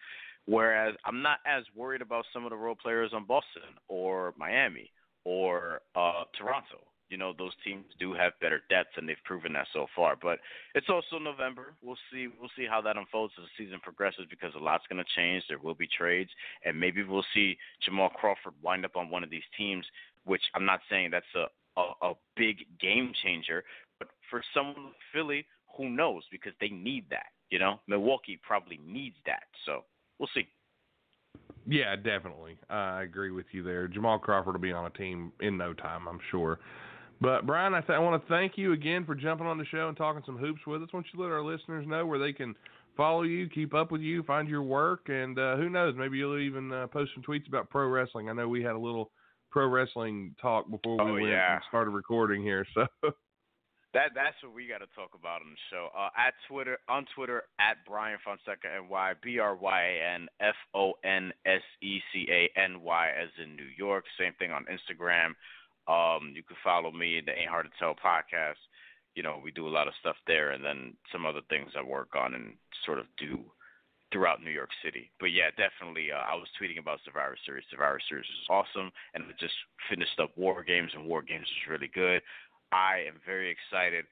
Whereas 0.46 0.94
I'm 1.04 1.22
not 1.22 1.38
as 1.46 1.64
worried 1.74 2.02
about 2.02 2.24
some 2.32 2.44
of 2.44 2.50
the 2.50 2.56
role 2.56 2.76
players 2.80 3.12
on 3.12 3.24
Boston 3.26 3.62
or 3.88 4.34
Miami 4.36 4.90
or 5.24 5.80
uh, 5.94 6.24
Toronto. 6.36 6.78
You 7.12 7.18
know, 7.18 7.34
those 7.36 7.52
teams 7.62 7.84
do 8.00 8.14
have 8.14 8.32
better 8.40 8.62
depth, 8.70 8.96
and 8.96 9.06
they've 9.06 9.22
proven 9.24 9.52
that 9.52 9.66
so 9.72 9.86
far. 9.94 10.16
But 10.20 10.38
it's 10.74 10.88
also 10.88 11.18
November. 11.22 11.74
We'll 11.82 11.98
see. 12.10 12.26
We'll 12.40 12.50
see 12.56 12.66
how 12.68 12.80
that 12.80 12.96
unfolds 12.96 13.34
as 13.38 13.44
the 13.44 13.64
season 13.64 13.80
progresses 13.82 14.24
because 14.30 14.52
a 14.56 14.58
lot's 14.58 14.84
going 14.90 15.04
to 15.04 15.10
change. 15.14 15.44
There 15.46 15.58
will 15.58 15.74
be 15.74 15.86
trades, 15.86 16.30
and 16.64 16.80
maybe 16.80 17.04
we'll 17.04 17.24
see 17.34 17.58
Jamal 17.84 18.08
Crawford 18.08 18.54
wind 18.62 18.86
up 18.86 18.96
on 18.96 19.10
one 19.10 19.22
of 19.22 19.30
these 19.30 19.46
teams. 19.56 19.84
Which 20.24 20.42
I'm 20.54 20.64
not 20.64 20.80
saying 20.88 21.10
that's 21.10 21.26
a 21.36 21.46
a, 21.80 22.06
a 22.06 22.12
big 22.36 22.64
game 22.80 23.12
changer, 23.22 23.62
but 23.98 24.08
for 24.30 24.42
someone 24.54 24.84
like 24.86 24.94
Philly, 25.12 25.46
who 25.76 25.90
knows? 25.90 26.22
Because 26.30 26.52
they 26.60 26.68
need 26.68 27.04
that. 27.10 27.26
You 27.50 27.58
know, 27.58 27.80
Milwaukee 27.86 28.40
probably 28.42 28.80
needs 28.86 29.16
that. 29.26 29.44
So 29.66 29.84
we'll 30.18 30.30
see. 30.34 30.46
Yeah, 31.66 31.94
definitely. 31.96 32.58
Uh, 32.68 32.72
I 32.72 33.02
agree 33.02 33.30
with 33.30 33.46
you 33.52 33.62
there. 33.62 33.86
Jamal 33.86 34.18
Crawford 34.18 34.54
will 34.54 34.60
be 34.60 34.72
on 34.72 34.86
a 34.86 34.90
team 34.90 35.32
in 35.40 35.56
no 35.56 35.72
time, 35.72 36.08
I'm 36.08 36.18
sure. 36.30 36.58
But 37.22 37.46
Bryan, 37.46 37.72
I, 37.72 37.80
th- 37.80 37.90
I 37.96 38.00
want 38.00 38.20
to 38.20 38.28
thank 38.28 38.58
you 38.58 38.72
again 38.72 39.04
for 39.06 39.14
jumping 39.14 39.46
on 39.46 39.56
the 39.56 39.64
show 39.66 39.86
and 39.86 39.96
talking 39.96 40.22
some 40.26 40.36
hoops 40.36 40.66
with 40.66 40.82
us. 40.82 40.88
Why 40.90 40.98
don't 40.98 41.06
you 41.14 41.22
let 41.22 41.30
our 41.30 41.42
listeners 41.42 41.86
know 41.86 42.04
where 42.04 42.18
they 42.18 42.32
can 42.32 42.56
follow 42.96 43.22
you, 43.22 43.48
keep 43.48 43.74
up 43.74 43.92
with 43.92 44.00
you, 44.00 44.24
find 44.24 44.48
your 44.48 44.62
work, 44.62 45.08
and 45.08 45.38
uh, 45.38 45.56
who 45.56 45.70
knows, 45.70 45.94
maybe 45.96 46.18
you'll 46.18 46.38
even 46.40 46.72
uh, 46.72 46.88
post 46.88 47.12
some 47.14 47.22
tweets 47.22 47.46
about 47.46 47.70
pro 47.70 47.86
wrestling. 47.86 48.28
I 48.28 48.32
know 48.32 48.48
we 48.48 48.62
had 48.64 48.74
a 48.74 48.78
little 48.78 49.12
pro 49.52 49.68
wrestling 49.68 50.34
talk 50.42 50.68
before 50.68 50.96
we 51.04 51.10
Oh, 51.10 51.14
went 51.14 51.26
yeah. 51.28 51.54
and 51.54 51.62
started 51.68 51.90
recording 51.92 52.42
here. 52.42 52.66
So 52.74 52.86
That 53.94 54.12
that's 54.14 54.36
what 54.42 54.54
we 54.54 54.66
got 54.66 54.78
to 54.78 54.86
talk 54.96 55.10
about 55.14 55.42
on 55.42 55.50
the 55.50 55.60
show. 55.70 55.88
Uh, 55.94 56.08
at 56.16 56.32
Twitter 56.48 56.78
on 56.88 57.04
Twitter 57.14 57.42
at 57.60 57.76
Bryan 57.86 58.18
Fonseca 58.24 58.66
N 58.74 58.88
Y 58.88 59.12
B 59.22 59.38
R 59.38 59.54
Y 59.54 59.82
A 59.82 60.14
N 60.14 60.28
F 60.40 60.54
O 60.74 60.94
N 61.04 61.30
S 61.44 61.60
E 61.82 62.00
C 62.10 62.26
A 62.30 62.48
N 62.58 62.80
Y 62.80 63.08
as 63.10 63.28
in 63.42 63.54
New 63.54 63.68
York. 63.76 64.04
Same 64.18 64.32
thing 64.38 64.50
on 64.50 64.64
Instagram. 64.64 65.32
Um, 65.88 66.32
you 66.34 66.42
can 66.42 66.56
follow 66.62 66.90
me 66.90 67.18
in 67.18 67.24
the 67.24 67.32
Ain't 67.32 67.50
Hard 67.50 67.66
to 67.66 67.72
Tell 67.78 67.94
podcast. 67.94 68.60
You 69.14 69.22
know 69.22 69.40
we 69.42 69.50
do 69.50 69.68
a 69.68 69.76
lot 69.76 69.88
of 69.88 69.94
stuff 70.00 70.16
there, 70.26 70.52
and 70.52 70.64
then 70.64 70.94
some 71.12 71.26
other 71.26 71.42
things 71.48 71.70
I 71.76 71.82
work 71.82 72.16
on 72.16 72.34
and 72.34 72.54
sort 72.86 72.98
of 72.98 73.06
do 73.18 73.40
throughout 74.12 74.42
New 74.42 74.50
York 74.50 74.70
City. 74.84 75.10
But 75.18 75.32
yeah, 75.32 75.50
definitely. 75.56 76.12
Uh, 76.12 76.20
I 76.20 76.34
was 76.34 76.48
tweeting 76.60 76.78
about 76.78 77.00
Survivor 77.04 77.36
Series. 77.44 77.64
Survivor 77.70 78.00
Series 78.08 78.26
is 78.26 78.48
awesome, 78.48 78.92
and 79.14 79.24
I 79.24 79.32
just 79.40 79.54
finished 79.88 80.20
up 80.20 80.36
War 80.36 80.62
Games, 80.62 80.92
and 80.94 81.06
War 81.06 81.22
Games 81.22 81.46
is 81.46 81.70
really 81.70 81.90
good. 81.92 82.20
I 82.72 83.04
am 83.08 83.20
very 83.26 83.50
excited 83.50 84.04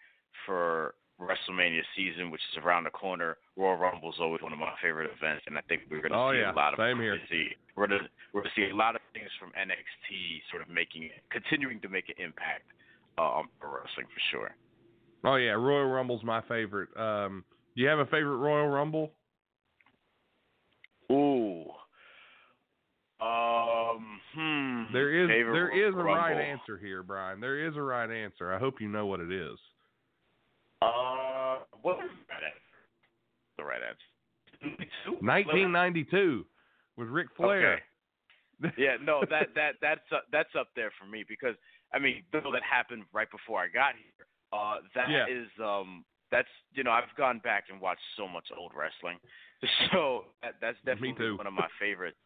for 0.46 0.94
WrestleMania 1.20 1.82
season, 1.94 2.30
which 2.30 2.40
is 2.52 2.62
around 2.64 2.84
the 2.84 2.90
corner. 2.90 3.36
Royal 3.56 3.76
Rumble 3.76 4.08
is 4.10 4.16
always 4.20 4.40
one 4.42 4.52
of 4.52 4.58
my 4.58 4.72
favorite 4.82 5.10
events, 5.16 5.44
and 5.46 5.58
I 5.58 5.60
think 5.68 5.82
we're 5.90 6.00
going 6.00 6.12
to 6.12 6.18
Oh, 6.18 6.32
see 6.32 6.38
yeah. 6.38 6.52
a 6.52 6.56
lot 6.56 6.72
of 6.72 6.78
Same 6.78 6.98
here. 6.98 7.18
See, 7.30 7.48
we're 7.76 7.86
going 7.86 8.00
to 8.00 8.08
we're 8.32 8.42
to 8.42 8.50
see 8.56 8.68
a 8.72 8.74
lot 8.74 8.94
of 8.96 9.02
things 9.12 9.28
from 9.38 9.50
NXT, 9.50 10.40
sort 10.50 10.62
of 10.62 10.68
making 10.68 11.10
continuing 11.30 11.80
to 11.80 11.88
make 11.88 12.08
an 12.08 12.16
impact 12.24 12.64
uh, 13.18 13.22
on 13.22 13.48
wrestling 13.62 14.06
for 14.06 14.20
sure. 14.32 14.50
Oh 15.24 15.36
yeah, 15.36 15.50
Royal 15.52 15.86
Rumble's 15.88 16.24
my 16.24 16.40
favorite. 16.48 16.88
Um, 16.96 17.44
do 17.76 17.82
you 17.82 17.88
have 17.88 17.98
a 17.98 18.06
favorite 18.06 18.38
Royal 18.38 18.68
Rumble? 18.68 19.10
Ooh. 21.12 21.64
Um. 23.20 24.20
Hmm. 24.34 24.82
There 24.94 25.12
is 25.24 25.28
favorite 25.28 25.52
there 25.52 25.88
is 25.88 25.92
a 25.92 25.96
Rumble. 25.98 26.14
right 26.14 26.40
answer 26.40 26.78
here, 26.78 27.02
Bryan. 27.02 27.40
There 27.40 27.66
is 27.68 27.76
a 27.76 27.82
right 27.82 28.10
answer. 28.10 28.52
I 28.52 28.58
hope 28.58 28.80
you 28.80 28.88
know 28.88 29.04
what 29.06 29.20
it 29.20 29.30
is. 29.30 29.58
Uh, 30.82 31.58
what 31.82 31.98
is 32.04 32.10
the 32.10 32.32
right 32.32 32.44
answer? 32.44 32.78
The 33.58 33.64
right 33.64 33.82
answer. 33.82 34.10
1992 35.20 36.46
with 36.96 37.08
Ric 37.08 37.28
Flair. 37.36 37.74
Okay. 37.74 37.82
yeah, 38.76 38.96
no, 39.02 39.24
that 39.30 39.54
that 39.54 39.76
that's 39.80 40.04
uh, 40.12 40.20
that's 40.30 40.50
up 40.58 40.68
there 40.76 40.92
for 41.00 41.06
me 41.06 41.24
because 41.26 41.54
I 41.94 41.98
mean, 41.98 42.22
though 42.32 42.52
that 42.52 42.62
happened 42.62 43.04
right 43.12 43.30
before 43.30 43.60
I 43.60 43.68
got 43.68 43.94
here. 43.96 44.26
Uh, 44.52 44.82
that 44.94 45.08
Yeah. 45.08 45.26
is 45.30 45.48
um, 45.62 46.04
that's 46.30 46.48
you 46.74 46.84
know 46.84 46.90
I've 46.90 47.14
gone 47.16 47.38
back 47.38 47.64
and 47.70 47.80
watched 47.80 48.04
so 48.16 48.28
much 48.28 48.48
old 48.56 48.72
wrestling, 48.74 49.16
so 49.92 50.26
that, 50.42 50.56
that's 50.60 50.76
definitely 50.84 51.32
one 51.32 51.46
of 51.46 51.54
my 51.54 51.68
favorites. 51.78 52.18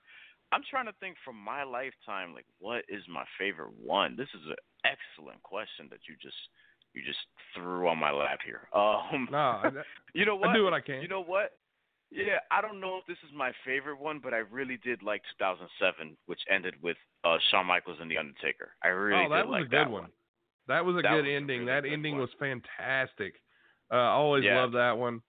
I'm 0.50 0.62
trying 0.68 0.86
to 0.86 0.94
think 0.98 1.16
from 1.24 1.36
my 1.36 1.62
lifetime, 1.62 2.34
like 2.34 2.46
what 2.58 2.84
is 2.88 3.02
my 3.08 3.24
favorite 3.38 3.72
one? 3.78 4.16
This 4.16 4.28
is 4.34 4.42
an 4.48 4.58
excellent 4.84 5.42
question 5.42 5.86
that 5.90 6.00
you 6.08 6.16
just 6.20 6.36
you 6.94 7.02
just 7.04 7.18
threw 7.54 7.88
on 7.88 7.98
my 7.98 8.10
lap 8.10 8.38
here. 8.44 8.68
Um, 8.74 9.28
No, 9.30 9.38
I, 9.38 9.70
you 10.14 10.24
know 10.24 10.36
what? 10.36 10.50
I 10.50 10.54
do 10.54 10.64
what 10.64 10.72
I 10.74 10.80
can. 10.80 11.02
You 11.02 11.08
know 11.08 11.22
what? 11.22 11.52
Yeah, 12.10 12.38
I 12.50 12.60
don't 12.60 12.80
know 12.80 12.98
if 12.98 13.06
this 13.06 13.16
is 13.28 13.34
my 13.36 13.50
favorite 13.64 13.98
one, 13.98 14.20
but 14.22 14.32
I 14.32 14.38
really 14.38 14.78
did 14.84 15.02
like 15.02 15.22
2007, 15.38 16.16
which 16.26 16.40
ended 16.48 16.74
with 16.80 16.96
uh, 17.24 17.38
Shawn 17.50 17.66
Michaels 17.66 17.98
and 18.00 18.08
The 18.10 18.18
Undertaker. 18.18 18.72
I 18.84 18.88
really 18.88 19.24
oh, 19.26 19.30
that 19.30 19.42
did 19.42 19.48
was 19.48 19.52
like 19.52 19.66
a 19.66 19.68
good 19.68 19.78
that 19.78 19.90
one. 19.90 20.10
That 20.68 20.84
was 20.84 20.96
a 20.96 21.02
That 21.02 21.10
good 21.10 21.24
was 21.24 21.30
a 21.30 21.34
ending. 21.34 21.60
really 21.60 21.72
that 21.72 21.84
ending 21.86 22.12
one. 22.12 22.20
was 22.20 22.30
fantastic. 22.38 23.34
Uh, 23.90 23.96
I 23.96 24.08
always 24.10 24.44
Yeah. 24.44 24.56
love 24.60 24.72
that 24.72 24.96
one. 24.96 25.20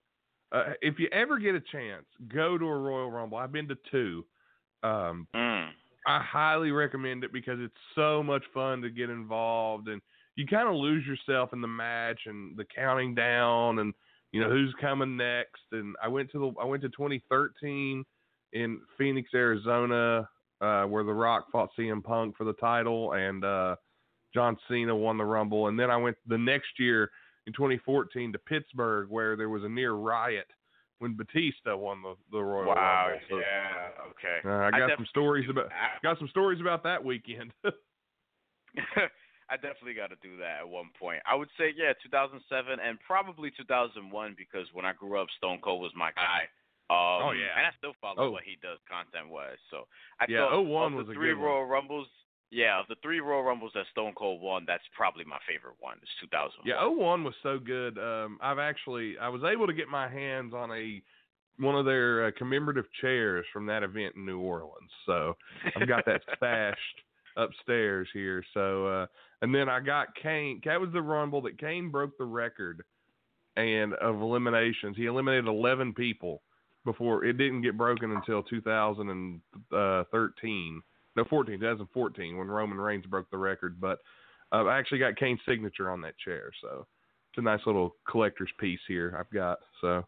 Uh, 0.52 0.74
if 0.82 1.00
you 1.00 1.08
ever 1.12 1.40
get 1.40 1.56
a 1.56 1.60
chance, 1.62 2.06
go 2.28 2.58
to 2.58 2.66
a 2.66 2.78
Royal 2.78 3.10
Rumble. 3.12 3.38
I've 3.38 3.52
been 3.52 3.68
to 3.68 3.78
two. 3.90 4.26
Um, 4.84 5.28
Mm. 5.34 5.74
I 6.06 6.20
highly 6.20 6.70
recommend 6.72 7.24
it 7.24 7.34
because 7.34 7.60
it's 7.60 7.74
so 7.96 8.22
much 8.22 8.44
fun 8.54 8.82
to 8.84 8.90
get 8.92 9.10
involved 9.10 9.88
and 9.88 10.02
you 10.36 10.46
kind 10.46 10.68
of 10.68 10.76
lose 10.76 11.06
yourself 11.06 11.54
in 11.54 11.62
the 11.62 11.68
match 11.68 12.22
and 12.26 12.58
the 12.58 12.66
counting 12.66 13.16
down 13.16 13.80
and 13.80 13.94
you 14.32 14.42
know 14.42 14.50
who's 14.50 14.74
coming 14.82 15.16
next 15.16 15.62
and 15.72 15.96
I 16.04 16.08
went 16.08 16.32
to 16.32 16.40
the 16.40 16.62
I 16.62 16.66
went 16.66 16.82
to 16.84 16.90
2013 16.90 18.04
in 18.54 18.82
Phoenix 18.98 19.30
Arizona 19.34 20.28
uh 20.62 20.84
where 20.84 21.04
The 21.04 21.14
Rock 21.14 21.46
fought 21.52 21.70
CM 21.78 22.04
Punk 22.04 22.36
for 22.38 22.44
the 22.44 22.54
title 22.54 23.14
and 23.14 23.44
uh 23.46 23.76
John 24.34 24.58
Cena 24.68 24.96
won 24.96 25.18
the 25.18 25.24
Rumble 25.26 25.68
and 25.68 25.80
then 25.80 25.90
I 25.90 25.98
went 25.98 26.18
the 26.28 26.38
next 26.38 26.80
year 26.80 27.12
in 27.48 27.54
2014 27.54 28.34
to 28.34 28.40
Pittsburgh 28.40 29.10
where 29.10 29.36
there 29.38 29.50
was 29.50 29.64
a 29.64 29.70
near 29.70 29.94
riot 29.94 30.48
when 31.00 31.16
Batista 31.16 31.76
won 31.78 32.02
the 32.02 32.16
the 32.32 32.42
Royal 32.44 32.68
Wow. 32.68 33.08
Rumble. 33.10 33.26
So, 33.30 33.38
yeah. 33.38 33.90
Okay. 34.10 34.48
uh, 34.48 34.76
I 34.76 34.80
got 34.80 34.98
some 34.98 35.06
stories 35.10 35.50
about 35.50 35.70
got 36.04 36.18
some 36.18 36.28
stories 36.28 36.60
about 36.60 36.84
that 36.84 37.04
weekend. 37.04 37.54
I 39.50 39.56
definitely 39.56 39.94
got 39.94 40.10
to 40.10 40.18
do 40.22 40.38
that 40.38 40.62
at 40.62 40.68
one 40.68 40.90
point. 41.00 41.22
I 41.30 41.36
would 41.36 41.50
say 41.58 41.74
yeah, 41.78 41.94
2007 42.02 42.80
and 42.80 42.98
probably 43.06 43.52
2001 43.56 44.36
because 44.38 44.68
when 44.74 44.86
I 44.86 44.94
grew 44.94 45.20
up, 45.22 45.28
Stone 45.38 45.60
Cold 45.64 45.82
was 45.82 45.92
my 45.96 46.12
guy. 46.14 46.50
Um, 46.90 47.30
oh 47.30 47.32
yeah, 47.32 47.54
and 47.58 47.66
I 47.66 47.72
still 47.78 47.94
follow 48.02 48.28
Oh. 48.28 48.32
what 48.32 48.44
he 48.44 48.58
does 48.62 48.78
content 48.90 49.30
wise. 49.30 49.58
So 49.72 49.88
I 50.20 50.26
Yeah, 50.30 50.50
thought 50.50 50.62
01 50.66 50.94
of 50.94 50.98
was 50.98 51.08
the 51.08 51.12
a 51.14 51.16
three 51.16 51.30
good 51.30 51.38
one. 51.38 51.46
Royal 51.46 51.66
Rumbles. 51.66 52.08
Yeah, 52.52 52.80
of 52.80 52.86
the 52.88 52.96
three 53.02 53.20
Royal 53.20 53.42
Rumbles 53.44 53.72
that 53.74 53.86
Stone 53.92 54.14
Cold 54.14 54.40
won, 54.40 54.66
that's 54.68 54.84
probably 54.96 55.26
my 55.26 55.40
favorite 55.48 55.76
one. 55.80 55.98
It's 56.02 56.12
2001. 56.22 56.66
Yeah, 56.68 56.86
01 56.88 57.24
was 57.24 57.34
so 57.42 57.58
good. 57.60 57.98
Um, 57.98 58.38
I've 58.42 58.60
actually 58.60 59.18
I 59.18 59.30
was 59.30 59.42
able 59.44 59.66
to 59.68 59.74
get 59.74 59.88
my 59.90 60.08
hands 60.08 60.54
on 60.54 60.72
a 60.72 61.02
one 61.58 61.76
of 61.76 61.86
their 61.86 62.28
uh, 62.28 62.32
commemorative 62.38 62.86
chairs 63.02 63.46
from 63.52 63.66
that 63.66 63.82
event 63.82 64.14
in 64.16 64.26
New 64.26 64.40
Orleans. 64.40 64.92
So 65.06 65.36
I've 65.76 65.88
got 65.88 66.06
that 66.06 66.22
stashed 66.38 67.02
upstairs 67.36 68.08
here. 68.14 68.44
So 68.54 68.88
uh, 68.88 69.06
and 69.46 69.54
then 69.54 69.70
I 69.70 69.80
got 69.80 70.16
Kane. 70.16 70.60
That 70.66 70.82
was 70.82 70.90
the 70.92 71.04
Rumble 71.04 71.40
that 71.44 71.60
Kane 71.60 71.92
broke 71.92 72.18
the 72.18 72.26
record 72.26 72.84
and 73.56 73.94
of 73.94 74.20
eliminations. 74.20 74.98
He 74.98 75.06
eliminated 75.06 75.46
11 75.46 75.94
people 75.94 76.42
before 76.84 77.26
it 77.26 77.38
didn't 77.38 77.62
get 77.62 77.78
broken 77.78 78.12
until 78.12 78.42
2013. 78.42 80.82
No, 81.16 81.24
14, 81.30 81.60
2014 81.60 82.38
when 82.38 82.48
Roman 82.48 82.80
Reigns 82.80 83.06
broke 83.06 83.30
the 83.30 83.38
record. 83.38 83.80
But 83.80 84.00
uh, 84.52 84.66
I 84.66 84.80
actually 84.80 84.98
got 84.98 85.16
Kane's 85.16 85.40
signature 85.48 85.92
on 85.92 86.02
that 86.02 86.18
chair, 86.18 86.52
so 86.60 86.88
it's 87.30 87.38
a 87.38 87.42
nice 87.44 87.62
little 87.68 87.96
collector's 88.10 88.52
piece 88.60 88.82
here 88.88 89.16
I've 89.16 89.30
got. 89.30 89.60
So, 89.80 90.04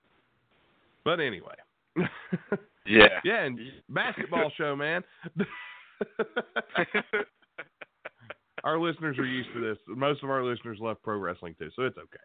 but 1.05 1.19
anyway, 1.19 1.53
Yeah. 2.87 3.19
yeah, 3.23 3.43
and 3.43 3.59
basketball 3.87 4.51
show, 4.57 4.75
man. 4.75 5.03
our 8.67 8.79
listeners 8.79 9.17
are 9.17 9.25
used 9.25 9.49
to 9.53 9.61
this. 9.61 9.77
Most 9.87 10.23
of 10.23 10.29
our 10.29 10.43
listeners 10.43 10.77
love 10.81 10.97
pro 11.03 11.17
wrestling 11.17 11.55
too, 11.57 11.69
so 11.75 11.83
it's 11.83 11.97
okay. 11.97 12.23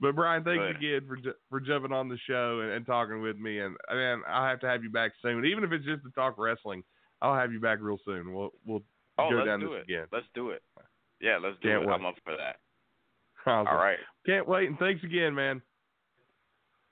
But 0.00 0.14
Bryan, 0.16 0.42
thanks 0.44 0.62
Good. 0.62 0.76
again 0.76 1.08
for 1.08 1.16
ju- 1.16 1.34
for 1.50 1.60
jumping 1.60 1.92
on 1.92 2.08
the 2.08 2.18
show 2.28 2.60
and, 2.60 2.70
and 2.70 2.86
talking 2.86 3.20
with 3.22 3.36
me. 3.38 3.60
And 3.60 3.76
man, 3.92 4.22
I'll 4.28 4.48
have 4.48 4.60
to 4.60 4.66
have 4.68 4.82
you 4.82 4.90
back 4.90 5.12
soon, 5.22 5.44
even 5.44 5.64
if 5.64 5.72
it's 5.72 5.84
just 5.84 6.02
to 6.04 6.10
talk 6.10 6.36
wrestling. 6.38 6.82
I'll 7.20 7.34
have 7.36 7.52
you 7.52 7.60
back 7.60 7.78
real 7.80 7.98
soon. 8.04 8.32
We'll 8.32 8.50
we'll 8.66 8.82
Oh, 9.18 9.28
go 9.30 9.36
let's 9.36 9.46
down 9.46 9.60
do 9.60 9.68
this 9.70 9.80
it. 9.86 9.92
again. 9.92 10.06
Let's 10.10 10.26
do 10.34 10.50
it. 10.50 10.62
Yeah, 11.20 11.38
let's 11.42 11.56
do 11.60 11.68
Can't 11.68 11.82
it. 11.82 11.86
wait. 11.86 11.94
I'm 11.94 12.06
up 12.06 12.14
for 12.24 12.34
that. 12.36 12.56
Awesome. 13.46 13.66
All 13.68 13.76
right. 13.76 13.98
Can't 14.24 14.48
wait, 14.48 14.68
and 14.68 14.78
thanks 14.78 15.04
again, 15.04 15.34
man. 15.34 15.60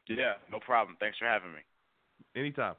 Yeah, 0.09 0.35
no 0.53 0.59
problem. 0.61 0.97
Thanks 1.01 1.17
for 1.19 1.27
having 1.27 1.53
me. 1.53 1.61
Anytime. 2.37 2.75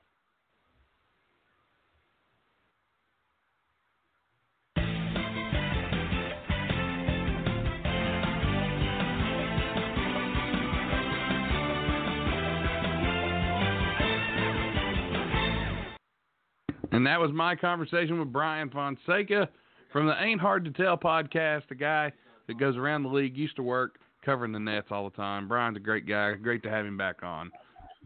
And 16.91 17.05
that 17.07 17.19
was 17.19 17.31
my 17.31 17.55
conversation 17.55 18.19
with 18.19 18.31
Bryan 18.33 18.69
Fonseca 18.69 19.49
from 19.91 20.07
the 20.07 20.21
Ain't 20.21 20.41
Hard 20.41 20.65
to 20.65 20.71
Tell 20.71 20.97
podcast, 20.97 21.67
the 21.69 21.75
guy 21.75 22.11
that 22.47 22.59
goes 22.59 22.75
around 22.77 23.03
the 23.03 23.09
league, 23.09 23.37
used 23.37 23.55
to 23.57 23.63
work 23.63 23.99
covering 24.25 24.51
the 24.51 24.59
nets 24.59 24.87
all 24.91 25.09
the 25.09 25.15
time. 25.15 25.47
Bryan's 25.47 25.77
a 25.77 25.81
great 25.81 26.05
guy. 26.07 26.33
Great 26.33 26.63
to 26.63 26.69
have 26.69 26.85
him 26.85 26.97
back 26.97 27.23
on. 27.23 27.49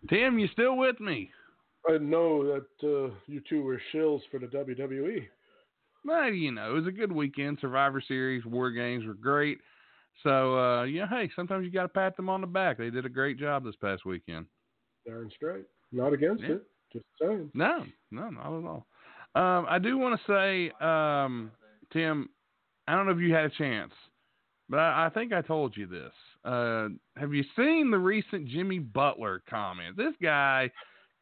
Tim, 0.10 0.38
you 0.38 0.48
still 0.53 0.78
with 0.78 0.99
me? 0.99 1.32
I 1.88 1.98
know 1.98 2.44
that 2.45 2.88
uh, 2.88 3.14
you 3.28 3.41
two 3.48 3.62
were 3.64 3.82
shills 3.94 4.22
for 4.32 4.40
the. 4.40 4.48
WWE. 4.48 5.28
Well, 6.03 6.30
you 6.32 6.52
know, 6.52 6.70
it 6.72 6.74
was 6.74 6.88
a 6.88 6.91
good 6.91 7.12
weekend. 7.12 7.57
Survivor 7.60 8.02
Series, 8.07 8.45
War 8.45 8.72
Games 8.72 9.06
were 9.06 9.14
great. 9.16 9.57
So, 10.24 10.57
uh, 10.57 10.84
yeah, 10.84 11.07
hey, 11.10 11.30
sometimes 11.36 11.66
you 11.66 11.72
got 11.72 11.84
to 11.84 11.90
pat 11.90 12.16
them 12.16 12.30
on 12.30 12.41
the 12.41 12.48
back. 12.48 12.78
They 12.78 12.90
did 12.90 13.06
a 13.06 13.10
great 13.10 13.38
job 13.38 13.64
this 13.66 13.76
past 13.76 14.06
weekend. 14.06 14.45
Darn 15.07 15.30
straight. 15.36 15.66
Not 15.91 16.14
against 16.14 16.44
Yeah. 16.44 16.56
it. 16.56 16.64
Just 16.95 17.05
saying. 17.22 17.51
No, 17.53 17.84
no, 18.11 18.30
not 18.30 18.45
at 18.45 18.65
all. 18.65 18.85
Um, 19.35 19.65
I 19.69 19.80
do 19.80 19.97
want 19.97 20.17
to 20.19 20.31
say, 20.31 20.72
um, 20.85 21.51
Tim, 21.91 22.30
I 22.88 22.95
don't 22.95 23.05
know 23.05 23.11
if 23.11 23.19
you 23.19 23.34
had 23.34 23.43
a 23.45 23.49
chance, 23.49 23.91
but 24.69 24.80
I, 24.80 25.07
I 25.07 25.09
think 25.09 25.34
I 25.34 25.41
told 25.41 25.76
you 25.76 25.88
this. 25.88 26.11
Uh, 26.45 26.88
have 27.17 27.34
you 27.34 27.43
seen 27.57 27.91
the 27.91 27.97
recent 27.97 28.47
Jimmy 28.47 28.80
Butler 28.80 29.43
comment? 29.49 29.97
This 29.97 30.13
guy 30.22 30.72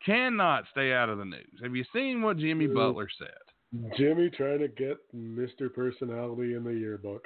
cannot 0.06 0.66
stay 0.72 0.94
out 0.94 1.10
of 1.10 1.18
the 1.18 1.26
news. 1.26 1.60
Have 1.64 1.76
you 1.76 1.86
seen 1.94 2.22
what 2.22 2.38
Jimmy 2.38 2.68
Mm. 2.68 2.76
Butler 2.76 3.08
said? 3.18 3.90
Jimmy 3.98 4.30
trying 4.30 4.60
to 4.60 4.68
get 4.68 4.98
Mr. 5.16 5.74
Personality 5.74 6.54
in 6.54 6.64
the 6.64 6.74
yearbook. 6.74 7.26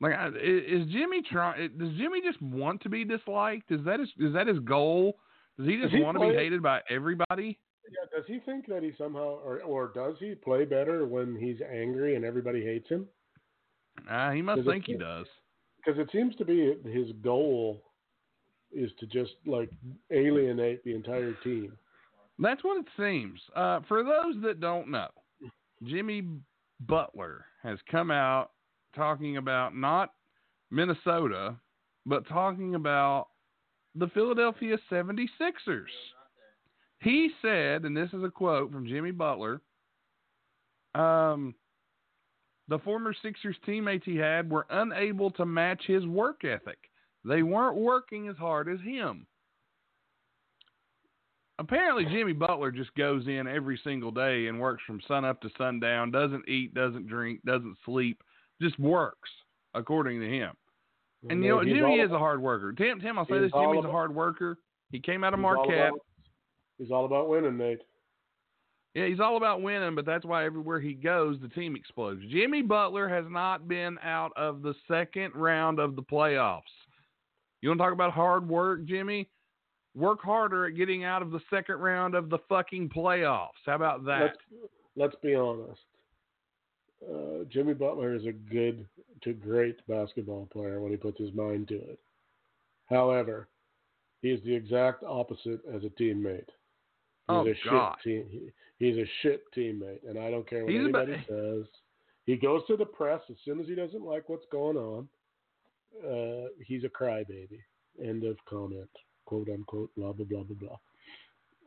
Like, 0.00 0.14
is 0.42 0.86
Jimmy 0.90 1.22
trying? 1.30 1.78
Does 1.78 1.90
Jimmy 1.96 2.20
just 2.20 2.42
want 2.42 2.82
to 2.82 2.88
be 2.88 3.04
disliked? 3.04 3.70
Is 3.70 3.84
that 3.84 4.00
his? 4.00 4.08
Is 4.18 4.34
that 4.34 4.46
his 4.48 4.58
goal? 4.58 5.16
Does 5.58 5.68
he 5.68 5.80
just 5.80 5.94
want 6.02 6.18
to 6.18 6.28
be 6.28 6.34
hated 6.34 6.62
by 6.62 6.80
everybody? 6.90 7.58
Yeah, 7.90 8.18
does 8.18 8.26
he 8.26 8.40
think 8.40 8.66
that 8.66 8.82
he 8.82 8.92
somehow, 8.98 9.38
or 9.44 9.62
or 9.62 9.92
does 9.94 10.16
he 10.18 10.34
play 10.34 10.64
better 10.64 11.06
when 11.06 11.36
he's 11.36 11.60
angry 11.60 12.16
and 12.16 12.24
everybody 12.24 12.64
hates 12.64 12.88
him? 12.88 13.06
Uh, 14.10 14.30
he 14.32 14.42
must 14.42 14.58
Does 14.58 14.66
it 14.66 14.70
think 14.70 14.86
he 14.86 14.96
does. 14.96 15.26
Because 15.84 16.00
it 16.00 16.08
seems 16.12 16.34
to 16.36 16.44
be 16.44 16.74
his 16.84 17.12
goal 17.22 17.82
is 18.72 18.90
to 18.98 19.06
just 19.06 19.32
like 19.46 19.70
alienate 20.10 20.82
the 20.84 20.94
entire 20.94 21.32
team. 21.44 21.72
That's 22.38 22.62
what 22.62 22.78
it 22.78 22.86
seems. 22.98 23.40
Uh, 23.54 23.80
for 23.88 24.02
those 24.02 24.42
that 24.42 24.60
don't 24.60 24.90
know, 24.90 25.08
Jimmy 25.84 26.28
Butler 26.80 27.46
has 27.62 27.78
come 27.90 28.10
out 28.10 28.50
talking 28.94 29.36
about 29.36 29.74
not 29.74 30.12
Minnesota, 30.70 31.56
but 32.04 32.28
talking 32.28 32.74
about 32.74 33.28
the 33.94 34.08
Philadelphia 34.08 34.76
76ers. 34.90 35.86
He 37.00 37.30
said, 37.42 37.84
and 37.84 37.96
this 37.96 38.08
is 38.12 38.24
a 38.24 38.30
quote 38.30 38.72
from 38.72 38.86
Jimmy 38.86 39.10
Butler 39.10 39.60
um, 40.94 41.54
the 42.68 42.78
former 42.78 43.14
Sixers 43.22 43.56
teammates 43.66 44.04
he 44.06 44.16
had 44.16 44.50
were 44.50 44.66
unable 44.70 45.30
to 45.32 45.44
match 45.44 45.82
his 45.86 46.06
work 46.06 46.42
ethic. 46.44 46.78
They 47.22 47.42
weren't 47.42 47.76
working 47.76 48.28
as 48.28 48.36
hard 48.36 48.68
as 48.68 48.80
him 48.80 49.26
apparently 51.58 52.04
Jimmy 52.04 52.32
Butler 52.32 52.70
just 52.70 52.94
goes 52.94 53.26
in 53.26 53.46
every 53.46 53.80
single 53.82 54.10
day 54.10 54.46
and 54.46 54.60
works 54.60 54.82
from 54.86 55.00
sun 55.06 55.24
up 55.24 55.40
to 55.42 55.50
sundown, 55.56 56.10
doesn't 56.10 56.48
eat, 56.48 56.74
doesn't 56.74 57.06
drink, 57.06 57.40
doesn't 57.44 57.76
sleep, 57.84 58.22
just 58.60 58.78
works 58.78 59.30
according 59.74 60.20
to 60.20 60.28
him. 60.28 60.52
And 61.28 61.42
you 61.42 61.50
know, 61.50 61.64
Jimmy 61.64 61.96
is 61.96 62.12
a 62.12 62.18
hard 62.18 62.40
worker. 62.40 62.72
Tim, 62.72 63.00
Tim, 63.00 63.18
I'll 63.18 63.26
say 63.26 63.40
this: 63.40 63.50
Jimmy's 63.52 63.84
a 63.84 63.90
hard 63.90 64.14
worker. 64.14 64.58
He 64.92 65.00
came 65.00 65.24
out 65.24 65.34
of 65.34 65.40
Marquette. 65.40 65.92
He's 66.78 66.90
all 66.90 67.04
about 67.04 67.28
winning, 67.28 67.56
Nate. 67.56 67.82
Yeah, 68.94 69.06
he's 69.06 69.20
all 69.20 69.36
about 69.36 69.60
winning, 69.60 69.94
but 69.94 70.06
that's 70.06 70.24
why 70.24 70.46
everywhere 70.46 70.80
he 70.80 70.94
goes, 70.94 71.36
the 71.42 71.48
team 71.48 71.76
explodes. 71.76 72.22
Jimmy 72.30 72.62
Butler 72.62 73.08
has 73.08 73.26
not 73.28 73.68
been 73.68 73.98
out 74.02 74.32
of 74.36 74.62
the 74.62 74.74
second 74.88 75.34
round 75.34 75.78
of 75.78 75.96
the 75.96 76.02
playoffs. 76.02 76.62
You 77.60 77.68
want 77.68 77.78
to 77.78 77.84
talk 77.84 77.92
about 77.92 78.12
hard 78.12 78.48
work, 78.48 78.86
Jimmy? 78.86 79.28
Work 79.94 80.22
harder 80.22 80.66
at 80.66 80.76
getting 80.76 81.04
out 81.04 81.20
of 81.20 81.30
the 81.30 81.40
second 81.50 81.76
round 81.76 82.14
of 82.14 82.30
the 82.30 82.38
fucking 82.48 82.88
playoffs. 82.88 83.48
How 83.66 83.74
about 83.74 84.04
that? 84.06 84.20
Let's 84.22 84.38
let's 84.96 85.16
be 85.22 85.34
honest. 85.34 85.80
Uh, 87.02 87.44
Jimmy 87.50 87.74
Butler 87.74 88.14
is 88.14 88.24
a 88.24 88.32
good 88.32 88.86
to 89.22 89.32
great 89.34 89.86
basketball 89.86 90.48
player 90.52 90.80
when 90.80 90.90
he 90.90 90.96
puts 90.96 91.18
his 91.18 91.34
mind 91.34 91.68
to 91.68 91.74
it. 91.74 91.98
However, 92.86 93.48
he 94.22 94.30
is 94.30 94.42
the 94.44 94.54
exact 94.54 95.02
opposite 95.04 95.60
as 95.74 95.84
a 95.84 95.90
teammate. 96.02 96.48
He's 97.28 97.34
Oh, 97.36 97.46
a 97.46 97.54
God. 97.70 97.96
shit 98.02 98.28
team. 98.30 98.52
He, 98.78 98.86
he's 98.86 98.96
a 98.98 99.06
shit 99.22 99.42
teammate, 99.56 100.08
and 100.08 100.18
I 100.18 100.30
don't 100.30 100.48
care 100.48 100.64
what 100.64 100.72
He's 100.72 100.86
about- 100.86 101.08
anybody 101.08 101.24
says. 101.28 101.66
He 102.24 102.36
goes 102.36 102.62
to 102.66 102.76
the 102.76 102.84
press 102.86 103.20
as 103.30 103.36
soon 103.44 103.60
as 103.60 103.66
he 103.66 103.74
doesn't 103.74 104.02
like 104.04 104.28
what's 104.28 104.46
going 104.50 104.76
on. 104.76 105.08
Uh, 106.04 106.48
he's 106.64 106.82
a 106.84 106.88
crybaby. 106.88 107.60
End 108.02 108.24
of 108.24 108.36
comment. 108.48 108.90
Quote 109.24 109.48
unquote. 109.48 109.90
Blah 109.96 110.12
blah 110.12 110.26
blah 110.26 110.42
blah 110.42 110.56
blah. 110.58 110.76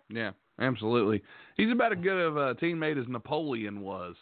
Yeah, 0.09 0.31
absolutely. 0.59 1.21
He's 1.55 1.71
about 1.71 1.93
as 1.93 1.99
good 2.03 2.19
of 2.19 2.37
a 2.37 2.55
teammate 2.55 2.99
as 3.01 3.07
Napoleon 3.07 3.81
was 3.81 4.15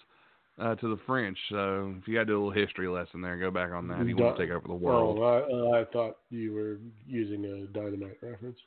uh, 0.60 0.76
to 0.76 0.90
the 0.96 1.02
French. 1.06 1.38
So 1.50 1.96
if 2.00 2.08
you 2.08 2.14
got 2.14 2.22
to 2.22 2.26
do 2.26 2.38
a 2.38 2.44
little 2.46 2.52
history 2.64 2.88
lesson 2.88 3.22
there, 3.22 3.38
go 3.40 3.52
back 3.52 3.72
on 3.72 3.88
that. 3.90 4.06
He 4.06 4.14
wanted 4.14 4.38
to 4.38 4.44
take 4.46 4.52
over 4.56 4.68
the 4.68 4.74
world. 4.76 5.18
Oh, 5.20 5.74
I, 5.74 5.82
I 5.82 5.86
thought 5.86 6.18
you 6.30 6.54
were 6.54 6.78
using 7.08 7.46
a 7.46 7.66
dynamite 7.78 8.18
reference. 8.22 8.60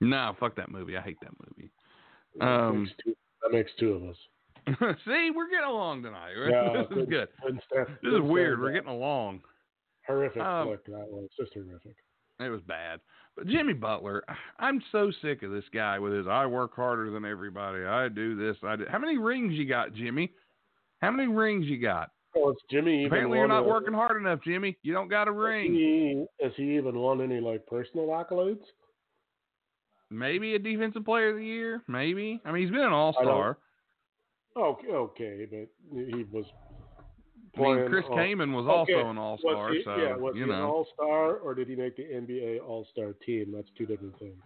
No, 0.00 0.34
fuck 0.40 0.56
that 0.56 0.70
movie. 0.70 0.96
I 0.96 1.00
hate 1.02 1.18
that 1.22 1.32
movie. 1.38 1.70
That 2.38 2.46
Um, 2.46 2.82
makes 2.84 2.92
two, 3.04 3.14
that 3.42 3.52
makes 3.52 3.70
two 3.78 3.92
of 3.92 4.02
us. 4.04 4.16
See, 5.04 5.30
we're 5.34 5.48
getting 5.48 5.68
along 5.68 6.02
tonight. 6.02 6.32
Yeah, 6.50 6.82
this 6.88 6.98
is 6.98 7.08
good. 7.08 7.28
stand- 7.70 7.98
This 8.02 8.12
is 8.14 8.20
weird. 8.20 8.60
We're 8.60 8.72
getting 8.72 8.88
along. 8.88 9.42
horrific 10.06 10.42
um, 10.42 10.68
flick 10.68 10.84
that 10.86 11.06
was. 11.08 11.28
Just 11.38 11.54
horrific. 11.54 11.94
It 12.40 12.48
was 12.50 12.60
bad. 12.62 13.00
But 13.36 13.46
Jimmy 13.46 13.72
Butler, 13.74 14.24
I'm 14.58 14.82
so 14.92 15.10
sick 15.22 15.42
of 15.42 15.50
this 15.50 15.64
guy 15.72 15.98
with 15.98 16.12
his 16.12 16.26
I 16.26 16.46
work 16.46 16.74
harder 16.74 17.10
than 17.10 17.24
everybody. 17.24 17.84
I 17.84 18.08
do 18.08 18.34
this. 18.36 18.56
I 18.62 18.76
do. 18.76 18.84
How 18.90 18.98
many 18.98 19.18
rings 19.18 19.52
you 19.54 19.66
got, 19.68 19.94
Jimmy? 19.94 20.32
How 21.00 21.10
many 21.10 21.28
rings 21.28 21.66
you 21.66 21.80
got? 21.80 22.10
Well, 22.34 22.50
is 22.50 22.56
Jimmy 22.70 22.94
even 23.00 23.06
Apparently, 23.06 23.38
you're 23.38 23.48
not 23.48 23.66
working 23.66 23.94
hard 23.94 24.20
enough, 24.20 24.40
Jimmy. 24.44 24.76
You 24.82 24.92
don't 24.92 25.08
got 25.08 25.28
a 25.28 25.32
ring. 25.32 25.72
he, 25.72 26.24
has 26.42 26.52
he 26.56 26.76
even 26.76 26.98
won 26.98 27.20
any 27.22 27.40
like 27.40 27.66
personal 27.66 28.06
accolades? 28.08 28.60
Maybe 30.10 30.54
a 30.54 30.58
defensive 30.58 31.04
player 31.04 31.30
of 31.30 31.36
the 31.36 31.44
year. 31.44 31.82
Maybe. 31.88 32.40
I 32.44 32.52
mean, 32.52 32.62
he's 32.62 32.70
been 32.70 32.80
an 32.84 32.92
all 32.92 33.12
star. 33.12 33.58
Okay, 34.56 34.88
okay, 34.88 35.46
but 35.50 35.68
he 35.92 36.24
was. 36.32 36.46
I 37.58 37.60
mean, 37.60 37.88
Chris 37.88 38.04
all- 38.08 38.16
Kaman 38.16 38.52
was 38.52 38.66
also 38.66 38.92
Okay, 38.92 39.08
an 39.08 39.18
all 39.18 39.38
star. 39.38 39.72
So 39.84 39.96
yeah, 39.96 40.16
was 40.16 40.34
you 40.36 40.44
he 40.44 40.50
know. 40.50 40.56
an 40.56 40.62
all 40.62 40.86
star 40.94 41.36
or 41.36 41.54
did 41.54 41.68
he 41.68 41.76
make 41.76 41.96
the 41.96 42.02
NBA 42.04 42.60
All 42.60 42.86
Star 42.92 43.14
team? 43.24 43.52
That's 43.54 43.68
two 43.76 43.86
different 43.86 44.18
things. 44.18 44.42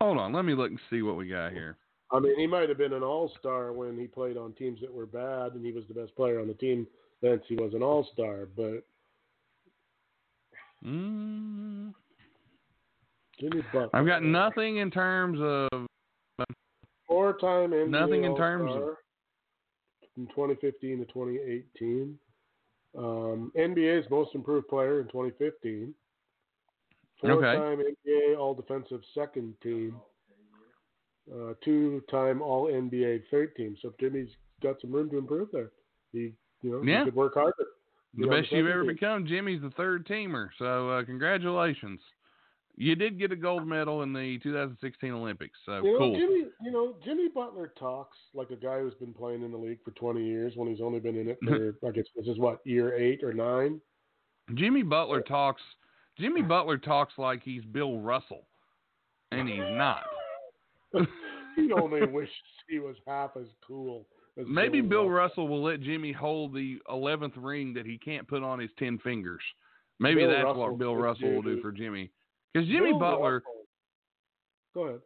Hold 0.00 0.18
on, 0.18 0.32
let 0.32 0.44
me 0.44 0.54
look 0.54 0.70
and 0.70 0.80
see 0.90 1.02
what 1.02 1.16
we 1.16 1.28
got 1.28 1.52
here. 1.52 1.76
I 2.10 2.18
mean, 2.18 2.38
he 2.38 2.46
might 2.46 2.68
have 2.68 2.78
been 2.78 2.92
an 2.92 3.02
all 3.02 3.32
star 3.38 3.72
when 3.72 3.98
he 3.98 4.06
played 4.06 4.36
on 4.36 4.52
teams 4.54 4.80
that 4.80 4.92
were 4.92 5.06
bad, 5.06 5.52
and 5.52 5.64
he 5.64 5.72
was 5.72 5.84
the 5.88 5.94
best 5.94 6.14
player 6.16 6.40
on 6.40 6.48
the 6.48 6.54
team. 6.54 6.86
Thence 7.22 7.42
he 7.48 7.54
was 7.54 7.72
an 7.74 7.82
all 7.82 8.08
star, 8.12 8.48
but 8.56 8.82
Mm, 10.84 11.94
Jimmy 13.42 13.62
Butler. 13.72 13.90
I've 13.92 14.06
got 14.06 14.22
nothing 14.22 14.76
in 14.78 14.90
terms 14.90 15.38
of. 15.40 15.68
Four 17.08 17.36
time 17.38 17.70
NBA 17.72 17.88
Nothing 17.90 18.24
in 18.24 18.36
terms 18.36 18.70
of- 18.74 18.96
from 20.14 20.26
2015 20.28 20.98
to 21.00 21.04
2018. 21.06 22.18
Um, 22.96 23.50
NBA's 23.56 24.08
most 24.10 24.34
improved 24.34 24.68
player 24.68 25.00
in 25.00 25.08
2015. 25.08 25.94
Four 27.20 27.30
Okay. 27.32 27.54
time 27.56 27.80
NBA 27.80 28.36
All 28.38 28.54
Defensive 28.54 29.04
second 29.14 29.60
team. 29.60 30.00
Uh, 31.32 31.54
two 31.62 32.00
time 32.10 32.40
All 32.42 32.66
NBA 32.68 33.18
third 33.30 33.54
team. 33.56 33.76
So 33.80 33.94
Jimmy's 34.00 34.34
got 34.62 34.80
some 34.80 34.92
room 34.92 35.08
to 35.10 35.18
improve 35.18 35.50
there. 35.52 35.70
He, 36.12 36.34
you 36.62 36.70
know, 36.70 36.82
Yeah. 36.82 37.00
he 37.00 37.04
could 37.06 37.14
work 37.14 37.34
harder. 37.34 37.54
The 38.14 38.26
best 38.26 38.52
you've 38.52 38.66
ever 38.66 38.82
team. 38.82 38.92
become, 38.92 39.26
Jimmy's 39.26 39.62
the 39.62 39.70
third 39.70 40.04
teamer. 40.06 40.50
So 40.58 40.90
uh, 40.90 41.04
congratulations. 41.04 42.00
You 42.82 42.96
did 42.96 43.16
get 43.16 43.30
a 43.30 43.36
gold 43.36 43.64
medal 43.64 44.02
in 44.02 44.12
the 44.12 44.40
2016 44.42 45.12
Olympics. 45.12 45.56
So 45.64 45.76
You 45.84 45.92
know, 45.92 45.98
cool. 45.98 46.14
Jimmy. 46.16 46.46
You 46.60 46.72
know, 46.72 46.96
Jimmy 47.04 47.28
Butler 47.32 47.72
talks 47.78 48.16
like 48.34 48.50
a 48.50 48.56
guy 48.56 48.80
who's 48.80 48.94
been 48.94 49.14
playing 49.14 49.44
in 49.44 49.52
the 49.52 49.56
league 49.56 49.78
for 49.84 49.92
20 49.92 50.24
years 50.24 50.54
when 50.56 50.68
he's 50.68 50.80
only 50.80 50.98
been 50.98 51.16
in 51.16 51.28
it 51.28 51.38
for, 51.46 51.76
I 51.88 51.92
guess 51.92 52.06
this 52.16 52.26
is 52.26 52.38
what 52.38 52.58
year 52.64 52.92
eight 52.96 53.22
or 53.22 53.32
nine. 53.32 53.80
Jimmy 54.54 54.82
Butler 54.82 55.20
talks. 55.20 55.62
Jimmy 56.18 56.42
Butler 56.42 56.76
talks 56.76 57.12
like 57.18 57.40
he's 57.44 57.64
Bill 57.64 58.00
Russell, 58.00 58.48
and 59.30 59.48
he's 59.48 59.58
not. 59.60 60.02
he 61.56 61.72
only 61.72 62.04
wishes 62.10 62.34
he 62.68 62.80
was 62.80 62.96
half 63.06 63.30
as 63.40 63.46
cool. 63.64 64.08
As 64.36 64.44
Maybe 64.48 64.80
Bill 64.80 65.04
Bill 65.04 65.10
Russell 65.10 65.46
will 65.46 65.62
let 65.62 65.82
Jimmy 65.82 66.10
hold 66.10 66.52
the 66.52 66.78
11th 66.90 67.34
ring 67.36 67.74
that 67.74 67.86
he 67.86 67.96
can't 67.96 68.26
put 68.26 68.42
on 68.42 68.58
his 68.58 68.70
10 68.80 68.98
fingers. 68.98 69.42
Maybe 70.00 70.22
Bill 70.22 70.30
that's 70.30 70.44
Russell 70.44 70.70
what 70.70 70.78
Bill 70.80 70.96
Russell 70.96 71.30
will 71.30 71.42
do 71.42 71.56
do- 71.56 71.62
for 71.62 71.70
Jimmy. 71.70 72.10
Because 72.52 72.68
Jimmy 72.68 72.92
Butler, 72.92 73.42
Go 74.74 74.82
ahead. 74.82 75.00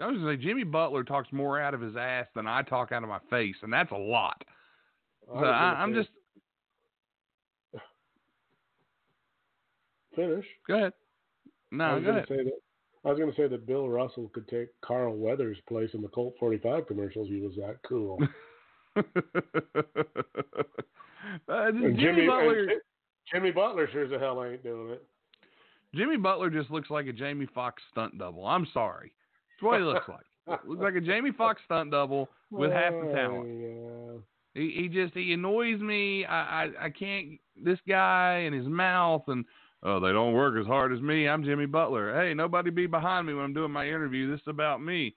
I 0.00 0.06
was 0.06 0.18
going 0.18 0.36
to 0.36 0.42
say, 0.42 0.46
Jimmy 0.46 0.64
Butler 0.64 1.04
talks 1.04 1.32
more 1.32 1.60
out 1.60 1.74
of 1.74 1.80
his 1.80 1.96
ass 1.96 2.26
than 2.34 2.46
I 2.46 2.62
talk 2.62 2.92
out 2.92 3.02
of 3.02 3.08
my 3.08 3.18
face, 3.30 3.56
and 3.62 3.72
that's 3.72 3.90
a 3.92 3.96
lot. 3.96 4.44
So 5.26 5.44
I, 5.44 5.82
I'm 5.82 5.94
just, 5.94 6.10
finish. 10.14 10.44
go 10.68 10.74
ahead. 10.76 10.92
No, 11.72 12.00
go 12.00 12.10
ahead. 12.10 12.26
say 12.28 12.36
that. 12.36 12.52
I 13.04 13.08
was 13.08 13.18
going 13.18 13.30
to 13.30 13.36
say 13.36 13.48
that 13.48 13.66
Bill 13.66 13.88
Russell 13.88 14.30
could 14.34 14.48
take 14.48 14.68
Carl 14.84 15.16
Weathers' 15.16 15.58
place 15.68 15.90
in 15.94 16.02
the 16.02 16.08
Colt 16.08 16.34
45 16.40 16.86
commercials. 16.88 17.28
He 17.28 17.40
was 17.40 17.54
that 17.54 17.76
cool. 17.88 18.18
uh, 18.96 19.02
And 21.48 21.98
Jimmy, 21.98 22.26
Butler. 22.26 22.66
Jimmy 23.32 23.52
Butler 23.52 23.88
sure 23.92 24.04
as 24.04 24.10
the 24.10 24.18
hell 24.18 24.44
ain't 24.44 24.62
doing 24.64 24.90
it. 24.90 25.04
Jimmy 25.96 26.16
Butler 26.16 26.50
just 26.50 26.70
looks 26.70 26.90
like 26.90 27.06
a 27.06 27.12
Jamie 27.12 27.48
Foxx 27.54 27.82
stunt 27.90 28.18
double. 28.18 28.46
I'm 28.46 28.66
sorry. 28.72 29.12
That's 29.56 29.62
what 29.62 29.80
he 29.80 29.84
looks 29.84 30.08
like. 30.08 30.60
looks 30.66 30.82
like 30.82 30.94
a 30.94 31.00
Jamie 31.00 31.32
Foxx 31.36 31.60
stunt 31.64 31.90
double 31.90 32.28
with 32.50 32.70
half 32.70 32.92
the 32.92 33.12
talent. 33.12 34.22
He, 34.54 34.72
he 34.76 34.88
just 34.88 35.14
he 35.14 35.32
annoys 35.32 35.80
me. 35.80 36.24
I, 36.24 36.64
I 36.64 36.70
I 36.82 36.90
can't 36.90 37.38
this 37.62 37.78
guy 37.88 38.44
and 38.46 38.54
his 38.54 38.66
mouth 38.66 39.24
and 39.28 39.44
oh 39.82 40.00
they 40.00 40.12
don't 40.12 40.34
work 40.34 40.58
as 40.60 40.66
hard 40.66 40.92
as 40.92 41.00
me. 41.00 41.28
I'm 41.28 41.44
Jimmy 41.44 41.66
Butler. 41.66 42.18
Hey, 42.18 42.34
nobody 42.34 42.70
be 42.70 42.86
behind 42.86 43.26
me 43.26 43.34
when 43.34 43.44
I'm 43.44 43.54
doing 43.54 43.72
my 43.72 43.86
interview. 43.86 44.30
This 44.30 44.40
is 44.40 44.48
about 44.48 44.82
me. 44.82 45.14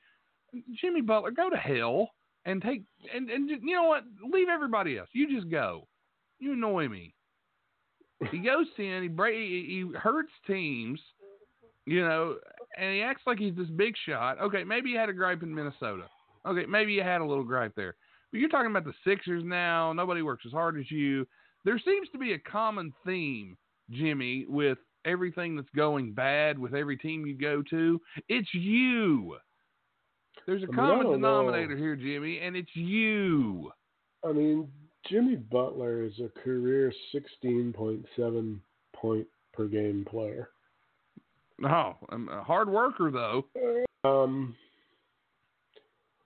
Jimmy 0.81 1.01
Butler, 1.01 1.31
go 1.31 1.49
to 1.49 1.57
hell 1.57 2.09
and 2.45 2.61
take 2.61 2.83
and 3.13 3.29
and 3.29 3.49
you 3.49 3.75
know 3.75 3.83
what? 3.83 4.03
Leave 4.31 4.47
everybody 4.49 4.97
else. 4.97 5.09
You 5.13 5.33
just 5.33 5.49
go. 5.49 5.87
You 6.39 6.53
annoy 6.53 6.87
me. 6.87 7.13
He 8.31 8.39
goes 8.39 8.67
in. 8.77 9.03
He 9.03 9.07
break. 9.07 9.35
He, 9.35 9.85
hurts 9.95 10.31
teams. 10.45 10.99
You 11.85 12.01
know, 12.01 12.35
and 12.77 12.93
he 12.93 13.01
acts 13.01 13.21
like 13.25 13.39
he's 13.39 13.55
this 13.55 13.69
big 13.69 13.95
shot. 14.05 14.39
Okay, 14.39 14.63
maybe 14.63 14.89
he 14.89 14.95
had 14.95 15.09
a 15.09 15.13
gripe 15.13 15.41
in 15.41 15.53
Minnesota. 15.53 16.03
Okay, 16.45 16.65
maybe 16.65 16.93
you 16.93 17.01
had 17.01 17.21
a 17.21 17.25
little 17.25 17.43
gripe 17.43 17.73
there. 17.75 17.95
But 18.31 18.39
you're 18.39 18.49
talking 18.49 18.69
about 18.69 18.85
the 18.85 18.93
Sixers 19.03 19.43
now. 19.43 19.91
Nobody 19.93 20.21
works 20.21 20.43
as 20.45 20.51
hard 20.51 20.77
as 20.77 20.91
you. 20.91 21.25
There 21.65 21.79
seems 21.83 22.07
to 22.09 22.17
be 22.17 22.33
a 22.33 22.39
common 22.39 22.93
theme, 23.05 23.57
Jimmy, 23.89 24.45
with 24.47 24.77
everything 25.05 25.55
that's 25.55 25.69
going 25.75 26.13
bad 26.13 26.59
with 26.59 26.73
every 26.75 26.97
team 26.97 27.25
you 27.25 27.37
go 27.37 27.63
to. 27.69 27.99
It's 28.27 28.53
you. 28.53 29.37
There's 30.45 30.63
a 30.63 30.65
I 30.65 30.67
mean, 30.67 30.75
common 30.75 31.07
know. 31.07 31.13
denominator 31.13 31.75
here, 31.75 31.95
Jimmy, 31.95 32.39
and 32.39 32.55
it's 32.55 32.75
you. 32.75 33.71
I 34.23 34.31
mean, 34.31 34.67
Jimmy 35.07 35.35
Butler 35.35 36.03
is 36.03 36.13
a 36.19 36.29
career 36.39 36.91
16.7 37.13 38.59
point 38.93 39.27
per 39.53 39.67
game 39.67 40.05
player. 40.09 40.49
No, 41.57 41.95
I'm 42.09 42.29
a 42.29 42.43
hard 42.43 42.69
worker 42.69 43.11
though. 43.11 43.45
Um, 44.03 44.55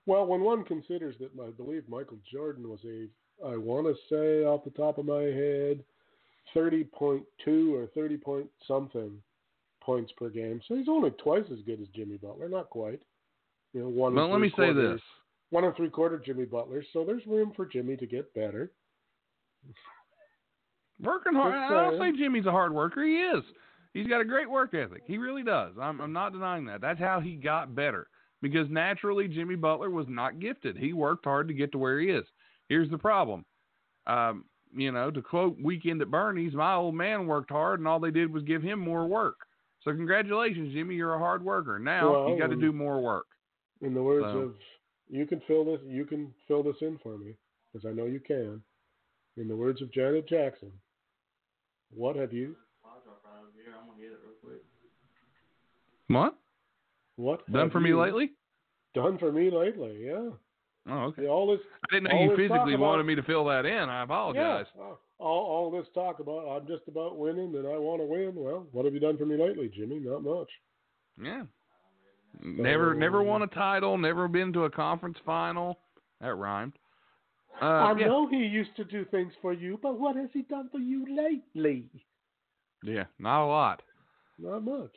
well, 0.06 0.26
when 0.26 0.42
one 0.42 0.64
considers 0.64 1.16
that 1.18 1.30
I 1.40 1.50
believe 1.50 1.88
Michael 1.88 2.18
Jordan 2.30 2.68
was 2.68 2.80
a, 2.84 3.08
I 3.46 3.56
want 3.56 3.86
to 3.86 3.94
say 4.08 4.44
off 4.44 4.64
the 4.64 4.70
top 4.70 4.98
of 4.98 5.06
my 5.06 5.22
head, 5.22 5.82
30.2 6.54 7.24
or 7.72 7.86
30 7.94 8.16
point 8.18 8.46
something 8.68 9.12
points 9.80 10.12
per 10.16 10.28
game. 10.28 10.60
So 10.68 10.76
he's 10.76 10.88
only 10.88 11.10
twice 11.10 11.44
as 11.52 11.58
good 11.66 11.80
as 11.80 11.88
Jimmy 11.94 12.16
Butler, 12.16 12.48
not 12.48 12.70
quite. 12.70 13.00
You 13.72 13.82
know, 13.82 13.88
one. 13.88 14.14
Well, 14.14 14.30
let 14.30 14.40
me 14.40 14.52
say 14.56 14.72
this. 14.72 15.00
One 15.54 15.62
and 15.62 15.76
three 15.76 15.88
quarter 15.88 16.18
Jimmy 16.18 16.46
Butler. 16.46 16.82
So 16.92 17.04
there's 17.04 17.24
room 17.28 17.52
for 17.54 17.64
Jimmy 17.64 17.96
to 17.98 18.06
get 18.08 18.34
better. 18.34 18.72
Working 21.00 21.34
hard. 21.34 21.54
I 21.54 21.68
don't 21.68 22.00
say 22.00 22.18
Jimmy's 22.18 22.46
a 22.46 22.50
hard 22.50 22.74
worker. 22.74 23.04
He 23.04 23.18
is. 23.18 23.44
He's 23.92 24.08
got 24.08 24.20
a 24.20 24.24
great 24.24 24.50
work 24.50 24.74
ethic. 24.74 25.02
He 25.06 25.16
really 25.16 25.44
does. 25.44 25.74
I'm, 25.80 26.00
I'm 26.00 26.12
not 26.12 26.32
denying 26.32 26.64
that. 26.64 26.80
That's 26.80 26.98
how 26.98 27.20
he 27.20 27.36
got 27.36 27.72
better. 27.72 28.08
Because 28.42 28.66
naturally, 28.68 29.28
Jimmy 29.28 29.54
Butler 29.54 29.90
was 29.90 30.06
not 30.08 30.40
gifted. 30.40 30.76
He 30.76 30.92
worked 30.92 31.24
hard 31.24 31.46
to 31.46 31.54
get 31.54 31.70
to 31.70 31.78
where 31.78 32.00
he 32.00 32.08
is. 32.08 32.24
Here's 32.68 32.90
the 32.90 32.98
problem. 32.98 33.44
Um, 34.08 34.46
you 34.74 34.90
know, 34.90 35.12
to 35.12 35.22
quote 35.22 35.56
Weekend 35.62 36.02
at 36.02 36.10
Bernie's, 36.10 36.54
my 36.54 36.74
old 36.74 36.96
man 36.96 37.28
worked 37.28 37.52
hard, 37.52 37.78
and 37.78 37.86
all 37.86 38.00
they 38.00 38.10
did 38.10 38.32
was 38.32 38.42
give 38.42 38.60
him 38.60 38.80
more 38.80 39.06
work. 39.06 39.36
So 39.82 39.92
congratulations, 39.92 40.72
Jimmy. 40.74 40.96
You're 40.96 41.14
a 41.14 41.18
hard 41.20 41.44
worker. 41.44 41.78
Now 41.78 42.26
you 42.26 42.36
got 42.36 42.50
to 42.50 42.56
do 42.56 42.72
more 42.72 43.00
work. 43.00 43.26
In 43.82 43.94
the 43.94 44.02
words 44.02 44.24
So- 44.24 44.38
of, 44.38 44.54
you 45.14 45.26
can 45.26 45.40
fill 45.46 45.64
this. 45.64 45.80
You 45.86 46.04
can 46.04 46.32
fill 46.48 46.62
this 46.62 46.76
in 46.80 46.98
for 47.02 47.16
me, 47.16 47.34
because 47.72 47.86
I 47.88 47.92
know 47.92 48.06
you 48.06 48.20
can. 48.20 48.62
In 49.36 49.48
the 49.48 49.56
words 49.56 49.82
of 49.82 49.92
Janet 49.92 50.28
Jackson, 50.28 50.70
what 51.94 52.16
have 52.16 52.32
you? 52.32 52.54
What 56.08 56.34
What 57.16 57.52
done 57.52 57.70
for 57.70 57.80
me 57.80 57.90
you 57.90 58.00
lately? 58.00 58.32
Done 58.94 59.18
for 59.18 59.32
me 59.32 59.50
lately, 59.50 60.04
yeah. 60.06 60.30
Oh, 60.86 60.98
okay. 61.06 61.22
Yeah, 61.24 61.28
all 61.30 61.46
this, 61.50 61.60
I 61.90 61.94
didn't 61.96 62.12
know 62.12 62.22
you 62.22 62.36
physically 62.36 62.74
about- 62.74 62.80
wanted 62.80 63.04
me 63.04 63.14
to 63.14 63.22
fill 63.22 63.44
that 63.46 63.64
in. 63.64 63.88
I 63.88 64.02
apologize. 64.02 64.66
yeah. 64.76 64.82
uh, 64.82 64.94
All, 65.18 65.44
all 65.46 65.70
this 65.70 65.86
talk 65.94 66.20
about 66.20 66.46
I'm 66.46 66.66
just 66.66 66.86
about 66.88 67.16
winning 67.16 67.54
and 67.56 67.66
I 67.66 67.78
want 67.78 68.02
to 68.02 68.06
win. 68.06 68.34
Well, 68.34 68.66
what 68.72 68.84
have 68.84 68.92
you 68.92 69.00
done 69.00 69.16
for 69.16 69.24
me 69.24 69.36
lately, 69.36 69.70
Jimmy? 69.74 69.98
Not 70.00 70.22
much. 70.22 70.50
Yeah. 71.20 71.44
Never, 72.42 72.94
never 72.94 73.22
won 73.22 73.42
a 73.42 73.46
title. 73.46 73.96
Never 73.98 74.28
been 74.28 74.52
to 74.54 74.64
a 74.64 74.70
conference 74.70 75.18
final. 75.24 75.78
That 76.20 76.34
rhymed. 76.34 76.72
Uh, 77.62 77.64
I 77.66 77.94
yeah. 77.98 78.06
know 78.06 78.26
he 78.28 78.38
used 78.38 78.74
to 78.76 78.84
do 78.84 79.04
things 79.04 79.32
for 79.40 79.52
you, 79.52 79.78
but 79.82 79.98
what 79.98 80.16
has 80.16 80.28
he 80.32 80.42
done 80.42 80.68
for 80.72 80.78
you 80.78 81.06
lately? 81.08 81.88
Yeah, 82.82 83.04
not 83.18 83.44
a 83.44 83.46
lot. 83.46 83.82
Not 84.38 84.64
much. 84.64 84.90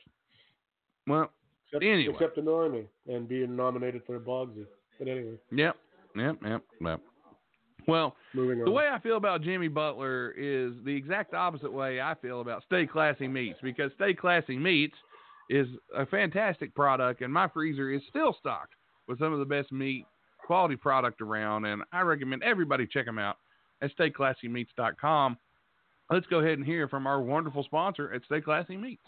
Well, 1.05 1.31
Except, 1.68 1.84
Anyway. 1.84 2.14
except 2.14 2.38
annoy 2.38 2.69
me 2.69 2.84
and 3.07 3.27
being 3.27 3.55
nominated 3.55 4.01
for 4.05 4.15
a 4.15 4.19
Bogsy. 4.19 4.65
But 4.97 5.09
anyway, 5.09 5.35
yep, 5.51 5.76
yep, 6.15 6.38
yep, 6.43 6.64
yep. 6.81 7.01
Well, 7.88 8.15
moving 8.34 8.59
on. 8.59 8.65
the 8.65 8.72
way 8.72 8.88
I 8.91 8.99
feel 8.99 9.18
about 9.18 9.41
Jimmy 9.41 9.68
Butler 9.68 10.31
is 10.31 10.73
the 10.85 10.95
exact 10.95 11.34
opposite 11.34 11.72
way 11.72 12.01
I 12.01 12.15
feel 12.15 12.41
about 12.41 12.64
Stay 12.65 12.88
Classy 12.88 13.27
Meats 13.27 13.59
because 13.61 13.91
Stay 13.95 14.14
Classy 14.14 14.57
Meats 14.57 14.95
is 15.49 15.68
a 15.95 16.06
fantastic 16.06 16.74
product, 16.76 17.22
and 17.22 17.34
my 17.34 17.48
freezer 17.48 17.91
is 17.91 18.02
still 18.10 18.36
stocked 18.40 18.74
with 19.07 19.19
some 19.19 19.34
of 19.34 19.40
the 19.40 19.45
best 19.45 19.72
meat 19.72 20.06
quality 20.40 20.76
product 20.76 21.22
around, 21.22 21.65
and 21.65 21.84
I 21.91 22.02
recommend 22.02 22.44
everybody 22.44 22.88
check 22.88 23.06
them 23.06 23.19
out 23.19 23.38
at 23.82 23.95
StayClassyMeats.com. 23.98 25.38
Let's 26.10 26.26
go 26.28 26.40
ahead 26.40 26.57
and 26.57 26.65
hear 26.65 26.88
from 26.88 27.06
our 27.06 27.22
wonderful 27.22 27.64
sponsor 27.64 28.14
at 28.14 28.24
Stay 28.26 28.40
Classy 28.40 28.78
Meats. 28.78 29.02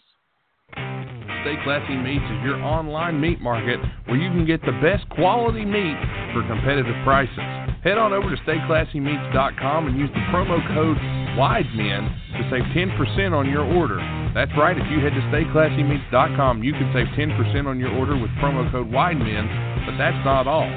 Stay 0.74 1.56
Classy 1.64 1.96
Meats 1.96 2.26
is 2.26 2.44
your 2.44 2.62
online 2.62 3.20
meat 3.22 3.40
market 3.40 3.80
where 4.06 4.18
you 4.18 4.30
can 4.30 4.46
get 4.46 4.60
the 4.62 4.76
best 4.84 5.08
quality 5.10 5.64
meat 5.64 5.96
for 6.34 6.46
competitive 6.46 6.96
prices. 7.06 7.40
Head 7.84 7.98
on 7.98 8.12
over 8.12 8.36
to 8.36 8.42
StayClassyMeats.com 8.44 9.88
and 9.88 9.98
use 9.98 10.10
the 10.14 10.20
promo 10.28 10.60
code 10.76 10.98
WIDEMEN 11.38 12.04
to 12.38 12.42
save 12.50 12.64
10% 12.74 13.34
on 13.34 13.50
your 13.50 13.66
order. 13.66 13.98
That's 14.34 14.52
right, 14.58 14.78
if 14.78 14.86
you 14.90 15.00
head 15.00 15.14
to 15.14 15.22
StayClassyMeats.com, 15.34 16.64
you 16.64 16.74
can 16.74 16.90
save 16.94 17.08
10% 17.18 17.68
on 17.68 17.80
your 17.80 17.92
order 17.98 18.18
with 18.18 18.30
promo 18.42 18.70
code 18.72 18.88
WIDEMEN, 18.88 19.86
but 19.86 19.98
that's 19.98 20.20
not 20.26 20.48
all. 20.48 20.70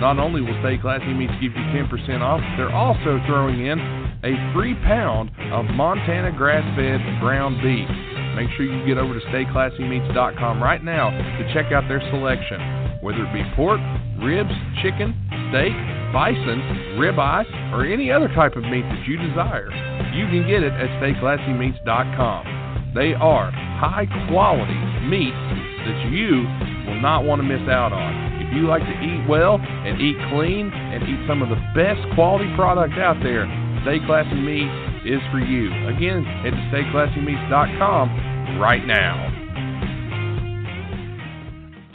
Not 0.00 0.18
only 0.18 0.42
will 0.42 0.58
Stay 0.60 0.76
Classy 0.76 1.14
Meats 1.14 1.32
give 1.40 1.52
you 1.56 1.64
10% 1.72 2.20
off, 2.20 2.40
they're 2.58 2.74
also 2.74 3.18
throwing 3.26 3.66
in 3.66 3.78
a 4.24 4.34
free 4.52 4.74
pound 4.84 5.30
of 5.52 5.64
Montana 5.72 6.36
grass 6.36 6.64
fed 6.76 7.00
ground 7.20 7.62
beef. 7.62 7.88
Make 8.36 8.50
sure 8.56 8.66
you 8.66 8.84
get 8.84 8.98
over 8.98 9.14
to 9.18 9.24
StayClassyMeats.com 9.32 10.62
right 10.62 10.84
now 10.84 11.08
to 11.10 11.54
check 11.54 11.72
out 11.72 11.88
their 11.88 12.02
selection. 12.10 12.60
Whether 13.00 13.24
it 13.24 13.32
be 13.32 13.44
pork, 13.56 13.80
ribs, 14.20 14.52
chicken, 14.82 15.16
steak, 15.48 15.72
bison, 16.16 16.96
ribeye, 16.96 17.44
or 17.76 17.84
any 17.84 18.10
other 18.10 18.28
type 18.32 18.56
of 18.56 18.64
meat 18.64 18.88
that 18.88 19.04
you 19.04 19.20
desire, 19.20 19.68
you 20.16 20.24
can 20.32 20.48
get 20.48 20.64
it 20.64 20.72
at 20.72 20.88
StayClassyMeats.com. 20.96 22.94
They 22.96 23.12
are 23.12 23.52
high 23.52 24.08
quality 24.32 24.80
meats 25.04 25.36
that 25.84 26.08
you 26.08 26.48
will 26.88 27.02
not 27.04 27.28
want 27.28 27.42
to 27.42 27.46
miss 27.46 27.68
out 27.68 27.92
on. 27.92 28.40
If 28.40 28.48
you 28.56 28.64
like 28.64 28.80
to 28.80 28.96
eat 29.04 29.28
well 29.28 29.60
and 29.60 30.00
eat 30.00 30.16
clean 30.32 30.72
and 30.72 31.04
eat 31.04 31.20
some 31.28 31.44
of 31.44 31.52
the 31.52 31.60
best 31.76 32.00
quality 32.16 32.48
product 32.56 32.96
out 32.96 33.20
there, 33.20 33.44
Stay 33.84 34.00
Classy 34.08 34.40
Meats 34.40 34.72
is 35.04 35.20
for 35.28 35.38
you. 35.38 35.68
Again, 35.84 36.24
head 36.40 36.56
to 36.56 36.62
StayClassyMeats.com 36.72 38.56
right 38.56 38.86
now. 38.86 39.45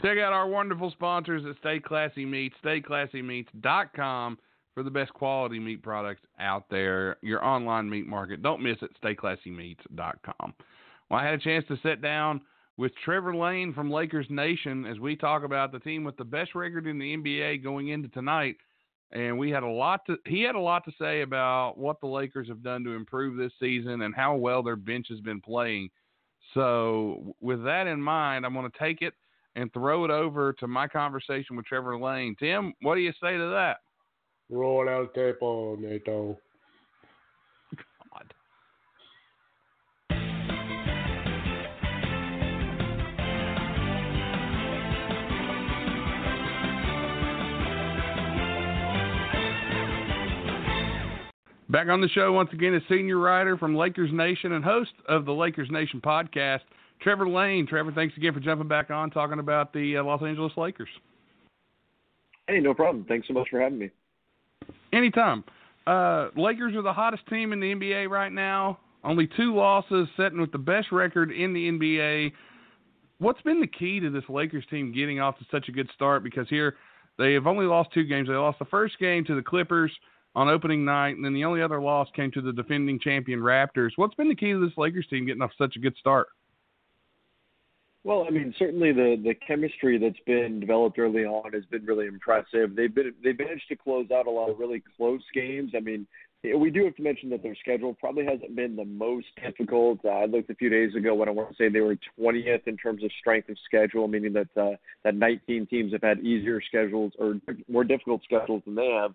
Check 0.02 0.18
out 0.18 0.34
our 0.34 0.48
wonderful 0.48 0.92
sponsors 0.92 1.44
at 1.48 1.58
Stay 1.60 1.80
Classy 1.80 2.26
Meats, 2.26 2.56
StayClassyMeats.com 2.64 4.40
for 4.74 4.84
the 4.84 4.90
best 4.90 5.14
quality 5.14 5.60
meat 5.60 5.84
products 5.84 6.22
out 6.40 6.66
there. 6.70 7.18
Your 7.22 7.44
online 7.46 7.90
meat 7.90 8.08
market. 8.08 8.42
Don't 8.42 8.64
miss 8.64 8.78
it, 8.82 8.92
StayClassyMeats.com. 9.04 10.54
Well, 11.10 11.20
I 11.20 11.24
had 11.24 11.34
a 11.34 11.38
chance 11.38 11.66
to 11.68 11.78
sit 11.84 12.02
down 12.02 12.42
with 12.78 12.92
Trevor 13.04 13.36
Lane 13.36 13.74
from 13.74 13.92
Lakers 13.92 14.28
Nation 14.30 14.86
as 14.86 15.00
we 15.00 15.16
talk 15.16 15.44
about 15.44 15.72
the 15.72 15.80
team 15.80 16.04
with 16.04 16.18
the 16.18 16.24
best 16.24 16.56
record 16.56 16.88
in 16.88 16.98
the 16.98 17.18
NBA 17.18 17.64
going 17.64 17.90
into 17.90 18.10
tonight– 18.10 18.58
and 19.14 19.38
we 19.38 19.50
had 19.50 19.64
a 19.64 19.68
lot 19.68 20.06
to 20.06 20.18
he 20.26 20.42
had 20.42 20.56
a 20.56 20.60
lot 20.60 20.86
to 20.86 20.92
say 21.00 21.22
about 21.22 21.78
what 21.78 22.00
the 22.00 22.08
Lakers 22.08 22.48
have 22.48 22.64
done 22.64 22.84
to 22.84 22.92
improve 22.92 23.38
this 23.38 23.52
season 23.60 24.02
and 24.04 24.16
how 24.16 24.36
well 24.36 24.64
their 24.64 24.76
bench 24.76 25.08
has 25.10 25.20
been 25.20 25.42
playing. 25.42 25.90
So 26.54 27.36
with 27.42 27.64
that 27.66 27.88
in 27.88 28.02
mind, 28.02 28.46
I'm 28.46 28.54
going 28.54 28.70
to 28.70 28.80
take 28.80 29.02
it 29.02 29.14
and 29.56 29.72
throw 29.74 30.06
it 30.06 30.12
over 30.12 30.54
to 30.54 30.68
my 30.68 30.88
conversation 30.88 31.56
with 31.56 31.66
Trevor 31.66 32.00
Lane. 32.00 32.36
Tim, 32.40 32.74
what 32.82 32.96
do 32.96 33.02
you 33.02 33.12
say 33.22 33.38
to 33.38 33.50
that? 33.50 33.78
Roll 34.50 34.88
out 34.90 35.14
the 35.14 35.32
tape 35.32 35.42
on, 35.42 35.82
Nato. 35.82 36.38
Back 51.72 51.88
on 51.88 52.02
the 52.02 52.10
show 52.10 52.34
once 52.34 52.50
again 52.52 52.74
is 52.74 52.84
senior 52.90 53.18
writer 53.18 53.58
from 53.58 53.78
Lakers 53.78 54.12
Nation 54.12 54.52
and 54.52 54.64
host 54.64 54.92
of 55.08 55.24
the 55.24 55.32
Lakers 55.32 55.70
Nation 55.72 56.02
podcast, 56.02 56.60
Trevor 57.02 57.28
Lane. 57.28 57.68
Trevor, 57.68 57.92
thanks 57.92 58.16
again 58.18 58.34
for 58.34 58.40
jumping 58.40 58.68
back 58.68 58.90
on 58.90 59.10
talking 59.10 59.40
about 59.40 59.74
the 59.74 59.98
uh, 59.98 60.04
Los 60.04 60.22
Angeles 60.22 60.54
Lakers. 60.56 60.90
Hey, 62.48 62.60
no 62.60 62.74
problem. 62.74 63.06
Thanks 63.08 63.28
so 63.28 63.34
much 63.34 63.48
for 63.50 63.60
having 63.60 63.80
me. 63.80 63.90
Anytime. 64.94 65.44
Uh, 65.88 66.30
Lakers 66.36 66.76
are 66.76 66.82
the 66.82 66.94
hottest 66.94 67.26
team 67.28 67.54
in 67.54 67.60
the 67.60 67.74
NBA 67.74 68.10
right 68.10 68.32
now. 68.32 68.78
Only 69.04 69.28
two 69.36 69.56
losses, 69.56 70.08
setting 70.16 70.40
with 70.40 70.52
the 70.52 70.60
best 70.60 70.92
record 70.92 71.32
in 71.32 71.54
the 71.54 71.72
NBA. 71.72 72.32
What's 73.18 73.42
been 73.42 73.60
the 73.60 73.68
key 73.68 74.00
to 74.00 74.12
this 74.12 74.24
Lakers 74.30 74.66
team 74.70 74.94
getting 74.94 75.20
off 75.20 75.40
to 75.40 75.46
such 75.50 75.70
a 75.70 75.72
good 75.72 75.90
start? 75.96 76.24
Because 76.24 76.48
here 76.50 76.76
they 77.18 77.34
have 77.34 77.48
only 77.48 77.66
lost 77.66 77.90
two 77.94 78.04
games. 78.04 78.28
They 78.28 78.36
lost 78.36 78.60
the 78.60 78.66
first 78.66 79.00
game 79.00 79.26
to 79.26 79.36
the 79.36 79.42
Clippers 79.42 79.92
on 80.36 80.50
opening 80.50 80.86
night, 80.86 81.16
and 81.16 81.26
then 81.26 81.34
the 81.34 81.46
only 81.46 81.62
other 81.62 81.82
loss 81.82 82.08
came 82.16 82.32
to 82.32 82.42
the 82.42 82.54
defending 82.54 83.00
champion 83.00 83.40
Raptors. 83.40 83.92
What's 83.96 84.16
been 84.16 84.30
the 84.30 84.36
key 84.36 84.52
to 84.52 84.64
this 84.64 84.78
Lakers 84.78 85.08
team 85.10 85.26
getting 85.26 85.42
off 85.42 85.52
such 85.58 85.76
a 85.76 85.80
good 85.80 85.96
start? 86.00 86.28
Well, 88.04 88.26
I 88.28 88.32
mean, 88.32 88.54
certainly 88.58 88.92
the 88.92 89.22
the 89.24 89.36
chemistry 89.36 90.00
that's 90.00 90.20
been 90.26 90.60
developed 90.60 90.98
early 90.98 91.24
on 91.24 91.54
has 91.54 91.66
been 91.66 91.86
really 91.86 92.08
impressive. 92.08 92.76
They've 92.76 92.94
been 92.94 93.14
they've 93.24 93.38
managed 93.38 93.68
to 93.70 93.76
close 93.76 94.08
out 94.12 94.26
a 94.26 94.32
lot 94.32 94.50
of 94.50 94.58
really 94.58 94.82
close 94.98 95.22
games. 95.36 95.74
I 95.76 95.82
mean, 95.82 96.08
we 96.44 96.72
do 96.72 96.86
have 96.86 96.96
to 96.96 97.04
mention 97.04 97.30
that 97.30 97.44
their 97.44 97.56
schedule 97.56 97.94
probably 97.94 98.26
hasn't 98.26 98.56
been 98.56 98.76
the 98.76 98.86
most 98.86 99.28
difficult. 99.44 100.00
Uh, 100.04 100.10
I 100.10 100.26
looked 100.26 100.50
a 100.50 100.56
few 100.56 100.70
days 100.70 100.96
ago 100.96 101.14
when 101.14 101.30
I 101.30 101.32
want 101.32 101.50
to 101.50 101.56
say 101.56 101.70
they 101.70 101.82
were 101.82 101.98
20th 102.20 102.68
in 102.68 102.78
terms 102.78 103.04
of 103.04 103.12
strength 103.20 103.50
of 103.50 103.58
schedule, 103.66 104.08
meaning 104.08 104.34
that 104.34 104.50
uh, 104.60 104.78
that 105.04 105.14
19 105.14 105.68
teams 105.68 105.94
have 105.94 106.02
had 106.02 106.20
easier 106.22 106.60
schedules 106.60 107.14
or 107.20 107.36
more 107.70 107.84
difficult 107.84 108.24
schedules 108.24 108.64
than 108.66 108.74
they 108.74 108.90
have. 109.00 109.14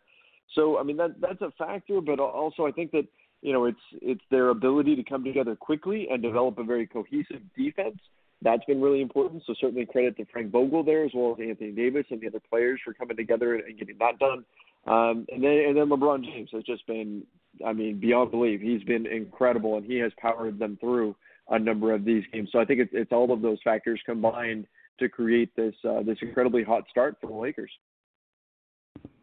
So 0.54 0.78
I 0.78 0.84
mean 0.84 0.96
that 0.98 1.20
that's 1.20 1.42
a 1.42 1.50
factor, 1.58 2.00
but 2.00 2.20
also 2.20 2.66
I 2.66 2.70
think 2.70 2.92
that 2.92 3.08
you 3.42 3.52
know 3.52 3.64
it's 3.64 3.78
it's 3.94 4.24
their 4.30 4.50
ability 4.50 4.94
to 4.94 5.02
come 5.02 5.24
together 5.24 5.56
quickly 5.56 6.06
and 6.08 6.22
develop 6.22 6.58
a 6.58 6.64
very 6.64 6.86
cohesive 6.86 7.42
defense. 7.56 7.98
That's 8.42 8.64
been 8.66 8.82
really 8.82 9.00
important. 9.00 9.42
So 9.46 9.54
certainly 9.58 9.86
credit 9.86 10.16
to 10.18 10.26
Frank 10.26 10.50
Vogel 10.50 10.84
there 10.84 11.04
as 11.04 11.10
well 11.14 11.36
as 11.38 11.48
Anthony 11.48 11.72
Davis 11.72 12.06
and 12.10 12.20
the 12.20 12.28
other 12.28 12.42
players 12.50 12.80
for 12.84 12.92
coming 12.92 13.16
together 13.16 13.54
and 13.54 13.78
getting 13.78 13.96
that 13.98 14.18
done. 14.18 14.44
Um, 14.86 15.26
and 15.32 15.42
then 15.42 15.64
and 15.66 15.76
then 15.76 15.88
LeBron 15.88 16.24
James 16.24 16.50
has 16.52 16.62
just 16.62 16.86
been 16.86 17.22
I 17.66 17.72
mean 17.72 17.98
beyond 17.98 18.30
belief. 18.30 18.60
He's 18.60 18.82
been 18.82 19.06
incredible 19.06 19.76
and 19.76 19.86
he 19.86 19.96
has 19.98 20.12
powered 20.20 20.58
them 20.58 20.76
through 20.80 21.16
a 21.48 21.58
number 21.58 21.92
of 21.92 22.04
these 22.04 22.24
games. 22.32 22.50
So 22.52 22.60
I 22.60 22.64
think 22.64 22.80
it's 22.80 22.92
it's 22.92 23.12
all 23.12 23.32
of 23.32 23.42
those 23.42 23.58
factors 23.64 24.00
combined 24.04 24.66
to 25.00 25.08
create 25.08 25.54
this 25.56 25.74
uh, 25.88 26.02
this 26.02 26.18
incredibly 26.20 26.62
hot 26.62 26.84
start 26.90 27.16
for 27.20 27.28
the 27.28 27.34
Lakers. 27.34 27.70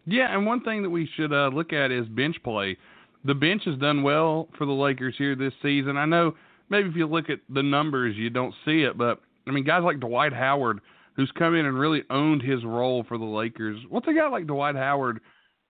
Yeah, 0.05 0.33
and 0.33 0.45
one 0.45 0.61
thing 0.61 0.83
that 0.83 0.89
we 0.89 1.09
should 1.15 1.31
uh, 1.31 1.49
look 1.53 1.71
at 1.71 1.91
is 1.91 2.07
bench 2.07 2.35
play. 2.43 2.77
The 3.25 3.33
bench 3.33 3.61
has 3.65 3.77
done 3.77 4.03
well 4.03 4.49
for 4.57 4.65
the 4.65 4.73
Lakers 4.73 5.15
here 5.17 5.35
this 5.35 5.53
season. 5.61 5.95
I 5.95 6.05
know 6.05 6.35
maybe 6.69 6.89
if 6.89 6.95
you 6.95 7.07
look 7.07 7.29
at 7.29 7.39
the 7.49 7.63
numbers, 7.63 8.15
you 8.15 8.29
don't 8.29 8.53
see 8.65 8.83
it, 8.83 8.97
but 8.97 9.21
I 9.47 9.51
mean, 9.51 9.63
guys 9.63 9.83
like 9.83 9.99
Dwight 9.99 10.33
Howard, 10.33 10.79
who's 11.15 11.31
come 11.37 11.55
in 11.55 11.65
and 11.65 11.77
really 11.77 12.03
owned 12.09 12.41
his 12.41 12.63
role 12.63 13.03
for 13.07 13.17
the 13.17 13.25
Lakers. 13.25 13.79
What's 13.89 14.07
a 14.07 14.13
guy 14.13 14.27
like 14.29 14.47
Dwight 14.47 14.75
Howard 14.75 15.19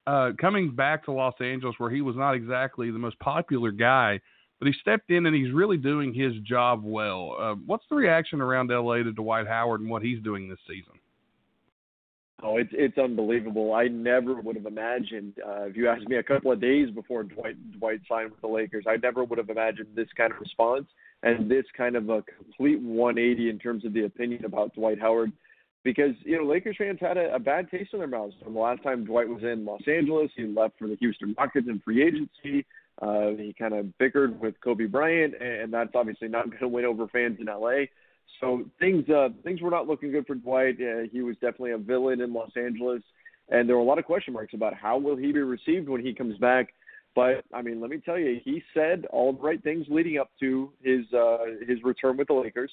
uh, 0.07 0.31
coming 0.39 0.75
back 0.75 1.05
to 1.05 1.11
Los 1.11 1.35
Angeles, 1.39 1.75
where 1.77 1.89
he 1.89 2.01
was 2.01 2.15
not 2.15 2.33
exactly 2.33 2.91
the 2.91 2.99
most 2.99 3.19
popular 3.19 3.71
guy, 3.71 4.19
but 4.59 4.67
he 4.67 4.73
stepped 4.79 5.09
in 5.09 5.25
and 5.25 5.35
he's 5.35 5.51
really 5.51 5.77
doing 5.77 6.13
his 6.13 6.33
job 6.43 6.81
well. 6.83 7.35
Uh, 7.39 7.55
what's 7.65 7.85
the 7.89 7.95
reaction 7.95 8.41
around 8.41 8.69
LA 8.69 8.97
to 8.97 9.11
Dwight 9.11 9.47
Howard 9.47 9.81
and 9.81 9.89
what 9.89 10.03
he's 10.03 10.21
doing 10.21 10.47
this 10.47 10.59
season? 10.67 10.93
Oh, 12.41 12.57
it's 12.57 12.71
it's 12.73 12.97
unbelievable. 12.97 13.73
I 13.73 13.87
never 13.87 14.41
would 14.41 14.55
have 14.55 14.65
imagined. 14.65 15.33
Uh, 15.45 15.63
if 15.63 15.77
you 15.77 15.87
asked 15.87 16.07
me 16.07 16.17
a 16.17 16.23
couple 16.23 16.51
of 16.51 16.59
days 16.59 16.89
before 16.89 17.23
Dwight 17.23 17.55
Dwight 17.79 18.01
signed 18.09 18.31
with 18.31 18.41
the 18.41 18.47
Lakers, 18.47 18.85
I 18.87 18.97
never 18.97 19.23
would 19.23 19.37
have 19.37 19.49
imagined 19.49 19.89
this 19.95 20.09
kind 20.17 20.31
of 20.33 20.39
response 20.39 20.85
and 21.21 21.49
this 21.49 21.65
kind 21.77 21.95
of 21.95 22.09
a 22.09 22.23
complete 22.23 22.81
180 22.81 23.49
in 23.49 23.59
terms 23.59 23.85
of 23.85 23.93
the 23.93 24.05
opinion 24.05 24.45
about 24.45 24.73
Dwight 24.75 24.99
Howard. 24.99 25.31
Because 25.83 26.15
you 26.23 26.37
know, 26.37 26.45
Lakers 26.45 26.75
fans 26.77 26.99
had 26.99 27.17
a, 27.17 27.35
a 27.35 27.39
bad 27.39 27.69
taste 27.69 27.91
in 27.93 27.99
their 27.99 28.07
mouths 28.07 28.35
from 28.43 28.53
the 28.53 28.59
last 28.59 28.81
time 28.83 29.05
Dwight 29.05 29.27
was 29.27 29.43
in 29.43 29.65
Los 29.65 29.81
Angeles. 29.87 30.31
He 30.35 30.43
left 30.43 30.79
for 30.79 30.87
the 30.87 30.95
Houston 30.95 31.35
Rockets 31.37 31.67
in 31.67 31.79
free 31.79 32.03
agency. 32.03 32.65
Uh, 33.01 33.31
he 33.37 33.55
kind 33.57 33.73
of 33.73 33.97
bickered 33.97 34.39
with 34.39 34.55
Kobe 34.61 34.85
Bryant, 34.85 35.33
and 35.41 35.73
that's 35.73 35.91
obviously 35.95 36.27
not 36.27 36.45
going 36.45 36.59
to 36.59 36.67
win 36.67 36.85
over 36.85 37.07
fans 37.07 37.37
in 37.39 37.47
LA. 37.47 37.85
So 38.39 38.65
things 38.79 39.07
uh, 39.09 39.29
things 39.43 39.61
were 39.61 39.69
not 39.69 39.87
looking 39.87 40.11
good 40.11 40.27
for 40.27 40.35
Dwight. 40.35 40.75
Uh, 40.79 41.07
he 41.11 41.21
was 41.21 41.35
definitely 41.35 41.71
a 41.71 41.77
villain 41.77 42.21
in 42.21 42.33
Los 42.33 42.51
Angeles, 42.57 43.01
and 43.49 43.67
there 43.67 43.75
were 43.75 43.81
a 43.81 43.85
lot 43.85 43.99
of 43.99 44.05
question 44.05 44.33
marks 44.33 44.53
about 44.53 44.73
how 44.73 44.97
will 44.97 45.15
he 45.15 45.31
be 45.31 45.39
received 45.39 45.87
when 45.87 46.03
he 46.03 46.13
comes 46.13 46.37
back. 46.39 46.73
But 47.15 47.45
I 47.53 47.61
mean, 47.61 47.79
let 47.79 47.89
me 47.89 48.01
tell 48.03 48.17
you, 48.17 48.39
he 48.43 48.61
said 48.73 49.05
all 49.11 49.33
the 49.33 49.41
right 49.41 49.61
things 49.63 49.85
leading 49.89 50.17
up 50.17 50.31
to 50.39 50.71
his 50.81 51.01
uh, 51.13 51.37
his 51.67 51.81
return 51.83 52.17
with 52.17 52.27
the 52.27 52.33
Lakers, 52.33 52.71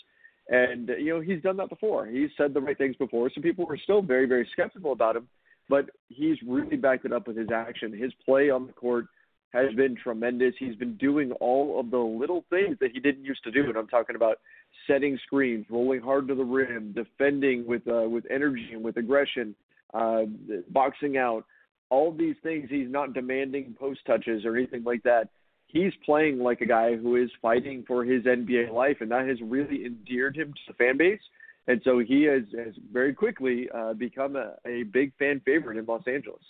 and 0.48 0.88
you 0.98 1.14
know 1.14 1.20
he's 1.20 1.42
done 1.42 1.56
that 1.58 1.68
before. 1.68 2.06
He's 2.06 2.30
said 2.36 2.54
the 2.54 2.60
right 2.60 2.78
things 2.78 2.96
before, 2.96 3.30
so 3.34 3.40
people 3.40 3.66
were 3.66 3.78
still 3.78 4.02
very 4.02 4.26
very 4.26 4.48
skeptical 4.52 4.92
about 4.92 5.16
him. 5.16 5.28
But 5.68 5.90
he's 6.08 6.36
really 6.44 6.76
backed 6.76 7.04
it 7.04 7.12
up 7.12 7.28
with 7.28 7.36
his 7.36 7.50
action. 7.54 7.96
His 7.96 8.12
play 8.24 8.50
on 8.50 8.66
the 8.66 8.72
court 8.72 9.06
has 9.52 9.72
been 9.74 9.96
tremendous. 9.96 10.54
He's 10.58 10.76
been 10.76 10.96
doing 10.96 11.32
all 11.32 11.80
of 11.80 11.90
the 11.90 11.98
little 11.98 12.44
things 12.50 12.76
that 12.80 12.92
he 12.92 13.00
didn't 13.00 13.24
used 13.24 13.42
to 13.44 13.50
do, 13.50 13.64
and 13.64 13.76
I'm 13.76 13.88
talking 13.88 14.16
about 14.16 14.38
setting 14.86 15.18
screens, 15.26 15.66
rolling 15.68 16.00
hard 16.00 16.28
to 16.28 16.34
the 16.34 16.44
rim, 16.44 16.92
defending 16.92 17.66
with 17.66 17.86
uh, 17.88 18.08
with 18.08 18.24
energy 18.30 18.70
and 18.72 18.82
with 18.82 18.96
aggression. 18.96 19.54
uh, 19.94 20.22
boxing 20.70 21.16
out, 21.16 21.44
all 21.90 22.12
these 22.12 22.36
things. 22.42 22.68
He's 22.70 22.90
not 22.90 23.14
demanding 23.14 23.74
post 23.78 24.00
touches 24.06 24.44
or 24.44 24.56
anything 24.56 24.84
like 24.84 25.02
that. 25.02 25.28
He's 25.66 25.92
playing 26.04 26.38
like 26.38 26.60
a 26.60 26.66
guy 26.66 26.96
who 26.96 27.16
is 27.16 27.30
fighting 27.40 27.84
for 27.86 28.04
his 28.04 28.24
NBA 28.24 28.72
life, 28.72 28.98
and 29.00 29.10
that 29.10 29.28
has 29.28 29.38
really 29.42 29.84
endeared 29.84 30.36
him 30.36 30.52
to 30.52 30.60
the 30.68 30.74
fan 30.74 30.96
base. 30.96 31.20
And 31.66 31.80
so 31.84 32.00
he 32.00 32.24
has, 32.24 32.42
has 32.56 32.74
very 32.92 33.14
quickly 33.14 33.68
uh, 33.72 33.92
become 33.92 34.34
a, 34.34 34.54
a 34.66 34.82
big 34.84 35.12
fan 35.18 35.40
favorite 35.44 35.76
in 35.76 35.86
Los 35.86 36.02
Angeles. 36.06 36.42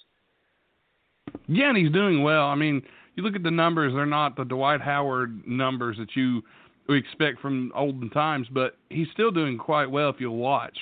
Yeah, 1.48 1.68
and 1.68 1.76
he's 1.76 1.92
doing 1.92 2.22
well. 2.22 2.46
I 2.46 2.54
mean, 2.54 2.82
you 3.16 3.22
look 3.22 3.36
at 3.36 3.42
the 3.42 3.50
numbers; 3.50 3.92
they're 3.94 4.06
not 4.06 4.36
the 4.36 4.44
Dwight 4.44 4.80
Howard 4.80 5.46
numbers 5.46 5.96
that 5.98 6.14
you 6.14 6.42
expect 6.88 7.40
from 7.40 7.72
olden 7.74 8.10
times, 8.10 8.46
but 8.50 8.76
he's 8.88 9.08
still 9.12 9.30
doing 9.30 9.58
quite 9.58 9.90
well 9.90 10.08
if 10.10 10.20
you 10.20 10.30
watch. 10.30 10.76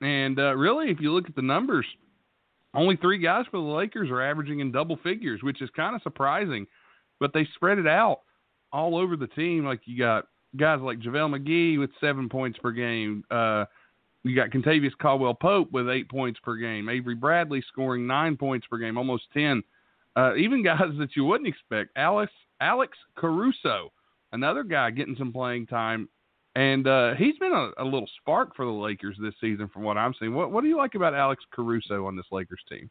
And 0.00 0.38
uh, 0.38 0.54
really, 0.54 0.90
if 0.90 1.00
you 1.00 1.12
look 1.12 1.28
at 1.28 1.36
the 1.36 1.42
numbers, 1.42 1.86
only 2.74 2.96
three 2.96 3.18
guys 3.18 3.44
for 3.50 3.58
the 3.58 3.62
Lakers 3.62 4.10
are 4.10 4.22
averaging 4.22 4.60
in 4.60 4.72
double 4.72 4.96
figures, 5.02 5.42
which 5.42 5.62
is 5.62 5.70
kind 5.76 5.94
of 5.94 6.02
surprising. 6.02 6.66
But 7.20 7.32
they 7.32 7.46
spread 7.54 7.78
it 7.78 7.86
out 7.86 8.20
all 8.72 8.96
over 8.96 9.16
the 9.16 9.28
team. 9.28 9.64
Like 9.64 9.80
you 9.84 9.96
got 9.98 10.26
guys 10.56 10.80
like 10.80 10.98
JaVale 10.98 11.38
McGee 11.38 11.78
with 11.78 11.90
seven 12.00 12.28
points 12.28 12.58
per 12.58 12.72
game. 12.72 13.24
Uh, 13.30 13.64
you 14.24 14.34
got 14.34 14.50
Kentavious 14.50 14.96
Caldwell 15.00 15.34
Pope 15.34 15.70
with 15.70 15.88
eight 15.88 16.08
points 16.08 16.40
per 16.42 16.56
game. 16.56 16.88
Avery 16.88 17.14
Bradley 17.14 17.62
scoring 17.68 18.06
nine 18.06 18.36
points 18.36 18.66
per 18.66 18.78
game, 18.78 18.96
almost 18.96 19.24
ten. 19.32 19.62
Uh, 20.16 20.34
even 20.36 20.62
guys 20.62 20.80
that 20.98 21.16
you 21.16 21.24
wouldn't 21.24 21.48
expect. 21.48 21.90
Alex 21.96 22.32
Alex 22.60 22.96
Caruso, 23.16 23.92
another 24.32 24.62
guy 24.62 24.90
getting 24.90 25.16
some 25.16 25.32
playing 25.32 25.66
time, 25.66 26.08
and 26.54 26.86
uh, 26.86 27.14
he's 27.14 27.36
been 27.38 27.52
a, 27.52 27.70
a, 27.78 27.84
little 27.84 28.08
spark 28.20 28.54
for 28.54 28.64
the 28.64 28.70
Lakers 28.70 29.16
this 29.20 29.34
season, 29.40 29.68
from 29.68 29.82
what 29.82 29.96
I'm 29.96 30.14
seeing. 30.18 30.34
What 30.34 30.52
What 30.52 30.62
do 30.62 30.68
you 30.68 30.76
like 30.76 30.94
about 30.94 31.14
Alex 31.14 31.42
Caruso 31.52 32.06
on 32.06 32.16
this 32.16 32.26
Lakers 32.30 32.62
team? 32.68 32.90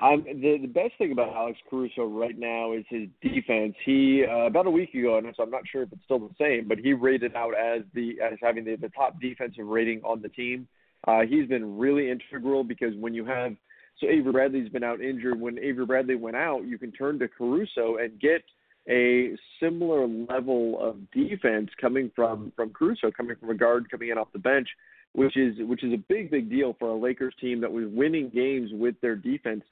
Um, 0.00 0.24
the 0.24 0.58
the 0.60 0.68
best 0.68 0.92
thing 0.98 1.12
about 1.12 1.34
Alex 1.34 1.58
Caruso 1.70 2.04
right 2.04 2.36
now 2.36 2.72
is 2.72 2.84
his 2.88 3.08
defense. 3.22 3.74
He 3.84 4.24
uh, 4.28 4.46
about 4.46 4.66
a 4.66 4.70
week 4.70 4.92
ago, 4.94 5.18
and 5.18 5.32
so 5.36 5.42
I'm 5.42 5.50
not 5.50 5.62
sure 5.70 5.82
if 5.82 5.92
it's 5.92 6.02
still 6.04 6.18
the 6.18 6.34
same, 6.38 6.66
but 6.66 6.78
he 6.78 6.92
rated 6.92 7.34
out 7.36 7.54
as 7.56 7.82
the 7.94 8.20
as 8.20 8.38
having 8.42 8.64
the, 8.64 8.76
the 8.76 8.88
top 8.88 9.20
defensive 9.20 9.66
rating 9.66 10.00
on 10.02 10.20
the 10.20 10.28
team. 10.28 10.66
Uh, 11.06 11.20
he's 11.20 11.46
been 11.48 11.78
really 11.78 12.10
integral 12.10 12.64
because 12.64 12.94
when 12.96 13.14
you 13.14 13.24
have 13.24 13.54
so 14.00 14.08
Avery 14.08 14.32
Bradley's 14.32 14.68
been 14.68 14.84
out 14.84 15.00
injured. 15.00 15.40
When 15.40 15.58
Avery 15.58 15.86
Bradley 15.86 16.16
went 16.16 16.36
out, 16.36 16.64
you 16.66 16.78
can 16.78 16.92
turn 16.92 17.18
to 17.20 17.28
Caruso 17.28 17.96
and 17.96 18.18
get 18.20 18.42
a 18.88 19.34
similar 19.60 20.06
level 20.06 20.78
of 20.80 20.96
defense 21.12 21.70
coming 21.80 22.10
from 22.14 22.52
from 22.54 22.70
Caruso, 22.70 23.10
coming 23.10 23.36
from 23.36 23.50
a 23.50 23.54
guard 23.54 23.90
coming 23.90 24.10
in 24.10 24.18
off 24.18 24.28
the 24.32 24.38
bench, 24.38 24.68
which 25.12 25.36
is 25.36 25.56
which 25.60 25.82
is 25.82 25.92
a 25.92 26.02
big 26.08 26.30
big 26.30 26.50
deal 26.50 26.76
for 26.78 26.88
a 26.88 26.96
Lakers 26.96 27.34
team 27.40 27.60
that 27.60 27.72
was 27.72 27.84
winning 27.88 28.30
games 28.34 28.70
with 28.72 28.94
their 29.00 29.16
defense. 29.16 29.62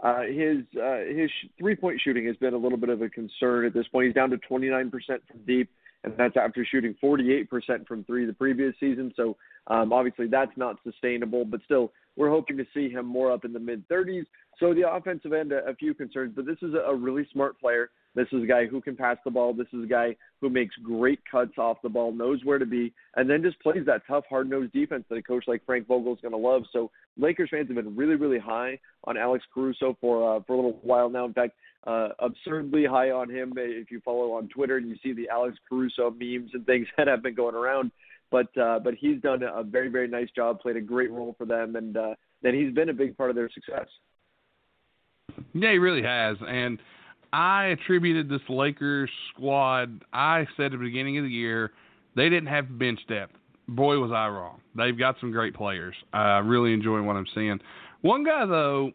Uh, 0.00 0.22
his 0.22 0.58
uh, 0.82 1.00
his 1.14 1.30
three 1.58 1.76
point 1.76 2.00
shooting 2.02 2.26
has 2.26 2.36
been 2.36 2.54
a 2.54 2.58
little 2.58 2.78
bit 2.78 2.88
of 2.88 3.02
a 3.02 3.08
concern 3.08 3.66
at 3.66 3.74
this 3.74 3.86
point. 3.88 4.06
He's 4.06 4.14
down 4.14 4.30
to 4.30 4.38
29% 4.38 4.90
from 4.90 5.20
deep, 5.46 5.70
and 6.04 6.14
that's 6.16 6.36
after 6.36 6.64
shooting 6.64 6.94
48% 7.02 7.86
from 7.86 8.04
three 8.04 8.26
the 8.26 8.32
previous 8.32 8.74
season. 8.80 9.12
So 9.16 9.36
um, 9.68 9.92
obviously 9.92 10.26
that's 10.26 10.56
not 10.56 10.76
sustainable, 10.84 11.44
but 11.44 11.60
still 11.64 11.92
we're 12.16 12.30
hoping 12.30 12.56
to 12.58 12.66
see 12.74 12.90
him 12.90 13.06
more 13.06 13.32
up 13.32 13.44
in 13.44 13.52
the 13.52 13.60
mid 13.60 13.88
30s. 13.88 14.26
So 14.58 14.74
the 14.74 14.90
offensive 14.90 15.32
end, 15.32 15.52
a, 15.52 15.66
a 15.66 15.74
few 15.74 15.94
concerns, 15.94 16.32
but 16.36 16.46
this 16.46 16.58
is 16.62 16.74
a, 16.74 16.94
really 16.94 17.26
smart 17.32 17.58
player. 17.58 17.90
This 18.14 18.26
is 18.32 18.42
a 18.42 18.46
guy 18.46 18.66
who 18.66 18.82
can 18.82 18.94
pass 18.94 19.16
the 19.24 19.30
ball. 19.30 19.54
This 19.54 19.68
is 19.72 19.84
a 19.84 19.86
guy 19.86 20.14
who 20.42 20.50
makes 20.50 20.74
great 20.82 21.20
cuts 21.30 21.56
off 21.56 21.78
the 21.82 21.88
ball, 21.88 22.12
knows 22.12 22.40
where 22.44 22.58
to 22.58 22.66
be, 22.66 22.92
and 23.16 23.28
then 23.28 23.42
just 23.42 23.58
plays 23.60 23.86
that 23.86 24.02
tough, 24.06 24.24
hard-nosed 24.28 24.72
defense 24.72 25.04
that 25.08 25.16
a 25.16 25.22
coach 25.22 25.44
like 25.46 25.64
Frank 25.64 25.86
Vogel 25.86 26.12
is 26.12 26.20
going 26.20 26.32
to 26.32 26.38
love. 26.38 26.64
So 26.72 26.90
Lakers 27.16 27.48
fans 27.50 27.68
have 27.68 27.76
been 27.76 27.96
really, 27.96 28.16
really 28.16 28.38
high 28.38 28.78
on 29.04 29.16
Alex 29.16 29.44
Caruso 29.52 29.96
for 30.00 30.36
uh, 30.36 30.40
for 30.46 30.52
a 30.52 30.56
little 30.56 30.78
while 30.82 31.08
now. 31.08 31.24
In 31.24 31.32
fact, 31.32 31.54
uh, 31.86 32.08
absurdly 32.18 32.84
high 32.84 33.10
on 33.10 33.30
him. 33.30 33.52
If 33.56 33.90
you 33.90 34.00
follow 34.04 34.32
on 34.32 34.48
Twitter 34.48 34.76
and 34.76 34.88
you 34.88 34.96
see 35.02 35.12
the 35.12 35.28
Alex 35.28 35.56
Caruso 35.68 36.10
memes 36.10 36.50
and 36.54 36.64
things 36.66 36.86
that 36.96 37.08
have 37.08 37.22
been 37.22 37.34
going 37.34 37.54
around, 37.54 37.90
but 38.30 38.56
uh, 38.56 38.78
but 38.78 38.94
he's 38.94 39.20
done 39.20 39.42
a 39.42 39.62
very, 39.62 39.88
very 39.88 40.08
nice 40.08 40.28
job, 40.34 40.60
played 40.60 40.76
a 40.76 40.80
great 40.80 41.10
role 41.10 41.34
for 41.36 41.46
them, 41.46 41.76
and 41.76 41.96
uh, 41.96 42.14
and 42.42 42.56
he's 42.56 42.72
been 42.74 42.88
a 42.88 42.94
big 42.94 43.16
part 43.16 43.30
of 43.30 43.36
their 43.36 43.50
success. 43.50 43.86
Yeah, 45.54 45.72
he 45.72 45.78
really 45.78 46.02
has, 46.02 46.36
and 46.46 46.78
I 47.32 47.66
attributed 47.66 48.28
this 48.28 48.40
Lakers 48.48 49.10
squad. 49.34 50.04
I 50.12 50.46
said 50.56 50.66
at 50.66 50.72
the 50.72 50.78
beginning 50.78 51.18
of 51.18 51.24
the 51.24 51.30
year 51.30 51.72
they 52.14 52.28
didn't 52.28 52.48
have 52.48 52.78
bench 52.78 53.00
depth. 53.08 53.34
Boy, 53.68 53.98
was 53.98 54.10
I 54.10 54.28
wrong. 54.28 54.60
They've 54.76 54.98
got 54.98 55.16
some 55.20 55.30
great 55.30 55.54
players. 55.54 55.94
I 56.12 56.38
really 56.38 56.74
enjoy 56.74 57.00
what 57.02 57.16
I'm 57.16 57.26
seeing. 57.34 57.60
One 58.02 58.24
guy 58.24 58.44
though, 58.44 58.92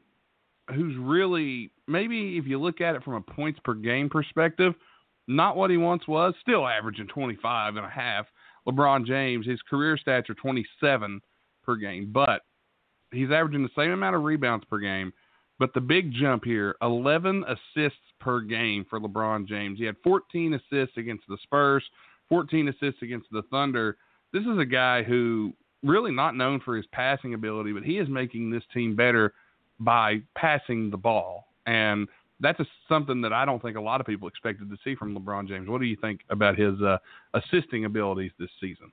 who's 0.73 0.95
really 0.98 1.72
maybe 1.88 2.38
if 2.38 2.45
you 2.45 2.60
look 2.60 2.81
at 2.81 2.95
it 2.95 3.03
from 3.03 3.15
a 3.15 3.22
points 3.22 3.60
per 3.64 3.73
game 3.73 4.10
perspective, 4.10 4.73
not 5.27 5.56
what 5.56 5.69
he 5.69 5.77
once 5.77 6.07
was. 6.07 6.34
Still 6.41 6.68
averaging 6.68 7.07
25 7.07 7.76
and 7.76 7.85
a 7.85 7.89
half. 7.89 8.26
LeBron 8.68 9.06
James, 9.06 9.45
his 9.45 9.61
career 9.69 9.98
stats 9.98 10.30
are 10.30 10.35
27 10.35 11.22
per 11.64 11.76
game, 11.76 12.11
but 12.11 12.41
he's 13.11 13.31
averaging 13.31 13.64
the 13.64 13.69
same 13.77 13.91
amount 13.91 14.15
of 14.15 14.23
rebounds 14.23 14.65
per 14.65 14.77
game 14.77 15.14
but 15.60 15.73
the 15.73 15.81
big 15.81 16.11
jump 16.14 16.44
here 16.44 16.76
11 16.81 17.44
assists 17.45 17.99
per 18.19 18.41
game 18.41 18.85
for 18.89 18.99
LeBron 18.99 19.48
James. 19.48 19.80
He 19.80 19.85
had 19.85 19.95
14 20.03 20.53
assists 20.53 20.98
against 20.98 21.26
the 21.27 21.38
Spurs, 21.44 21.84
14 22.30 22.68
assists 22.68 23.02
against 23.02 23.27
the 23.31 23.44
Thunder. 23.49 23.98
This 24.34 24.44
is 24.44 24.60
a 24.60 24.65
guy 24.65 25.03
who 25.03 25.53
really 25.84 26.11
not 26.11 26.35
known 26.35 26.60
for 26.60 26.76
his 26.76 26.85
passing 26.91 27.34
ability, 27.34 27.72
but 27.73 27.84
he 27.84 27.98
is 27.98 28.10
making 28.10 28.49
this 28.49 28.64
team 28.73 28.95
better 28.95 29.34
by 29.79 30.21
passing 30.35 30.89
the 30.89 30.97
ball. 30.97 31.47
And 31.65 32.07
that's 32.39 32.59
a, 32.59 32.65
something 32.87 33.21
that 33.21 33.33
I 33.33 33.45
don't 33.45 33.61
think 33.61 33.77
a 33.77 33.81
lot 33.81 33.99
of 33.99 34.07
people 34.07 34.27
expected 34.27 34.69
to 34.69 34.77
see 34.83 34.95
from 34.95 35.17
LeBron 35.17 35.47
James. 35.47 35.67
What 35.67 35.81
do 35.81 35.87
you 35.87 35.97
think 35.99 36.21
about 36.29 36.57
his 36.57 36.81
uh, 36.81 36.97
assisting 37.33 37.85
abilities 37.85 38.31
this 38.39 38.49
season? 38.61 38.91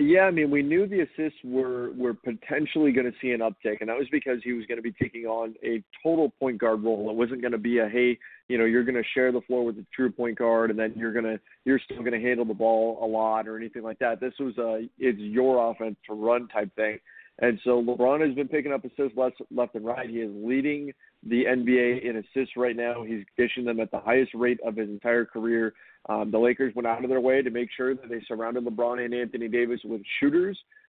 Yeah, 0.00 0.22
I 0.22 0.30
mean, 0.30 0.50
we 0.50 0.62
knew 0.62 0.86
the 0.86 1.00
assists 1.00 1.38
were 1.44 1.90
were 1.92 2.14
potentially 2.14 2.90
going 2.90 3.10
to 3.10 3.12
see 3.20 3.32
an 3.32 3.40
uptick, 3.40 3.80
and 3.80 3.90
that 3.90 3.98
was 3.98 4.08
because 4.10 4.38
he 4.42 4.54
was 4.54 4.64
going 4.64 4.78
to 4.78 4.82
be 4.82 4.92
taking 4.92 5.26
on 5.26 5.54
a 5.62 5.82
total 6.02 6.30
point 6.40 6.56
guard 6.56 6.82
role. 6.82 7.10
It 7.10 7.16
wasn't 7.16 7.42
going 7.42 7.52
to 7.52 7.58
be 7.58 7.78
a 7.78 7.88
hey, 7.88 8.18
you 8.48 8.56
know, 8.56 8.64
you're 8.64 8.84
going 8.84 8.94
to 8.94 9.08
share 9.12 9.30
the 9.30 9.42
floor 9.42 9.62
with 9.62 9.76
a 9.76 9.84
true 9.94 10.10
point 10.10 10.38
guard, 10.38 10.70
and 10.70 10.78
then 10.78 10.94
you're 10.96 11.12
gonna 11.12 11.38
you're 11.66 11.80
still 11.84 11.98
going 11.98 12.12
to 12.12 12.20
handle 12.20 12.46
the 12.46 12.54
ball 12.54 12.98
a 13.02 13.06
lot 13.06 13.46
or 13.46 13.58
anything 13.58 13.82
like 13.82 13.98
that. 13.98 14.20
This 14.20 14.32
was 14.40 14.56
a 14.56 14.88
it's 14.98 15.18
your 15.18 15.70
offense 15.70 15.96
to 16.06 16.14
run 16.14 16.48
type 16.48 16.74
thing, 16.76 16.98
and 17.40 17.58
so 17.64 17.82
LeBron 17.82 18.26
has 18.26 18.34
been 18.34 18.48
picking 18.48 18.72
up 18.72 18.84
assists 18.84 19.16
left 19.16 19.40
left 19.50 19.74
and 19.74 19.84
right. 19.84 20.08
He 20.08 20.16
is 20.16 20.30
leading 20.34 20.92
the 21.22 21.44
NBA 21.44 22.04
in 22.04 22.16
assists 22.16 22.56
right 22.56 22.76
now. 22.76 23.02
He's 23.02 23.24
dishing 23.36 23.64
them 23.64 23.80
at 23.80 23.90
the 23.90 23.98
highest 23.98 24.32
rate 24.34 24.60
of 24.64 24.76
his 24.76 24.88
entire 24.88 25.24
career. 25.24 25.72
Um, 26.08 26.30
the 26.30 26.38
Lakers 26.38 26.74
went 26.74 26.86
out 26.86 27.02
of 27.02 27.08
their 27.10 27.20
way 27.20 27.42
to 27.42 27.50
make 27.50 27.70
sure 27.74 27.94
that 27.94 28.08
they 28.08 28.22
surrounded 28.28 28.64
LeBron 28.64 29.04
and 29.04 29.14
Anthony 29.14 29.48
Davis 29.48 29.80
with 29.84 30.02
shooters, 30.18 30.58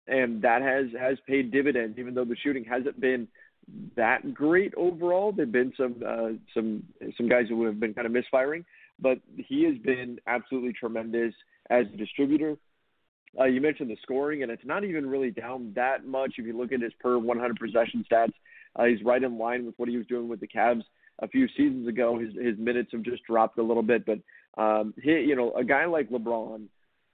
and 0.09 0.41
that 0.43 0.63
has 0.63 0.87
has 0.99 1.19
paid 1.27 1.51
dividends. 1.51 1.99
Even 1.99 2.15
though 2.15 2.25
the 2.25 2.37
shooting 2.43 2.65
hasn't 2.65 2.99
been 3.01 3.29
that 3.97 4.33
great 4.33 4.73
overall, 4.77 5.33
there've 5.33 5.53
been 5.53 5.75
some 5.77 5.97
uh, 6.07 6.31
some 6.55 6.83
some 7.19 7.29
guys 7.29 7.47
who 7.51 7.65
have 7.67 7.79
been 7.79 7.93
kind 7.93 8.07
of 8.07 8.13
misfiring, 8.13 8.65
but 8.99 9.19
he 9.37 9.65
has 9.65 9.77
been 9.79 10.19
absolutely 10.27 10.73
tremendous 10.73 11.35
as 11.69 11.85
a 11.93 11.97
distributor. 11.97 12.57
Uh, 13.39 13.45
you 13.45 13.61
mentioned 13.61 13.91
the 13.91 13.97
scoring, 14.03 14.43
and 14.43 14.51
it's 14.51 14.65
not 14.65 14.85
even 14.85 15.09
really 15.09 15.31
down 15.31 15.73
that 15.77 16.05
much 16.05 16.35
if 16.39 16.47
you 16.47 16.57
look 16.57 16.73
at 16.73 16.81
his 16.81 16.93
per 17.01 17.17
100 17.19 17.59
possession 17.59 18.05
stats. 18.11 18.33
Uh, 18.77 18.85
he's 18.85 19.03
right 19.05 19.23
in 19.23 19.39
line 19.39 19.67
with 19.67 19.75
what 19.79 19.89
he 19.89 19.97
was 19.97 20.07
doing 20.07 20.29
with 20.29 20.41
the 20.41 20.49
Cavs 20.49 20.83
a 21.21 21.29
few 21.29 21.47
seasons 21.57 21.87
ago. 21.89 22.19
His 22.19 22.35
his 22.35 22.59
minutes 22.59 22.91
have 22.93 23.03
just 23.03 23.25
dropped 23.25 23.59
a 23.59 23.63
little 23.63 23.83
bit, 23.83 24.05
but 24.05 24.19
um, 24.61 24.95
he, 25.01 25.11
you 25.11 25.37
know, 25.37 25.53
a 25.53 25.65
guy 25.65 25.87
like 25.87 26.11
LeBron, 26.11 26.67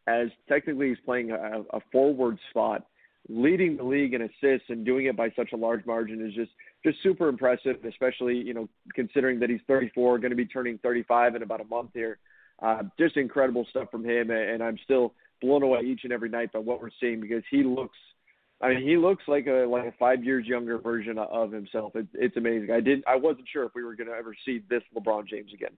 as 0.06 0.28
technically 0.48 0.88
he's 0.88 1.04
playing 1.04 1.30
a, 1.32 1.62
a 1.72 1.80
forward 1.92 2.38
spot, 2.50 2.86
leading 3.28 3.76
the 3.76 3.82
league 3.84 4.14
in 4.14 4.22
assists 4.22 4.68
and 4.68 4.84
doing 4.84 5.06
it 5.06 5.16
by 5.16 5.30
such 5.36 5.52
a 5.52 5.56
large 5.56 5.84
margin 5.86 6.24
is 6.26 6.34
just 6.34 6.52
just 6.84 7.02
super 7.02 7.28
impressive. 7.28 7.76
Especially 7.84 8.36
you 8.36 8.54
know 8.54 8.68
considering 8.94 9.40
that 9.40 9.50
he's 9.50 9.60
34, 9.66 10.18
going 10.18 10.30
to 10.30 10.36
be 10.36 10.46
turning 10.46 10.78
35 10.78 11.36
in 11.36 11.42
about 11.42 11.60
a 11.60 11.64
month 11.64 11.90
here. 11.92 12.18
Uh, 12.62 12.82
just 12.98 13.18
incredible 13.18 13.66
stuff 13.68 13.90
from 13.90 14.02
him, 14.02 14.30
and 14.30 14.62
I'm 14.62 14.78
still 14.84 15.12
blown 15.40 15.62
away 15.62 15.80
each 15.80 16.00
and 16.04 16.12
every 16.12 16.28
night 16.28 16.52
by 16.52 16.58
what 16.58 16.80
we're 16.80 16.90
seeing 17.00 17.20
because 17.20 17.42
he 17.50 17.62
looks. 17.62 17.96
I 18.60 18.70
mean, 18.70 18.82
he 18.82 18.96
looks 18.96 19.24
like 19.28 19.46
a 19.46 19.66
like 19.68 19.84
a 19.84 19.92
five 19.98 20.24
years 20.24 20.46
younger 20.46 20.78
version 20.78 21.18
of 21.18 21.52
himself. 21.52 21.94
It, 21.94 22.06
it's 22.14 22.36
amazing. 22.36 22.70
I 22.70 22.80
didn't. 22.80 23.04
I 23.06 23.16
wasn't 23.16 23.46
sure 23.52 23.64
if 23.64 23.72
we 23.74 23.84
were 23.84 23.94
going 23.94 24.08
to 24.08 24.14
ever 24.14 24.34
see 24.44 24.62
this 24.70 24.82
LeBron 24.96 25.28
James 25.28 25.52
again. 25.52 25.76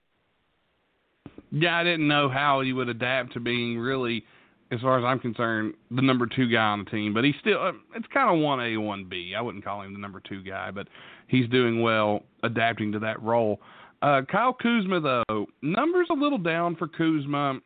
Yeah, 1.51 1.76
I 1.76 1.85
didn't 1.85 2.06
know 2.06 2.28
how 2.28 2.60
he 2.60 2.72
would 2.72 2.89
adapt 2.89 3.32
to 3.32 3.40
being 3.40 3.78
really, 3.78 4.24
as 4.70 4.80
far 4.80 4.98
as 4.98 5.05
I'm 5.05 5.18
concerned, 5.18 5.74
the 5.90 6.02
number 6.02 6.26
two 6.26 6.48
guy 6.48 6.62
on 6.62 6.85
the 6.85 6.90
team. 6.90 7.14
But 7.14 7.24
he's 7.24 7.35
still, 7.40 7.60
uh, 7.60 7.72
it's 7.94 8.06
kind 8.12 8.35
of 8.35 8.43
one 8.43 8.60
A, 8.60 8.76
one 8.76 9.06
B. 9.09 9.35
I 9.36 9.40
wouldn't 9.40 9.64
call 9.64 9.82
him 9.82 9.93
the 9.93 9.98
number 9.98 10.20
two 10.20 10.43
guy, 10.43 10.70
but 10.70 10.89
he's 11.28 11.48
doing 11.48 11.80
well 11.80 12.22
adapting 12.43 12.93
to 12.93 12.98
that 13.01 13.22
role. 13.22 13.60
Uh, 14.02 14.22
Kyle 14.30 14.52
Kuzma, 14.52 15.01
though, 15.01 15.47
numbers 15.62 16.06
a 16.10 16.14
little 16.14 16.39
down 16.39 16.76
for 16.76 16.86
Kuzma. 16.86 17.60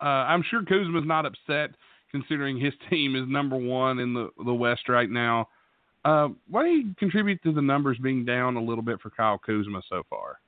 Uh, 0.00 0.04
I'm 0.04 0.42
sure 0.50 0.62
Kuzma's 0.62 1.06
not 1.06 1.26
upset 1.26 1.70
considering 2.10 2.58
his 2.58 2.74
team 2.90 3.16
is 3.16 3.28
number 3.28 3.56
one 3.56 3.98
in 3.98 4.14
the 4.14 4.30
the 4.44 4.54
West 4.54 4.88
right 4.88 5.10
now. 5.10 5.48
Uh, 6.04 6.28
why 6.48 6.62
do 6.62 6.68
you 6.68 6.94
contribute 6.98 7.42
to 7.42 7.52
the 7.52 7.62
numbers 7.62 7.98
being 8.00 8.24
down 8.24 8.56
a 8.56 8.62
little 8.62 8.82
bit 8.82 9.00
for 9.00 9.10
Kyle 9.10 9.38
Kuzma 9.38 9.82
so 9.88 10.04
far? 10.08 10.38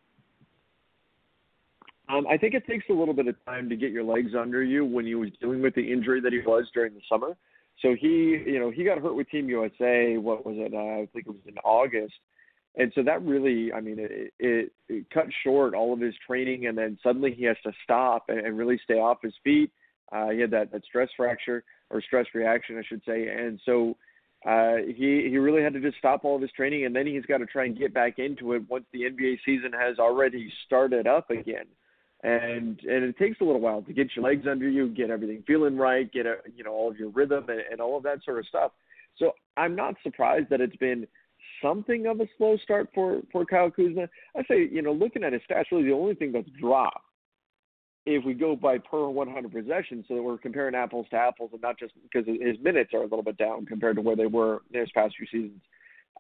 Um, 2.09 2.27
I 2.27 2.39
think 2.39 2.55
it 2.55 2.67
takes 2.67 2.87
a 2.89 2.93
little 2.93 3.13
bit 3.13 3.27
of 3.27 3.35
time 3.45 3.69
to 3.69 3.77
get 3.77 3.91
your 3.91 4.05
legs 4.05 4.33
under 4.39 4.63
you 4.63 4.85
when 4.85 5.05
he 5.05 5.15
was 5.15 5.31
dealing 5.41 5.61
with 5.61 5.75
the 5.75 5.93
injury 5.93 6.21
that 6.21 6.33
he 6.33 6.39
was 6.39 6.65
during 6.73 6.95
the 6.95 7.01
summer. 7.09 7.37
So 7.83 7.95
he, 7.99 8.43
you 8.47 8.59
know, 8.59 8.71
he 8.71 8.85
got 8.85 8.99
hurt 8.99 9.15
with 9.15 9.29
Team 9.31 9.49
USA. 9.49 10.17
What 10.17 10.47
was 10.47 10.57
it? 10.59 10.73
Uh, 10.73 11.03
I 11.03 11.09
think 11.13 11.27
it 11.27 11.31
was 11.31 11.43
in 11.47 11.59
August, 11.59 12.15
and 12.79 12.93
so 12.95 13.03
that 13.03 13.23
really, 13.23 13.73
I 13.73 13.81
mean, 13.81 13.99
it, 13.99 14.33
it, 14.39 14.73
it 14.89 15.11
cut 15.11 15.27
short 15.45 15.75
all 15.75 15.93
of 15.93 16.01
his 16.01 16.15
training, 16.27 16.67
and 16.67 16.79
then 16.79 16.99
suddenly 17.03 17.35
he 17.35 17.45
has 17.45 17.57
to 17.65 17.73
stop 17.85 18.27
and, 18.29 18.39
and 18.39 18.57
really 18.57 18.81
stay 18.85 18.95
off 18.95 19.19
his 19.23 19.35
feet. 19.45 19.71
Uh, 20.11 20.31
he 20.31 20.41
had 20.41 20.51
that, 20.53 20.73
that 20.73 20.85
stress 20.85 21.09
fracture 21.17 21.65
or 21.91 22.01
stress 22.01 22.27
reaction, 22.35 22.79
I 22.79 22.83
should 22.89 23.03
say, 23.07 23.29
and 23.29 23.61
so 23.67 23.97
uh, 24.49 24.77
he 24.87 25.27
he 25.29 25.39
really 25.39 25.63
had 25.63 25.73
to 25.75 25.81
just 25.81 25.99
stop 25.99 26.25
all 26.25 26.37
of 26.37 26.43
his 26.43 26.53
training, 26.53 26.87
and 26.87 26.95
then 26.95 27.07
he's 27.07 27.27
got 27.27 27.39
to 27.39 27.47
try 27.47 27.65
and 27.67 27.79
get 27.79 27.93
back 27.93 28.19
into 28.19 28.55
it 28.55 28.63
once 28.71 28.85
the 28.93 29.03
NBA 29.03 29.39
season 29.45 29.73
has 29.73 29.99
already 29.99 30.51
started 30.65 31.07
up 31.07 31.31
again 31.31 31.67
and 32.23 32.81
and 32.81 33.05
it 33.05 33.17
takes 33.17 33.41
a 33.41 33.45
little 33.45 33.61
while 33.61 33.83
to 33.83 33.93
get 33.93 34.09
your 34.17 34.25
legs 34.25 34.47
under 34.51 34.69
you, 34.69 34.89
get 34.89 35.11
everything 35.11 35.43
feeling 35.47 35.77
right, 35.77 36.11
get 36.13 36.27
a, 36.27 36.37
you 36.55 36.65
know 36.65 36.73
all 36.73 36.91
of 36.91 36.97
your 36.97 37.11
rhythm 37.11 37.47
and, 37.49 37.61
and 37.71 37.81
all 37.81 37.97
of 37.97 38.03
that 38.03 38.19
sort 38.25 38.39
of 38.39 38.47
stuff. 38.47 38.73
So 39.19 39.33
I'm 39.57 39.77
not 39.77 39.95
surprised 40.03 40.51
that 40.51 40.61
it's 40.61 40.77
been 40.77 41.07
something 41.63 42.07
of 42.07 42.21
a 42.21 42.29
slow 42.37 42.57
start 42.59 42.89
for 42.95 43.21
for 43.33 43.45
Kyle 43.45 43.71
Kuzma. 43.71 44.09
I 44.37 44.43
say 44.49 44.69
you 44.71 44.83
know 44.83 44.93
looking 44.93 45.25
at 45.25 45.33
his 45.33 45.43
stats, 45.51 45.71
really 45.71 45.85
the 45.85 45.93
only 45.93 46.15
thing 46.15 46.33
that's 46.33 46.49
dropped 46.61 47.05
if 48.07 48.25
we 48.25 48.33
go 48.33 48.57
by 48.57 48.79
per 48.79 49.09
100 49.09 49.53
possessions, 49.53 50.07
so 50.09 50.15
that 50.15 50.23
we're 50.23 50.39
comparing 50.39 50.75
apples 50.75 51.07
to 51.11 51.17
apples, 51.17 51.51
and 51.53 51.61
not 51.61 51.79
just 51.79 51.93
because 52.03 52.27
his 52.27 52.57
minutes 52.63 52.95
are 52.95 53.01
a 53.03 53.07
little 53.07 53.23
bit 53.23 53.37
down 53.37 53.67
compared 53.67 53.97
to 53.97 54.03
where 54.03 54.17
they 54.17 54.27
were 54.27 54.63
in 54.73 54.81
his 54.81 54.91
past 54.93 55.15
few 55.17 55.27
seasons. 55.27 55.61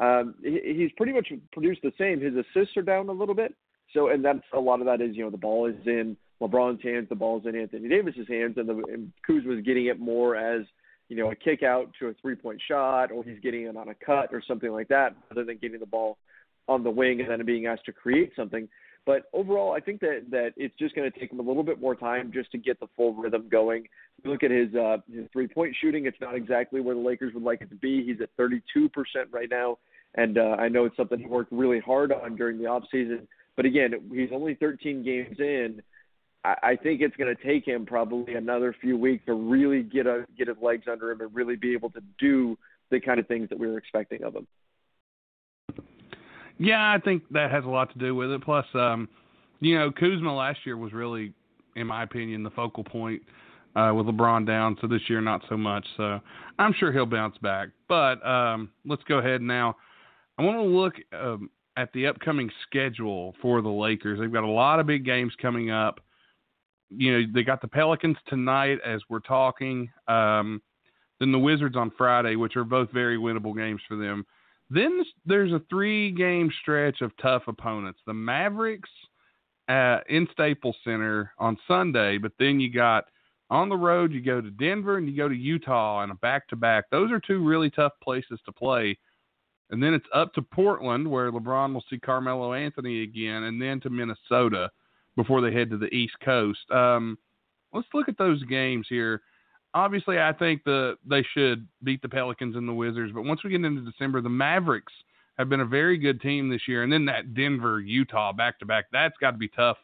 Um, 0.00 0.34
he, 0.42 0.60
he's 0.76 0.90
pretty 0.96 1.12
much 1.12 1.32
produced 1.52 1.80
the 1.82 1.92
same. 1.98 2.20
His 2.20 2.34
assists 2.34 2.76
are 2.76 2.82
down 2.82 3.08
a 3.08 3.12
little 3.12 3.34
bit, 3.34 3.54
so, 3.94 4.08
and 4.08 4.24
that's 4.24 4.44
a 4.52 4.60
lot 4.60 4.80
of 4.80 4.86
that 4.86 5.00
is, 5.00 5.16
you 5.16 5.24
know, 5.24 5.30
the 5.30 5.38
ball 5.38 5.66
is 5.66 5.76
in 5.86 6.16
LeBron's 6.42 6.82
hands, 6.82 7.08
the 7.08 7.14
ball's 7.14 7.46
in 7.46 7.56
Anthony 7.56 7.88
Davis's 7.88 8.28
hands, 8.28 8.54
and, 8.58 8.68
the, 8.68 8.74
and 8.92 9.12
Kuzma's 9.26 9.64
getting 9.64 9.86
it 9.86 9.98
more 9.98 10.36
as, 10.36 10.66
you 11.08 11.16
know, 11.16 11.30
a 11.30 11.34
kick 11.34 11.62
out 11.62 11.90
to 11.98 12.08
a 12.08 12.14
three 12.20 12.34
point 12.34 12.60
shot, 12.68 13.10
or 13.10 13.24
he's 13.24 13.38
getting 13.40 13.62
it 13.62 13.76
on 13.76 13.88
a 13.88 13.94
cut 13.94 14.28
or 14.32 14.42
something 14.46 14.70
like 14.70 14.88
that, 14.88 15.14
rather 15.30 15.44
than 15.44 15.58
getting 15.58 15.80
the 15.80 15.86
ball 15.86 16.18
on 16.68 16.82
the 16.82 16.90
wing 16.90 17.20
and 17.20 17.30
then 17.30 17.44
being 17.46 17.66
asked 17.66 17.86
to 17.86 17.92
create 17.92 18.32
something. 18.36 18.68
But 19.06 19.22
overall, 19.32 19.72
I 19.72 19.80
think 19.80 20.00
that 20.00 20.26
that 20.30 20.52
it's 20.56 20.74
just 20.78 20.94
going 20.94 21.10
to 21.10 21.18
take 21.18 21.32
him 21.32 21.38
a 21.38 21.42
little 21.42 21.62
bit 21.62 21.80
more 21.80 21.94
time 21.94 22.30
just 22.32 22.50
to 22.52 22.58
get 22.58 22.78
the 22.78 22.88
full 22.96 23.14
rhythm 23.14 23.48
going. 23.50 23.88
look 24.24 24.42
at 24.42 24.50
his 24.50 24.74
uh, 24.74 24.98
his 25.12 25.26
three 25.32 25.48
point 25.48 25.74
shooting; 25.80 26.06
it's 26.06 26.20
not 26.20 26.34
exactly 26.34 26.80
where 26.80 26.94
the 26.94 27.00
Lakers 27.00 27.32
would 27.34 27.42
like 27.42 27.62
it 27.62 27.70
to 27.70 27.76
be. 27.76 28.04
He's 28.04 28.20
at 28.20 28.28
32 28.36 28.88
percent 28.90 29.28
right 29.30 29.48
now, 29.50 29.78
and 30.14 30.36
uh, 30.36 30.56
I 30.58 30.68
know 30.68 30.84
it's 30.84 30.96
something 30.96 31.18
he 31.18 31.26
worked 31.26 31.52
really 31.52 31.80
hard 31.80 32.12
on 32.12 32.36
during 32.36 32.58
the 32.58 32.66
off 32.66 32.84
season 32.90 33.26
but 33.58 33.66
again, 33.66 33.92
he's 34.14 34.28
only 34.32 34.54
13 34.54 35.02
games 35.02 35.34
in. 35.40 35.82
I, 36.44 36.76
think 36.76 37.00
it's 37.00 37.16
going 37.16 37.34
to 37.34 37.42
take 37.42 37.66
him 37.66 37.84
probably 37.84 38.34
another 38.34 38.74
few 38.80 38.96
weeks 38.96 39.26
to 39.26 39.34
really 39.34 39.82
get 39.82 40.06
a 40.06 40.24
get 40.36 40.48
his 40.48 40.56
legs 40.62 40.84
under 40.90 41.10
him 41.10 41.20
and 41.20 41.34
really 41.34 41.56
be 41.56 41.72
able 41.72 41.90
to 41.90 42.00
do 42.18 42.56
the 42.90 43.00
kind 43.00 43.18
of 43.18 43.26
things 43.26 43.48
that 43.50 43.58
we 43.58 43.66
were 43.66 43.76
expecting 43.76 44.22
of 44.22 44.34
him. 44.34 44.46
Yeah, 46.58 46.92
I 46.92 46.98
think 46.98 47.22
that 47.30 47.50
has 47.50 47.64
a 47.64 47.68
lot 47.68 47.92
to 47.92 47.98
do 47.98 48.14
with 48.14 48.30
it. 48.30 48.42
Plus, 48.42 48.66
um, 48.74 49.08
you 49.60 49.78
know, 49.78 49.90
Kuzma 49.90 50.34
last 50.34 50.60
year 50.64 50.76
was 50.76 50.92
really, 50.92 51.32
in 51.76 51.86
my 51.86 52.02
opinion, 52.02 52.42
the 52.42 52.50
focal 52.50 52.84
point 52.84 53.22
uh, 53.76 53.92
with 53.94 54.06
LeBron 54.06 54.46
down. 54.46 54.76
So 54.80 54.86
this 54.86 55.02
year, 55.08 55.20
not 55.20 55.42
so 55.48 55.56
much. 55.56 55.86
So 55.96 56.20
I'm 56.58 56.72
sure 56.78 56.92
he'll 56.92 57.06
bounce 57.06 57.38
back. 57.38 57.68
But 57.88 58.24
um, 58.26 58.70
let's 58.84 59.04
go 59.04 59.18
ahead 59.18 59.40
now. 59.40 59.76
I 60.36 60.42
want 60.42 60.56
to 60.58 60.62
look 60.62 60.94
um, 61.12 61.50
at 61.76 61.92
the 61.92 62.06
upcoming 62.06 62.50
schedule 62.66 63.34
for 63.40 63.62
the 63.62 63.68
Lakers. 63.68 64.18
They've 64.18 64.32
got 64.32 64.44
a 64.44 64.48
lot 64.48 64.80
of 64.80 64.86
big 64.86 65.04
games 65.04 65.32
coming 65.40 65.70
up. 65.70 66.00
You 66.90 67.12
know, 67.12 67.26
they 67.34 67.42
got 67.42 67.60
the 67.60 67.68
Pelicans 67.68 68.16
tonight 68.28 68.78
as 68.84 69.02
we're 69.08 69.20
talking. 69.20 69.90
Um, 70.06 70.62
then 71.20 71.32
the 71.32 71.38
Wizards 71.38 71.76
on 71.76 71.92
Friday, 71.98 72.36
which 72.36 72.56
are 72.56 72.64
both 72.64 72.90
very 72.92 73.18
winnable 73.18 73.56
games 73.56 73.80
for 73.88 73.96
them. 73.96 74.24
Then 74.70 75.02
there's 75.24 75.52
a 75.52 75.62
three 75.70 76.10
game 76.10 76.50
stretch 76.62 77.00
of 77.00 77.16
tough 77.20 77.42
opponents. 77.48 78.00
The 78.06 78.14
Mavericks 78.14 78.90
uh, 79.68 79.98
in 80.08 80.28
Staples 80.32 80.76
Center 80.84 81.32
on 81.38 81.56
Sunday, 81.66 82.18
but 82.18 82.32
then 82.38 82.60
you 82.60 82.72
got 82.72 83.04
on 83.50 83.68
the 83.68 83.76
road, 83.76 84.12
you 84.12 84.20
go 84.20 84.40
to 84.40 84.50
Denver 84.50 84.98
and 84.98 85.08
you 85.08 85.16
go 85.16 85.28
to 85.28 85.34
Utah 85.34 86.02
and 86.02 86.12
a 86.12 86.16
back 86.16 86.48
to 86.48 86.56
back. 86.56 86.84
Those 86.90 87.10
are 87.10 87.20
two 87.20 87.42
really 87.42 87.70
tough 87.70 87.92
places 88.02 88.40
to 88.44 88.52
play. 88.52 88.98
And 89.70 89.82
then 89.82 89.94
it's 89.94 90.06
up 90.14 90.32
to 90.34 90.42
Portland, 90.42 91.10
where 91.10 91.30
LeBron 91.30 91.74
will 91.74 91.84
see 91.90 91.98
Carmelo 91.98 92.54
Anthony 92.54 93.02
again, 93.02 93.44
and 93.44 93.60
then 93.60 93.80
to 93.80 93.90
Minnesota 93.90 94.70
before 95.18 95.40
they 95.40 95.52
head 95.52 95.68
to 95.68 95.76
the 95.76 95.92
East 95.92 96.14
Coast. 96.24 96.70
Um, 96.70 97.18
let's 97.74 97.88
look 97.92 98.08
at 98.08 98.16
those 98.16 98.40
games 98.44 98.86
here. 98.88 99.20
Obviously, 99.74 100.20
I 100.20 100.32
think 100.32 100.62
the 100.64 100.96
they 101.04 101.26
should 101.34 101.66
beat 101.82 102.00
the 102.02 102.08
Pelicans 102.08 102.54
and 102.54 102.68
the 102.68 102.72
Wizards, 102.72 103.12
but 103.12 103.24
once 103.24 103.42
we 103.42 103.50
get 103.50 103.64
into 103.64 103.82
December, 103.82 104.22
the 104.22 104.28
Mavericks 104.28 104.92
have 105.36 105.48
been 105.48 105.60
a 105.60 105.66
very 105.66 105.98
good 105.98 106.20
team 106.20 106.48
this 106.48 106.62
year, 106.68 106.84
and 106.84 106.92
then 106.92 107.04
that 107.06 107.34
Denver 107.34 107.80
Utah 107.80 108.32
back 108.32 108.60
to 108.60 108.66
back, 108.66 108.86
that's 108.92 109.16
got 109.20 109.32
to 109.32 109.36
be 109.36 109.48
tough. 109.48 109.76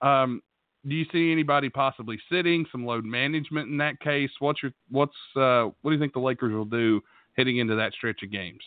Um, 0.00 0.42
do 0.88 0.94
you 0.94 1.04
see 1.12 1.30
anybody 1.30 1.68
possibly 1.68 2.18
sitting 2.32 2.64
some 2.72 2.86
load 2.86 3.04
management 3.04 3.68
in 3.68 3.76
that 3.76 4.00
case? 4.00 4.30
What's 4.38 4.62
your 4.62 4.72
what's 4.90 5.12
uh, 5.36 5.68
what 5.82 5.90
do 5.90 5.92
you 5.92 6.00
think 6.00 6.14
the 6.14 6.20
Lakers 6.20 6.54
will 6.54 6.64
do 6.64 7.02
heading 7.36 7.58
into 7.58 7.76
that 7.76 7.92
stretch 7.92 8.22
of 8.22 8.32
games? 8.32 8.62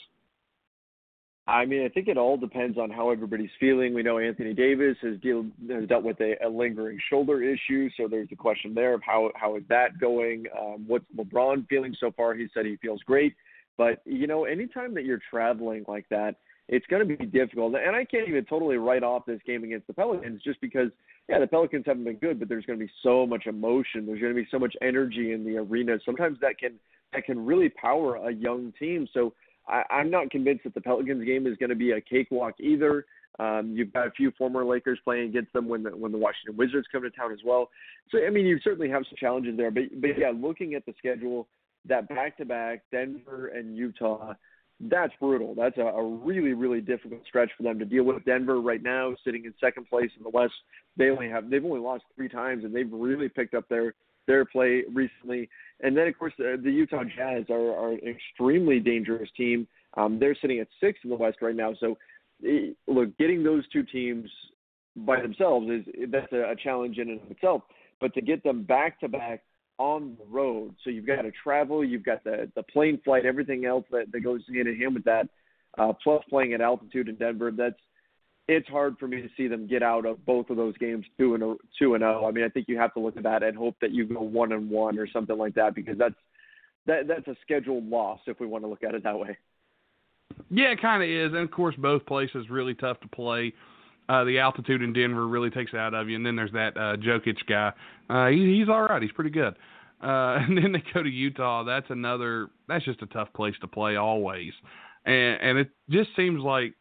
I 1.45 1.65
mean, 1.65 1.83
I 1.83 1.89
think 1.89 2.07
it 2.07 2.17
all 2.17 2.37
depends 2.37 2.77
on 2.77 2.89
how 2.89 3.09
everybody's 3.09 3.49
feeling. 3.59 3.93
We 3.93 4.01
know 4.01 4.17
Anthony 4.17 4.53
Davis 4.53 4.95
has, 5.01 5.19
deal, 5.19 5.45
has 5.69 5.87
dealt 5.89 6.03
with 6.03 6.19
a, 6.21 6.35
a 6.45 6.47
lingering 6.47 6.97
shoulder 7.09 7.43
issue, 7.43 7.89
so 7.97 8.07
there's 8.07 8.29
the 8.29 8.35
question 8.35 8.73
there 8.73 8.93
of 8.93 9.01
how 9.03 9.29
how 9.35 9.57
is 9.57 9.63
that 9.67 9.99
going? 9.99 10.45
Um, 10.57 10.85
what's 10.87 11.05
LeBron 11.17 11.67
feeling 11.67 11.93
so 11.99 12.11
far? 12.15 12.33
He 12.33 12.47
said 12.53 12.65
he 12.65 12.77
feels 12.77 13.01
great, 13.01 13.35
but 13.77 14.01
you 14.05 14.25
know, 14.25 14.45
anytime 14.45 14.93
that 14.93 15.03
you're 15.03 15.19
traveling 15.29 15.83
like 15.85 16.07
that, 16.09 16.35
it's 16.69 16.85
going 16.87 17.05
to 17.05 17.17
be 17.17 17.25
difficult. 17.25 17.75
And 17.75 17.93
I 17.93 18.05
can't 18.05 18.29
even 18.29 18.45
totally 18.45 18.77
write 18.77 19.03
off 19.03 19.25
this 19.25 19.41
game 19.45 19.65
against 19.65 19.87
the 19.87 19.93
Pelicans 19.93 20.41
just 20.43 20.61
because, 20.61 20.89
yeah, 21.27 21.39
the 21.39 21.47
Pelicans 21.47 21.83
haven't 21.85 22.05
been 22.05 22.15
good, 22.15 22.39
but 22.39 22.47
there's 22.47 22.65
going 22.65 22.79
to 22.79 22.85
be 22.85 22.91
so 23.03 23.25
much 23.25 23.47
emotion. 23.47 24.05
There's 24.05 24.21
going 24.21 24.33
to 24.33 24.41
be 24.41 24.47
so 24.49 24.59
much 24.59 24.75
energy 24.81 25.33
in 25.33 25.43
the 25.43 25.57
arena. 25.57 25.97
Sometimes 26.05 26.39
that 26.39 26.57
can 26.57 26.75
that 27.11 27.25
can 27.25 27.45
really 27.45 27.69
power 27.69 28.15
a 28.15 28.31
young 28.31 28.73
team. 28.79 29.07
So 29.13 29.33
I, 29.67 29.83
I'm 29.89 30.09
not 30.09 30.29
convinced 30.29 30.63
that 30.65 30.73
the 30.73 30.81
Pelicans 30.81 31.25
game 31.25 31.47
is 31.47 31.57
going 31.57 31.69
to 31.69 31.75
be 31.75 31.91
a 31.91 32.01
cakewalk 32.01 32.55
either. 32.59 33.05
Um, 33.39 33.73
you've 33.75 33.93
got 33.93 34.07
a 34.07 34.11
few 34.11 34.31
former 34.37 34.63
Lakers 34.63 34.99
playing 35.03 35.29
against 35.29 35.53
them 35.53 35.67
when 35.67 35.83
the 35.83 35.89
when 35.89 36.11
the 36.11 36.17
Washington 36.17 36.55
Wizards 36.55 36.87
come 36.91 37.01
to 37.01 37.09
town 37.09 37.31
as 37.31 37.39
well. 37.43 37.69
So 38.11 38.19
I 38.25 38.29
mean, 38.29 38.45
you 38.45 38.59
certainly 38.63 38.89
have 38.89 39.03
some 39.09 39.17
challenges 39.19 39.57
there. 39.57 39.71
But 39.71 39.83
but 39.99 40.11
yeah, 40.17 40.31
looking 40.35 40.75
at 40.75 40.85
the 40.85 40.93
schedule, 40.99 41.47
that 41.85 42.07
back 42.09 42.37
to 42.37 42.45
back 42.45 42.83
Denver 42.91 43.47
and 43.47 43.75
Utah, 43.75 44.33
that's 44.79 45.13
brutal. 45.19 45.55
That's 45.55 45.77
a, 45.77 45.81
a 45.81 46.07
really 46.07 46.53
really 46.53 46.79
difficult 46.79 47.21
stretch 47.27 47.49
for 47.57 47.63
them 47.63 47.79
to 47.79 47.85
deal 47.85 48.03
with. 48.03 48.23
Denver 48.23 48.61
right 48.61 48.83
now 48.83 49.15
sitting 49.25 49.45
in 49.45 49.53
second 49.59 49.89
place 49.89 50.11
in 50.15 50.23
the 50.23 50.29
West. 50.29 50.53
They 50.95 51.09
only 51.09 51.29
have 51.29 51.49
they've 51.49 51.65
only 51.65 51.79
lost 51.79 52.03
three 52.15 52.29
times, 52.29 52.63
and 52.65 52.75
they've 52.75 52.91
really 52.91 53.29
picked 53.29 53.55
up 53.55 53.67
their 53.67 53.95
their 54.27 54.45
play 54.45 54.83
recently. 54.93 55.49
And 55.83 55.95
then, 55.95 56.07
of 56.07 56.17
course, 56.17 56.33
the, 56.37 56.59
the 56.61 56.71
Utah 56.71 57.03
Jazz 57.03 57.43
are, 57.49 57.75
are 57.75 57.91
an 57.91 57.99
extremely 58.07 58.79
dangerous 58.79 59.29
team. 59.35 59.67
Um, 59.95 60.17
they're 60.17 60.35
sitting 60.41 60.59
at 60.59 60.67
six 60.79 60.97
in 61.03 61.09
the 61.09 61.15
West 61.15 61.37
right 61.41 61.55
now. 61.55 61.73
So, 61.79 61.97
eh, 62.47 62.71
look, 62.87 63.15
getting 63.17 63.43
those 63.43 63.67
two 63.67 63.83
teams 63.83 64.29
by 64.95 65.21
themselves 65.21 65.67
is 65.69 65.85
that's 66.09 66.31
a, 66.31 66.51
a 66.51 66.55
challenge 66.55 66.97
in 66.97 67.09
and 67.09 67.21
of 67.21 67.29
itself. 67.29 67.63
But 67.99 68.13
to 68.15 68.21
get 68.21 68.43
them 68.43 68.63
back 68.63 68.99
to 69.01 69.09
back 69.09 69.43
on 69.77 70.15
the 70.17 70.25
road, 70.25 70.73
so 70.83 70.89
you've 70.89 71.05
got 71.05 71.23
to 71.23 71.31
travel, 71.43 71.83
you've 71.83 72.05
got 72.05 72.23
the 72.23 72.49
the 72.55 72.63
plane 72.63 72.99
flight, 73.03 73.25
everything 73.25 73.65
else 73.65 73.85
that, 73.91 74.11
that 74.11 74.21
goes 74.21 74.41
hand 74.53 74.67
in 74.67 74.77
hand 74.77 74.93
with 74.93 75.03
that, 75.03 75.27
uh, 75.77 75.93
plus 76.03 76.23
playing 76.29 76.53
at 76.53 76.61
altitude 76.61 77.09
in 77.09 77.15
Denver. 77.15 77.51
That's 77.51 77.75
it's 78.47 78.67
hard 78.67 78.97
for 78.99 79.07
me 79.07 79.21
to 79.21 79.29
see 79.37 79.47
them 79.47 79.67
get 79.67 79.81
out 79.81 80.05
of 80.05 80.25
both 80.25 80.49
of 80.49 80.57
those 80.57 80.77
games 80.77 81.05
two 81.17 81.33
and 81.35 81.41
two 81.79 81.93
and 81.93 82.01
zero. 82.01 82.21
Oh. 82.23 82.27
I 82.27 82.31
mean, 82.31 82.43
I 82.43 82.49
think 82.49 82.67
you 82.67 82.77
have 82.77 82.93
to 82.95 82.99
look 82.99 83.17
at 83.17 83.23
that 83.23 83.43
and 83.43 83.57
hope 83.57 83.75
that 83.81 83.91
you 83.91 84.05
go 84.05 84.21
one 84.21 84.51
and 84.51 84.69
one 84.69 84.99
or 84.99 85.07
something 85.07 85.37
like 85.37 85.55
that 85.55 85.75
because 85.75 85.97
that's 85.97 86.15
that 86.85 87.07
that's 87.07 87.27
a 87.27 87.35
scheduled 87.41 87.87
loss 87.87 88.19
if 88.27 88.39
we 88.39 88.47
want 88.47 88.63
to 88.63 88.67
look 88.67 88.83
at 88.83 88.95
it 88.95 89.03
that 89.03 89.17
way. 89.17 89.37
Yeah, 90.49 90.69
it 90.69 90.81
kind 90.81 91.03
of 91.03 91.09
is, 91.09 91.33
and 91.33 91.43
of 91.43 91.51
course, 91.51 91.75
both 91.77 92.05
places 92.05 92.49
really 92.49 92.73
tough 92.73 92.99
to 93.01 93.07
play. 93.07 93.53
Uh, 94.09 94.25
the 94.25 94.39
altitude 94.39 94.81
in 94.81 94.91
Denver 94.91 95.27
really 95.27 95.49
takes 95.49 95.71
it 95.71 95.77
out 95.77 95.93
of 95.93 96.09
you, 96.09 96.15
and 96.15 96.25
then 96.25 96.35
there's 96.35 96.51
that 96.51 96.75
uh, 96.75 96.97
Jokic 96.97 97.37
guy. 97.47 97.71
Uh, 98.09 98.27
he, 98.27 98.59
he's 98.59 98.67
all 98.67 98.81
right. 98.81 99.01
He's 99.01 99.11
pretty 99.11 99.29
good. 99.29 99.55
Uh, 100.01 100.35
and 100.41 100.57
then 100.57 100.73
they 100.73 100.83
go 100.93 101.01
to 101.01 101.09
Utah. 101.09 101.63
That's 101.63 101.89
another. 101.89 102.49
That's 102.67 102.83
just 102.83 103.01
a 103.01 103.05
tough 103.07 103.29
place 103.33 103.55
to 103.61 103.67
play 103.67 103.95
always, 103.95 104.51
and 105.05 105.41
and 105.41 105.57
it 105.57 105.69
just 105.89 106.09
seems 106.17 106.41
like 106.41 106.73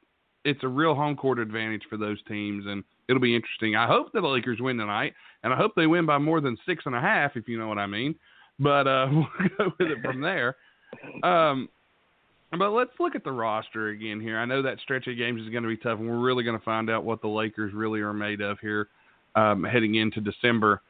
it's 0.44 0.62
a 0.62 0.68
real 0.68 0.94
home 0.94 1.16
court 1.16 1.38
advantage 1.38 1.82
for 1.88 1.96
those 1.96 2.18
teams, 2.28 2.64
and 2.66 2.82
it'll 3.08 3.22
be 3.22 3.34
interesting. 3.34 3.76
I 3.76 3.86
hope 3.86 4.12
that 4.12 4.20
the 4.20 4.28
Lakers 4.28 4.60
win 4.60 4.76
tonight, 4.76 5.14
and 5.42 5.52
I 5.52 5.56
hope 5.56 5.72
they 5.76 5.86
win 5.86 6.06
by 6.06 6.18
more 6.18 6.40
than 6.40 6.56
six 6.66 6.84
and 6.86 6.94
a 6.94 7.00
half, 7.00 7.36
if 7.36 7.48
you 7.48 7.58
know 7.58 7.68
what 7.68 7.78
I 7.78 7.86
mean. 7.86 8.14
But 8.58 8.86
uh, 8.86 9.08
we'll 9.12 9.26
go 9.58 9.72
with 9.78 9.88
it 9.88 9.98
from 10.02 10.20
there. 10.20 10.56
Um, 11.22 11.68
But 12.58 12.70
let's 12.70 12.90
look 13.00 13.14
at 13.14 13.24
the 13.24 13.32
roster 13.32 13.88
again 13.88 14.20
here. 14.20 14.38
I 14.38 14.44
know 14.44 14.60
that 14.62 14.78
stretch 14.80 15.06
of 15.06 15.16
games 15.16 15.40
is 15.40 15.48
going 15.48 15.62
to 15.62 15.68
be 15.68 15.76
tough, 15.76 15.98
and 15.98 16.08
we're 16.08 16.18
really 16.18 16.44
going 16.44 16.58
to 16.58 16.64
find 16.64 16.90
out 16.90 17.02
what 17.02 17.22
the 17.22 17.28
Lakers 17.28 17.72
really 17.72 18.00
are 18.00 18.12
made 18.12 18.42
of 18.42 18.58
here 18.60 18.88
um, 19.34 19.64
heading 19.64 19.94
into 19.94 20.20
December. 20.20 20.82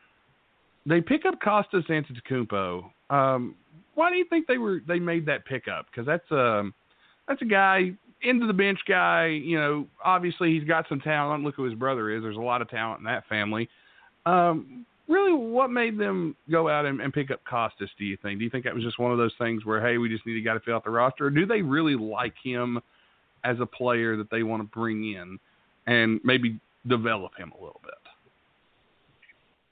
They 0.86 1.00
pick 1.00 1.24
up 1.24 1.40
Kostas 1.40 1.86
Antetokounmpo. 1.86 2.90
Um, 3.10 3.54
why 3.94 4.10
do 4.10 4.16
you 4.16 4.24
think 4.28 4.48
they 4.48 4.58
were 4.58 4.80
they 4.88 4.98
made 4.98 5.26
that 5.26 5.44
pickup? 5.44 5.86
Because 5.86 6.04
that's 6.04 6.28
a 6.32 6.60
um, 6.60 6.74
that's 7.28 7.42
a 7.42 7.46
guy 7.46 7.92
into 8.22 8.46
the 8.46 8.52
bench 8.52 8.78
guy. 8.86 9.26
You 9.26 9.58
know, 9.58 9.86
obviously 10.04 10.52
he's 10.52 10.64
got 10.64 10.86
some 10.88 11.00
talent. 11.00 11.44
Look 11.44 11.56
who 11.56 11.64
his 11.64 11.74
brother 11.74 12.10
is. 12.10 12.22
There's 12.22 12.36
a 12.36 12.40
lot 12.40 12.62
of 12.62 12.70
talent 12.70 13.00
in 13.00 13.04
that 13.04 13.26
family. 13.28 13.68
Um, 14.26 14.86
really, 15.08 15.32
what 15.32 15.70
made 15.70 15.98
them 15.98 16.36
go 16.50 16.68
out 16.68 16.86
and, 16.86 17.00
and 17.00 17.12
pick 17.12 17.30
up 17.30 17.40
Kostas? 17.50 17.88
Do 17.98 18.04
you 18.04 18.16
think? 18.22 18.38
Do 18.38 18.44
you 18.44 18.50
think 18.50 18.64
that 18.64 18.74
was 18.74 18.84
just 18.84 18.98
one 18.98 19.12
of 19.12 19.18
those 19.18 19.34
things 19.38 19.64
where 19.64 19.86
hey, 19.86 19.98
we 19.98 20.08
just 20.08 20.26
need 20.26 20.38
a 20.38 20.40
guy 20.40 20.54
to 20.54 20.60
fill 20.60 20.76
out 20.76 20.84
the 20.84 20.90
roster, 20.90 21.26
or 21.26 21.30
do 21.30 21.46
they 21.46 21.62
really 21.62 21.94
like 21.94 22.34
him 22.42 22.80
as 23.44 23.58
a 23.60 23.66
player 23.66 24.16
that 24.16 24.30
they 24.30 24.42
want 24.42 24.62
to 24.62 24.78
bring 24.78 25.12
in 25.12 25.38
and 25.86 26.20
maybe 26.24 26.60
develop 26.86 27.32
him 27.36 27.52
a 27.58 27.62
little 27.62 27.80
bit? 27.82 27.94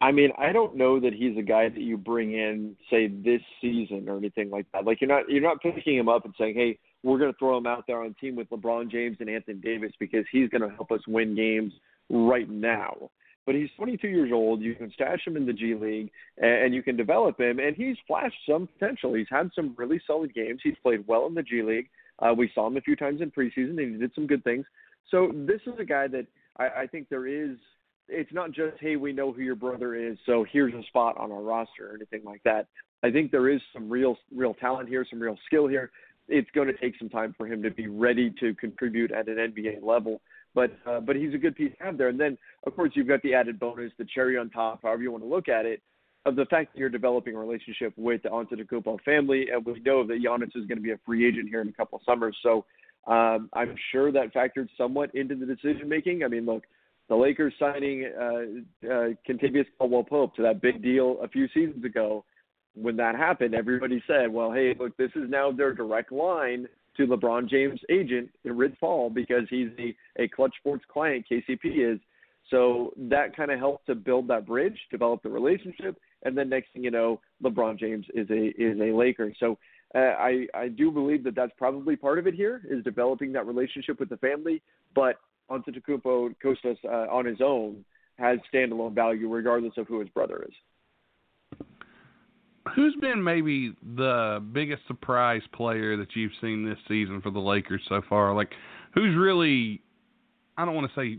I 0.02 0.12
mean, 0.12 0.30
I 0.38 0.52
don't 0.52 0.76
know 0.76 0.98
that 0.98 1.12
he's 1.12 1.36
a 1.36 1.42
guy 1.42 1.68
that 1.68 1.80
you 1.80 1.98
bring 1.98 2.32
in, 2.32 2.74
say, 2.88 3.08
this 3.08 3.42
season 3.60 4.08
or 4.08 4.16
anything 4.16 4.50
like 4.50 4.64
that. 4.72 4.86
Like 4.86 5.00
you're 5.00 5.08
not 5.08 5.28
you're 5.28 5.42
not 5.42 5.60
picking 5.60 5.96
him 5.96 6.08
up 6.08 6.24
and 6.24 6.34
saying, 6.38 6.54
"Hey, 6.54 6.78
we're 7.02 7.18
going 7.18 7.32
to 7.32 7.38
throw 7.38 7.56
him 7.56 7.66
out 7.66 7.84
there 7.86 8.02
on 8.02 8.14
team 8.20 8.36
with 8.36 8.50
LeBron 8.50 8.90
James 8.90 9.16
and 9.20 9.30
Anthony 9.30 9.58
Davis 9.58 9.92
because 9.98 10.24
he's 10.30 10.48
going 10.50 10.62
to 10.62 10.74
help 10.74 10.90
us 10.90 11.00
win 11.06 11.34
games 11.34 11.72
right 12.08 12.48
now." 12.48 13.10
But 13.46 13.54
he's 13.54 13.70
22 13.78 14.06
years 14.06 14.30
old. 14.32 14.60
You 14.60 14.74
can 14.74 14.92
stash 14.92 15.26
him 15.26 15.36
in 15.36 15.46
the 15.46 15.52
G 15.52 15.74
League 15.74 16.10
and 16.36 16.74
you 16.74 16.82
can 16.82 16.96
develop 16.96 17.40
him, 17.40 17.58
and 17.58 17.74
he's 17.74 17.96
flashed 18.06 18.36
some 18.48 18.68
potential. 18.68 19.14
He's 19.14 19.26
had 19.30 19.50
some 19.54 19.74
really 19.76 20.00
solid 20.06 20.34
games. 20.34 20.60
He's 20.62 20.76
played 20.82 21.06
well 21.06 21.26
in 21.26 21.34
the 21.34 21.42
G 21.42 21.62
League. 21.62 21.88
Uh, 22.20 22.34
we 22.36 22.50
saw 22.54 22.66
him 22.66 22.76
a 22.76 22.82
few 22.82 22.96
times 22.96 23.22
in 23.22 23.30
preseason, 23.30 23.78
and 23.78 23.94
he 23.94 23.98
did 23.98 24.12
some 24.14 24.26
good 24.26 24.44
things. 24.44 24.66
So 25.10 25.32
this 25.34 25.60
is 25.66 25.72
a 25.78 25.84
guy 25.84 26.06
that 26.08 26.26
I, 26.58 26.82
I 26.82 26.86
think 26.86 27.08
there 27.08 27.26
is 27.26 27.56
it's 28.10 28.32
not 28.32 28.52
just 28.52 28.76
hey 28.80 28.96
we 28.96 29.12
know 29.12 29.32
who 29.32 29.40
your 29.40 29.54
brother 29.54 29.94
is 29.94 30.18
so 30.26 30.44
here's 30.50 30.74
a 30.74 30.82
spot 30.88 31.16
on 31.16 31.30
our 31.30 31.42
roster 31.42 31.90
or 31.90 31.94
anything 31.94 32.22
like 32.24 32.42
that 32.42 32.66
i 33.04 33.10
think 33.10 33.30
there 33.30 33.48
is 33.48 33.60
some 33.72 33.88
real 33.88 34.16
real 34.34 34.54
talent 34.54 34.88
here 34.88 35.06
some 35.08 35.20
real 35.20 35.38
skill 35.46 35.68
here 35.68 35.90
it's 36.30 36.50
going 36.54 36.66
to 36.66 36.76
take 36.78 36.94
some 36.98 37.08
time 37.08 37.34
for 37.36 37.46
him 37.46 37.62
to 37.62 37.70
be 37.70 37.88
ready 37.88 38.32
to 38.40 38.54
contribute 38.54 39.12
at 39.12 39.28
an 39.28 39.36
nba 39.36 39.82
level 39.82 40.20
but 40.54 40.70
uh, 40.86 41.00
but 41.00 41.16
he's 41.16 41.34
a 41.34 41.38
good 41.38 41.56
piece 41.56 41.72
to 41.78 41.84
have 41.84 41.98
there 41.98 42.08
and 42.08 42.18
then 42.18 42.36
of 42.66 42.74
course 42.74 42.90
you've 42.94 43.08
got 43.08 43.22
the 43.22 43.34
added 43.34 43.58
bonus 43.58 43.92
the 43.98 44.06
cherry 44.14 44.36
on 44.36 44.48
top 44.50 44.80
however 44.82 45.02
you 45.02 45.10
want 45.10 45.22
to 45.22 45.28
look 45.28 45.48
at 45.48 45.66
it 45.66 45.82
of 46.26 46.36
the 46.36 46.44
fact 46.46 46.72
that 46.72 46.78
you're 46.78 46.90
developing 46.90 47.34
a 47.34 47.38
relationship 47.38 47.92
with 47.96 48.22
the 48.22 48.28
Antetokounmpo 48.28 49.00
family, 49.02 49.46
and 49.52 49.64
we 49.64 49.80
know 49.80 50.06
that 50.06 50.20
Giannis 50.22 50.54
is 50.54 50.66
going 50.66 50.76
to 50.76 50.82
be 50.82 50.90
a 50.90 51.00
free 51.06 51.26
agent 51.26 51.48
here 51.48 51.62
in 51.62 51.68
a 51.68 51.72
couple 51.72 51.96
of 51.96 52.02
summers. 52.04 52.36
So 52.42 52.64
um, 53.06 53.48
I'm 53.54 53.74
sure 53.90 54.12
that 54.12 54.34
factored 54.34 54.68
somewhat 54.76 55.14
into 55.14 55.34
the 55.34 55.46
decision 55.46 55.88
making. 55.88 56.22
I 56.22 56.28
mean, 56.28 56.44
look, 56.44 56.64
the 57.08 57.16
Lakers 57.16 57.54
signing 57.58 58.10
uh, 58.18 58.86
uh, 58.86 59.08
Kentavious 59.28 59.66
Caldwell 59.78 60.04
Pope 60.04 60.36
to 60.36 60.42
that 60.42 60.60
big 60.60 60.82
deal 60.82 61.18
a 61.22 61.28
few 61.28 61.48
seasons 61.48 61.84
ago. 61.84 62.24
When 62.74 62.96
that 62.96 63.16
happened, 63.16 63.54
everybody 63.54 64.02
said, 64.06 64.32
"Well, 64.32 64.52
hey, 64.52 64.74
look, 64.78 64.96
this 64.96 65.10
is 65.16 65.28
now 65.28 65.50
their 65.50 65.72
direct 65.72 66.12
line 66.12 66.68
to 66.96 67.06
LeBron 67.06 67.48
James' 67.48 67.80
agent 67.90 68.30
Rich 68.44 68.74
Paul 68.80 69.10
because 69.10 69.44
he's 69.48 69.70
a, 69.78 70.22
a 70.22 70.28
Klutch 70.28 70.54
Sports 70.58 70.84
client. 70.88 71.26
KCP 71.30 71.94
is." 71.94 72.00
So 72.50 72.92
that 72.96 73.36
kind 73.36 73.50
of 73.50 73.58
helped 73.58 73.86
to 73.86 73.94
build 73.94 74.28
that 74.28 74.46
bridge, 74.46 74.78
develop 74.90 75.22
the 75.22 75.28
relationship, 75.28 75.96
and 76.22 76.36
then 76.36 76.48
next 76.48 76.72
thing 76.72 76.82
you 76.82 76.90
know, 76.90 77.20
LeBron 77.42 77.78
James 77.78 78.06
is 78.14 78.28
a 78.30 78.48
is 78.60 78.78
a 78.80 78.94
Laker. 78.96 79.32
So 79.38 79.58
uh, 79.94 79.98
I 79.98 80.46
I 80.54 80.68
do 80.68 80.90
believe 80.90 81.24
that 81.24 81.34
that's 81.34 81.52
probably 81.56 81.96
part 81.96 82.18
of 82.18 82.26
it 82.26 82.34
here 82.34 82.62
is 82.68 82.84
developing 82.84 83.32
that 83.32 83.46
relationship 83.46 84.00
with 84.00 84.08
the 84.08 84.16
family. 84.18 84.62
But 84.94 85.16
Antetokounmpo 85.50 86.34
Kostas 86.44 86.76
uh, 86.84 87.10
on 87.10 87.24
his 87.24 87.40
own 87.40 87.84
has 88.18 88.38
standalone 88.52 88.94
value 88.94 89.28
regardless 89.28 89.72
of 89.76 89.86
who 89.88 90.00
his 90.00 90.08
brother 90.10 90.44
is. 90.46 90.54
Who's 92.74 92.94
been 93.00 93.22
maybe 93.22 93.74
the 93.96 94.44
biggest 94.52 94.82
surprise 94.86 95.42
player 95.52 95.96
that 95.96 96.14
you've 96.14 96.32
seen 96.40 96.64
this 96.64 96.78
season 96.88 97.20
for 97.20 97.30
the 97.30 97.40
Lakers 97.40 97.82
so 97.88 98.02
far? 98.08 98.34
Like, 98.34 98.52
who's 98.94 99.16
really, 99.16 99.80
I 100.56 100.64
don't 100.64 100.74
want 100.74 100.90
to 100.92 101.00
say, 101.00 101.18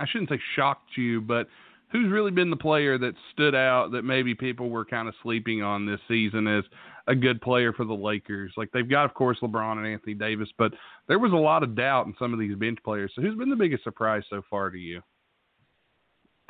I 0.00 0.06
shouldn't 0.06 0.30
say 0.30 0.40
shocked 0.56 0.96
you, 0.96 1.20
but 1.20 1.48
who's 1.90 2.10
really 2.10 2.30
been 2.30 2.50
the 2.50 2.56
player 2.56 2.98
that 2.98 3.14
stood 3.32 3.54
out 3.54 3.92
that 3.92 4.02
maybe 4.02 4.34
people 4.34 4.70
were 4.70 4.84
kind 4.84 5.08
of 5.08 5.14
sleeping 5.22 5.62
on 5.62 5.86
this 5.86 6.00
season 6.08 6.46
as 6.46 6.64
a 7.06 7.14
good 7.14 7.40
player 7.40 7.72
for 7.72 7.84
the 7.84 7.92
Lakers. 7.92 8.52
Like 8.56 8.70
they've 8.72 8.88
got, 8.88 9.04
of 9.04 9.14
course, 9.14 9.38
LeBron 9.42 9.78
and 9.78 9.86
Anthony 9.86 10.14
Davis, 10.14 10.48
but 10.56 10.72
there 11.08 11.18
was 11.18 11.32
a 11.32 11.36
lot 11.36 11.62
of 11.62 11.74
doubt 11.74 12.06
in 12.06 12.14
some 12.18 12.32
of 12.32 12.38
these 12.38 12.54
bench 12.56 12.78
players. 12.84 13.12
So 13.14 13.22
who's 13.22 13.36
been 13.36 13.50
the 13.50 13.56
biggest 13.56 13.84
surprise 13.84 14.22
so 14.30 14.42
far 14.48 14.70
to 14.70 14.78
you? 14.78 15.02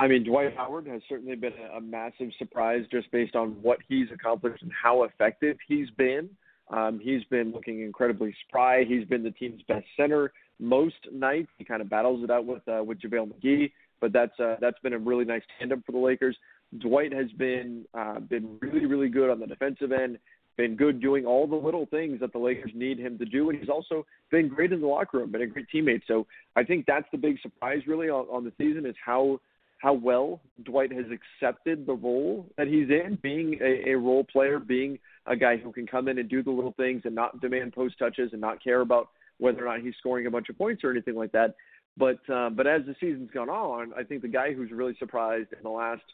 I 0.02 0.08
mean, 0.08 0.24
Dwight 0.24 0.56
Howard 0.56 0.88
has 0.88 1.00
certainly 1.08 1.36
been 1.36 1.52
a, 1.72 1.80
massive 1.80 2.30
surprise 2.36 2.84
just 2.90 3.08
based 3.12 3.36
on 3.36 3.50
what 3.62 3.78
he's 3.88 4.08
accomplished 4.12 4.60
and 4.64 4.72
how 4.72 5.04
effective 5.04 5.56
he's 5.68 5.90
been. 5.90 6.28
Um, 6.72 6.98
he's 7.00 7.22
been 7.30 7.52
looking 7.52 7.82
incredibly 7.82 8.34
spry. 8.48 8.82
He's 8.82 9.04
been 9.06 9.22
the 9.22 9.30
team's 9.30 9.62
best 9.68 9.86
center 9.96 10.32
most 10.58 10.96
nights. 11.12 11.50
He 11.56 11.64
kind 11.64 11.80
of 11.80 11.88
battles 11.88 12.24
it 12.24 12.32
out 12.32 12.46
with 12.46 12.66
uh, 12.66 12.82
with 12.82 13.00
JaVale 13.00 13.32
McGee, 13.32 13.70
but 14.00 14.12
that's 14.12 14.38
uh, 14.40 14.56
that's 14.60 14.78
been 14.80 14.92
a 14.92 14.98
really 14.98 15.24
nice 15.24 15.42
tandem 15.56 15.84
for 15.86 15.92
the 15.92 15.98
Lakers. 15.98 16.36
Dwight 16.80 17.12
has 17.12 17.30
been 17.38 17.84
uh, 17.94 18.18
been 18.18 18.58
really 18.60 18.86
really 18.86 19.08
good 19.08 19.30
on 19.30 19.38
the 19.38 19.46
defensive 19.46 19.92
end 19.92 20.18
been 20.56 20.76
good 20.76 21.00
doing 21.00 21.24
all 21.24 21.46
the 21.46 21.56
little 21.56 21.86
things 21.86 22.20
that 22.20 22.32
the 22.32 22.38
Lakers 22.38 22.72
need 22.74 22.98
him 22.98 23.18
to 23.18 23.24
do, 23.24 23.50
and 23.50 23.58
he's 23.58 23.70
also 23.70 24.04
been 24.30 24.48
great 24.48 24.72
in 24.72 24.80
the 24.80 24.86
locker 24.86 25.18
room, 25.18 25.30
been 25.30 25.42
a 25.42 25.46
great 25.46 25.66
teammate. 25.74 26.02
So 26.06 26.26
I 26.56 26.62
think 26.62 26.84
that's 26.86 27.06
the 27.10 27.18
big 27.18 27.40
surprise 27.40 27.80
really 27.86 28.10
on, 28.10 28.26
on 28.26 28.44
the 28.44 28.52
season 28.58 28.84
is 28.84 28.94
how 29.02 29.40
how 29.82 29.92
well 29.92 30.40
Dwight 30.62 30.92
has 30.92 31.06
accepted 31.06 31.86
the 31.86 31.92
role 31.92 32.46
that 32.56 32.68
he's 32.68 32.88
in, 32.88 33.18
being 33.20 33.58
a, 33.60 33.90
a 33.90 33.98
role 33.98 34.22
player, 34.22 34.60
being 34.60 34.96
a 35.26 35.34
guy 35.34 35.56
who 35.56 35.72
can 35.72 35.88
come 35.88 36.06
in 36.06 36.18
and 36.18 36.28
do 36.28 36.40
the 36.40 36.52
little 36.52 36.72
things 36.76 37.02
and 37.04 37.16
not 37.16 37.40
demand 37.40 37.72
post 37.72 37.98
touches 37.98 38.30
and 38.30 38.40
not 38.40 38.62
care 38.62 38.82
about 38.82 39.08
whether 39.38 39.66
or 39.66 39.76
not 39.76 39.84
he's 39.84 39.94
scoring 39.98 40.26
a 40.26 40.30
bunch 40.30 40.48
of 40.48 40.56
points 40.56 40.84
or 40.84 40.92
anything 40.92 41.16
like 41.16 41.32
that. 41.32 41.56
But 41.96 42.18
uh, 42.32 42.50
but 42.50 42.68
as 42.68 42.82
the 42.86 42.94
season's 43.00 43.32
gone 43.32 43.50
on, 43.50 43.92
I 43.98 44.04
think 44.04 44.22
the 44.22 44.28
guy 44.28 44.54
who's 44.54 44.70
really 44.70 44.94
surprised 45.00 45.48
in 45.52 45.64
the 45.64 45.70
last, 45.70 46.04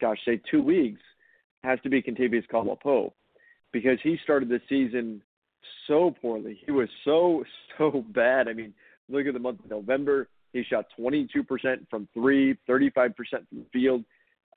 gosh, 0.00 0.18
say 0.24 0.40
two 0.50 0.62
weeks, 0.62 1.02
has 1.64 1.78
to 1.82 1.90
be 1.90 2.00
Kentavious 2.00 2.48
Caldwell 2.48 2.76
Pope 2.76 3.14
because 3.70 3.98
he 4.02 4.16
started 4.24 4.48
the 4.48 4.62
season 4.66 5.20
so 5.86 6.14
poorly. 6.22 6.58
He 6.64 6.72
was 6.72 6.88
so 7.04 7.44
so 7.78 8.02
bad. 8.14 8.48
I 8.48 8.54
mean, 8.54 8.72
look 9.10 9.26
at 9.26 9.34
the 9.34 9.40
month 9.40 9.60
of 9.62 9.70
November. 9.70 10.26
He 10.52 10.62
shot 10.64 10.86
22% 10.98 11.88
from 11.90 12.08
three, 12.14 12.56
35% 12.68 13.14
from 13.14 13.14
the 13.52 13.66
field. 13.72 14.04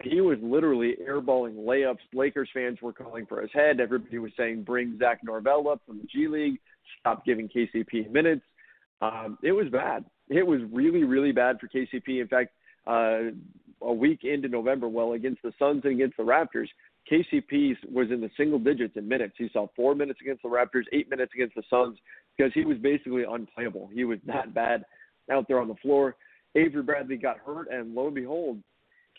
He 0.03 0.21
was 0.21 0.37
literally 0.41 0.95
airballing 1.07 1.55
layups. 1.55 1.99
Lakers 2.13 2.49
fans 2.53 2.79
were 2.81 2.93
calling 2.93 3.25
for 3.25 3.41
his 3.41 3.51
head. 3.53 3.79
Everybody 3.79 4.17
was 4.17 4.31
saying, 4.35 4.63
"Bring 4.63 4.97
Zach 4.97 5.23
Norvell 5.23 5.67
up 5.69 5.81
from 5.85 5.99
the 5.99 6.07
G 6.07 6.27
League. 6.27 6.59
Stop 6.99 7.23
giving 7.23 7.47
KCP 7.47 8.09
minutes." 8.09 8.41
Um, 9.01 9.37
it 9.43 9.51
was 9.51 9.67
bad. 9.69 10.05
It 10.29 10.45
was 10.45 10.61
really, 10.71 11.03
really 11.03 11.31
bad 11.31 11.59
for 11.59 11.67
KCP. 11.67 12.21
In 12.21 12.27
fact, 12.27 12.51
uh, 12.87 13.31
a 13.81 13.93
week 13.93 14.23
into 14.23 14.47
November, 14.47 14.87
well, 14.87 15.13
against 15.13 15.41
the 15.41 15.53
Suns 15.59 15.81
and 15.83 15.93
against 15.93 16.17
the 16.17 16.23
Raptors, 16.23 16.67
KCP 17.11 17.75
was 17.91 18.11
in 18.11 18.21
the 18.21 18.29
single 18.37 18.59
digits 18.59 18.95
in 18.95 19.07
minutes. 19.07 19.33
He 19.37 19.49
saw 19.51 19.67
four 19.75 19.95
minutes 19.95 20.19
against 20.21 20.43
the 20.43 20.49
Raptors, 20.49 20.85
eight 20.93 21.09
minutes 21.09 21.33
against 21.33 21.55
the 21.55 21.63
Suns, 21.69 21.97
because 22.37 22.53
he 22.53 22.63
was 22.63 22.77
basically 22.77 23.23
unplayable. 23.23 23.89
He 23.93 24.03
was 24.03 24.19
that 24.25 24.53
bad 24.53 24.85
out 25.31 25.47
there 25.47 25.59
on 25.59 25.67
the 25.67 25.75
floor. 25.75 26.15
Avery 26.55 26.83
Bradley 26.83 27.17
got 27.17 27.37
hurt, 27.39 27.67
and 27.71 27.95
lo 27.95 28.07
and 28.07 28.15
behold, 28.15 28.61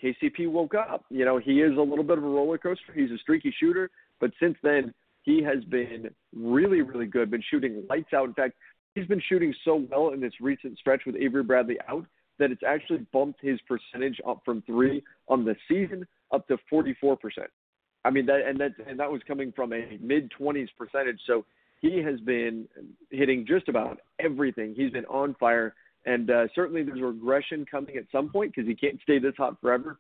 KCP 0.03 0.51
woke 0.51 0.75
up. 0.75 1.05
You 1.11 1.25
know, 1.25 1.39
he 1.39 1.61
is 1.63 1.77
a 1.77 1.81
little 1.81 2.05
bit 2.05 2.19
of 2.19 2.25
a 2.25 2.29
roller 2.29 2.59
coaster. 2.59 2.93
He's 2.95 3.11
a 3.11 3.19
streaky 3.19 3.55
shooter, 3.59 3.91
but 4.21 4.31
since 4.41 4.57
then, 4.63 4.93
he 5.23 5.43
has 5.43 5.65
been 5.65 6.11
really, 6.35 6.83
really 6.83 7.07
good. 7.07 7.31
Been 7.31 7.43
shooting 7.51 7.85
lights 7.89 8.13
out. 8.13 8.27
In 8.29 8.35
fact, 8.35 8.55
he's 8.95 9.07
been 9.07 9.23
shooting 9.29 9.55
so 9.65 9.87
well 9.91 10.11
in 10.11 10.21
this 10.21 10.33
recent 10.41 10.79
stretch 10.79 11.03
with 11.07 11.17
Avery 11.17 11.43
Bradley 11.43 11.79
out 11.89 12.05
that 12.39 12.51
it's 12.51 12.63
actually 12.67 13.07
bumped 13.13 13.41
his 13.41 13.61
percentage 13.69 14.21
up 14.27 14.43
from 14.45 14.63
three 14.63 15.03
on 15.29 15.45
the 15.45 15.55
season 15.69 16.07
up 16.33 16.47
to 16.49 16.57
44%. 16.73 17.17
I 18.05 18.11
mean 18.11 18.27
that 18.27 18.41
and 18.47 18.59
that 18.59 18.73
and 18.87 18.99
that 18.99 19.11
was 19.11 19.21
coming 19.29 19.53
from 19.55 19.73
a 19.73 19.97
mid 20.01 20.33
20s 20.39 20.69
percentage. 20.77 21.21
So 21.27 21.45
he 21.81 22.03
has 22.03 22.19
been 22.21 22.67
hitting 23.11 23.47
just 23.47 23.69
about 23.69 24.01
everything. 24.19 24.75
He's 24.77 24.91
been 24.91 25.05
on 25.07 25.37
fire, 25.39 25.75
and 26.05 26.31
uh, 26.31 26.47
certainly 26.55 26.83
there's 26.83 27.01
regression 27.01 27.65
coming 27.71 27.97
at 27.97 28.05
some 28.11 28.29
point 28.31 28.53
because 28.55 28.69
he 28.69 28.75
can't 28.75 29.01
stay 29.03 29.19
this 29.19 29.35
hot 29.37 29.61
forever. 29.61 29.99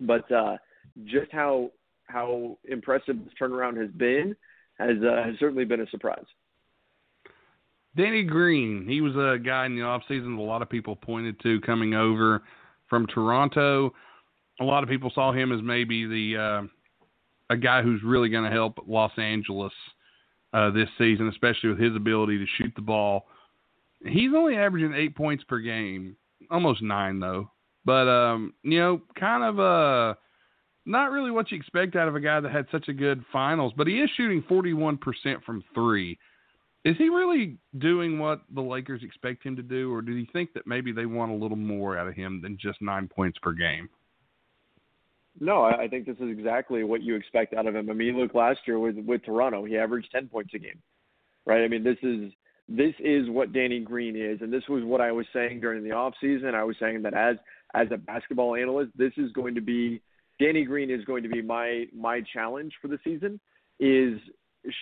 But 0.00 0.30
uh, 0.30 0.56
just 1.04 1.30
how 1.32 1.70
how 2.06 2.58
impressive 2.64 3.16
this 3.24 3.34
turnaround 3.40 3.80
has 3.80 3.90
been 3.90 4.34
has 4.78 4.96
uh, 5.02 5.22
has 5.24 5.34
certainly 5.38 5.64
been 5.64 5.80
a 5.80 5.88
surprise. 5.90 6.24
Danny 7.96 8.22
Green, 8.22 8.86
he 8.88 9.00
was 9.00 9.14
a 9.16 9.38
guy 9.38 9.66
in 9.66 9.74
the 9.74 9.82
off 9.82 10.02
season 10.06 10.36
that 10.36 10.42
a 10.42 10.44
lot 10.44 10.62
of 10.62 10.70
people 10.70 10.94
pointed 10.94 11.40
to 11.40 11.60
coming 11.62 11.94
over 11.94 12.42
from 12.88 13.06
Toronto. 13.06 13.92
A 14.60 14.64
lot 14.64 14.82
of 14.82 14.88
people 14.88 15.10
saw 15.14 15.32
him 15.32 15.52
as 15.52 15.60
maybe 15.62 16.06
the 16.06 16.40
uh, 16.40 16.62
a 17.50 17.56
guy 17.56 17.82
who's 17.82 18.02
really 18.04 18.28
going 18.28 18.44
to 18.44 18.50
help 18.50 18.78
Los 18.86 19.12
Angeles 19.18 19.72
uh, 20.52 20.70
this 20.70 20.88
season, 20.96 21.28
especially 21.28 21.70
with 21.70 21.78
his 21.78 21.94
ability 21.96 22.38
to 22.38 22.46
shoot 22.56 22.72
the 22.76 22.82
ball. 22.82 23.26
He's 24.04 24.30
only 24.34 24.56
averaging 24.56 24.94
eight 24.94 25.16
points 25.16 25.44
per 25.44 25.58
game, 25.58 26.16
almost 26.50 26.82
nine 26.82 27.20
though. 27.20 27.50
But 27.84 28.08
um, 28.08 28.54
you 28.62 28.78
know, 28.78 29.02
kind 29.18 29.44
of 29.44 29.58
uh 29.58 30.18
not 30.88 31.10
really 31.10 31.30
what 31.30 31.50
you 31.50 31.58
expect 31.58 31.96
out 31.96 32.08
of 32.08 32.16
a 32.16 32.20
guy 32.20 32.40
that 32.40 32.50
had 32.50 32.66
such 32.72 32.88
a 32.88 32.92
good 32.92 33.24
finals, 33.30 33.72
but 33.76 33.86
he 33.86 34.00
is 34.00 34.10
shooting 34.16 34.42
41% 34.42 34.98
from 35.44 35.62
3. 35.74 36.18
Is 36.84 36.96
he 36.96 37.10
really 37.10 37.58
doing 37.76 38.18
what 38.18 38.40
the 38.54 38.62
Lakers 38.62 39.02
expect 39.02 39.44
him 39.44 39.54
to 39.56 39.62
do 39.62 39.92
or 39.92 40.00
do 40.00 40.12
you 40.12 40.26
think 40.32 40.54
that 40.54 40.66
maybe 40.66 40.90
they 40.90 41.04
want 41.04 41.30
a 41.30 41.34
little 41.34 41.58
more 41.58 41.98
out 41.98 42.08
of 42.08 42.14
him 42.14 42.40
than 42.40 42.56
just 42.58 42.80
9 42.80 43.06
points 43.08 43.38
per 43.42 43.52
game? 43.52 43.90
No, 45.40 45.62
I 45.62 45.86
think 45.88 46.06
this 46.06 46.16
is 46.16 46.30
exactly 46.30 46.82
what 46.84 47.02
you 47.02 47.14
expect 47.14 47.54
out 47.54 47.66
of 47.66 47.76
him. 47.76 47.90
I 47.90 47.92
mean, 47.92 48.18
look 48.18 48.34
last 48.34 48.60
year 48.66 48.78
with 48.78 48.96
with 48.96 49.24
Toronto, 49.24 49.64
he 49.64 49.76
averaged 49.76 50.10
10 50.10 50.28
points 50.28 50.52
a 50.54 50.58
game. 50.58 50.82
Right? 51.46 51.62
I 51.62 51.68
mean, 51.68 51.84
this 51.84 51.98
is 52.02 52.32
this 52.68 52.94
is 52.98 53.30
what 53.30 53.52
Danny 53.52 53.80
Green 53.80 54.14
is, 54.14 54.40
and 54.42 54.52
this 54.52 54.64
was 54.68 54.84
what 54.84 55.00
I 55.00 55.10
was 55.10 55.26
saying 55.32 55.60
during 55.60 55.82
the 55.82 55.92
off 55.92 56.14
season. 56.20 56.54
I 56.54 56.64
was 56.64 56.76
saying 56.78 57.02
that 57.02 57.14
as 57.14 57.36
as 57.74 57.88
a 57.90 57.96
basketball 57.96 58.54
analyst, 58.56 58.92
this 58.96 59.12
is 59.16 59.32
going 59.32 59.54
to 59.54 59.60
be 59.60 60.00
Danny 60.38 60.64
Green 60.64 60.90
is 60.90 61.04
going 61.04 61.22
to 61.22 61.28
be 61.28 61.42
my 61.42 61.86
my 61.96 62.22
challenge 62.32 62.74
for 62.80 62.88
the 62.88 62.98
season 63.04 63.40
is 63.80 64.18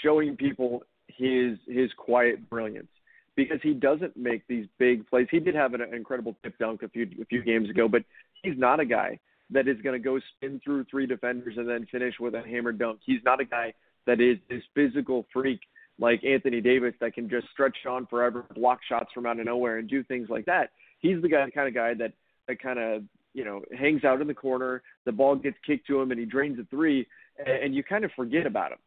showing 0.03 0.37
people 0.37 0.83
his 1.09 1.59
his 1.69 1.91
quiet 1.97 2.49
brilliance 2.51 2.89
because 3.37 3.59
he 3.63 3.73
doesn't 3.73 4.17
make 4.17 4.47
these 4.49 4.67
big 4.79 5.07
plays. 5.09 5.29
He 5.31 5.39
did 5.39 5.55
have 5.55 5.75
an 5.75 5.83
incredible 5.95 6.37
tip 6.43 6.59
dunk 6.59 6.83
a 6.83 6.89
few 6.89 7.09
a 7.21 7.25
few 7.27 7.43
games 7.43 7.71
ago, 7.71 7.89
but 7.89 8.03
he's 8.43 8.59
not 8.59 8.81
a 8.81 8.85
guy 8.85 9.19
that 9.51 9.69
is 9.69 9.81
going 9.83 9.93
to 9.93 10.03
go 10.03 10.19
spin 10.37 10.61
through 10.65 10.85
three 10.91 11.07
defenders 11.07 11.55
and 11.57 11.69
then 11.69 11.87
finish 11.93 12.15
with 12.19 12.35
a 12.35 12.43
hammer 12.43 12.73
dunk. 12.73 12.99
He's 13.07 13.21
not 13.25 13.41
a 13.41 13.45
guy 13.45 13.75
that 14.07 14.21
is 14.21 14.39
this 14.51 14.63
physical 14.75 15.25
freak 15.33 15.61
like 15.99 16.25
Anthony 16.25 16.61
Davis 16.61 16.95
that 17.01 17.15
can 17.15 17.29
just 17.29 17.47
stretch 17.53 17.77
on 17.89 18.07
forever, 18.07 18.45
block 18.55 18.81
shots 18.89 19.11
from 19.15 19.27
out 19.27 19.39
of 19.39 19.47
nowhere, 19.47 19.79
and 19.79 19.89
do 19.89 20.03
things 20.05 20.29
like 20.29 20.47
that. 20.47 20.71
He's 21.01 21.21
the 21.23 21.29
guy, 21.29 21.45
the 21.45 21.53
kind 21.53 21.69
of 21.69 21.75
guy 21.75 21.95
that 21.95 22.13
that 22.49 22.61
kind 22.61 22.79
of 22.79 23.03
you 23.35 23.45
know 23.45 23.63
hangs 23.79 24.05
out 24.05 24.21
in 24.21 24.27
the 24.27 24.35
corner. 24.35 24.83
The 25.05 25.13
ball 25.13 25.37
gets 25.37 25.57
kicked 25.67 25.87
to 25.89 26.01
him, 26.01 26.11
and 26.11 26.21
he 26.21 26.27
drains 26.27 26.59
a 26.59 26.65
three, 26.65 27.07
and, 27.39 27.49
and 27.49 27.75
you 27.75 27.83
kind 27.83 28.05
of 28.05 28.11
forget 28.17 28.47
about 28.47 28.73
him. 28.73 28.79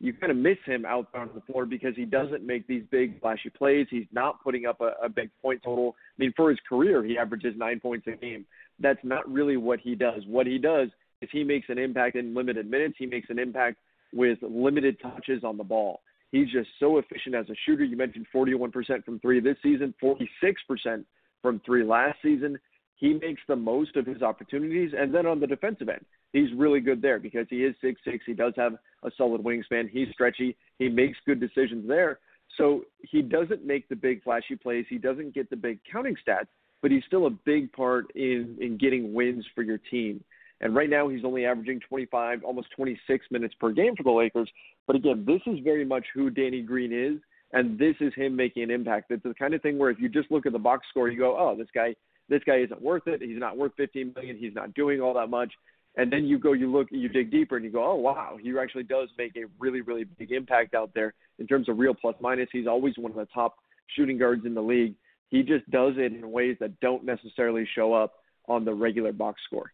You 0.00 0.12
kind 0.12 0.30
of 0.30 0.36
miss 0.38 0.58
him 0.64 0.84
out 0.86 1.08
on 1.12 1.30
the 1.34 1.40
floor 1.40 1.66
because 1.66 1.96
he 1.96 2.04
doesn't 2.04 2.46
make 2.46 2.68
these 2.68 2.84
big 2.88 3.20
flashy 3.20 3.50
plays. 3.50 3.88
He's 3.90 4.06
not 4.12 4.40
putting 4.44 4.64
up 4.64 4.80
a, 4.80 4.92
a 5.02 5.08
big 5.08 5.30
point 5.42 5.60
total. 5.64 5.96
I 6.16 6.22
mean, 6.22 6.32
for 6.36 6.50
his 6.50 6.58
career, 6.68 7.02
he 7.02 7.18
averages 7.18 7.54
nine 7.56 7.80
points 7.80 8.06
a 8.06 8.12
game 8.12 8.46
that's 8.80 9.00
not 9.02 9.30
really 9.30 9.56
what 9.56 9.80
he 9.80 9.94
does. 9.94 10.22
What 10.26 10.46
he 10.46 10.58
does 10.58 10.88
is 11.20 11.28
he 11.32 11.44
makes 11.44 11.68
an 11.68 11.78
impact 11.78 12.16
in 12.16 12.34
limited 12.34 12.70
minutes. 12.70 12.94
He 12.98 13.06
makes 13.06 13.28
an 13.30 13.38
impact 13.38 13.78
with 14.12 14.38
limited 14.42 14.98
touches 15.00 15.44
on 15.44 15.56
the 15.56 15.64
ball. 15.64 16.00
He's 16.32 16.50
just 16.50 16.68
so 16.78 16.98
efficient 16.98 17.34
as 17.34 17.48
a 17.48 17.54
shooter. 17.64 17.84
You 17.84 17.96
mentioned 17.96 18.26
41% 18.34 19.04
from 19.04 19.18
three 19.20 19.40
this 19.40 19.56
season, 19.62 19.94
46% 20.02 21.04
from 21.42 21.60
three 21.64 21.84
last 21.84 22.18
season. 22.22 22.58
He 22.96 23.14
makes 23.14 23.40
the 23.48 23.56
most 23.56 23.96
of 23.96 24.06
his 24.06 24.22
opportunities. 24.22 24.92
And 24.96 25.14
then 25.14 25.24
on 25.26 25.40
the 25.40 25.46
defensive 25.46 25.88
end, 25.88 26.04
he's 26.32 26.52
really 26.56 26.80
good 26.80 27.00
there 27.00 27.18
because 27.18 27.46
he 27.48 27.64
is 27.64 27.74
six 27.80 28.00
six. 28.04 28.24
He 28.26 28.34
does 28.34 28.52
have 28.56 28.74
a 29.04 29.10
solid 29.16 29.42
wingspan. 29.42 29.88
He's 29.88 30.08
stretchy. 30.12 30.56
He 30.78 30.88
makes 30.88 31.16
good 31.24 31.40
decisions 31.40 31.86
there. 31.86 32.18
So 32.56 32.82
he 33.02 33.22
doesn't 33.22 33.64
make 33.64 33.88
the 33.88 33.96
big 33.96 34.22
flashy 34.24 34.56
plays. 34.56 34.84
He 34.88 34.98
doesn't 34.98 35.34
get 35.34 35.48
the 35.48 35.56
big 35.56 35.78
counting 35.90 36.16
stats, 36.26 36.48
but 36.82 36.90
he's 36.90 37.04
still 37.06 37.26
a 37.26 37.30
big 37.30 37.72
part 37.72 38.10
in 38.16 38.56
in 38.60 38.76
getting 38.76 39.14
wins 39.14 39.46
for 39.54 39.62
your 39.62 39.78
team. 39.78 40.22
And 40.60 40.74
right 40.74 40.90
now 40.90 41.08
he's 41.08 41.24
only 41.24 41.46
averaging 41.46 41.80
25, 41.88 42.42
almost 42.42 42.68
26 42.76 43.26
minutes 43.30 43.54
per 43.60 43.70
game 43.70 43.94
for 43.96 44.02
the 44.02 44.10
Lakers. 44.10 44.50
But 44.86 44.96
again, 44.96 45.24
this 45.26 45.40
is 45.46 45.60
very 45.60 45.84
much 45.84 46.04
who 46.14 46.30
Danny 46.30 46.62
Green 46.62 46.92
is, 46.92 47.20
and 47.52 47.78
this 47.78 47.94
is 48.00 48.12
him 48.14 48.34
making 48.34 48.64
an 48.64 48.70
impact. 48.70 49.10
It's 49.10 49.22
the 49.22 49.34
kind 49.34 49.54
of 49.54 49.62
thing 49.62 49.78
where 49.78 49.90
if 49.90 50.00
you 50.00 50.08
just 50.08 50.30
look 50.30 50.46
at 50.46 50.52
the 50.52 50.58
box 50.58 50.86
score, 50.90 51.08
you 51.08 51.18
go, 51.18 51.36
"Oh, 51.38 51.54
this 51.54 51.68
guy, 51.72 51.94
this 52.28 52.42
guy 52.44 52.56
isn't 52.56 52.82
worth 52.82 53.06
it. 53.06 53.22
He's 53.22 53.38
not 53.38 53.56
worth 53.56 53.72
15 53.76 54.12
million. 54.14 54.36
He's 54.36 54.54
not 54.54 54.74
doing 54.74 55.00
all 55.00 55.14
that 55.14 55.30
much." 55.30 55.52
And 55.96 56.12
then 56.12 56.26
you 56.26 56.38
go, 56.38 56.52
you 56.52 56.70
look, 56.70 56.88
you 56.90 57.08
dig 57.08 57.30
deeper, 57.30 57.56
and 57.56 57.64
you 57.64 57.70
go, 57.70 57.84
"Oh, 57.84 57.94
wow, 57.94 58.36
he 58.40 58.56
actually 58.58 58.84
does 58.84 59.08
make 59.16 59.36
a 59.36 59.46
really, 59.58 59.80
really 59.80 60.04
big 60.04 60.32
impact 60.32 60.74
out 60.74 60.92
there 60.94 61.14
in 61.38 61.46
terms 61.46 61.68
of 61.68 61.78
real 61.78 61.94
plus 61.94 62.14
minus. 62.20 62.48
He's 62.52 62.66
always 62.66 62.98
one 62.98 63.10
of 63.10 63.16
the 63.16 63.26
top 63.26 63.56
shooting 63.88 64.18
guards 64.18 64.44
in 64.44 64.54
the 64.54 64.62
league." 64.62 64.94
He 65.30 65.42
just 65.42 65.68
does 65.70 65.94
it 65.96 66.12
in 66.12 66.30
ways 66.30 66.56
that 66.60 66.78
don't 66.80 67.04
necessarily 67.04 67.66
show 67.74 67.92
up 67.92 68.14
on 68.46 68.64
the 68.64 68.74
regular 68.74 69.12
box 69.12 69.42
score. 69.44 69.72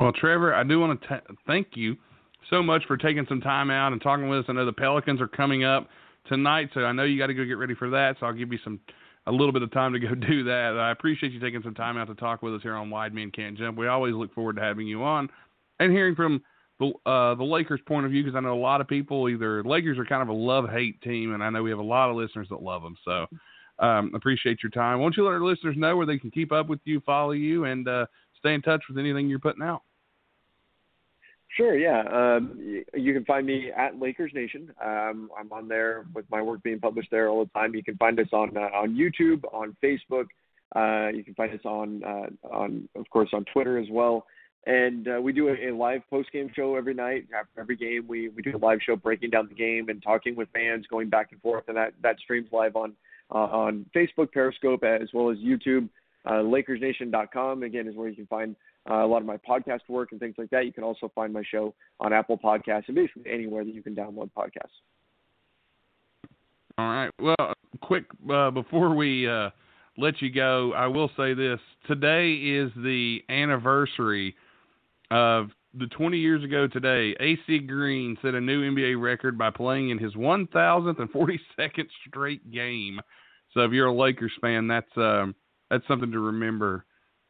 Well, 0.00 0.12
Trevor, 0.12 0.54
I 0.54 0.62
do 0.62 0.78
want 0.78 1.00
to 1.02 1.08
t- 1.08 1.34
thank 1.46 1.68
you 1.74 1.96
so 2.50 2.62
much 2.62 2.84
for 2.86 2.96
taking 2.96 3.26
some 3.28 3.40
time 3.40 3.70
out 3.70 3.92
and 3.92 4.00
talking 4.00 4.28
with 4.28 4.40
us. 4.40 4.44
I 4.48 4.52
know 4.52 4.64
the 4.64 4.72
Pelicans 4.72 5.20
are 5.20 5.28
coming 5.28 5.64
up 5.64 5.88
tonight, 6.26 6.70
so 6.72 6.84
I 6.84 6.92
know 6.92 7.02
you 7.02 7.18
got 7.18 7.26
to 7.26 7.34
go 7.34 7.44
get 7.44 7.58
ready 7.58 7.74
for 7.74 7.90
that. 7.90 8.16
So 8.20 8.26
I'll 8.26 8.32
give 8.32 8.52
you 8.52 8.58
some 8.62 8.78
a 9.26 9.32
little 9.32 9.52
bit 9.52 9.62
of 9.62 9.72
time 9.72 9.92
to 9.92 9.98
go 9.98 10.14
do 10.28 10.44
that. 10.44 10.78
I 10.78 10.92
appreciate 10.92 11.32
you 11.32 11.40
taking 11.40 11.62
some 11.62 11.74
time 11.74 11.96
out 11.96 12.06
to 12.06 12.14
talk 12.14 12.42
with 12.42 12.54
us 12.54 12.62
here 12.62 12.74
on 12.74 12.90
Wide 12.90 13.12
Men 13.12 13.32
Can't 13.32 13.58
Jump. 13.58 13.76
We 13.76 13.88
always 13.88 14.14
look 14.14 14.32
forward 14.34 14.56
to 14.56 14.62
having 14.62 14.86
you 14.86 15.02
on 15.02 15.28
and 15.80 15.92
hearing 15.92 16.14
from 16.14 16.42
the 16.78 16.92
uh, 17.04 17.34
the 17.34 17.44
Lakers' 17.44 17.80
point 17.86 18.06
of 18.06 18.12
view 18.12 18.22
because 18.22 18.36
I 18.36 18.40
know 18.40 18.54
a 18.54 18.60
lot 18.60 18.80
of 18.80 18.86
people 18.86 19.28
either 19.28 19.64
Lakers 19.64 19.98
are 19.98 20.04
kind 20.04 20.22
of 20.22 20.28
a 20.28 20.32
love 20.32 20.68
hate 20.70 21.02
team, 21.02 21.34
and 21.34 21.42
I 21.42 21.50
know 21.50 21.64
we 21.64 21.70
have 21.70 21.80
a 21.80 21.82
lot 21.82 22.08
of 22.08 22.14
listeners 22.14 22.46
that 22.50 22.62
love 22.62 22.82
them. 22.82 22.96
So 23.04 23.26
um, 23.84 24.12
appreciate 24.14 24.62
your 24.62 24.70
time. 24.70 25.00
Won't 25.00 25.16
you 25.16 25.24
let 25.24 25.32
our 25.32 25.42
listeners 25.42 25.74
know 25.76 25.96
where 25.96 26.06
they 26.06 26.18
can 26.18 26.30
keep 26.30 26.52
up 26.52 26.68
with 26.68 26.78
you, 26.84 27.00
follow 27.00 27.32
you, 27.32 27.64
and 27.64 27.88
uh, 27.88 28.06
stay 28.38 28.54
in 28.54 28.62
touch 28.62 28.84
with 28.88 28.96
anything 28.96 29.28
you're 29.28 29.40
putting 29.40 29.62
out? 29.62 29.82
Sure, 31.58 31.76
yeah. 31.76 32.04
Um, 32.12 32.84
you 32.94 33.12
can 33.12 33.24
find 33.24 33.44
me 33.44 33.72
at 33.76 33.98
Lakers 33.98 34.30
Nation. 34.32 34.72
Um, 34.80 35.28
I'm 35.36 35.50
on 35.50 35.66
there 35.66 36.06
with 36.14 36.24
my 36.30 36.40
work 36.40 36.62
being 36.62 36.78
published 36.78 37.10
there 37.10 37.28
all 37.28 37.44
the 37.44 37.50
time. 37.50 37.74
You 37.74 37.82
can 37.82 37.96
find 37.96 38.18
us 38.20 38.28
on 38.32 38.56
uh, 38.56 38.60
on 38.60 38.94
YouTube, 38.94 39.42
on 39.52 39.76
Facebook. 39.82 40.26
Uh, 40.76 41.08
you 41.08 41.24
can 41.24 41.34
find 41.34 41.52
us 41.52 41.64
on 41.64 42.04
uh, 42.04 42.48
on 42.48 42.88
of 42.94 43.10
course 43.10 43.30
on 43.32 43.44
Twitter 43.52 43.76
as 43.76 43.88
well. 43.90 44.24
And 44.66 45.08
uh, 45.08 45.20
we 45.20 45.32
do 45.32 45.48
a, 45.48 45.70
a 45.70 45.74
live 45.74 46.02
post 46.08 46.30
game 46.30 46.48
show 46.54 46.76
every 46.76 46.94
night. 46.94 47.26
After 47.36 47.60
every 47.60 47.74
game, 47.74 48.04
we, 48.06 48.28
we 48.28 48.40
do 48.40 48.56
a 48.56 48.64
live 48.64 48.78
show 48.86 48.94
breaking 48.94 49.30
down 49.30 49.48
the 49.48 49.56
game 49.56 49.88
and 49.88 50.00
talking 50.00 50.36
with 50.36 50.48
fans, 50.54 50.86
going 50.88 51.08
back 51.08 51.32
and 51.32 51.42
forth, 51.42 51.64
and 51.66 51.76
that 51.76 51.92
that 52.04 52.20
streams 52.20 52.46
live 52.52 52.76
on 52.76 52.92
uh, 53.32 53.34
on 53.34 53.84
Facebook, 53.92 54.30
Periscope, 54.30 54.84
as 54.84 55.08
well 55.12 55.28
as 55.28 55.38
YouTube. 55.38 55.88
Uh, 56.24 56.42
LakersNation.com 56.42 57.64
again 57.64 57.88
is 57.88 57.96
where 57.96 58.08
you 58.08 58.14
can 58.14 58.26
find 58.26 58.54
uh, 58.90 59.04
a 59.04 59.06
lot 59.06 59.20
of 59.20 59.26
my 59.26 59.36
podcast 59.38 59.80
work 59.88 60.12
and 60.12 60.20
things 60.20 60.34
like 60.38 60.50
that. 60.50 60.66
You 60.66 60.72
can 60.72 60.84
also 60.84 61.10
find 61.14 61.32
my 61.32 61.42
show 61.50 61.74
on 62.00 62.12
Apple 62.12 62.38
Podcasts 62.38 62.84
and 62.88 62.94
basically 62.94 63.30
anywhere 63.30 63.64
that 63.64 63.74
you 63.74 63.82
can 63.82 63.94
download 63.94 64.30
podcasts. 64.36 64.78
All 66.78 66.86
right. 66.86 67.10
Well, 67.20 67.54
quick 67.80 68.04
uh, 68.32 68.50
before 68.50 68.94
we 68.94 69.28
uh, 69.28 69.50
let 69.96 70.22
you 70.22 70.30
go, 70.30 70.72
I 70.74 70.86
will 70.86 71.10
say 71.16 71.34
this: 71.34 71.58
today 71.86 72.34
is 72.34 72.70
the 72.76 73.22
anniversary 73.28 74.36
of 75.10 75.50
the 75.74 75.86
20 75.86 76.18
years 76.18 76.42
ago 76.42 76.66
today, 76.66 77.14
AC 77.20 77.58
Green 77.60 78.16
set 78.22 78.34
a 78.34 78.40
new 78.40 78.62
NBA 78.70 79.00
record 79.00 79.36
by 79.36 79.50
playing 79.50 79.90
in 79.90 79.98
his 79.98 80.14
1,042nd 80.14 81.86
straight 82.06 82.50
game. 82.50 83.00
So 83.52 83.60
if 83.60 83.72
you're 83.72 83.86
a 83.86 83.94
Lakers 83.94 84.32
fan, 84.40 84.66
that's 84.66 84.90
um, 84.96 85.34
that's 85.70 85.86
something 85.86 86.10
to 86.12 86.18
remember. 86.18 86.84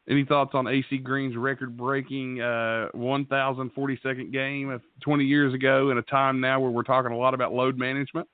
Any 0.09 0.25
thoughts 0.25 0.51
on 0.53 0.67
AC 0.67 0.97
Green's 0.97 1.37
record-breaking 1.37 2.41
uh, 2.41 2.89
1,042nd 2.95 4.31
game 4.31 4.81
20 5.01 5.23
years 5.23 5.53
ago 5.53 5.91
in 5.91 5.97
a 5.99 6.01
time 6.01 6.41
now 6.41 6.59
where 6.59 6.71
we're 6.71 6.83
talking 6.83 7.11
a 7.11 7.17
lot 7.17 7.33
about 7.33 7.53
load 7.53 7.77
management? 7.77 8.27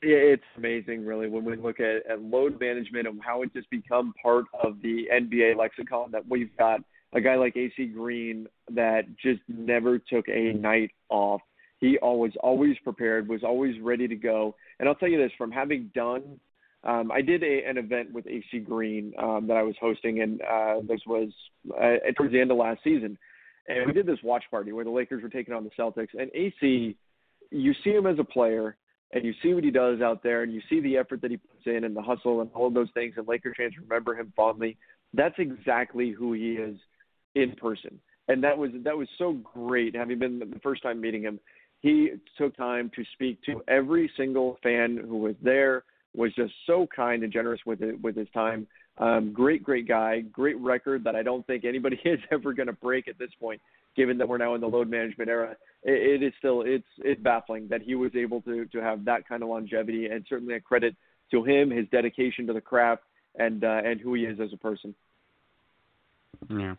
Yeah, 0.00 0.16
it's 0.16 0.44
amazing, 0.56 1.04
really, 1.04 1.28
when 1.28 1.44
we 1.44 1.56
look 1.56 1.80
at, 1.80 2.08
at 2.08 2.22
load 2.22 2.60
management 2.60 3.08
and 3.08 3.20
how 3.20 3.42
it 3.42 3.52
just 3.52 3.68
become 3.68 4.14
part 4.22 4.44
of 4.62 4.80
the 4.80 5.08
NBA 5.12 5.56
lexicon 5.56 6.12
that 6.12 6.22
we've 6.28 6.56
got– 6.56 6.80
a 7.12 7.20
guy 7.20 7.36
like 7.36 7.56
AC 7.56 7.86
Green 7.86 8.46
that 8.74 9.02
just 9.16 9.40
never 9.48 9.98
took 9.98 10.28
a 10.28 10.52
night 10.52 10.90
off. 11.08 11.40
He 11.78 11.96
always 11.98 12.32
always 12.42 12.76
prepared, 12.82 13.28
was 13.28 13.44
always 13.44 13.80
ready 13.80 14.08
to 14.08 14.16
go. 14.16 14.54
And 14.78 14.88
I'll 14.88 14.94
tell 14.94 15.08
you 15.08 15.18
this 15.18 15.32
from 15.38 15.50
having 15.50 15.90
done 15.94 16.40
um, 16.84 17.10
I 17.10 17.22
did 17.22 17.42
a, 17.42 17.68
an 17.68 17.76
event 17.76 18.12
with 18.12 18.26
AC 18.26 18.60
Green 18.60 19.12
um, 19.18 19.46
that 19.48 19.56
I 19.56 19.62
was 19.62 19.74
hosting, 19.80 20.20
and 20.20 20.40
uh, 20.42 20.80
this 20.86 21.00
was 21.06 21.28
uh, 21.76 21.96
towards 22.16 22.32
the 22.32 22.40
end 22.40 22.50
of 22.50 22.56
last 22.56 22.82
season. 22.84 23.18
And 23.66 23.86
we 23.86 23.92
did 23.92 24.06
this 24.06 24.18
watch 24.22 24.44
party 24.50 24.72
where 24.72 24.84
the 24.84 24.90
Lakers 24.90 25.22
were 25.22 25.28
taking 25.28 25.52
on 25.52 25.64
the 25.64 25.70
Celtics. 25.78 26.18
And 26.18 26.30
AC, 26.34 26.96
you 27.50 27.74
see 27.84 27.90
him 27.90 28.06
as 28.06 28.18
a 28.18 28.24
player, 28.24 28.76
and 29.12 29.24
you 29.24 29.34
see 29.42 29.54
what 29.54 29.64
he 29.64 29.70
does 29.70 30.00
out 30.00 30.22
there, 30.22 30.42
and 30.42 30.52
you 30.52 30.60
see 30.70 30.80
the 30.80 30.96
effort 30.96 31.20
that 31.22 31.30
he 31.30 31.36
puts 31.36 31.66
in, 31.66 31.84
and 31.84 31.94
the 31.94 32.02
hustle, 32.02 32.40
and 32.40 32.50
all 32.54 32.68
of 32.68 32.74
those 32.74 32.90
things. 32.94 33.14
And 33.16 33.26
Lakers 33.26 33.56
fans 33.58 33.74
remember 33.80 34.14
him 34.14 34.32
fondly. 34.36 34.76
That's 35.12 35.38
exactly 35.38 36.12
who 36.12 36.32
he 36.32 36.52
is 36.52 36.76
in 37.34 37.52
person, 37.56 37.98
and 38.28 38.42
that 38.44 38.56
was 38.56 38.70
that 38.84 38.96
was 38.96 39.08
so 39.18 39.32
great. 39.32 39.96
Having 39.96 40.18
been 40.18 40.38
the 40.38 40.60
first 40.62 40.82
time 40.82 41.00
meeting 41.00 41.22
him, 41.22 41.40
he 41.80 42.10
took 42.36 42.56
time 42.56 42.90
to 42.94 43.04
speak 43.14 43.42
to 43.44 43.62
every 43.68 44.10
single 44.16 44.58
fan 44.62 44.98
who 45.02 45.16
was 45.16 45.34
there. 45.42 45.84
Was 46.14 46.32
just 46.34 46.52
so 46.66 46.86
kind 46.94 47.22
and 47.22 47.32
generous 47.32 47.60
with 47.66 47.82
it 47.82 48.00
with 48.00 48.16
his 48.16 48.28
time. 48.34 48.66
Um, 48.98 49.32
great, 49.32 49.62
great 49.62 49.86
guy. 49.86 50.20
Great 50.20 50.58
record 50.58 51.04
that 51.04 51.14
I 51.14 51.22
don't 51.22 51.46
think 51.46 51.64
anybody 51.64 52.00
is 52.04 52.18
ever 52.30 52.52
going 52.52 52.66
to 52.66 52.72
break 52.72 53.08
at 53.08 53.18
this 53.18 53.30
point, 53.40 53.60
given 53.96 54.18
that 54.18 54.28
we're 54.28 54.38
now 54.38 54.54
in 54.54 54.60
the 54.60 54.66
load 54.66 54.88
management 54.88 55.30
era. 55.30 55.56
it, 55.84 56.22
it 56.22 56.26
is 56.26 56.32
still 56.38 56.62
it's 56.62 56.86
it's 56.98 57.20
baffling 57.22 57.68
that 57.68 57.82
he 57.82 57.94
was 57.94 58.10
able 58.14 58.40
to 58.42 58.64
to 58.66 58.78
have 58.78 59.04
that 59.04 59.28
kind 59.28 59.42
of 59.42 59.48
longevity, 59.48 60.06
and 60.06 60.24
certainly 60.28 60.54
a 60.54 60.60
credit 60.60 60.96
to 61.30 61.44
him, 61.44 61.70
his 61.70 61.86
dedication 61.92 62.46
to 62.46 62.52
the 62.52 62.60
craft, 62.60 63.02
and 63.36 63.64
uh, 63.64 63.80
and 63.84 64.00
who 64.00 64.14
he 64.14 64.22
is 64.22 64.40
as 64.40 64.52
a 64.52 64.56
person. 64.56 64.94
Yeah. 66.48 66.74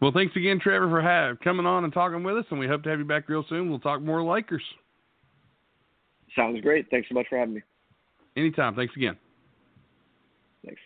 Well, 0.00 0.12
thanks 0.12 0.36
again, 0.36 0.60
Trevor, 0.60 0.88
for 0.88 1.02
have, 1.02 1.40
coming 1.40 1.66
on 1.66 1.84
and 1.84 1.92
talking 1.92 2.22
with 2.22 2.36
us, 2.36 2.44
and 2.50 2.58
we 2.58 2.66
hope 2.66 2.82
to 2.84 2.90
have 2.90 2.98
you 2.98 3.04
back 3.04 3.28
real 3.28 3.44
soon. 3.48 3.68
We'll 3.68 3.80
talk 3.80 4.00
more 4.00 4.22
Lakers. 4.22 4.62
Sounds 6.36 6.60
great. 6.60 6.88
Thanks 6.90 7.08
so 7.08 7.14
much 7.14 7.26
for 7.28 7.38
having 7.38 7.54
me. 7.54 7.62
Anytime. 8.36 8.74
Thanks 8.74 8.94
again. 8.96 9.16
Thanks. 10.64 10.80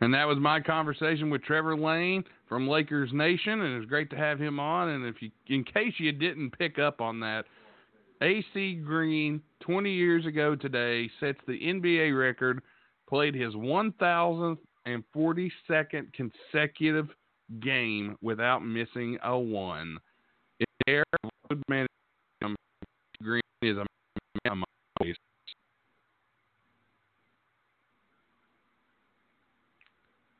And 0.00 0.12
that 0.12 0.26
was 0.26 0.38
my 0.38 0.58
conversation 0.58 1.30
with 1.30 1.44
Trevor 1.44 1.76
Lane 1.76 2.24
from 2.48 2.66
Lakers 2.66 3.10
Nation, 3.12 3.60
and 3.60 3.74
it 3.74 3.78
was 3.78 3.88
great 3.88 4.10
to 4.10 4.16
have 4.16 4.38
him 4.38 4.58
on. 4.58 4.88
And 4.88 5.06
if 5.06 5.22
you, 5.22 5.30
in 5.46 5.62
case 5.62 5.94
you 5.98 6.10
didn't 6.10 6.50
pick 6.58 6.80
up 6.80 7.00
on 7.00 7.20
that, 7.20 7.44
AC 8.22 8.74
Green, 8.84 9.42
20 9.60 9.92
years 9.92 10.26
ago 10.26 10.54
today, 10.54 11.10
sets 11.18 11.38
the 11.46 11.58
NBA 11.58 12.14
record, 12.16 12.62
played 13.08 13.34
his 13.34 13.54
1,042nd 13.54 16.12
consecutive 16.14 17.08
game 17.60 18.16
without 18.22 18.60
missing 18.60 19.18
a 19.24 19.36
one. 19.38 19.98
Air 20.86 21.04
Green 23.22 23.42
is 23.62 23.76
a 23.76 23.84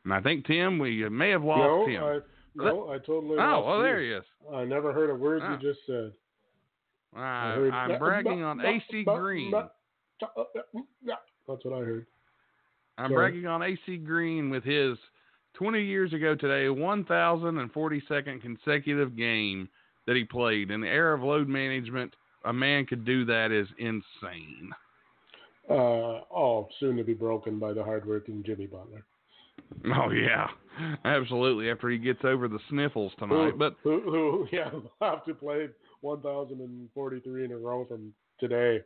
And 0.05 0.13
I 0.13 0.21
think 0.21 0.47
Tim, 0.47 0.79
we 0.79 1.09
may 1.09 1.31
have 1.31 1.45
lost 1.45 1.61
no, 1.61 1.87
Tim. 1.87 2.03
I, 2.03 2.19
no, 2.57 2.91
I 2.91 2.99
totally. 2.99 3.37
Oh, 3.39 3.65
well, 3.65 3.81
there 3.81 4.03
he 4.03 4.11
is. 4.11 4.25
I 4.53 4.65
never 4.65 4.93
heard 4.93 5.11
a 5.11 5.15
word 5.15 5.43
oh. 5.45 5.51
you 5.51 5.55
ah. 5.55 5.59
just 5.61 5.79
said. 5.87 6.13
Heard, 7.15 7.73
I'm 7.73 7.99
bragging 7.99 8.43
on 8.43 8.61
AC 8.61 9.05
Green. 9.05 9.55
Uh, 9.55 9.69
uh, 10.23 10.45
mm, 10.75 10.83
that's 11.49 11.65
what 11.65 11.75
I 11.75 11.85
heard. 11.85 12.07
I'm 12.99 13.11
Sorry. 13.11 13.33
bragging 13.33 13.47
on 13.47 13.63
AC 13.63 13.97
Green 13.99 14.51
with 14.51 14.65
his 14.65 14.97
20 15.55 15.83
years 15.83 16.13
ago 16.13 16.35
today, 16.35 16.67
1,042nd 16.67 18.41
consecutive 18.41 19.17
game 19.17 19.69
that 20.07 20.17
he 20.17 20.25
played. 20.25 20.71
In 20.71 20.81
the 20.81 20.89
era 20.89 21.15
of 21.15 21.23
load 21.23 21.49
management, 21.49 22.15
a 22.45 22.53
man 22.53 22.87
could 22.87 23.05
do 23.05 23.25
that 23.27 23.51
is 23.53 23.69
insane. 23.79 24.73
Uh, 25.69 26.21
oh, 26.35 26.69
soon 26.81 26.97
to 26.97 27.05
be 27.05 27.15
broken 27.15 27.59
by 27.59 27.73
the 27.73 27.85
hardworking 27.85 28.43
Jimmy 28.45 28.67
Butler. 28.67 29.05
Oh 29.95 30.11
yeah, 30.11 30.49
absolutely. 31.05 31.71
After 31.71 31.89
he 31.89 31.99
gets 31.99 32.25
over 32.25 32.49
the 32.49 32.59
sniffles 32.69 33.13
tonight, 33.19 33.53
who, 33.53 33.59
but 33.59 33.77
who, 33.83 34.01
who 34.01 34.49
yeah, 34.53 34.71
have 35.01 35.25
to 35.25 35.35
play 35.35 35.69
1,043 36.03 37.45
in 37.45 37.53
a 37.53 37.57
row 37.57 37.85
from 37.87 38.13
today. 38.39 38.81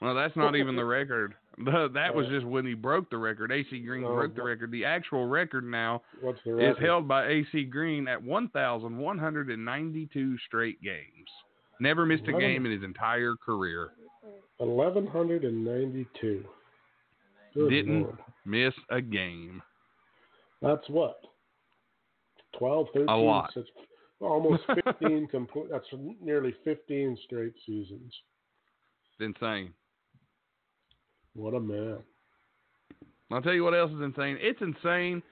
Well, 0.00 0.14
that's 0.14 0.34
not 0.36 0.54
even 0.56 0.76
the 0.76 0.84
record. 1.00 1.34
The, 1.58 1.88
that 1.94 2.14
was 2.14 2.26
uh, 2.26 2.30
just 2.30 2.46
when 2.46 2.64
he 2.66 2.74
broke 2.74 3.10
the 3.10 3.16
record. 3.18 3.50
AC 3.52 3.80
Green 3.80 4.02
broke 4.02 4.34
the 4.34 4.42
record. 4.42 4.70
The 4.72 4.84
actual 4.84 5.26
record 5.26 5.64
now 5.64 6.02
the 6.44 6.70
is 6.70 6.76
held 6.80 7.06
by 7.08 7.26
AC 7.28 7.64
Green 7.64 8.06
at 8.08 8.22
1,192 8.22 10.38
straight 10.46 10.82
games. 10.82 11.28
Never 11.80 12.04
missed 12.06 12.28
a 12.28 12.32
Wow. 12.32 12.38
game 12.40 12.66
in 12.66 12.72
his 12.72 12.82
entire 12.82 13.34
career. 13.36 13.90
1,192. 14.58 16.44
Good 17.54 17.70
Didn't 17.70 18.02
Lord. 18.02 18.18
miss 18.44 18.74
a 18.90 19.00
game. 19.00 19.62
That's 20.60 20.86
what? 20.88 21.20
12, 22.58 22.88
13, 22.94 23.08
A 23.08 23.16
lot. 23.16 23.52
six- 23.54 23.68
almost 24.24 24.62
15 24.84 25.28
complete. 25.28 25.66
That's 25.70 25.86
nearly 26.20 26.54
15 26.64 27.18
straight 27.24 27.54
seasons. 27.66 28.12
It's 29.18 29.36
insane. 29.36 29.72
What 31.34 31.54
a 31.54 31.60
man. 31.60 31.98
I'll 33.30 33.42
tell 33.42 33.54
you 33.54 33.64
what 33.64 33.74
else 33.74 33.90
is 33.92 34.00
insane. 34.00 34.38
It's 34.40 34.60
insane 34.60 35.22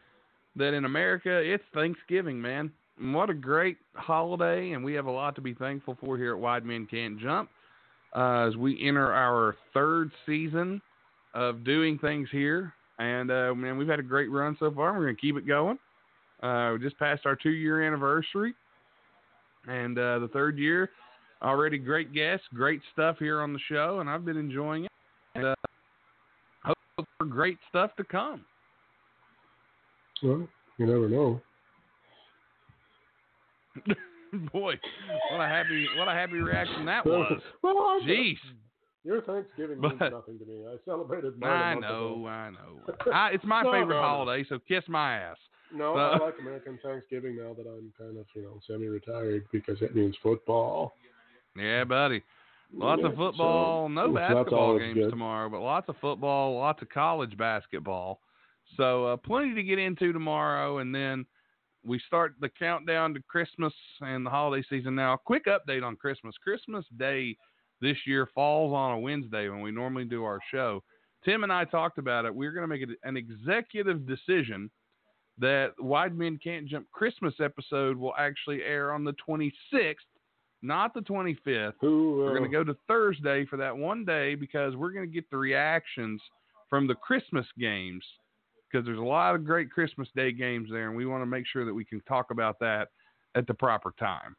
that 0.57 0.75
in 0.75 0.85
America 0.85 1.39
it's 1.39 1.65
Thanksgiving, 1.75 2.41
man. 2.41 2.73
And 2.99 3.15
what 3.15 3.31
a 3.31 3.35
great 3.35 3.79
holiday, 3.95 4.73
and 4.73 4.85
we 4.85 4.95
have 4.95 5.07
a 5.07 5.11
lot 5.11 5.35
to 5.37 5.41
be 5.41 5.55
thankful 5.55 5.97
for 6.01 6.17
here 6.17 6.35
at 6.35 6.39
Wide 6.39 6.65
Men 6.65 6.87
Can't 6.91 7.19
Jump 7.19 7.49
uh, 8.15 8.49
as 8.49 8.57
we 8.57 8.79
enter 8.87 9.13
our 9.13 9.57
third 9.73 10.11
season 10.27 10.83
of 11.35 11.65
doing 11.65 11.99
things 11.99 12.29
here. 12.31 12.73
And 12.99 13.31
uh, 13.31 13.55
man, 13.55 13.79
we've 13.79 13.89
had 13.89 13.99
a 13.99 14.05
great 14.05 14.31
run 14.31 14.57
so 14.61 14.71
far. 14.71 14.93
We're 14.93 15.05
going 15.05 15.17
to 15.17 15.21
keep 15.21 15.37
it 15.37 15.47
going. 15.47 15.79
Uh, 16.43 16.73
we 16.75 16.85
just 16.85 16.99
passed 16.99 17.25
our 17.25 17.37
two-year 17.37 17.87
anniversary, 17.87 18.55
and 19.67 19.99
uh, 19.99 20.19
the 20.19 20.29
third 20.33 20.59
year. 20.59 20.91
Already 21.43 21.79
great 21.79 22.13
guests, 22.13 22.47
great 22.55 22.81
stuff 22.93 23.17
here 23.19 23.41
on 23.41 23.53
the 23.53 23.59
show, 23.69 23.99
and 24.01 24.09
I've 24.09 24.25
been 24.25 24.37
enjoying 24.37 24.85
it. 24.85 24.93
And, 25.35 25.47
uh, 25.47 25.55
hope 26.63 27.09
for 27.19 27.25
great 27.25 27.59
stuff 27.69 27.97
to 27.97 28.05
come. 28.05 28.45
Well, 30.23 30.47
you 30.79 30.87
never 30.87 31.09
know. 31.09 31.41
Boy, 34.53 34.75
what 35.31 35.41
a 35.41 35.49
happy 35.49 35.87
what 35.99 36.09
a 36.09 36.13
happy 36.13 36.35
reaction 36.35 36.87
that 36.87 37.05
was. 37.05 37.41
well, 37.63 37.77
I, 37.77 38.01
Jeez. 38.07 38.37
Your 39.05 39.21
Thanksgiving 39.23 39.81
means 39.81 39.95
But- 39.99 40.13
nothing 40.13 40.39
to 40.39 40.45
me. 40.45 40.63
I 40.67 40.77
celebrated 40.85 41.39
mine. 41.39 41.51
I 41.51 41.75
know. 41.75 42.27
I 42.29 42.51
know. 42.51 42.95
I, 43.13 43.31
it's 43.31 43.45
my 43.45 43.63
favorite 43.73 44.01
holiday, 44.01 44.45
so 44.49 44.59
kiss 44.69 44.85
my 44.89 45.17
ass. 45.17 45.37
No, 45.75 45.97
Uh, 45.97 46.11
I 46.11 46.19
like 46.19 46.35
American 46.41 46.79
Thanksgiving 46.83 47.37
now 47.37 47.55
that 47.55 47.67
I'm 47.67 47.93
kind 47.99 48.19
of, 48.19 48.27
you 48.35 48.43
know, 48.43 48.61
semi-retired 48.67 49.47
because 49.53 49.81
it 49.83 49.95
means 49.95 50.17
football. 50.23 50.95
Yeah, 51.57 51.85
buddy. 51.85 52.23
Lots 52.75 53.03
of 53.05 53.15
football, 53.15 53.85
so- 53.85 53.89
no 53.89 54.13
basketball 54.13 54.79
games 54.79 54.95
good. 54.95 55.11
tomorrow, 55.11 55.49
but 55.51 55.61
lots 55.61 55.89
of 55.89 55.97
football, 56.01 56.57
lots 56.57 56.81
of 56.81 56.89
college 56.89 57.37
basketball. 57.37 58.21
So 58.77 59.07
uh, 59.07 59.17
plenty 59.19 59.55
to 59.55 59.63
get 59.63 59.79
into 59.79 60.13
tomorrow, 60.13 60.79
and 60.79 60.95
then 60.95 61.27
we 61.85 61.99
start 62.07 62.35
the 62.41 62.49
countdown 62.49 63.13
to 63.15 63.21
Christmas 63.29 63.75
and 64.01 64.25
the 64.25 64.31
holiday 64.31 64.65
season. 64.71 64.95
Now, 64.95 65.15
a 65.15 65.19
quick 65.19 65.45
update 65.47 65.83
on 65.83 65.97
Christmas. 65.97 66.35
Christmas 66.43 66.87
Day 66.97 67.37
this 67.83 67.97
year 68.07 68.27
falls 68.35 68.73
on 68.73 68.93
a 68.93 68.99
Wednesday 68.99 69.49
when 69.49 69.61
we 69.61 69.71
normally 69.71 70.05
do 70.05 70.25
our 70.25 70.39
show. 70.51 70.83
Tim 71.25 71.43
and 71.43 71.53
I 71.53 71.65
talked 71.65 71.99
about 71.99 72.25
it. 72.25 72.35
We're 72.35 72.53
going 72.53 72.63
to 72.63 72.69
make 72.69 72.83
it 72.83 72.97
an 73.03 73.17
executive 73.17 74.07
decision 74.07 74.71
that 75.39 75.73
Wide 75.79 76.17
Men 76.17 76.39
Can't 76.43 76.67
Jump 76.67 76.91
Christmas 76.91 77.35
episode 77.41 77.97
will 77.97 78.15
actually 78.19 78.63
air 78.63 78.93
on 78.93 79.05
the 79.05 79.15
26th, 79.29 79.95
not 80.63 80.95
the 80.95 81.01
25th. 81.01 81.75
Who? 81.81 82.23
Uh, 82.23 82.27
We're 82.27 82.39
going 82.39 82.51
to 82.51 82.57
go 82.57 82.65
to 82.65 82.77
Thursday 82.87 83.47
for 83.47 83.57
that 83.57 83.77
one 83.77 84.05
day 84.05 84.35
because 84.35 84.77
we're 84.77 84.93
going 84.93 85.07
to 85.07 85.13
get 85.13 85.29
the 85.31 85.37
reactions 85.37 86.21
from 86.69 86.87
the 86.87 86.95
Christmas 86.95 87.47
games 87.59 88.05
because 88.71 88.87
there's 88.87 88.99
a 88.99 89.03
lot 89.03 89.35
of 89.35 89.45
great 89.45 89.71
Christmas 89.71 90.09
Day 90.17 90.33
games 90.33 90.69
there, 90.71 90.89
and 90.89 90.97
we 90.97 91.05
want 91.05 91.23
to 91.23 91.27
make 91.27 91.47
sure 91.47 91.65
that 91.65 91.75
we 91.75 91.85
can 91.85 92.01
talk 92.03 92.31
about 92.31 92.59
that 92.61 92.89
at 93.35 93.47
the 93.47 93.55
proper 93.55 93.93
time. 93.99 94.35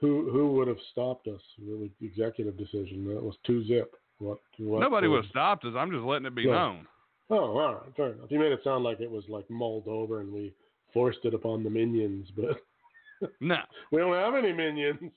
Who 0.00 0.30
who 0.32 0.52
would 0.54 0.66
have 0.66 0.78
stopped 0.90 1.28
us? 1.28 1.40
Really, 1.64 1.92
executive 2.00 2.58
decision. 2.58 3.06
That 3.06 3.22
was 3.22 3.36
two 3.46 3.64
zip. 3.66 3.94
What? 4.18 4.38
what 4.58 4.80
Nobody 4.80 5.06
would 5.06 5.16
would 5.16 5.24
have 5.24 5.30
stopped 5.30 5.64
us. 5.64 5.74
I'm 5.76 5.92
just 5.92 6.02
letting 6.02 6.26
it 6.26 6.34
be 6.34 6.42
Yeah. 6.42 6.52
known. 6.52 6.86
Oh, 7.32 7.58
all 7.58 7.74
right, 7.74 7.96
fair 7.96 8.12
enough. 8.12 8.30
You 8.30 8.38
made 8.38 8.52
it 8.52 8.60
sound 8.62 8.84
like 8.84 9.00
it 9.00 9.10
was 9.10 9.24
like 9.28 9.48
mulled 9.50 9.88
over 9.88 10.20
and 10.20 10.32
we 10.32 10.52
forced 10.92 11.20
it 11.24 11.32
upon 11.34 11.64
the 11.64 11.70
minions, 11.70 12.28
but 12.36 13.30
No, 13.40 13.56
we 13.90 13.98
don't 13.98 14.12
have 14.14 14.34
any 14.34 14.52
minions. 14.52 15.10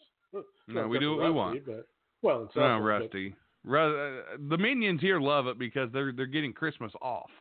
no, 0.67 0.87
we 0.87 0.97
do 0.99 1.15
what 1.17 1.25
we 1.25 1.31
want. 1.31 1.65
But, 1.65 1.87
well, 2.21 2.43
it's 2.45 2.55
No, 2.55 2.79
Rusty. 2.79 3.35
Ru- 3.65 4.19
uh, 4.19 4.37
the 4.49 4.57
minions 4.57 5.01
here 5.01 5.19
love 5.19 5.47
it 5.47 5.57
because 5.59 5.89
they're 5.91 6.11
they're 6.11 6.25
getting 6.27 6.53
Christmas 6.53 6.91
off, 7.01 7.31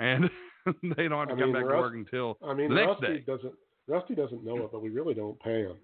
and 0.00 0.28
they 0.96 1.06
don't 1.08 1.28
have 1.28 1.28
to 1.28 1.34
I 1.34 1.38
come 1.38 1.52
mean, 1.52 1.52
back 1.52 1.62
to 1.62 1.76
work 1.76 1.94
until 1.94 2.36
I 2.44 2.54
mean, 2.54 2.68
the 2.70 2.74
next 2.74 2.88
Rusty 3.00 3.06
day. 3.06 3.24
doesn't. 3.26 3.54
Rusty 3.86 4.14
doesn't 4.14 4.44
know 4.44 4.56
it, 4.64 4.72
but 4.72 4.82
we 4.82 4.90
really 4.90 5.14
don't 5.14 5.38
pay 5.40 5.62
him. 5.62 5.76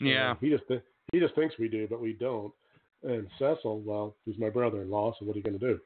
Yeah, 0.00 0.34
he 0.40 0.50
just 0.50 0.68
th- 0.68 0.82
he 1.12 1.18
just 1.18 1.34
thinks 1.34 1.54
we 1.58 1.68
do, 1.68 1.86
but 1.88 2.00
we 2.00 2.12
don't. 2.12 2.52
And 3.02 3.26
Cecil, 3.38 3.80
well, 3.80 4.14
he's 4.26 4.38
my 4.38 4.50
brother-in-law, 4.50 5.14
so 5.18 5.24
what 5.24 5.34
are 5.34 5.38
you 5.38 5.44
going 5.44 5.58
to 5.58 5.66
do? 5.66 5.78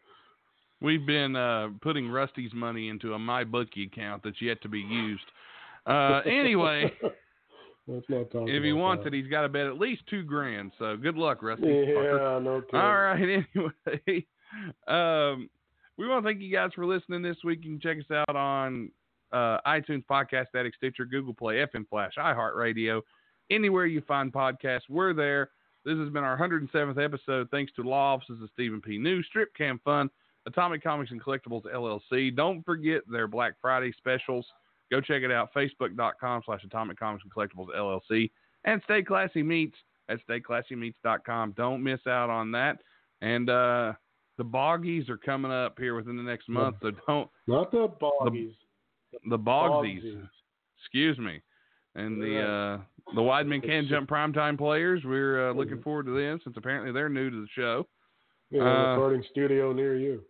We've 0.81 1.05
been 1.05 1.37
uh, 1.37 1.69
putting 1.83 2.09
Rusty's 2.09 2.53
money 2.55 2.89
into 2.89 3.15
a 3.15 3.19
MyBookie 3.19 3.87
account 3.87 4.23
that's 4.25 4.41
yet 4.41 4.63
to 4.63 4.69
be 4.69 4.81
used. 4.81 5.25
Uh, 5.87 6.21
anyway, 6.27 6.91
Let's 7.87 8.07
not 8.09 8.31
talk. 8.31 8.49
if 8.49 8.63
he 8.63 8.73
wants 8.73 9.05
that. 9.05 9.13
it, 9.15 9.23
he's 9.23 9.31
got 9.31 9.43
to 9.43 9.49
bet 9.49 9.67
at 9.67 9.79
least 9.79 10.03
two 10.09 10.23
grand. 10.23 10.73
So 10.79 10.97
good 10.97 11.17
luck, 11.17 11.43
Rusty. 11.43 11.67
Yeah, 11.67 12.39
no 12.43 12.63
kidding. 12.65 12.81
All 12.81 12.97
right. 12.97 13.21
Anyway, 14.07 14.27
um, 14.89 15.49
we 15.97 16.09
want 16.09 16.25
to 16.25 16.29
thank 16.29 16.41
you 16.41 16.51
guys 16.53 16.71
for 16.75 16.87
listening 16.87 17.23
this 17.23 17.37
week. 17.45 17.61
You 17.63 17.79
can 17.79 17.81
check 17.81 17.99
us 17.99 18.11
out 18.11 18.35
on 18.35 18.91
uh, 19.33 19.59
iTunes, 19.67 20.05
Podcast 20.11 20.47
Addict, 20.57 20.77
Stitcher, 20.77 21.05
Google 21.05 21.35
Play, 21.35 21.57
FM 21.57 21.89
Flash, 21.89 22.15
iHeartRadio, 22.19 23.03
anywhere 23.51 23.87
you 23.87 24.01
find 24.09 24.33
podcasts. 24.33 24.89
We're 24.89 25.13
there. 25.13 25.51
This 25.85 25.97
has 25.99 26.09
been 26.11 26.25
our 26.25 26.39
107th 26.39 27.03
episode. 27.03 27.49
Thanks 27.51 27.73
to 27.77 27.83
law 27.83 28.15
offices 28.15 28.43
of 28.43 28.49
Stephen 28.53 28.81
P. 28.81 28.99
New, 28.99 29.23
Strip 29.23 29.55
Cam 29.55 29.81
Fun, 29.85 30.11
Atomic 30.51 30.83
Comics 30.83 31.11
and 31.11 31.23
Collectibles 31.23 31.63
LLC. 31.65 32.35
Don't 32.35 32.65
forget 32.65 33.03
their 33.11 33.27
Black 33.27 33.55
Friday 33.61 33.93
specials. 33.97 34.47
Go 34.91 35.01
check 35.01 35.23
it 35.23 35.31
out. 35.31 35.51
Facebook.com 35.55 36.43
slash 36.45 36.65
Atomic 36.65 36.99
Comics 36.99 37.25
and 37.25 37.33
Collectibles 37.33 37.69
LLC. 37.77 38.31
And 38.65 38.81
Stay 38.85 39.03
Classy 39.03 39.43
Meats 39.43 39.77
at 40.09 40.19
StayClassyMeats.com. 40.29 41.55
Don't 41.57 41.83
miss 41.83 42.01
out 42.07 42.31
on 42.31 42.51
that. 42.53 42.79
And 43.23 43.49
uh, 43.49 43.93
the 44.39 44.45
Boggies 44.45 45.09
are 45.09 45.17
coming 45.17 45.53
up 45.53 45.79
here 45.79 45.95
within 45.95 46.17
the 46.17 46.23
next 46.23 46.49
month, 46.49 46.77
so 46.83 46.91
don't. 47.07 47.29
Not 47.47 47.71
the 47.71 47.89
Boggies. 48.01 48.55
The, 49.13 49.31
the 49.31 49.39
Bogsies. 49.39 50.23
Excuse 50.79 51.19
me. 51.19 51.41
And 51.95 52.21
the 52.23 52.41
uh, 52.41 52.79
the 53.15 53.23
Wide 53.23 53.47
Men 53.47 53.61
Can 53.61 53.87
Jump 53.89 54.09
primetime 54.09 54.57
players, 54.57 55.03
we're 55.05 55.51
uh, 55.51 55.53
looking 55.53 55.83
forward 55.83 56.07
to 56.07 56.13
them 56.17 56.41
since 56.45 56.57
apparently 56.57 56.93
they're 56.93 57.09
new 57.09 57.31
to 57.31 57.41
the 57.43 57.49
show. 57.55 57.87
Yeah, 58.51 58.63
Uh, 58.63 58.91
recording 58.93 59.25
studio 59.31 59.73
near 59.73 59.97
you. 59.97 60.23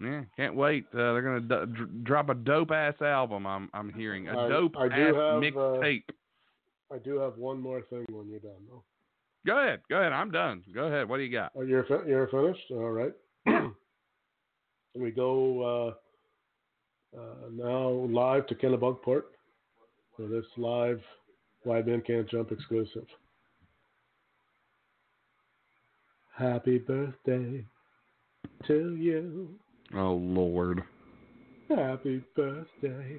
Yeah, 0.00 0.22
can't 0.36 0.54
wait. 0.54 0.86
Uh, 0.92 1.12
they're 1.12 1.22
gonna 1.22 1.66
dr- 1.66 2.04
drop 2.04 2.28
a 2.28 2.34
dope 2.34 2.70
ass 2.70 2.94
album. 3.00 3.46
I'm 3.46 3.68
I'm 3.74 3.92
hearing 3.92 4.28
a 4.28 4.48
dope 4.48 4.76
I 4.76 4.88
do 4.88 4.94
ass 4.94 5.06
have, 5.06 5.16
uh, 5.16 5.40
mixtape. 5.40 6.04
I 6.92 6.98
do 6.98 7.18
have 7.18 7.36
one 7.36 7.60
more 7.60 7.82
thing 7.82 8.06
when 8.10 8.28
you're 8.28 8.38
done, 8.38 8.62
though. 8.68 8.82
Go 9.46 9.58
ahead, 9.58 9.80
go 9.88 9.96
ahead. 9.96 10.12
I'm 10.12 10.30
done. 10.30 10.62
Go 10.74 10.84
ahead. 10.84 11.08
What 11.08 11.16
do 11.18 11.24
you 11.24 11.32
got? 11.32 11.52
Oh, 11.56 11.62
you're 11.62 11.84
fi- 11.84 12.06
you're 12.06 12.28
finished. 12.28 12.70
All 12.70 12.90
right. 12.90 13.12
we 14.94 15.10
go 15.10 15.94
uh, 17.14 17.18
uh, 17.18 17.48
now 17.52 17.88
live 17.88 18.46
to 18.48 18.54
Kennebunkport 18.54 19.22
for 20.16 20.26
this 20.28 20.44
live 20.56 21.00
Wide 21.64 21.86
Men 21.86 22.02
Can't 22.06 22.28
Jump 22.28 22.52
exclusive. 22.52 23.06
Happy 26.36 26.78
birthday 26.78 27.64
to 28.66 28.96
you. 28.96 29.48
Oh 29.94 30.14
Lord. 30.14 30.82
Happy 31.68 32.22
birthday 32.34 33.18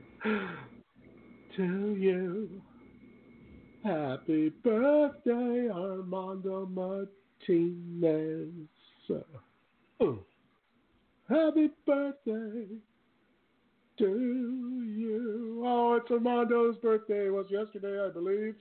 to 1.56 1.96
you. 1.98 2.62
Happy 3.84 4.50
birthday, 4.50 5.70
Armando 5.72 6.66
Martinez. 6.68 8.50
Uh, 9.10 10.06
Happy 11.30 11.70
birthday 11.86 12.66
to 14.00 14.84
you. 14.86 15.64
Oh, 15.66 15.94
it's 15.96 16.10
Armando's 16.10 16.78
birthday. 16.78 17.28
It 17.28 17.34
was 17.34 17.46
yesterday, 17.50 18.04
I 18.04 18.10
believe. 18.10 18.56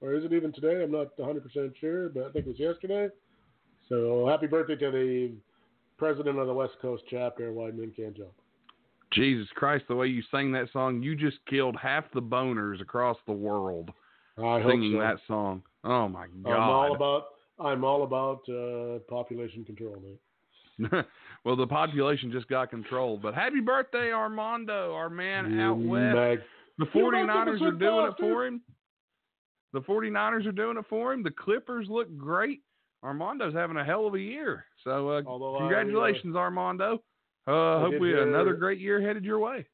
Or 0.00 0.14
is 0.14 0.24
it 0.24 0.32
even 0.32 0.52
today? 0.52 0.82
I'm 0.82 0.90
not 0.90 1.16
100% 1.18 1.76
sure, 1.80 2.08
but 2.08 2.24
I 2.24 2.30
think 2.30 2.46
it 2.46 2.48
was 2.48 2.58
yesterday. 2.58 3.08
So 3.88 4.26
happy 4.26 4.46
birthday 4.46 4.76
to 4.76 4.90
the 4.90 5.32
president 5.98 6.38
of 6.38 6.46
the 6.46 6.54
West 6.54 6.74
Coast 6.80 7.02
chapter, 7.10 7.52
Wide 7.52 7.76
Men 7.76 7.92
Can't 7.96 8.16
Jump. 8.16 8.32
Jesus 9.12 9.46
Christ, 9.54 9.84
the 9.88 9.94
way 9.94 10.08
you 10.08 10.22
sang 10.30 10.50
that 10.52 10.68
song, 10.72 11.02
you 11.02 11.14
just 11.14 11.38
killed 11.48 11.76
half 11.80 12.04
the 12.14 12.22
boners 12.22 12.80
across 12.80 13.16
the 13.26 13.32
world 13.32 13.90
I 14.42 14.60
singing 14.64 14.94
so. 14.94 15.00
that 15.00 15.16
song. 15.28 15.62
Oh 15.84 16.08
my 16.08 16.26
God! 16.42 16.52
I'm 16.52 16.62
all 16.70 16.94
about 16.96 17.24
I'm 17.60 17.84
all 17.84 18.02
about 18.02 18.40
uh, 18.48 18.98
population 19.08 19.64
control, 19.64 20.02
mate. 20.02 20.18
well, 21.44 21.54
the 21.54 21.66
population 21.68 22.32
just 22.32 22.48
got 22.48 22.70
controlled. 22.70 23.22
But 23.22 23.34
happy 23.34 23.60
birthday, 23.60 24.10
Armando, 24.12 24.92
our 24.92 25.08
man 25.08 25.60
out 25.60 25.78
You 25.78 25.88
west. 25.88 26.14
mag- 26.16 26.40
The 26.78 26.86
49ers 26.86 27.62
are 27.62 27.70
doing 27.70 28.06
it 28.08 28.14
for 28.18 28.44
him. 28.46 28.60
The 29.72 29.82
49ers 29.82 30.46
are 30.46 30.52
doing 30.52 30.76
it 30.76 30.84
for 30.88 31.12
him. 31.12 31.22
The 31.22 31.30
Clippers 31.30 31.86
look 31.88 32.16
great. 32.16 32.62
Armando's 33.04 33.54
having 33.54 33.76
a 33.76 33.84
hell 33.84 34.06
of 34.06 34.14
a 34.14 34.20
year. 34.20 34.64
So, 34.82 35.10
uh, 35.10 35.22
Although 35.26 35.56
I, 35.56 35.58
uh, 35.58 35.60
congratulations, 35.60 36.34
Armando. 36.34 37.02
Uh, 37.46 37.80
hope 37.80 38.00
we 38.00 38.08
hear- 38.08 38.26
another 38.26 38.54
great 38.54 38.80
year 38.80 39.00
headed 39.00 39.24
your 39.24 39.38
way. 39.38 39.66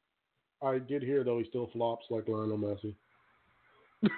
I 0.61 0.77
did 0.77 1.01
hear 1.01 1.23
though 1.23 1.39
he 1.39 1.45
still 1.45 1.67
flops 1.73 2.05
like 2.11 2.27
Lionel 2.27 2.57
Messi. 2.57 2.93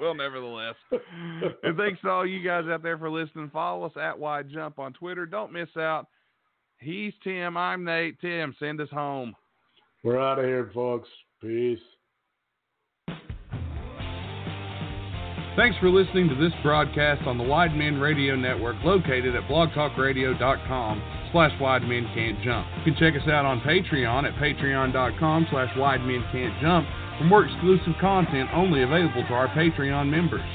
well, 0.00 0.14
nevertheless. 0.14 0.74
and 1.62 1.76
thanks 1.76 2.00
to 2.02 2.10
all 2.10 2.26
you 2.26 2.42
guys 2.42 2.64
out 2.66 2.82
there 2.82 2.98
for 2.98 3.08
listening. 3.08 3.48
Follow 3.50 3.86
us 3.86 3.92
at 3.96 4.18
Wide 4.18 4.50
Jump 4.50 4.78
on 4.78 4.92
Twitter. 4.92 5.24
Don't 5.24 5.52
miss 5.52 5.68
out. 5.78 6.08
He's 6.78 7.14
Tim. 7.24 7.56
I'm 7.56 7.84
Nate. 7.84 8.20
Tim, 8.20 8.54
send 8.58 8.80
us 8.80 8.90
home. 8.90 9.34
We're 10.02 10.20
out 10.20 10.38
of 10.38 10.44
here, 10.44 10.70
folks. 10.74 11.08
Peace. 11.40 11.78
Thanks 15.58 15.76
for 15.78 15.90
listening 15.90 16.28
to 16.28 16.36
this 16.36 16.52
broadcast 16.62 17.26
on 17.26 17.36
the 17.36 17.42
Wide 17.42 17.74
Men 17.74 17.98
Radio 17.98 18.36
Network 18.36 18.76
located 18.84 19.34
at 19.34 19.42
blogtalkradio.com 19.50 21.02
slash 21.32 21.50
Wide 21.60 21.82
Men 21.82 22.06
Can't 22.14 22.40
Jump. 22.44 22.64
You 22.78 22.92
can 22.92 22.94
check 22.94 23.20
us 23.20 23.26
out 23.26 23.44
on 23.44 23.58
Patreon 23.62 24.22
at 24.22 24.38
patreon.com 24.38 25.48
slash 25.50 25.76
Wide 25.76 26.02
Men 26.06 26.24
Can't 26.30 26.54
Jump 26.62 26.86
for 27.18 27.24
more 27.24 27.44
exclusive 27.44 27.94
content 28.00 28.48
only 28.54 28.84
available 28.84 29.26
to 29.26 29.34
our 29.34 29.48
Patreon 29.48 30.08
members. 30.08 30.46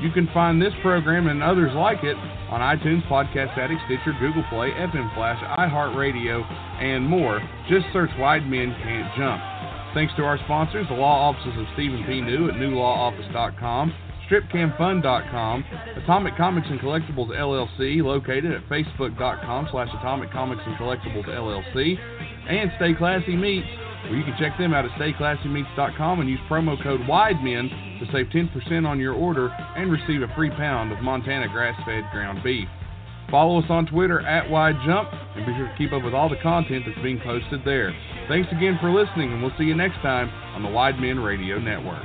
You 0.00 0.10
can 0.10 0.26
find 0.32 0.56
this 0.56 0.72
program 0.80 1.26
and 1.26 1.42
others 1.42 1.72
like 1.76 2.02
it 2.02 2.16
on 2.48 2.64
iTunes, 2.64 3.06
Podcast 3.08 3.58
Addict, 3.58 3.82
Stitcher, 3.84 4.16
Google 4.18 4.44
Play, 4.48 4.70
FM 4.70 5.14
Flash, 5.14 5.36
iHeartRadio, 5.60 6.40
and 6.80 7.06
more. 7.06 7.46
Just 7.68 7.84
search 7.92 8.10
Wide 8.18 8.48
Men 8.48 8.74
Can't 8.82 9.14
Jump. 9.18 9.42
Thanks 9.92 10.14
to 10.16 10.24
our 10.24 10.38
sponsors, 10.44 10.88
the 10.88 10.94
law 10.94 11.28
offices 11.28 11.60
of 11.60 11.66
Stephen 11.74 12.04
P. 12.06 12.22
New 12.22 12.48
at 12.48 12.54
newlawoffice.com, 12.54 13.92
stripcamfun.com, 14.30 15.64
Atomic 16.02 16.36
Comics 16.36 16.66
and 16.70 16.80
Collectibles 16.80 17.30
LLC, 17.30 18.02
located 18.02 18.52
at 18.52 18.68
facebook.com 18.68 19.68
slash 19.70 19.88
Atomic 19.98 20.30
Comics 20.32 20.62
and 20.66 20.76
Collectibles 20.76 21.26
LLC, 21.28 21.96
and 22.48 22.70
Stay 22.76 22.94
Classy 22.94 23.36
Meats, 23.36 23.66
where 24.04 24.16
you 24.16 24.24
can 24.24 24.36
check 24.38 24.56
them 24.58 24.74
out 24.74 24.84
at 24.84 24.90
stayclassymeats.com 24.92 26.20
and 26.20 26.28
use 26.28 26.40
promo 26.48 26.80
code 26.82 27.00
WIDEMEN 27.02 28.00
to 28.00 28.12
save 28.12 28.26
10% 28.26 28.86
on 28.86 29.00
your 29.00 29.14
order 29.14 29.48
and 29.76 29.90
receive 29.90 30.22
a 30.22 30.34
free 30.34 30.50
pound 30.50 30.92
of 30.92 31.00
Montana 31.00 31.48
grass-fed 31.48 32.04
ground 32.12 32.42
beef. 32.44 32.68
Follow 33.30 33.58
us 33.58 33.66
on 33.68 33.86
Twitter 33.86 34.20
at 34.20 34.48
WideJump 34.48 35.36
and 35.36 35.46
be 35.46 35.52
sure 35.54 35.66
to 35.66 35.74
keep 35.76 35.92
up 35.92 36.04
with 36.04 36.14
all 36.14 36.28
the 36.28 36.36
content 36.42 36.84
that's 36.86 37.02
being 37.02 37.20
posted 37.24 37.64
there. 37.64 37.92
Thanks 38.28 38.48
again 38.52 38.78
for 38.80 38.90
listening, 38.92 39.32
and 39.32 39.42
we'll 39.42 39.56
see 39.58 39.64
you 39.64 39.74
next 39.74 39.96
time 39.96 40.28
on 40.54 40.62
the 40.62 40.68
Wide 40.68 41.00
Men 41.00 41.18
Radio 41.18 41.58
Network. 41.58 42.04